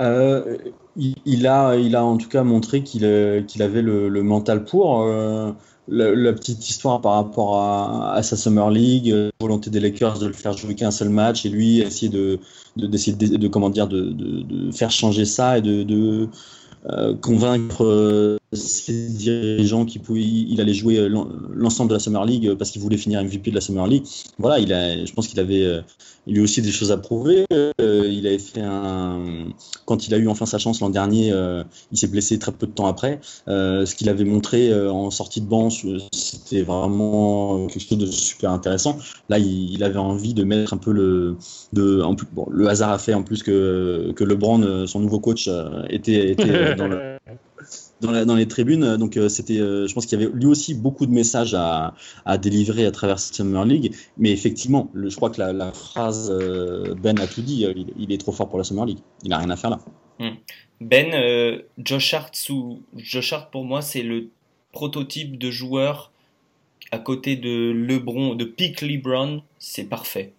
Euh, 0.01 0.57
il, 0.95 1.15
il 1.25 1.45
a, 1.47 1.75
il 1.75 1.95
a 1.95 2.03
en 2.03 2.17
tout 2.17 2.29
cas 2.29 2.43
montré 2.43 2.83
qu'il 2.83 3.05
avait 3.05 3.81
le, 3.81 4.09
le 4.09 4.23
mental 4.23 4.63
pour. 4.65 5.01
Euh, 5.91 6.15
la, 6.15 6.33
petite 6.33 6.67
histoire 6.69 7.01
par 7.01 7.13
rapport 7.13 7.59
à, 7.59 8.21
sa 8.23 8.37
Summer 8.37 8.69
League, 8.69 9.11
euh, 9.11 9.29
volonté 9.39 9.69
des 9.69 9.79
Lakers 9.79 10.19
de 10.19 10.27
le 10.27 10.33
faire 10.33 10.55
jouer 10.55 10.75
qu'un 10.75 10.91
seul 10.91 11.09
match 11.09 11.45
et 11.45 11.49
lui 11.49 11.79
essayer 11.79 12.09
de, 12.09 12.39
de, 12.77 12.87
d'essayer 12.87 13.15
de, 13.15 13.37
de, 13.37 13.47
comment 13.47 13.69
dire, 13.69 13.87
de, 13.87 14.11
de, 14.11 14.71
faire 14.71 14.91
changer 14.91 15.25
ça 15.25 15.57
et 15.57 15.61
de, 15.61 15.83
de 15.83 16.29
euh, 16.89 17.15
convaincre 17.15 18.37
ses 18.53 19.09
dirigeants 19.09 19.85
qu'il 19.85 20.01
pouvait, 20.01 20.21
il 20.21 20.59
allait 20.61 20.73
jouer 20.73 20.97
euh, 20.97 21.07
l'en- 21.07 21.27
l'ensemble 21.53 21.89
de 21.89 21.95
la 21.95 21.99
Summer 21.99 22.25
League 22.25 22.47
euh, 22.47 22.55
parce 22.55 22.71
qu'il 22.71 22.81
voulait 22.81 22.97
finir 22.97 23.23
MVP 23.23 23.51
de 23.51 23.55
la 23.55 23.61
Summer 23.61 23.85
League. 23.87 24.03
Voilà, 24.37 24.59
il 24.59 24.71
a, 24.73 25.05
je 25.05 25.13
pense 25.13 25.27
qu'il 25.27 25.39
avait, 25.39 25.63
euh, 25.63 25.81
il 26.27 26.39
aussi 26.41 26.61
des 26.61 26.71
choses 26.71 26.91
à 26.91 26.97
prouver. 26.97 27.45
Il 27.79 28.27
avait 28.27 28.39
fait 28.39 28.61
un, 28.61 29.47
quand 29.85 30.07
il 30.07 30.13
a 30.13 30.17
eu 30.17 30.27
enfin 30.27 30.45
sa 30.45 30.57
chance 30.57 30.79
l'an 30.79 30.89
dernier, 30.89 31.33
il 31.91 31.97
s'est 31.97 32.07
blessé 32.07 32.39
très 32.39 32.51
peu 32.51 32.65
de 32.65 32.71
temps 32.71 32.87
après. 32.87 33.19
Ce 33.47 33.93
qu'il 33.95 34.07
avait 34.07 34.23
montré 34.23 34.73
en 34.73 35.11
sortie 35.11 35.41
de 35.41 35.45
banc, 35.45 35.69
c'était 36.13 36.61
vraiment 36.61 37.67
quelque 37.67 37.81
chose 37.81 37.97
de 37.97 38.05
super 38.05 38.51
intéressant. 38.51 38.97
Là, 39.27 39.37
il, 39.37 39.83
avait 39.83 39.99
envie 39.99 40.33
de 40.33 40.43
mettre 40.43 40.73
un 40.73 40.77
peu 40.77 40.91
le, 40.93 41.35
de, 41.73 42.01
en 42.01 42.15
plus, 42.15 42.27
bon, 42.31 42.47
le 42.49 42.67
hasard 42.67 42.91
a 42.91 42.99
fait 42.99 43.13
en 43.13 43.23
plus 43.23 43.43
que 43.43 44.13
que 44.15 44.23
LeBron, 44.23 44.87
son 44.87 45.01
nouveau 45.01 45.19
coach, 45.19 45.49
était, 45.89 46.31
était 46.31 46.75
dans 46.75 46.87
le 46.87 47.17
dans, 48.03 48.35
les 48.35 48.47
tribunes. 48.47 48.97
Donc 48.97 49.17
euh, 49.17 49.29
c'était, 49.29 49.59
euh, 49.59 49.87
je 49.87 49.93
pense 49.93 50.05
qu'il 50.05 50.19
y 50.19 50.23
avait 50.23 50.31
lui 50.33 50.45
aussi 50.45 50.73
beaucoup 50.73 51.05
de 51.05 51.11
messages 51.11 51.55
à, 51.55 51.93
délivrer 52.37 52.85
à 52.85 52.91
travers 52.91 53.19
Summer 53.19 53.65
League. 53.65 53.93
Mais 54.17 54.31
effectivement, 54.31 54.89
je 54.93 55.15
crois 55.15 55.29
que 55.29 55.41
la, 55.41 55.71
phrase 55.71 56.31
euh, 56.31 56.95
Ben 56.95 57.19
a 57.19 57.27
tout 57.27 57.41
dit. 57.41 57.65
euh, 57.65 57.73
il, 57.97 58.11
est 58.11 58.17
trop 58.17 58.31
fort 58.31 58.49
pour 58.49 58.57
la 58.57 58.63
Summer 58.63 58.85
League. 58.85 58.99
Il 59.23 59.33
a 59.33 59.37
rien 59.37 59.49
à 59.49 59.55
faire 59.55 59.69
là. 59.71 59.79
Ben, 60.79 61.13
euh, 61.13 61.61
Josh 61.77 62.13
Hart 62.13 63.51
pour 63.51 63.65
moi 63.65 63.81
c'est 63.81 64.03
le 64.03 64.29
prototype 64.71 65.37
de 65.37 65.49
joueur 65.49 66.11
à 66.91 66.99
côté 66.99 67.35
de 67.35 67.71
LeBron, 67.71 68.35
de 68.35 68.45
Peak 68.45 68.81
LeBron, 68.81 69.41
c'est 69.57 69.85
parfait. 69.85 70.33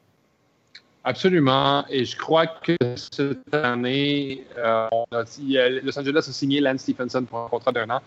Absolument. 1.05 1.85
Et 1.91 2.05
je 2.05 2.17
crois 2.17 2.47
que 2.47 2.77
cette 2.97 3.55
année, 3.55 4.45
euh, 4.57 4.89
a- 5.13 5.19
a- 5.19 5.69
Los 5.83 5.99
Angeles 5.99 6.25
a 6.29 6.33
signé 6.33 6.61
Lance 6.61 6.81
Stephenson 6.81 7.25
pour 7.25 7.41
un 7.41 7.49
contrat 7.49 7.73
d'un 7.73 7.91
an. 7.91 8.01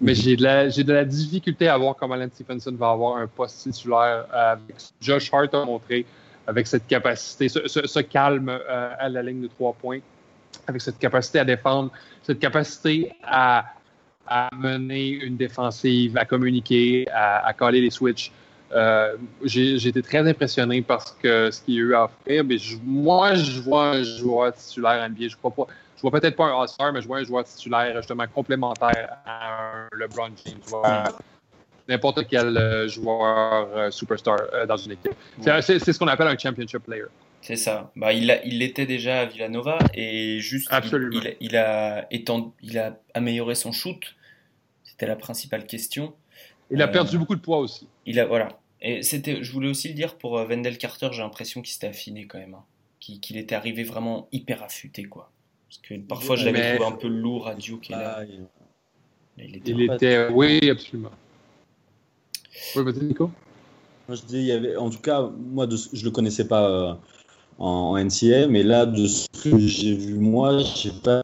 Mais 0.00 0.14
j'ai 0.14 0.34
de, 0.34 0.42
la, 0.42 0.68
de 0.68 0.92
la 0.92 1.04
difficulté 1.04 1.68
à 1.68 1.76
voir 1.76 1.94
comment 1.94 2.16
Lance 2.16 2.32
Stephenson 2.34 2.74
va 2.76 2.90
avoir 2.90 3.18
un 3.18 3.26
poste 3.26 3.62
titulaire 3.62 4.24
avec 4.32 4.76
Josh 5.00 5.30
Hart 5.32 5.54
a 5.54 5.64
montré 5.64 6.06
avec 6.46 6.66
cette 6.66 6.86
capacité, 6.88 7.48
ce, 7.48 8.00
calme 8.00 8.48
euh, 8.48 8.94
à 8.98 9.08
la 9.08 9.22
ligne 9.22 9.42
de 9.42 9.46
trois 9.46 9.72
points, 9.74 10.00
avec 10.66 10.80
cette 10.80 10.98
capacité 10.98 11.38
à 11.38 11.44
défendre, 11.44 11.92
cette 12.24 12.40
capacité 12.40 13.12
à, 13.22 13.66
à 14.26 14.48
mener 14.56 15.10
une 15.10 15.36
défensive, 15.36 16.16
à 16.16 16.24
communiquer, 16.24 17.06
à, 17.12 17.46
à 17.46 17.52
coller 17.52 17.80
les 17.82 17.90
switches. 17.90 18.32
Euh, 18.72 19.16
J'ai 19.44 19.74
été 19.88 20.02
très 20.02 20.26
impressionné 20.28 20.80
par 20.82 21.06
ce 21.06 21.12
que- 21.20 21.50
ce 21.50 21.60
qu'il 21.62 21.74
y 21.74 21.78
a 21.78 21.80
eu 21.80 21.94
à 21.94 22.04
offrir. 22.04 22.44
Mais 22.44 22.58
je- 22.58 22.76
moi, 22.84 23.34
je 23.34 23.60
vois 23.60 23.90
un 23.90 24.02
joueur 24.02 24.52
titulaire 24.54 25.02
NBA. 25.10 25.28
Je 25.28 25.36
crois 25.36 25.50
pas. 25.50 25.66
Je 25.96 26.02
vois 26.02 26.12
peut-être 26.12 26.36
pas 26.36 26.46
un 26.46 26.60
All-Star, 26.62 26.92
mais 26.92 27.02
je 27.02 27.06
vois 27.06 27.18
un 27.18 27.24
joueur 27.24 27.44
titulaire 27.44 27.94
justement 27.96 28.26
complémentaire 28.26 29.16
à 29.26 29.84
un 29.84 29.88
LeBron 29.98 30.30
James. 30.44 30.58
Je 30.64 30.70
vois 30.70 31.04
n'importe 31.88 32.26
quel 32.28 32.56
euh, 32.56 32.88
joueur 32.88 33.68
euh, 33.76 33.90
superstar 33.90 34.38
euh, 34.54 34.64
dans 34.66 34.76
une 34.76 34.92
équipe. 34.92 35.12
C'est- 35.60 35.92
ce 35.92 35.98
qu'on 35.98 36.06
appelle 36.08 36.28
un 36.28 36.38
championship 36.38 36.84
player. 36.84 37.04
C'est 37.42 37.56
ça. 37.56 37.90
Bah, 37.96 38.12
il 38.12 38.26
l'était 38.58 38.86
déjà 38.86 39.20
à 39.20 39.24
Villanova 39.26 39.78
et 39.94 40.40
juste 40.40 40.68
il- 40.70 40.74
Absolument. 40.74 41.20
Il, 41.22 41.36
il 41.40 41.56
a 41.56 42.06
étend- 42.12 42.54
il 42.62 42.78
a 42.78 42.96
amélioré 43.14 43.54
son 43.54 43.72
shoot. 43.72 44.00
C'était 44.84 45.06
la 45.06 45.16
principale 45.16 45.66
question. 45.66 46.14
Il 46.70 46.80
a 46.82 46.88
Euh, 46.88 46.92
perdu 46.92 47.18
beaucoup 47.18 47.34
de 47.34 47.40
poids 47.40 47.58
aussi. 47.58 47.86
Il 48.06 48.18
a 48.20 48.26
voilà. 48.26 48.58
Et 48.82 49.02
c'était, 49.02 49.42
je 49.44 49.52
voulais 49.52 49.68
aussi 49.68 49.88
le 49.88 49.94
dire 49.94 50.16
pour 50.16 50.38
euh, 50.38 50.46
Wendell 50.46 50.78
Carter, 50.78 51.08
j'ai 51.12 51.22
l'impression 51.22 51.60
qu'il 51.62 51.72
s'était 51.72 51.88
affiné 51.88 52.26
quand 52.26 52.38
même, 52.38 52.54
hein. 52.54 52.64
qu'il 53.00 53.20
qu'il 53.20 53.36
était 53.36 53.54
arrivé 53.54 53.84
vraiment 53.84 54.28
hyper 54.32 54.62
affûté 54.62 55.04
quoi. 55.04 55.30
Parce 55.68 55.78
que 55.78 55.94
parfois 55.98 56.36
je 56.36 56.44
l'avais 56.46 56.58
Mais- 56.60 56.74
trouvé 56.76 56.88
un 56.94 56.96
peu 56.96 57.08
lourd 57.08 57.46
à 57.48 57.54
Duke 57.54 57.88
Ah, 57.92 58.22
il- 58.24 58.46
il 59.38 59.56
était. 59.56 59.70
Il 59.72 59.82
était, 59.82 60.28
oui, 60.28 60.70
absolument. 60.70 61.10
Oui, 62.76 62.84
vas-y, 62.84 63.04
Nico. 63.04 63.30
Moi, 64.08 64.16
je 64.16 64.22
dis, 64.22 64.38
il 64.38 64.44
y 64.44 64.52
avait, 64.52 64.76
en 64.76 64.90
tout 64.90 64.98
cas, 65.00 65.22
moi, 65.22 65.66
de, 65.66 65.76
je 65.92 66.04
le 66.04 66.10
connaissais 66.10 66.46
pas 66.48 66.68
euh, 66.68 66.94
en, 67.58 67.66
en 67.92 67.96
NCA, 67.96 68.48
mais 68.48 68.62
là, 68.62 68.84
de 68.86 69.06
ce 69.06 69.26
que 69.42 69.56
j'ai 69.58 69.94
vu, 69.94 70.14
moi, 70.14 70.58
j'ai 70.58 70.90
pas, 70.90 71.22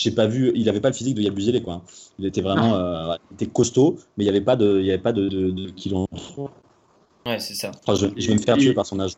j'ai 0.00 0.10
pas 0.10 0.26
vu, 0.26 0.50
il 0.54 0.68
avait 0.68 0.80
pas 0.80 0.88
le 0.88 0.94
physique 0.94 1.14
de 1.14 1.22
Yabusele, 1.22 1.62
quoi. 1.62 1.82
Il 2.18 2.24
était 2.24 2.40
vraiment, 2.40 2.74
euh, 2.74 3.16
il 3.30 3.34
était 3.34 3.52
costaud, 3.52 3.98
mais 4.16 4.24
il 4.24 4.26
y 4.26 4.30
avait 4.30 4.40
pas 4.40 4.56
de, 4.56 4.80
il 4.80 4.86
y 4.86 4.90
avait 4.90 5.02
pas 5.02 5.12
de, 5.12 5.28
de, 5.28 5.50
de. 5.50 5.72
Ouais, 7.26 7.38
c'est 7.38 7.54
ça. 7.54 7.70
Enfin, 7.86 7.94
je, 7.94 8.06
je 8.16 8.28
vais 8.28 8.34
me 8.34 8.40
faire 8.40 8.56
tuer 8.56 8.72
par 8.72 8.86
son 8.86 8.98
âge. 8.98 9.12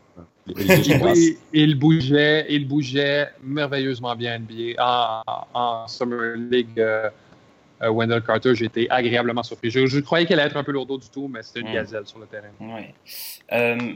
Il 1.52 1.78
bougeait, 1.78 2.46
il 2.50 2.66
bougeait 2.66 3.28
merveilleusement 3.44 4.16
bien 4.16 4.40
NBA. 4.40 4.74
En, 4.84 5.22
en 5.54 5.86
Summer 5.86 6.34
League, 6.36 6.78
euh, 6.78 7.08
euh, 7.82 7.90
Wendell 7.90 8.22
Carter, 8.22 8.56
j'ai 8.56 8.64
été 8.64 8.90
agréablement 8.90 9.44
surpris. 9.44 9.70
Je, 9.70 9.86
je 9.86 10.00
croyais 10.00 10.26
qu'elle 10.26 10.40
allait 10.40 10.50
être 10.50 10.56
un 10.56 10.64
peu 10.64 10.72
lourdeau 10.72 10.98
du 10.98 11.08
tout, 11.10 11.28
mais 11.28 11.44
c'était 11.44 11.60
une 11.60 11.72
gazelle 11.72 12.06
sur 12.06 12.18
le 12.18 12.26
terrain. 12.26 12.48
Ouais. 12.60 12.92
Euh, 13.52 13.94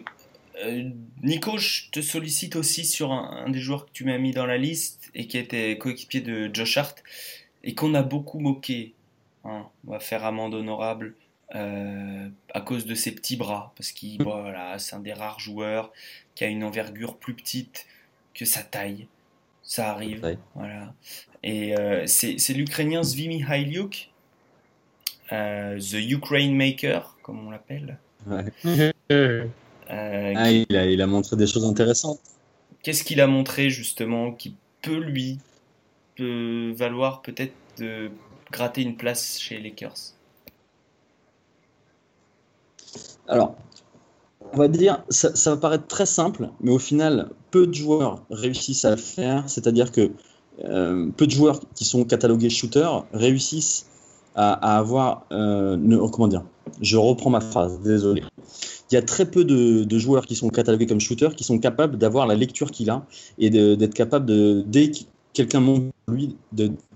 Nico, 1.22 1.59
je 1.59 1.90
te 1.90 2.00
sollicite 2.00 2.57
aussi 2.57 2.84
sur 2.84 3.12
un, 3.12 3.44
un 3.46 3.50
des 3.50 3.61
joueurs 3.61 3.86
que 3.86 3.90
tu 3.92 4.04
m'as 4.04 4.18
mis 4.18 4.32
dans 4.32 4.46
la 4.46 4.57
liste 4.59 5.11
et 5.14 5.26
qui 5.26 5.38
était 5.38 5.76
coéquipier 5.78 6.20
de 6.20 6.50
Josh 6.52 6.76
Hart 6.78 7.02
et 7.64 7.74
qu'on 7.74 7.94
a 7.94 8.02
beaucoup 8.02 8.38
moqué. 8.38 8.94
hein. 9.44 9.66
On 9.86 9.92
va 9.92 10.00
faire 10.00 10.24
amende 10.24 10.54
honorable 10.54 11.14
euh, 11.54 12.28
à 12.54 12.61
cause 12.61 12.86
de 12.86 12.94
ses 12.94 13.12
petits 13.14 13.36
bras 13.36 13.72
parce 13.76 13.92
qu'il 13.92 14.22
voilà, 14.22 14.78
c'est 14.78 14.96
un 14.96 15.00
des 15.00 15.12
rares 15.12 15.40
joueurs 15.40 15.92
qui 16.34 16.44
a 16.44 16.48
une 16.48 16.64
envergure 16.64 17.16
plus 17.16 17.34
petite 17.34 17.86
que 18.34 18.44
sa 18.44 18.62
taille. 18.62 19.07
Ça 19.62 19.90
arrive. 19.90 20.22
Ouais. 20.24 20.38
Voilà. 20.54 20.94
Et 21.42 21.76
euh, 21.76 22.07
c'est 22.07 22.38
c'est 22.38 22.54
l'Ukrainien 22.54 23.02
Zvimi 23.02 23.44
Hailiuk, 23.48 24.11
euh, 25.32 25.78
The 25.78 25.94
Ukraine 25.94 26.54
Maker, 26.54 27.16
comme 27.22 27.46
on 27.46 27.50
l'appelle. 27.50 27.98
Ouais. 28.26 28.92
Euh, 29.91 30.34
Ah, 30.34 30.53
il, 30.53 30.76
a, 30.76 30.87
il 30.87 31.03
a 31.03 31.07
montré 31.09 31.34
des 31.37 31.49
choses 31.49 31.64
intéressantes. 31.64 32.20
Qu'est-ce 32.82 33.05
qu'il 33.05 33.20
a 33.20 33.26
montré 33.26 33.68
justement 33.68 34.32
qui 34.32 34.57
peut 34.80 34.97
lui 34.97 35.39
peut 36.16 36.72
valoir 36.76 37.22
peut-être 37.22 37.55
de 37.78 38.11
gratter 38.53 38.82
une 38.82 38.97
place 38.97 39.39
chez 39.41 39.59
les 39.59 39.70
Lakers? 39.70 40.14
Alors, 43.28 43.57
on 44.53 44.59
va 44.59 44.68
dire, 44.68 45.05
ça, 45.09 45.34
ça 45.37 45.51
va 45.51 45.57
paraître 45.57 45.87
très 45.87 46.07
simple, 46.07 46.51
mais 46.61 46.72
au 46.72 46.78
final, 46.78 47.30
peu 47.51 47.66
de 47.66 47.74
joueurs 47.74 48.22
réussissent 48.30 48.84
à 48.84 48.91
le 48.91 48.97
faire. 48.97 49.49
C'est-à-dire 49.49 49.93
que 49.93 50.12
euh, 50.64 51.11
peu 51.16 51.26
de 51.26 51.32
joueurs 51.32 51.61
qui 51.74 51.84
sont 51.84 52.05
catalogués 52.05 52.51
shooters 52.51 53.05
réussissent 53.12 53.87
à, 54.34 54.53
à 54.55 54.78
avoir. 54.78 55.26
euh, 55.32 55.76
ne- 55.76 55.99
comment 56.09 56.28
dire 56.28 56.45
Je 56.80 56.96
reprends 56.96 57.30
ma 57.30 57.40
phrase, 57.40 57.80
désolé. 57.82 58.22
Il 58.90 58.94
y 58.94 58.98
a 58.98 59.02
très 59.02 59.30
peu 59.30 59.44
de, 59.44 59.98
joueurs 59.98 60.26
qui 60.26 60.36
sont 60.36 60.48
catalogués 60.48 60.86
comme 60.86 61.00
shooters 61.00 61.34
qui 61.34 61.44
sont 61.44 61.58
capables 61.58 61.98
d'avoir 61.98 62.26
la 62.26 62.34
lecture 62.34 62.70
qu'il 62.70 62.90
a 62.90 63.04
et 63.38 63.50
d'être 63.50 63.94
capable 63.94 64.26
de, 64.26 64.62
dès 64.66 64.90
que 64.90 64.98
quelqu'un 65.32 65.60
monte 65.60 65.92
lui, 66.08 66.36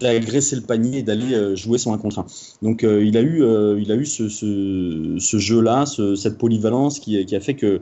d'agresser 0.01 0.57
le 0.57 0.63
panier 0.63 0.99
et 0.99 1.03
d'aller 1.03 1.35
euh, 1.35 1.57
jouer 1.57 1.79
son 1.79 1.93
1 1.93 1.99
contre 1.99 2.21
1. 2.21 2.27
Donc 2.63 2.85
euh, 2.85 3.05
il 3.05 3.17
a 3.17 3.21
eu, 3.21 3.43
euh, 3.43 3.79
il 3.79 3.93
a 3.93 3.97
eu 3.97 4.07
ce, 4.07 4.29
ce, 4.29 5.39
jeu-là, 5.39 5.85
ce- 5.85 6.15
cette 6.15 6.39
polyvalence 6.39 7.01
qui, 7.01 7.35
a 7.35 7.41
fait 7.41 7.55
que 7.55 7.81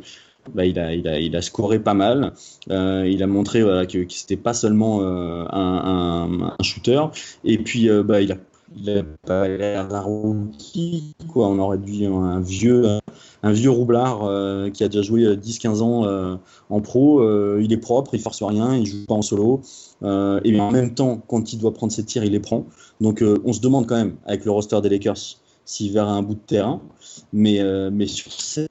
bah, 0.54 0.64
il, 0.64 0.78
a, 0.78 0.94
il, 0.94 1.06
a, 1.06 1.20
il 1.20 1.36
a 1.36 1.42
scoré 1.42 1.78
pas 1.78 1.94
mal. 1.94 2.32
Il 2.68 3.22
a 3.22 3.26
montré 3.26 3.60
que, 3.60 4.04
que 4.04 4.12
c'était 4.12 4.36
pas 4.36 4.54
seulement 4.54 5.00
un, 5.02 6.56
shooter. 6.62 7.02
Et 7.44 7.58
puis 7.58 7.88
bah, 8.04 8.20
il 8.22 8.32
a 8.32 8.36
il 8.76 8.90
a 8.90 9.02
pas 9.26 9.48
l'air 9.48 9.88
d'un 9.88 10.00
rookie, 10.00 11.14
quoi. 11.32 11.48
On 11.48 11.58
aurait 11.58 11.78
dû 11.78 12.06
un 12.06 12.40
vieux, 12.40 12.98
un 13.42 13.52
vieux 13.52 13.70
roublard 13.70 14.24
euh, 14.24 14.70
qui 14.70 14.84
a 14.84 14.88
déjà 14.88 15.02
joué 15.02 15.24
10-15 15.36 15.80
ans 15.82 16.04
euh, 16.04 16.36
en 16.70 16.80
pro. 16.80 17.20
Euh, 17.20 17.60
il 17.62 17.72
est 17.72 17.78
propre, 17.78 18.14
il 18.14 18.20
force 18.20 18.42
rien, 18.42 18.74
il 18.74 18.86
joue 18.86 19.06
pas 19.06 19.14
en 19.14 19.22
solo. 19.22 19.60
Euh, 20.02 20.40
et 20.44 20.58
en 20.60 20.70
même 20.70 20.94
temps, 20.94 21.20
quand 21.26 21.52
il 21.52 21.58
doit 21.58 21.74
prendre 21.74 21.92
ses 21.92 22.04
tirs, 22.04 22.24
il 22.24 22.32
les 22.32 22.40
prend. 22.40 22.66
Donc 23.00 23.22
euh, 23.22 23.38
on 23.44 23.52
se 23.52 23.60
demande 23.60 23.86
quand 23.86 23.96
même, 23.96 24.16
avec 24.26 24.44
le 24.44 24.50
roster 24.50 24.80
des 24.80 24.88
Lakers, 24.88 25.38
s'il 25.64 25.92
verra 25.92 26.12
un 26.12 26.22
bout 26.22 26.34
de 26.34 26.40
terrain. 26.40 26.80
Mais, 27.32 27.60
euh, 27.60 27.90
mais 27.92 28.06
sur 28.06 28.32
cette 28.32 28.70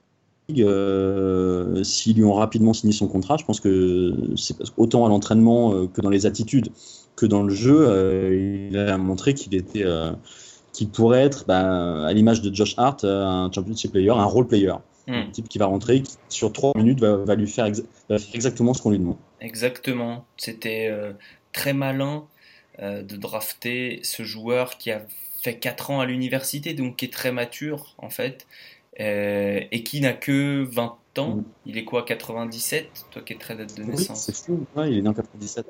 euh, 0.58 1.84
s'ils 1.84 2.16
lui 2.16 2.24
ont 2.24 2.32
rapidement 2.32 2.72
signé 2.72 2.94
son 2.94 3.06
contrat, 3.06 3.36
je 3.36 3.44
pense 3.44 3.60
que 3.60 4.14
c'est 4.36 4.56
autant 4.78 5.04
à 5.04 5.08
l'entraînement 5.10 5.74
euh, 5.74 5.86
que 5.86 6.00
dans 6.00 6.08
les 6.08 6.24
attitudes 6.24 6.70
que 7.18 7.26
dans 7.26 7.42
le 7.42 7.52
jeu, 7.54 7.88
euh, 7.88 8.68
il 8.70 8.78
a 8.78 8.96
montré 8.96 9.34
qu'il 9.34 9.54
était, 9.54 9.84
euh, 9.84 10.12
qu'il 10.72 10.88
pourrait 10.90 11.24
être, 11.24 11.44
bah, 11.46 12.06
à 12.06 12.12
l'image 12.12 12.42
de 12.42 12.54
Josh 12.54 12.74
Hart, 12.76 13.02
euh, 13.04 13.24
un 13.24 13.50
championship 13.52 13.92
player, 13.92 14.10
un 14.10 14.24
role 14.24 14.46
player, 14.46 14.74
Hmm. 15.08 15.14
un 15.14 15.30
type 15.30 15.48
qui 15.48 15.58
va 15.58 15.66
rentrer, 15.66 16.02
qui, 16.02 16.16
sur 16.28 16.52
trois 16.52 16.72
minutes 16.76 17.00
va, 17.00 17.16
va 17.16 17.34
lui 17.34 17.48
faire, 17.48 17.66
exa- 17.66 17.84
va 18.10 18.18
faire 18.18 18.34
exactement 18.34 18.74
ce 18.74 18.82
qu'on 18.82 18.90
lui 18.90 18.98
demande. 18.98 19.16
Exactement. 19.40 20.26
C'était 20.36 20.88
euh, 20.90 21.12
très 21.52 21.72
malin 21.72 22.24
euh, 22.80 23.02
de 23.02 23.16
drafter 23.16 24.00
ce 24.02 24.22
joueur 24.22 24.76
qui 24.78 24.90
a 24.90 25.00
fait 25.42 25.58
4 25.58 25.90
ans 25.90 26.00
à 26.00 26.06
l'université, 26.06 26.74
donc 26.74 26.96
qui 26.96 27.06
est 27.06 27.12
très 27.12 27.32
mature 27.32 27.94
en 27.98 28.10
fait, 28.10 28.46
euh, 29.00 29.60
et 29.72 29.82
qui 29.82 30.00
n'a 30.00 30.12
que 30.12 30.62
20 30.70 30.96
ans. 31.16 31.36
Mm. 31.36 31.44
Il 31.66 31.78
est 31.78 31.84
quoi, 31.84 32.04
97 32.04 32.86
Toi 33.10 33.22
qui 33.22 33.32
es 33.32 33.36
très 33.36 33.56
date 33.56 33.74
de 33.76 33.82
Oui, 33.82 33.88
naissance. 33.90 34.24
c'est 34.26 34.36
fou. 34.36 34.66
Ouais, 34.76 34.90
il 34.92 34.98
est 34.98 35.02
né 35.02 35.08
en 35.08 35.14
97. 35.14 35.66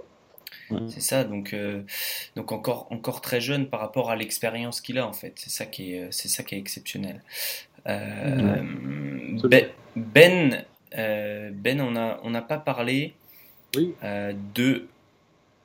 C'est 0.88 1.00
ça, 1.00 1.24
donc, 1.24 1.52
euh, 1.54 1.82
donc 2.36 2.52
encore, 2.52 2.86
encore 2.90 3.20
très 3.20 3.40
jeune 3.40 3.68
par 3.68 3.80
rapport 3.80 4.10
à 4.10 4.16
l'expérience 4.16 4.80
qu'il 4.80 4.98
a 4.98 5.06
en 5.06 5.12
fait. 5.12 5.32
C'est 5.36 5.50
ça 5.50 5.66
qui 5.66 5.94
est, 5.94 6.12
c'est 6.12 6.28
ça 6.28 6.42
qui 6.42 6.54
est 6.54 6.58
exceptionnel. 6.58 7.22
Euh, 7.86 8.62
ben, 9.44 9.68
ben, 9.96 10.64
euh, 10.96 11.50
Ben, 11.52 11.80
on 11.80 11.92
n'a 11.92 12.20
on 12.22 12.32
pas 12.42 12.58
parlé 12.58 13.14
Oui. 13.76 13.94
euh, 14.04 14.32
de 14.54 14.88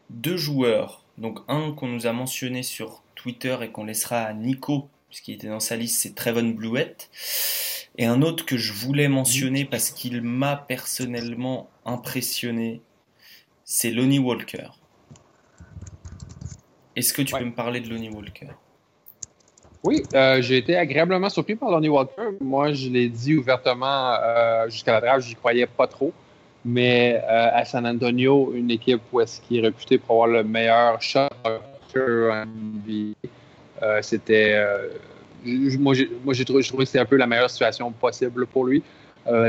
deux 0.09 0.37
joueurs. 0.37 1.03
Donc 1.17 1.39
un 1.47 1.71
qu'on 1.73 1.87
nous 1.87 2.07
a 2.07 2.13
mentionné 2.13 2.63
sur 2.63 3.03
Twitter 3.15 3.57
et 3.61 3.69
qu'on 3.69 3.85
laissera 3.85 4.21
à 4.21 4.33
Nico, 4.33 4.89
puisqu'il 5.09 5.35
était 5.35 5.47
dans 5.47 5.59
sa 5.59 5.75
liste, 5.75 6.01
c'est 6.01 6.15
Trevon 6.15 6.49
Bluette. 6.49 7.09
Et 7.97 8.05
un 8.05 8.21
autre 8.21 8.45
que 8.45 8.57
je 8.57 8.73
voulais 8.73 9.07
mentionner 9.07 9.65
parce 9.65 9.91
qu'il 9.91 10.21
m'a 10.21 10.55
personnellement 10.55 11.69
impressionné, 11.85 12.81
c'est 13.65 13.91
Lonnie 13.91 14.19
Walker. 14.19 14.69
Est-ce 16.95 17.13
que 17.13 17.21
tu 17.21 17.33
Ouais. 17.33 17.39
peux 17.39 17.45
me 17.45 17.53
parler 17.53 17.79
de 17.79 17.89
Lonnie 17.89 18.09
Walker? 18.09 18.47
Oui, 19.83 20.03
euh, 20.13 20.41
j'ai 20.41 20.57
été 20.57 20.77
agréablement 20.77 21.29
surpris 21.29 21.55
par 21.55 21.69
Lonnie 21.69 21.89
Walker. 21.89 22.37
Moi, 22.39 22.71
je 22.71 22.89
l'ai 22.89 23.09
dit 23.09 23.35
ouvertement 23.35 24.13
euh, 24.21 24.69
jusqu'à 24.69 24.93
la 24.93 25.01
draft, 25.01 25.27
j'y 25.27 25.35
croyais 25.35 25.65
pas 25.65 25.87
trop. 25.87 26.13
Mais 26.63 27.21
euh, 27.21 27.49
à 27.51 27.65
San 27.65 27.85
Antonio, 27.85 28.53
une 28.55 28.71
équipe 28.71 29.01
où 29.11 29.19
est-ce 29.19 29.41
qui 29.41 29.57
est 29.57 29.61
réputée 29.61 29.97
pour 29.97 30.23
avoir 30.23 30.41
le 30.41 30.47
meilleur 30.47 31.01
shot 31.01 31.27
en 31.45 32.45
NBA, 32.45 34.01
c'était. 34.01 34.57
moi, 35.45 35.93
j'ai 35.93 36.45
trouvé, 36.45 36.63
que 36.63 36.85
c'était 36.85 36.99
un 36.99 37.05
peu 37.05 37.17
la 37.17 37.27
meilleure 37.27 37.49
situation 37.49 37.91
possible 37.91 38.47
pour 38.47 38.65
lui. 38.65 38.81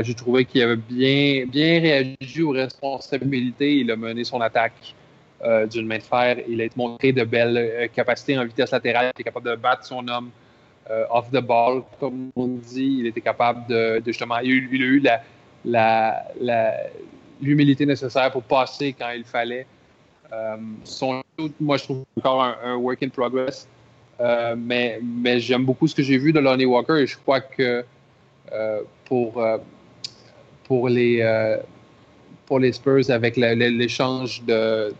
J'ai 0.03 0.13
trouvé 0.13 0.43
qu'il 0.43 0.61
avait 0.61 0.75
bien, 0.75 1.45
bien 1.47 1.79
réagi 1.79 2.43
aux 2.43 2.51
responsabilités. 2.51 3.77
Il 3.77 3.89
a 3.89 3.95
mené 3.95 4.25
son 4.25 4.41
attaque 4.41 4.93
euh, 5.43 5.67
d'une 5.67 5.85
main 5.85 5.97
de 5.97 6.03
fer. 6.03 6.37
Il 6.47 6.61
a 6.61 6.67
montré 6.77 7.11
de 7.11 7.25
belles 7.25 7.57
euh, 7.57 7.87
capacités 7.93 8.37
en 8.37 8.45
vitesse 8.45 8.71
latérale. 8.71 9.07
Il 9.07 9.09
était 9.09 9.23
capable 9.23 9.49
de 9.49 9.55
battre 9.55 9.85
son 9.85 10.07
homme 10.07 10.29
euh, 10.89 11.03
off 11.09 11.29
the 11.29 11.41
ball, 11.41 11.83
comme 11.99 12.31
on 12.37 12.47
dit. 12.47 12.99
Il 12.99 13.07
était 13.07 13.19
capable 13.19 13.67
de, 13.67 14.01
justement. 14.05 14.37
Il, 14.37 15.05
a 15.07 16.13
eu- 16.39 16.61
l'humilité 17.41 17.85
nécessaire 17.85 18.31
pour 18.31 18.43
passer 18.43 18.95
quand 18.97 19.09
il 19.09 19.25
fallait. 19.25 19.67
Moi, 21.59 21.77
je 21.77 21.83
trouve 21.83 22.05
encore 22.17 22.41
un, 22.41 22.55
un 22.63 22.75
work 22.77 23.03
in 23.03 23.09
progress. 23.09 23.67
Mais 24.55 25.01
j'aime 25.41 25.65
beaucoup 25.65 25.87
ce 25.87 25.95
que 25.95 26.01
j'ai 26.01 26.17
vu 26.17 26.31
de 26.31 26.39
Lonnie 26.39 26.65
Walker 26.65 26.99
et 27.01 27.07
je 27.07 27.17
crois 27.17 27.41
que 27.41 27.83
pour, 29.03 29.45
pour, 30.63 30.87
les, 30.87 31.57
pour 32.45 32.59
les 32.59 32.71
Spurs, 32.71 33.09
avec 33.09 33.35
l'échange 33.35 34.41
de, 34.43 34.93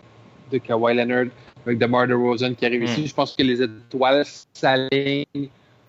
de 0.52 0.58
Kawhi 0.58 0.96
Leonard 0.96 1.28
avec 1.66 1.78
DeMar 1.80 2.08
DeRozan 2.08 2.54
qui 2.56 2.66
arrive 2.66 2.82
Mm. 2.82 2.86
ici, 2.86 3.08
je 3.08 3.14
pense 3.14 3.36
que 3.36 3.44
les 3.44 3.62
étoiles 3.62 4.24
s'alignent 4.54 5.26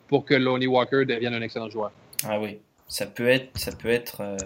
pour 0.08 0.24
que 0.24 0.34
Lonnie 0.34 0.66
Walker 0.66 1.04
devienne 1.04 1.34
un 1.34 1.42
excellent 1.42 1.68
joueur. 1.70 1.92
Ah 2.24 2.40
oui, 2.40 2.58
ça 2.88 3.06
peut 3.06 3.28
être, 3.28 3.50
ça 3.58 3.72
peut 3.72 3.88
être, 3.90 4.20
euh, 4.20 4.36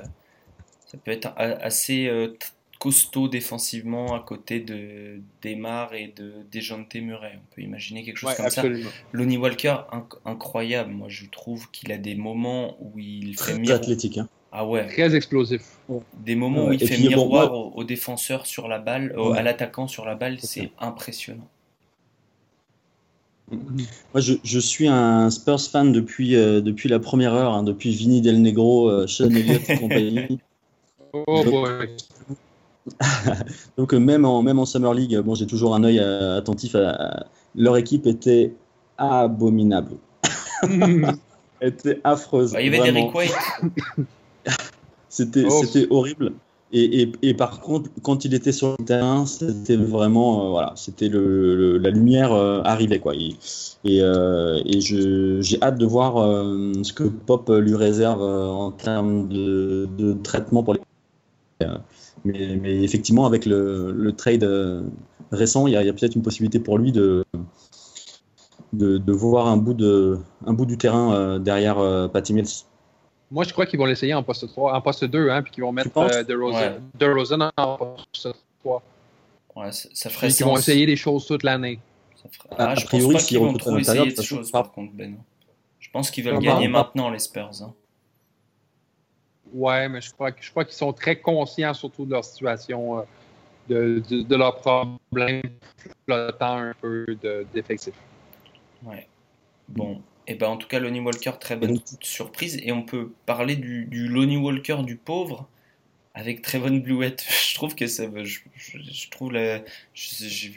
ça 0.86 0.98
peut 0.98 1.10
être 1.12 1.28
assez 1.36 2.06
euh, 2.08 2.34
costaud 2.78 3.28
défensivement 3.28 4.14
à 4.14 4.20
côté 4.20 4.58
de 4.60 5.20
Demar 5.42 5.92
et 5.94 6.12
de 6.16 6.32
Dejounte 6.50 6.94
Murray. 6.96 7.32
On 7.36 7.54
peut 7.54 7.60
imaginer 7.62 8.02
quelque 8.02 8.16
chose 8.16 8.30
Ouais, 8.30 8.36
comme 8.36 8.48
ça. 8.50 8.62
Lonnie 9.12 9.36
Walker, 9.36 9.76
inc- 9.92 10.16
incroyable. 10.24 10.90
Moi, 10.90 11.08
je 11.10 11.26
trouve 11.26 11.70
qu'il 11.70 11.92
a 11.92 11.98
des 11.98 12.14
moments 12.14 12.76
où 12.80 12.98
il 12.98 13.36
fait 13.36 13.52
Très 13.52 13.58
miroir. 13.58 13.78
athlétique. 13.78 14.16
Hein. 14.18 14.28
Ah 14.52 14.66
ouais, 14.66 14.86
Très 14.88 15.14
explosif. 15.14 15.62
des 16.24 16.34
moments 16.34 16.66
où 16.66 16.72
il 16.72 16.82
et 16.82 16.86
fait 16.86 16.96
bon, 17.00 17.08
miroir 17.08 17.50
moi- 17.50 17.58
au, 17.58 17.72
au 17.76 17.84
défenseur 17.84 18.46
sur 18.46 18.66
la 18.68 18.78
balle, 18.78 19.14
au- 19.16 19.30
Ouais. 19.32 19.38
à 19.38 19.42
l'attaquant 19.42 19.86
sur 19.86 20.04
la 20.04 20.14
balle. 20.16 20.38
C'est 20.40 20.70
impressionnant. 20.80 21.46
Moi, 23.52 24.20
je, 24.20 24.34
je 24.44 24.58
suis 24.60 24.86
un 24.86 25.28
Spurs 25.30 25.60
fan 25.60 25.92
depuis, 25.92 26.36
euh, 26.36 26.60
depuis 26.60 26.88
la 26.88 26.98
première 27.00 27.34
heure, 27.34 27.52
hein, 27.52 27.62
depuis 27.64 27.90
Vinny 27.94 28.20
Del 28.20 28.40
Negro, 28.42 28.88
euh, 28.88 29.06
Sean 29.08 29.30
Elliott 29.30 29.68
et 29.68 29.78
compagnie. 29.78 30.38
Oh 31.26 31.42
boy. 31.42 31.88
Donc, 33.76 33.92
euh, 33.94 33.98
même, 33.98 34.24
en, 34.24 34.42
même 34.42 34.60
en 34.60 34.64
Summer 34.64 34.94
League, 34.94 35.18
bon, 35.18 35.34
j'ai 35.34 35.46
toujours 35.48 35.74
un 35.74 35.82
œil 35.82 35.98
euh, 35.98 36.38
attentif 36.38 36.76
à, 36.76 36.90
à- 36.90 37.26
Leur 37.56 37.76
équipe 37.76 38.06
était 38.06 38.52
abominable. 38.96 39.96
était 41.60 42.00
affreuse. 42.04 42.52
Bah, 42.52 42.60
il 42.62 42.66
y 42.66 42.68
avait 42.68 42.78
vraiment. 42.78 43.10
Derrick 43.12 43.14
White. 43.16 44.06
C'était 45.08 45.44
Oh. 45.48 45.60
c'était 45.62 45.86
horrible. 45.90 46.32
Et, 46.72 47.02
et, 47.02 47.12
et 47.22 47.34
par 47.34 47.60
contre, 47.60 47.90
quand 48.02 48.24
il 48.24 48.32
était 48.32 48.52
sur 48.52 48.76
le 48.78 48.84
terrain, 48.84 49.26
c'était 49.26 49.76
vraiment, 49.76 50.46
euh, 50.46 50.50
voilà, 50.50 50.72
c'était 50.76 51.08
le, 51.08 51.56
le- 51.56 51.78
la 51.78 51.90
lumière 51.90 52.32
euh, 52.32 52.60
arrivait 52.62 53.00
quoi. 53.00 53.16
Et, 53.16 53.34
et, 53.84 54.00
euh, 54.02 54.62
et 54.64 54.80
j'ai 54.80 55.60
hâte 55.62 55.78
de 55.78 55.86
voir 55.86 56.18
euh, 56.18 56.72
ce 56.84 56.92
que 56.92 57.02
Pop 57.02 57.50
lui 57.50 57.74
réserve 57.74 58.22
en 58.22 58.70
termes 58.70 59.26
de, 59.28 59.88
de 59.98 60.12
traitement 60.22 60.62
pour 60.62 60.74
les. 60.74 60.80
Mais, 62.24 62.56
mais 62.56 62.80
effectivement, 62.84 63.26
avec 63.26 63.46
le, 63.46 63.90
le 63.90 64.12
trade 64.12 64.48
récent, 65.32 65.66
il 65.66 65.72
y 65.72 65.76
a, 65.76 65.82
peut-être 65.92 66.14
une 66.14 66.22
possibilité 66.22 66.60
pour 66.60 66.78
lui 66.78 66.92
de, 66.92 67.24
de, 68.72 68.98
de 68.98 69.12
voir 69.12 69.48
un 69.48 69.56
bout, 69.56 69.76
un 70.46 70.52
bout 70.52 70.66
du 70.66 70.78
terrain 70.78 71.40
derrière 71.40 71.78
Patty 72.12 72.32
Mills. 72.32 72.64
Moi, 73.30 73.44
je 73.44 73.52
crois 73.52 73.64
qu'ils 73.66 73.78
vont 73.78 73.84
l'essayer 73.86 74.12
en 74.14 74.22
poste 74.22 74.48
3, 74.48 74.74
en 74.74 74.80
poste 74.80 75.04
2, 75.04 75.30
hein, 75.30 75.42
puis 75.42 75.52
qu'ils 75.52 75.62
vont 75.62 75.72
mettre 75.72 75.96
euh, 75.96 76.24
DeRozan, 76.24 76.58
Ouais. 76.58 76.78
DeRozan 76.94 77.50
en 77.56 77.76
poste 77.76 78.28
3. 78.60 78.82
Ouais, 79.56 79.72
ça, 79.72 79.88
ça 79.92 80.10
ferait 80.10 80.26
Puis 80.28 80.36
qu'ils 80.36 80.46
vont 80.46 80.56
essayer 80.56 80.86
des 80.86 80.96
choses 80.96 81.26
toute 81.26 81.42
l'année. 81.42 81.78
Ferait- 82.32 82.48
Ah, 82.58 82.74
je 82.74 82.84
priori, 82.86 83.14
pense 83.14 83.22
pas 83.22 83.28
qu'ils 83.28 83.38
vont 83.38 83.52
trop 83.54 83.78
essayer 83.78 84.04
de 84.06 84.10
de 84.10 84.16
façon, 84.16 84.36
choses 84.36 84.50
par 84.50 84.70
contre, 84.72 84.92
Ben. 84.94 85.16
Je 85.78 85.88
pense 85.90 86.10
qu'ils 86.10 86.24
veulent 86.24 86.34
Comment 86.34 86.52
gagner 86.54 86.68
maintenant 86.68 87.08
les 87.10 87.18
Spurs. 87.18 87.50
hein. 87.62 87.72
Ouais, 89.52 89.88
mais 89.88 90.00
je 90.00 90.12
crois, 90.12 90.30
je 90.38 90.50
crois 90.50 90.64
qu'ils 90.64 90.74
sont 90.74 90.92
très 90.92 91.16
conscients 91.16 91.74
surtout 91.74 92.04
de 92.04 92.12
leur 92.12 92.24
situation, 92.24 92.98
euh, 92.98 93.02
de, 93.68 94.02
de, 94.08 94.22
de 94.22 94.36
leurs 94.36 94.56
problèmes 94.58 95.42
flottant 96.04 96.58
un 96.58 96.74
peu 96.80 97.04
de- 97.22 97.46
d'effectifs. 97.52 97.94
Ouais. 98.84 99.08
Bon. 99.68 100.00
Et 100.30 100.34
ben 100.36 100.46
en 100.48 100.56
tout 100.56 100.68
cas, 100.68 100.78
Lonnie 100.78 101.00
Walker, 101.00 101.32
très 101.40 101.56
bonne 101.56 101.78
surprise. 102.02 102.58
Et 102.62 102.70
on 102.72 102.82
peut 102.82 103.10
parler 103.26 103.56
du, 103.56 103.84
du 103.86 104.08
Lonnie 104.08 104.36
Walker 104.38 104.78
du 104.84 104.96
pauvre 104.96 105.48
avec 106.14 106.42
Trevon 106.42 106.76
Bluette. 106.78 107.24
Je 107.50 107.54
trouve 107.56 107.74
que 107.74 107.86
ça. 107.88 108.04
Je, 108.24 108.38
je, 108.56 108.78
je 108.78 109.10
trouve 109.10 109.32
la. 109.32 109.58
Je, 109.94 110.26
je- 110.28 110.50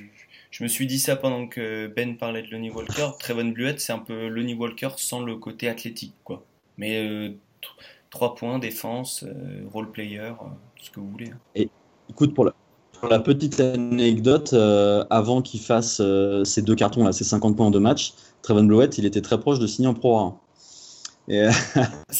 je 0.51 0.63
me 0.63 0.67
suis 0.69 0.85
dit 0.85 0.99
ça 0.99 1.15
pendant 1.15 1.47
que 1.47 1.87
Ben 1.87 2.15
parlait 2.17 2.43
de 2.43 2.51
Lonnie 2.51 2.69
Walker. 2.69 3.07
Trevon 3.19 3.45
Bluette, 3.49 3.79
c'est 3.79 3.93
un 3.93 3.99
peu 3.99 4.27
Lonnie 4.27 4.53
Walker 4.53 4.89
sans 4.97 5.21
le 5.21 5.35
côté 5.37 5.67
athlétique, 5.67 6.13
quoi. 6.23 6.45
Mais 6.77 6.97
euh, 7.03 7.31
3 8.11 8.35
points, 8.35 8.59
défense, 8.59 9.23
euh, 9.23 9.63
role 9.73 9.91
player, 9.91 10.19
euh, 10.19 10.33
ce 10.79 10.91
que 10.91 10.99
vous 10.99 11.09
voulez. 11.09 11.31
hein. 11.31 11.63
Écoute, 12.09 12.35
pour 12.35 12.45
la, 12.45 12.53
pour 12.99 13.09
la 13.09 13.19
petite 13.19 13.59
anecdote, 13.59 14.53
euh, 14.53 15.03
avant 15.09 15.41
qu'il 15.41 15.59
fasse 15.61 15.99
euh, 15.99 16.43
ces 16.43 16.61
deux 16.61 16.75
cartons, 16.75 17.03
là, 17.03 17.11
ces 17.13 17.23
50 17.23 17.57
points 17.57 17.65
en 17.67 17.71
deux 17.71 17.79
matchs, 17.79 18.13
Trevon 18.43 18.65
Blowett, 18.65 18.97
il 18.97 19.05
était 19.05 19.21
très 19.21 19.39
proche 19.39 19.57
de 19.59 19.65
signer 19.67 19.87
en 19.87 19.93
Pro 19.93 20.17
A. 20.17 20.39
Et, 21.27 21.41
euh, 21.41 21.51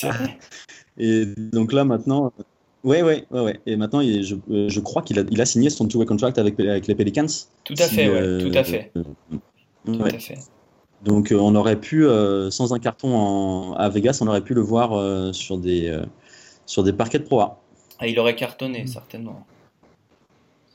vrai. 0.02 0.40
et 0.98 1.26
donc 1.26 1.74
là, 1.74 1.84
maintenant, 1.84 2.32
euh, 2.40 2.44
ouais, 2.86 3.04
ouais, 3.04 3.26
ouais, 3.30 3.42
ouais. 3.42 3.60
Et 3.66 3.76
maintenant, 3.76 4.00
il 4.00 4.18
est- 4.20 4.24
je, 4.24 4.36
euh, 4.50 4.70
je 4.70 4.80
crois 4.80 5.02
qu'il 5.02 5.20
a, 5.20 5.24
il 5.30 5.40
a 5.42 5.46
signé 5.46 5.70
son 5.70 5.88
two-way 5.88 6.06
contract 6.06 6.38
avec, 6.38 6.60
avec 6.60 6.88
les 6.88 6.96
Pelicans. 6.96 7.28
Tout 7.66 7.76
à 7.78 7.88
Si, 7.88 7.96
fait, 7.96 8.08
ouais, 8.10 8.22
euh, 8.22 8.50
tout 8.50 8.58
à 8.58 8.64
fait. 8.64 8.92
euh, 8.96 9.04
Tout 9.86 10.00
ouais. 10.02 10.16
à 10.16 10.20
fait. 10.20 10.40
Donc, 11.04 11.34
euh, 11.34 11.38
on 11.38 11.54
aurait 11.56 11.80
pu, 11.80 12.06
sans 12.50 12.74
un 12.74 12.80
carton 12.80 13.14
en- 13.16 13.74
à 13.74 13.90
Vegas, 13.90 14.20
on 14.22 14.28
aurait 14.28 14.44
pu 14.44 14.54
le 14.54 14.62
voir 14.62 15.34
sur, 15.36 15.58
des, 15.58 16.02
sur 16.66 16.84
des 16.84 16.94
parquets 16.94 17.20
de 17.20 17.26
Pro 17.26 17.42
A. 17.42 17.60
Ah, 18.00 18.08
il 18.08 18.18
aurait 18.20 18.36
cartonné, 18.36 18.88
certainement. 18.88 19.46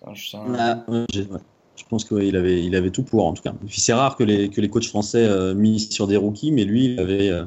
Un- 0.07 0.13
Ah, 0.59 0.85
ouais, 0.89 1.05
j'ai- 1.11 1.23
ouais. 1.23 1.41
Je 1.79 1.85
pense 1.85 2.05
qu'il 2.05 2.37
avait, 2.37 2.63
il 2.65 2.75
avait 2.75 2.91
tout 2.91 3.05
pour, 3.05 3.25
en 3.25 3.33
tout 3.33 3.43
cas. 3.43 3.55
C'est 3.69 3.93
rare 3.93 4.17
que 4.17 4.25
les, 4.25 4.51
que 4.51 4.61
les 4.61 4.69
coachs 4.69 4.89
français 4.89 5.25
euh, 5.25 5.55
misent 5.55 5.91
sur 5.91 6.09
des 6.09 6.17
rookies, 6.17 6.51
mais 6.51 6.65
lui, 6.65 6.87
il 6.87 7.01
avait, 7.01 7.31
euh, 7.31 7.45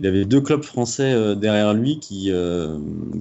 il 0.00 0.06
avait 0.06 0.24
deux 0.24 0.40
clubs 0.40 0.64
français 0.64 1.12
euh, 1.12 1.36
derrière 1.36 1.72
lui 1.74 2.00
qui, 2.00 2.32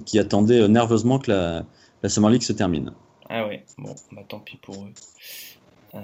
qui 0.05 0.19
attendaient 0.19 0.67
nerveusement 0.67 1.19
que 1.19 1.31
la, 1.31 1.65
la 2.01 2.09
Summer 2.09 2.31
League 2.31 2.41
se 2.41 2.53
termine. 2.53 2.91
Ah 3.29 3.45
ouais, 3.45 3.63
bon, 3.77 3.93
bah 4.11 4.23
tant 4.27 4.39
pis 4.39 4.57
pour 4.57 4.75
eux. 4.75 5.99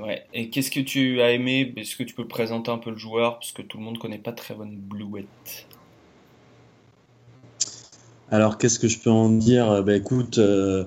Ouais. 0.00 0.24
Et 0.34 0.50
qu'est-ce 0.50 0.70
que 0.70 0.80
tu 0.80 1.22
as 1.22 1.32
aimé? 1.32 1.72
Est-ce 1.76 1.96
que 1.96 2.04
tu 2.04 2.14
peux 2.14 2.26
présenter 2.26 2.70
un 2.70 2.78
peu 2.78 2.90
le 2.90 2.98
joueur? 2.98 3.38
Parce 3.38 3.52
que 3.52 3.62
tout 3.62 3.78
le 3.78 3.84
monde 3.84 3.98
connaît 3.98 4.18
pas 4.18 4.32
Trevon 4.32 4.70
Bluette. 4.70 5.66
Alors, 8.34 8.58
qu'est-ce 8.58 8.80
que 8.80 8.88
je 8.88 8.98
peux 8.98 9.12
en 9.12 9.28
dire? 9.28 9.70
Euh, 9.70 9.82
bah, 9.82 9.94
Écoute, 9.94 10.38
euh, 10.38 10.82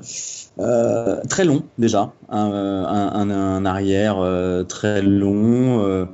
euh, 0.60 1.22
très 1.30 1.46
long 1.46 1.64
déjà. 1.78 2.12
Un, 2.28 3.64
arrière 3.66 4.18
très 4.68 5.02
long, 5.02 6.06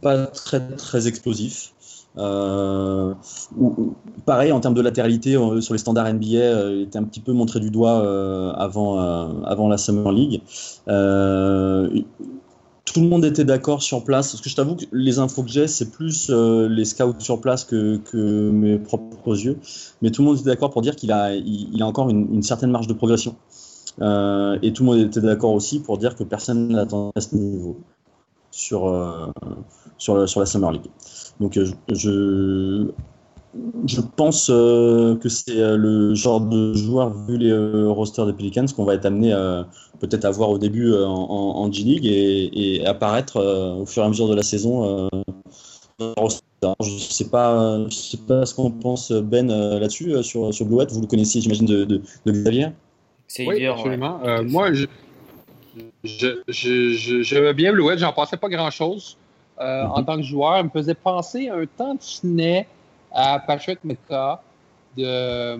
pas 0.00 0.28
très, 0.28 1.08
explosif. 1.08 1.72
Pareil, 4.26 4.52
en 4.52 4.60
termes 4.60 4.74
de 4.74 4.80
latéralité, 4.80 5.32
sur 5.60 5.74
les 5.74 5.78
standards 5.78 6.14
NBA, 6.14 6.70
il 6.70 6.82
était 6.82 6.98
un 6.98 7.04
petit 7.04 7.18
peu 7.18 7.32
montré 7.32 7.58
du 7.58 7.70
doigt 7.70 7.98
avant 8.56 9.68
la 9.68 9.76
Summer 9.76 10.12
League. 10.12 10.40
Tout 12.94 13.00
le 13.00 13.08
monde 13.08 13.24
était 13.24 13.44
d'accord 13.44 13.82
sur 13.82 14.04
place. 14.04 14.30
Parce 14.30 14.40
que 14.40 14.48
je 14.48 14.54
t'avoue 14.54 14.76
que 14.76 14.84
les 14.92 15.18
infos 15.18 15.42
que 15.42 15.50
j'ai, 15.50 15.66
c'est 15.66 15.90
plus 15.90 16.30
euh, 16.30 16.68
les 16.68 16.84
scouts 16.84 17.18
sur 17.18 17.40
place 17.40 17.64
que, 17.64 18.00
mes 18.50 18.78
propres 18.78 19.36
yeux. 19.36 19.58
Mais 20.00 20.12
tout 20.12 20.22
le 20.22 20.28
monde 20.28 20.38
était 20.38 20.50
d'accord 20.50 20.70
pour 20.70 20.80
dire 20.80 20.94
qu'il 20.94 21.10
a, 21.10 21.34
il, 21.34 21.82
a 21.82 21.86
encore 21.86 22.08
une, 22.08 22.42
certaine 22.44 22.70
marge 22.70 22.86
de 22.86 22.92
progression. 22.92 23.34
Euh, 24.00 24.58
et 24.62 24.72
tout 24.72 24.84
le 24.84 24.90
monde 24.90 24.98
était 25.00 25.20
d'accord 25.20 25.52
aussi 25.54 25.80
pour 25.80 25.98
dire 25.98 26.14
que 26.14 26.22
personne 26.22 26.68
n'attendait 26.68 27.12
à 27.16 27.20
ce 27.20 27.34
niveau 27.34 27.78
sur, 28.52 28.86
euh, 28.86 29.26
sur, 29.98 30.28
sur 30.28 30.38
la 30.38 30.46
Summer 30.46 30.70
League. 30.70 30.90
Donc 31.40 31.58
je, 31.88 32.92
je 33.86 34.00
pense 34.00 34.50
euh, 34.50 35.16
que 35.16 35.28
c'est 35.28 35.58
euh, 35.60 35.76
le 35.76 36.14
genre 36.14 36.40
de 36.40 36.74
joueur, 36.74 37.10
vu 37.26 37.38
les 37.38 37.50
euh, 37.50 37.88
rosters 37.90 38.26
des 38.26 38.32
Pelicans, 38.32 38.66
qu'on 38.74 38.84
va 38.84 38.94
être 38.94 39.06
amené 39.06 39.32
euh, 39.32 39.62
peut-être 40.00 40.24
à 40.24 40.30
voir 40.30 40.50
au 40.50 40.58
début 40.58 40.92
euh, 40.92 41.06
en, 41.06 41.70
G-League 41.70 42.06
et, 42.06 42.78
et 42.78 42.86
apparaître 42.86 43.36
euh, 43.36 43.74
au 43.74 43.86
fur 43.86 44.02
et 44.02 44.06
à 44.06 44.08
mesure 44.08 44.28
de 44.28 44.34
la 44.34 44.42
saison. 44.42 45.06
euh, 45.06 45.08
dans 45.98 46.08
le 46.16 46.20
roster. 46.20 46.44
Alors, 46.62 46.76
je 46.80 46.98
sais 46.98 47.28
pas, 47.28 47.78
je 47.88 47.94
sais 47.94 48.16
pas 48.16 48.46
ce 48.46 48.54
qu'on 48.54 48.70
pense 48.70 49.12
Ben 49.12 49.50
euh, 49.50 49.78
là-dessus 49.78 50.14
euh, 50.14 50.22
sur 50.22 50.52
sur 50.52 50.66
Blouette. 50.66 50.90
Vous 50.92 51.02
le 51.02 51.06
connaissiez, 51.06 51.40
j'imagine, 51.40 51.66
de, 51.66 51.84
de, 51.84 52.00
de 52.26 52.32
Xavier? 52.32 52.68
C'est 53.28 53.46
Oui, 53.46 53.66
absolument. 53.66 54.18
À 54.22 54.38
Euh, 54.38 54.44
moi, 54.44 54.70
j'aimais 56.02 57.54
bien 57.54 57.72
Blouette, 57.72 57.98
j'en 57.98 58.12
pensais 58.12 58.36
pas 58.36 58.48
grand-chose. 58.48 59.16
Euh, 59.60 59.84
Mhm. 59.84 59.90
En 59.92 60.02
tant 60.02 60.16
que 60.16 60.22
joueur, 60.22 60.58
il 60.58 60.64
me 60.64 60.70
faisait 60.70 60.94
penser 60.94 61.48
un 61.48 61.64
tantinet 61.76 62.66
à 63.14 63.38
Patrick 63.38 63.78
Mecca 63.84 64.42
de, 64.96 65.56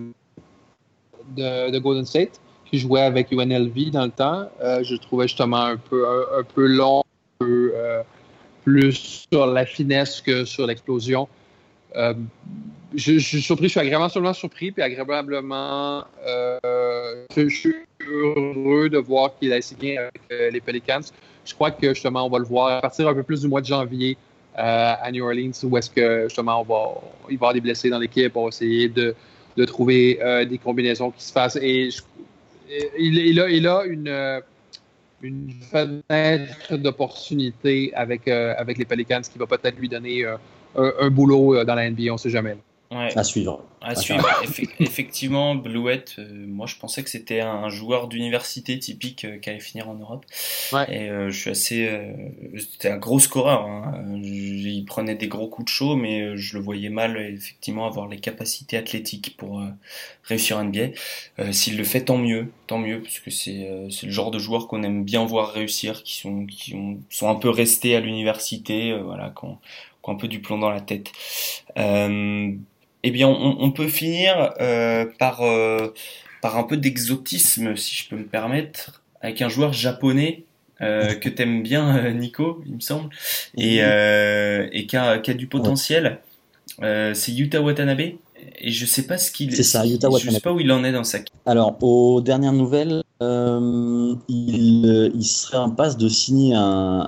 de, 1.37 1.71
de 1.71 1.79
Golden 1.79 2.05
State, 2.05 2.41
qui 2.65 2.79
jouait 2.79 3.03
avec 3.03 3.31
UNLV 3.31 3.91
dans 3.91 4.05
le 4.05 4.11
temps. 4.11 4.49
Euh, 4.61 4.83
je 4.83 4.95
le 4.95 4.99
trouvais 4.99 5.29
justement 5.29 5.63
un 5.63 5.77
peu, 5.77 6.07
un, 6.39 6.43
peu 6.43 6.67
long, 6.67 7.01
un 7.01 7.45
peu 7.45 7.73
euh, 7.75 8.03
plus 8.65 9.27
sur 9.31 9.47
la 9.47 9.65
finesse 9.65 10.21
que 10.21 10.45
sur 10.45 10.67
l'explosion. 10.67 11.29
Euh, 11.97 12.15
je, 12.95 13.15
je 13.15 13.19
suis 13.19 13.43
surpris, 13.43 13.67
je 13.67 13.71
suis 13.71 13.81
agréablement 13.81 14.33
surpris, 14.33 14.73
puis 14.73 14.83
agréablement, 14.83 16.05
je 16.25 17.49
suis 17.49 17.75
heureux 18.01 18.89
de 18.89 18.99
voir 18.99 19.37
qu'il 19.39 19.53
a 19.53 19.61
signé 19.61 19.99
avec 19.99 20.21
les 20.31 20.61
Pelicans. 20.61 21.03
Je 21.45 21.55
crois 21.55 21.71
que 21.71 21.93
justement, 21.93 22.27
on 22.27 22.31
va 22.31 22.39
le 22.39 22.45
voir 22.45 22.79
à 22.79 22.81
partir 22.81 23.09
un 23.09 23.15
peu 23.15 23.23
plus 23.23 23.43
du 23.43 23.49
mois 23.49 23.61
de 23.61 23.67
janvier 23.67 24.17
à 24.55 25.11
New 25.11 25.25
Orleans, 25.25 25.53
où 25.65 25.77
est-ce 25.77 25.91
que 25.91 26.25
justement, 26.25 26.61
on 26.61 26.65
va, 26.65 27.01
il 27.23 27.27
va 27.27 27.33
y 27.33 27.35
avoir 27.35 27.53
des 27.55 27.61
blessés 27.61 27.91
dans 27.91 27.99
l'équipe, 27.99 28.37
on 28.37 28.45
va 28.45 28.49
essayer 28.49 28.89
de, 28.89 29.15
trouver 29.67 30.19
euh, 30.23 30.45
des 30.45 30.59
combinaisons 30.59 31.11
qui 31.11 31.23
se 31.25 31.33
fassent. 31.33 31.59
Et 31.61 31.89
il, 32.99 33.41
a, 33.41 33.45
euh, 33.47 34.41
une 35.25 35.53
fenêtre 35.71 36.77
d'opportunité 36.77 37.93
avec, 37.95 38.29
euh, 38.29 38.55
avec 38.59 38.79
les 38.79 38.85
Pelicans 38.85 39.23
qui 39.23 39.39
va 39.39 39.47
peut-être 39.47 39.79
lui 39.79 39.89
donner 39.89 40.25
euh, 40.25 40.37
un, 40.77 40.93
un 41.01 41.11
boulot 41.11 41.57
euh, 41.57 41.65
dans 41.65 41.75
la 41.75 41.91
NBA, 41.91 42.11
on 42.11 42.13
ne 42.15 42.19
sait 42.19 42.31
jamais. 42.31 42.57
Ouais. 42.95 43.11
À 43.19 43.25
suivre. 43.25 43.63
À 43.83 43.95
suivre. 43.97 44.27
Effe- 44.45 44.69
effectivement, 44.81 45.55
Blouette, 45.57 46.15
euh, 46.19 46.47
moi 46.47 46.67
je 46.67 46.77
pensais 46.77 47.03
que 47.03 47.11
c'était 47.11 47.41
un 47.41 47.69
joueur 47.69 48.09
d'université 48.09 48.79
typique 48.79 49.25
euh, 49.25 49.39
qui 49.39 49.51
allait 49.51 49.59
finir 49.61 49.89
en 49.89 49.95
Europe. 49.95 50.25
Ouais. 50.73 50.87
Et 50.89 51.11
euh, 51.11 51.29
je 51.31 51.39
suis 51.39 51.51
assez. 51.51 51.89
euh, 51.89 52.13
c'était 52.59 52.89
un 52.91 52.97
gros 52.97 53.19
scoreur. 53.19 53.67
Hein. 53.67 54.05
Il 54.23 54.85
prenait 54.87 55.17
des 55.17 55.29
gros 55.29 55.49
coups 55.49 55.67
de 55.67 55.71
chaud, 55.71 55.97
mais 55.97 56.21
euh, 56.23 56.37
je 56.37 56.57
le 56.57 56.63
voyais 56.63 56.89
mal 56.89 57.17
effectivement 57.19 57.87
avoir 57.87 58.07
les 58.09 58.19
capacités 58.21 58.77
athlétiques 58.77 59.37
pour 59.37 59.61
euh, 59.61 59.67
réussir 60.23 60.57
en 60.59 60.65
NBA. 60.65 60.89
Euh, 61.41 61.53
S'il 61.53 61.77
le 61.77 61.85
fait, 61.85 62.05
tant 62.05 62.19
mieux, 62.19 62.53
tant 62.67 62.79
mieux, 62.79 63.03
parce 63.03 63.19
que 63.19 63.31
c'est 63.31 63.69
euh, 63.69 63.91
c'est 63.91 64.07
le 64.07 64.13
genre 64.13 64.31
de 64.31 64.39
joueur 64.39 64.69
qu'on 64.69 64.83
aime 64.85 65.05
bien 65.05 65.25
voir 65.27 65.53
réussir, 65.53 66.03
qui 66.05 66.15
sont 66.17 66.47
qui 66.47 66.75
ont, 66.75 66.99
sont 67.11 67.29
un 67.29 67.35
peu 67.35 67.51
restés 67.51 67.97
à 67.97 68.01
l'université, 68.01 68.93
euh, 68.93 69.03
voilà, 69.03 69.33
qui 69.37 69.45
ont, 69.47 69.59
qui 70.03 70.11
ont 70.11 70.13
un 70.13 70.17
peu 70.17 70.29
du 70.29 70.41
plomb 70.41 70.59
dans 70.59 70.71
la 70.71 70.81
tête. 70.81 71.11
Euh, 71.79 72.53
eh 73.07 73.11
bien, 73.11 73.29
on, 73.29 73.57
on 73.61 73.71
peut 73.71 73.87
finir 73.87 74.55
euh, 74.61 75.05
par, 75.19 75.43
euh, 75.43 75.93
par 76.41 76.57
un 76.57 76.63
peu 76.65 76.79
d'exotisme, 76.79 77.77
si 77.77 77.95
je 77.95 78.09
peux 78.09 78.17
me 78.17 78.25
permettre, 78.25 79.03
avec 79.21 79.43
un 79.43 79.51
joueur 79.51 79.75
japonais 79.75 80.45
euh, 80.81 81.15
que 81.15 81.29
t'aimes 81.29 81.63
bien, 81.63 82.11
Nico, 82.13 82.63
il 82.67 82.77
me 82.77 82.81
semble, 82.81 83.11
et, 83.59 83.77
et 83.79 84.87
qui, 84.87 84.97
a, 84.97 85.19
du 85.19 85.47
potentiel. 85.47 86.19
C'est 86.81 87.31
Yuta 87.33 87.61
Watanabe. 87.61 88.01
Et 88.59 88.71
je 88.71 88.85
sais 88.87 89.07
pas 89.07 89.17
ce 89.17 89.31
qu'il. 89.31 89.55
C'est 89.55 89.63
ça, 89.63 89.87
Yuta 89.87 90.09
Je 90.09 90.13
Watanabe. 90.13 90.35
sais 90.35 90.41
pas 90.41 90.53
où 90.53 90.61
il 90.61 90.71
en 90.73 90.83
est 90.85 90.93
dans 90.93 91.05
sa. 91.05 91.19
Alors, 91.47 91.77
aux 91.83 92.21
dernières 92.21 92.53
nouvelles, 92.53 93.03
il, 93.21 95.13
il 95.15 95.25
serait 95.25 95.59
en 95.59 95.71
passe 95.71 95.97
de 95.99 96.09
signer 96.09 96.55
un, 96.55 96.61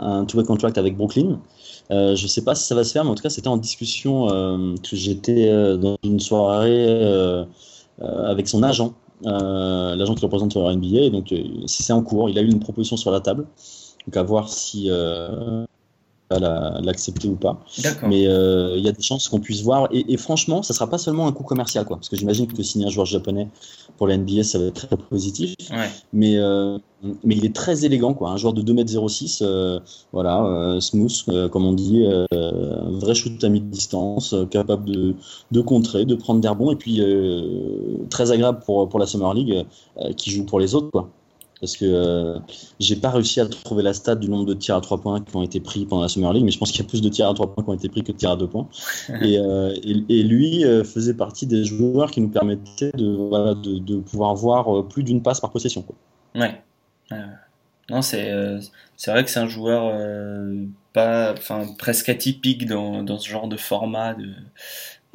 un 0.03 0.25
two-way 0.27 0.45
contract 0.45 0.77
avec 0.79 0.95
Brooklyn. 0.97 1.41
Euh, 1.91 2.17
je 2.17 2.25
ne 2.25 2.29
sais 2.29 2.43
pas 2.43 2.55
si 2.55 2.67
ça 2.67 2.75
va 2.75 2.85
se 2.85 2.93
faire, 2.93 3.05
mais 3.05 3.11
en 3.11 3.15
tout 3.15 3.23
cas, 3.23 3.31
c'était 3.31 3.49
en 3.49 3.57
discussion 3.57 4.29
euh, 4.31 4.75
que 4.83 4.97
j'étais 4.97 5.49
euh, 5.49 5.77
dans 5.77 5.97
une 6.03 6.21
soirée 6.21 6.87
euh, 6.89 7.45
euh, 8.03 8.31
avec 8.31 8.49
son 8.49 8.63
agent, 8.63 8.95
euh, 9.25 9.95
l'agent 9.95 10.15
qui 10.15 10.25
représente 10.25 10.57
la 10.57 10.75
NBA. 10.75 11.11
Donc, 11.11 11.33
euh, 11.33 11.43
c'est 11.67 11.93
en 11.93 12.03
cours. 12.03 12.29
Il 12.29 12.39
a 12.39 12.43
eu 12.43 12.49
une 12.51 12.61
proposition 12.61 12.97
sur 12.97 13.11
la 13.11 13.21
table. 13.21 13.47
Donc, 14.07 14.17
à 14.17 14.23
voir 14.23 14.49
si 14.49 14.91
l'accepter 16.31 17.29
ou 17.29 17.37
pas. 17.37 17.61
Mais 18.07 18.27
euh, 18.27 18.77
il 18.77 18.85
y 18.85 18.89
a 18.89 18.93
des 18.93 19.03
chances 19.03 19.29
qu'on 19.29 19.41
puisse 19.41 19.63
voir. 19.63 19.89
Et, 19.93 20.13
et 20.13 20.17
franchement, 20.17 20.63
ça 20.63 20.75
sera 20.75 20.89
pas 20.89 20.99
seulement 20.99 21.27
un 21.27 21.33
coup 21.33 21.45
commercial, 21.45 21.85
quoi. 21.85 21.97
Parce 21.97 22.09
que 22.09 22.17
j'imagine 22.17 22.47
que 22.47 22.63
signer 22.63 22.87
un 22.87 22.91
joueur 22.91 23.07
japonais 23.07 23.49
pour 23.97 24.07
la 24.07 24.17
NBA, 24.17 24.43
ça 24.45 24.59
va 24.59 24.67
être 24.67 24.87
très 24.89 24.97
positif. 24.97 25.55
Ouais. 25.71 25.89
Mais, 26.13 26.37
euh, 26.37 26.79
mais 27.25 27.37
il 27.37 27.45
est 27.45 27.55
très 27.55 27.85
élégant, 27.85 28.15
quoi. 28.15 28.31
Un 28.31 28.37
joueur 28.37 28.53
de 28.53 28.63
2m06, 28.63 29.39
euh, 29.43 29.81
voilà, 30.13 30.79
smooth, 30.81 31.49
comme 31.51 31.65
on 31.65 31.73
dit, 31.73 32.05
un 32.07 32.91
vrai 32.99 33.15
shoot 33.15 33.43
à 33.43 33.49
mi-distance, 33.49 34.35
capable 34.51 34.87
de, 34.87 35.15
de 35.53 35.61
contrer, 35.61 36.05
de 36.05 36.15
prendre 36.15 36.41
des 36.41 36.49
rebonds, 36.49 36.73
et 36.73 36.77
puis 36.77 37.01
très 38.11 38.33
agréable 38.33 38.61
pour, 38.65 38.89
pour 38.89 38.99
la 38.99 39.07
Summer 39.07 39.33
League, 39.35 39.65
qui 40.17 40.31
joue 40.31 40.45
pour 40.45 40.61
les 40.61 40.75
autres, 40.75 40.91
quoi. 40.91 41.09
Parce 41.61 41.77
que 41.77 41.87
euh, 41.87 42.39
j'ai 42.81 42.97
pas 42.97 43.11
réussi 43.11 43.41
à 43.41 43.47
trouver 43.47 43.83
la 43.83 43.95
stat 43.95 44.17
du 44.17 44.29
nombre 44.29 44.45
de 44.45 44.53
tirs 44.53 44.77
à 44.77 44.81
3 44.81 45.01
points 45.01 45.23
qui 45.23 45.35
ont 45.35 45.43
été 45.43 45.59
pris 45.59 45.87
pendant 45.87 46.03
la 46.03 46.09
Summer 46.09 46.33
League, 46.35 46.45
mais 46.45 46.51
je 46.51 46.59
pense 46.59 46.71
qu'il 46.71 46.83
y 46.83 46.87
a 46.87 46.89
plus 46.89 47.01
de 47.01 47.09
tirs 47.09 47.29
à 47.29 47.35
3 47.35 47.55
points 47.55 47.65
qui 47.65 47.71
ont 47.71 47.75
été 47.75 47.89
pris 47.89 48.03
que 48.03 48.13
de 48.13 48.17
tirs 48.17 48.33
à 48.33 48.37
2 48.37 48.47
points. 48.47 48.69
et, 49.23 49.39
euh, 49.39 49.75
et, 49.83 50.05
et 50.09 50.23
lui 50.23 50.65
euh, 50.65 50.85
faisait 50.85 51.15
partie 51.15 51.47
des 51.47 51.65
joueurs 51.65 52.11
qui 52.11 52.21
nous 52.21 52.29
permettaient 52.29 52.93
de, 52.93 53.07
voilà, 53.11 53.55
de, 53.55 53.79
de 53.79 53.97
pouvoir 53.97 54.35
voir 54.35 54.77
euh, 54.77 54.83
plus 54.87 55.03
d'une 55.03 55.23
passe 55.23 55.41
par 55.41 55.51
possession. 55.51 55.83
Quoi. 55.83 55.97
Ouais. 56.35 56.61
Non, 57.89 58.03
c'est 58.03 58.31
vrai 59.07 59.25
que 59.25 59.31
c'est 59.31 59.41
un 59.41 59.49
joueur 59.49 59.95
pas, 60.93 61.35
presque 61.79 62.09
atypique 62.09 62.67
dans, 62.67 63.03
dans 63.03 63.19
ce 63.19 63.29
genre 63.29 63.49
de 63.49 63.57
format 63.57 64.15
de 64.15 64.29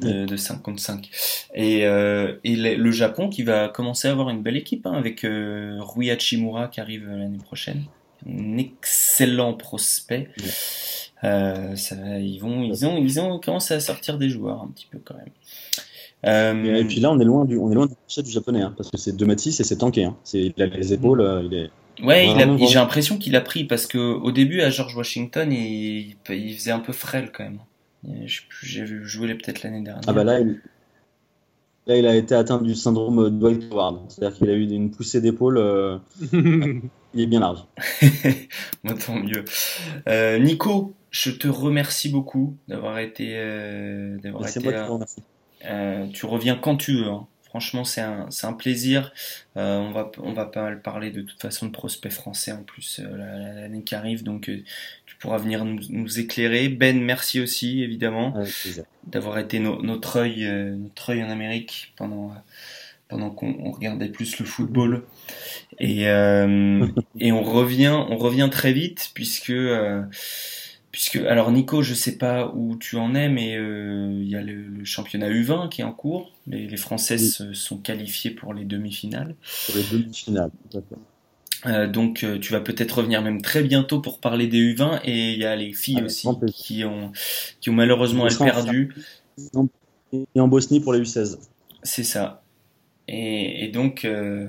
de, 0.02 0.26
de 0.26 0.36
5 0.36 0.62
contre 0.62 0.80
5. 0.80 1.08
Et, 1.54 1.86
euh, 1.86 2.36
et 2.44 2.56
le, 2.56 2.90
Japon 2.90 3.28
qui 3.28 3.42
va 3.42 3.68
commencer 3.68 4.08
à 4.08 4.12
avoir 4.12 4.30
une 4.30 4.42
belle 4.42 4.56
équipe 4.56 4.86
hein, 4.86 4.92
avec 4.92 5.24
euh, 5.24 5.76
Rui 5.80 6.10
Hachimura 6.10 6.68
qui 6.68 6.80
arrive 6.80 7.08
l'année 7.08 7.38
prochaine. 7.38 7.84
Un 8.28 8.56
excellent 8.58 9.54
prospect. 9.54 10.28
Euh, 11.24 11.76
ça, 11.76 11.96
ils 12.18 12.38
vont, 12.38 12.62
ils 12.64 12.84
ont, 12.86 12.96
ils 12.98 13.20
ont 13.20 13.38
commencé 13.38 13.74
à 13.74 13.80
sortir 13.80 14.18
des 14.18 14.28
joueurs 14.28 14.62
un 14.62 14.68
petit 14.68 14.86
peu 14.90 14.98
quand 15.04 15.14
même. 15.14 15.30
Euh, 16.24 16.76
Et, 16.76 16.84
puis 16.84 17.00
là, 17.00 17.10
on 17.10 17.18
est 17.18 17.24
loin 17.24 17.44
du, 17.44 17.58
on 17.58 17.70
est 17.70 17.74
loin 17.74 17.86
du 17.86 18.30
japonais, 18.30 18.62
hein, 18.62 18.74
parce 18.76 18.90
que 18.90 18.96
c'est 18.96 19.16
2m6 19.16 19.60
et 19.60 19.64
c'est 19.64 19.76
tanké. 19.76 20.04
Hein. 20.04 20.16
C'est, 20.24 20.52
il 20.56 20.62
a 20.62 20.66
les 20.66 20.92
épaules, 20.92 21.20
euh, 21.20 21.42
il 21.44 21.54
est. 21.54 21.70
Ouais, 22.04 22.26
il 22.26 22.30
a- 22.30 22.34
Vraiment, 22.34 22.56
j'ai 22.58 22.74
l'impression 22.76 23.18
qu'il 23.18 23.36
a 23.36 23.40
pris 23.40 23.64
parce 23.64 23.86
que 23.86 23.98
au 23.98 24.32
début 24.32 24.60
à 24.62 24.70
George 24.70 24.96
Washington, 24.96 25.52
il, 25.52 26.16
il 26.30 26.54
faisait 26.54 26.70
un 26.70 26.78
peu 26.78 26.92
frêle 26.92 27.30
quand 27.32 27.44
même. 27.44 27.58
J'ai 28.62 28.84
vu 28.84 29.06
jouer 29.06 29.34
peut-être 29.34 29.62
l'année 29.62 29.82
dernière. 29.82 30.02
Ah 30.06 30.12
bah 30.12 30.24
là, 30.24 30.40
il, 30.40 30.60
là, 31.86 31.96
il 31.96 32.06
a 32.06 32.14
été 32.16 32.34
atteint 32.34 32.60
du 32.60 32.74
syndrome 32.74 33.38
Dwight 33.38 33.70
Howard. 33.72 34.00
C'est-à-dire 34.10 34.36
qu'il 34.38 34.50
a 34.50 34.54
eu 34.54 34.68
une 34.68 34.90
poussée 34.90 35.20
d'épaule. 35.20 35.58
euh, 35.58 35.98
il 36.32 37.20
est 37.20 37.26
bien 37.26 37.40
large. 37.40 37.64
Moi, 38.82 38.94
tant 38.94 39.16
mieux. 39.16 39.44
Euh, 40.08 40.38
Nico, 40.38 40.94
je 41.10 41.30
te 41.30 41.46
remercie 41.48 42.08
beaucoup 42.10 42.56
d'avoir 42.68 42.98
été, 42.98 43.34
euh, 43.36 44.18
d'avoir 44.18 44.48
été 44.48 44.60
moi 44.60 44.72
là. 44.72 44.88
Euh, 45.66 46.06
tu 46.08 46.26
reviens 46.26 46.56
quand 46.56 46.76
tu 46.76 46.96
veux. 46.98 47.08
hein. 47.08 47.26
Franchement, 47.44 47.84
c'est 47.84 48.00
un, 48.00 48.30
c'est 48.30 48.46
un 48.46 48.54
plaisir. 48.54 49.12
Euh, 49.58 49.76
on 49.78 49.90
va, 49.92 50.10
on 50.22 50.32
va 50.32 50.46
pas 50.46 50.62
mal 50.62 50.80
parler 50.80 51.10
de 51.10 51.20
toute 51.20 51.38
façon 51.40 51.66
de 51.66 51.70
prospects 51.70 52.10
français 52.10 52.50
en 52.50 52.62
plus 52.62 52.98
euh, 53.04 53.14
la- 53.14 53.38
la- 53.38 53.54
l'année 53.60 53.82
qui 53.82 53.94
arrive, 53.94 54.24
donc 54.24 54.48
euh, 54.48 54.62
tu 55.22 55.28
pourras 55.28 55.38
venir 55.38 55.64
nous, 55.64 55.78
nous 55.90 56.18
éclairer. 56.18 56.68
Ben, 56.68 57.00
merci 57.00 57.40
aussi 57.40 57.82
évidemment 57.82 58.34
d'avoir 59.06 59.38
été 59.38 59.60
no- 59.60 59.80
notre 59.82 60.16
œil, 60.16 60.44
euh, 60.46 60.74
notre 60.74 61.10
œil 61.10 61.22
en 61.22 61.30
Amérique 61.30 61.92
pendant 61.96 62.32
pendant 63.08 63.30
qu'on 63.30 63.54
on 63.60 63.70
regardait 63.70 64.08
plus 64.08 64.38
le 64.40 64.44
football. 64.46 65.04
Et 65.78 66.08
euh, 66.08 66.86
et 67.20 67.30
on 67.30 67.42
revient, 67.44 67.94
on 68.08 68.16
revient 68.16 68.48
très 68.50 68.72
vite 68.72 69.10
puisque 69.14 69.50
euh, 69.50 70.02
puisque 70.90 71.16
alors 71.16 71.52
Nico, 71.52 71.82
je 71.82 71.94
sais 71.94 72.18
pas 72.18 72.50
où 72.54 72.76
tu 72.76 72.96
en 72.96 73.14
es, 73.14 73.28
mais 73.28 73.56
euh, 73.56 74.18
il 74.20 74.28
y 74.28 74.34
a 74.36 74.42
le, 74.42 74.54
le 74.54 74.84
championnat 74.84 75.30
U20 75.30 75.68
qui 75.68 75.82
est 75.82 75.84
en 75.84 75.92
cours. 75.92 76.32
Les, 76.48 76.66
les 76.66 76.76
Françaises 76.76 77.32
se 77.36 77.52
sont 77.54 77.78
qualifiées 77.78 78.32
pour 78.32 78.54
les 78.54 78.64
demi-finales. 78.64 79.36
Pour 79.66 79.76
les 79.76 79.84
demi-finales. 79.84 80.50
D'accord. 80.72 80.98
Euh, 81.66 81.86
donc 81.86 82.24
euh, 82.24 82.38
tu 82.38 82.52
vas 82.52 82.60
peut-être 82.60 82.98
revenir 82.98 83.22
même 83.22 83.40
très 83.40 83.62
bientôt 83.62 84.00
pour 84.00 84.18
parler 84.18 84.48
des 84.48 84.58
U20 84.58 85.00
et 85.04 85.32
il 85.32 85.38
y 85.38 85.44
a 85.44 85.54
les 85.54 85.72
filles 85.72 86.02
aussi 86.02 86.28
qui 86.52 86.84
ont 86.84 87.12
qui 87.60 87.70
ont 87.70 87.74
malheureusement 87.74 88.26
elles 88.26 88.36
perdu. 88.36 88.94
Et 90.12 90.40
en 90.40 90.48
Bosnie 90.48 90.80
pour 90.80 90.92
les 90.92 91.00
U16. 91.00 91.38
C'est 91.82 92.04
ça. 92.04 92.42
Et, 93.08 93.64
et 93.64 93.68
donc, 93.68 94.04
euh, 94.04 94.48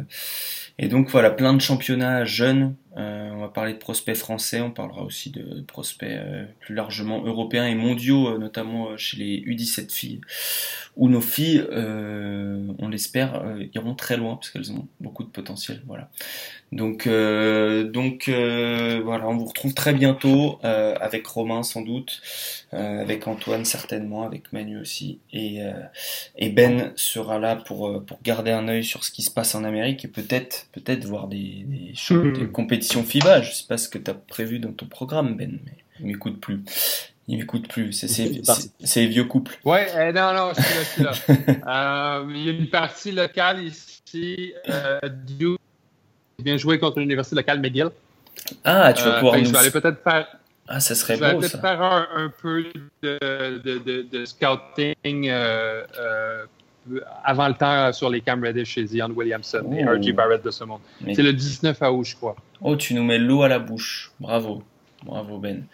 et 0.78 0.88
donc 0.88 1.10
voilà, 1.10 1.32
plein 1.32 1.54
de 1.54 1.62
championnats 1.62 2.26
jeunes. 2.26 2.76
Euh, 2.98 3.32
on 3.32 3.40
va 3.40 3.48
parler 3.48 3.74
de 3.74 3.78
prospects 3.80 4.16
français, 4.16 4.62
on 4.62 4.70
parlera 4.72 5.02
aussi 5.04 5.32
de 5.32 5.62
prospects 5.62 6.08
euh, 6.10 6.46
plus 6.60 6.76
largement 6.76 7.24
européens 7.24 7.66
et 7.66 7.76
mondiaux, 7.76 8.28
euh, 8.28 8.38
notamment 8.38 8.96
chez 8.98 9.18
les 9.18 9.42
U17 9.42 9.92
filles, 9.92 10.22
où 10.96 11.10
nos 11.10 11.22
filles, 11.22 11.66
on 11.72 12.88
l'espère, 12.88 13.44
iront 13.74 13.96
très 13.96 14.16
loin 14.16 14.36
parce 14.36 14.52
qu'elles 14.52 14.72
ont 14.72 14.88
beaucoup 15.00 15.24
de 15.24 15.30
potentiel. 15.30 15.82
Voilà. 15.88 16.10
Donc, 16.72 17.08
donc 17.08 18.30
voilà, 18.30 19.28
on 19.28 19.36
vous 19.38 19.46
retrouve 19.46 19.74
très 19.74 19.94
bientôt 19.94 20.60
avec 20.62 21.26
Romain 21.26 21.64
sans 21.64 21.82
doute, 21.82 22.22
avec 22.72 23.28
Antoine 23.28 23.66
certainement, 23.66 24.24
avec 24.24 24.54
Manu 24.54 24.80
aussi, 24.80 25.18
et 25.32 25.62
et 26.38 26.50
Ben 26.50 26.92
sera 26.96 27.40
là 27.40 27.56
pour, 27.56 28.04
pour 28.06 28.20
garder 28.24 28.52
un 28.52 28.68
œil 28.68 28.84
sur 28.84 29.04
ce 29.04 29.10
qui 29.10 29.24
se 29.24 29.32
passe 29.32 29.56
en 29.56 29.64
Amérique 29.64 30.06
et 30.06 30.10
peut-être 30.10 30.68
peut-être 30.74 31.06
voir 31.06 31.28
des, 31.28 31.66
des, 31.66 31.96
choses- 31.96 32.38
des 32.38 32.48
compétitions 32.48 32.83
FIBA. 33.04 33.42
Je 33.42 33.52
sais 33.52 33.66
pas 33.68 33.78
ce 33.78 33.90
que 33.90 33.98
tu 33.98 34.12
as 34.12 34.14
prévu 34.14 34.60
dans 34.60 34.72
ton 34.72 34.86
programme, 34.86 35.36
Ben, 35.38 35.60
mais 35.66 35.74
il 36.00 36.08
m'écoute 36.08 36.40
plus. 36.40 36.62
Il 37.28 37.38
m'écoute 37.38 37.68
plus. 37.70 37.94
C'est 37.94 39.00
les 39.02 39.08
vieux 39.08 39.24
couples. 39.26 39.58
Ouais, 39.64 39.88
euh, 39.96 40.12
non, 40.12 40.34
non, 40.34 40.52
je 40.56 40.62
suis 40.62 41.04
là, 41.04 41.12
je 41.14 41.20
suis 41.22 41.34
là. 41.34 42.20
Euh, 42.26 42.32
il 42.32 42.44
y 42.46 42.50
a 42.50 42.52
une 42.52 42.70
partie 42.70 43.12
locale 43.12 43.64
ici. 43.64 44.54
Euh, 44.70 45.00
Duke 45.26 45.60
vient 46.40 46.58
jouer 46.58 46.80
contre 46.80 47.00
l'université 47.00 47.36
locale 47.38 47.60
McGill. 47.62 47.90
Ah, 48.66 48.92
tu 48.94 49.04
vas 49.04 49.10
Euh, 49.16 49.20
pouvoir 49.20 49.38
nous... 49.38 49.46
Je 49.46 49.52
vais 49.52 49.58
aller 49.58 49.72
peut-être 49.72 50.04
faire. 50.04 50.28
Ah, 50.68 50.80
ça 50.80 50.96
serait 50.96 51.16
Je 51.16 51.22
vais 51.22 51.34
beau 51.34 51.40
peut-être 51.40 51.52
ça. 51.54 51.62
faire 51.62 51.82
un, 51.82 52.08
un 52.16 52.30
peu 52.42 52.64
de, 53.02 53.20
de, 53.64 53.78
de, 53.80 54.02
de 54.02 54.26
scouting 54.26 55.30
euh, 55.30 55.84
euh, 56.00 56.46
avant 57.24 57.48
le 57.48 57.54
temps 57.54 57.92
sur 57.94 58.10
les 58.10 58.22
Cam 58.22 58.44
Reddish 58.44 58.70
chez 58.70 58.86
Zion 58.88 59.10
Williamson 59.16 59.72
et 59.74 59.86
Oh. 59.86 59.92
R.J. 59.92 60.14
Barrett 60.14 60.44
de 60.44 60.52
ce 60.52 60.64
monde. 60.64 60.82
Mais- 61.02 61.14
C'est 61.16 61.24
le 61.24 61.34
19 61.34 61.82
août, 61.82 62.04
je 62.04 62.16
crois. 62.16 62.36
Oh, 62.62 62.76
tu 62.76 62.94
nous 62.94 63.04
mets 63.04 63.18
l'eau 63.20 63.44
à 63.44 63.48
la 63.48 63.60
bouche. 63.60 64.12
Bravo. 64.20 64.64
Bravo 65.06 65.38
Ben. 65.38 65.66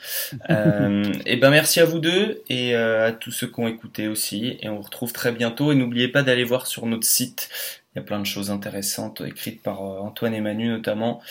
Euh, 0.50 1.04
et 1.28 1.36
ben 1.38 1.52
merci 1.52 1.80
à 1.80 1.86
vous 1.86 2.00
deux 2.00 2.42
et 2.50 2.76
euh, 2.76 3.08
à 3.10 3.12
tous 3.12 3.30
ceux 3.32 3.46
qui 3.48 3.60
ont 3.60 3.68
écouté 3.68 4.08
aussi. 4.08 4.58
Et 4.62 4.70
on 4.70 4.78
vous 4.78 4.82
retrouve 4.82 5.14
très 5.14 5.32
bientôt. 5.32 5.72
Et 5.72 5.76
n'oubliez 5.76 6.08
pas 6.08 6.24
d'aller 6.24 6.44
voir 6.44 6.66
sur 6.66 6.86
notre 6.88 7.06
site. 7.06 7.50
Il 7.96 8.00
y 8.00 8.02
a 8.02 8.04
plein 8.06 8.20
de 8.20 8.26
choses 8.26 8.50
intéressantes 8.52 9.22
écrites 9.22 9.62
par 9.62 9.82
euh, 9.84 10.00
Antoine 10.00 10.34
et 10.34 10.42
Manu 10.42 10.68
notamment. 10.70 11.22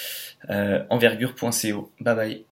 Euh, 0.51 0.85
envergure.co. 0.91 1.91
Bye 2.01 2.15
bye. 2.17 2.45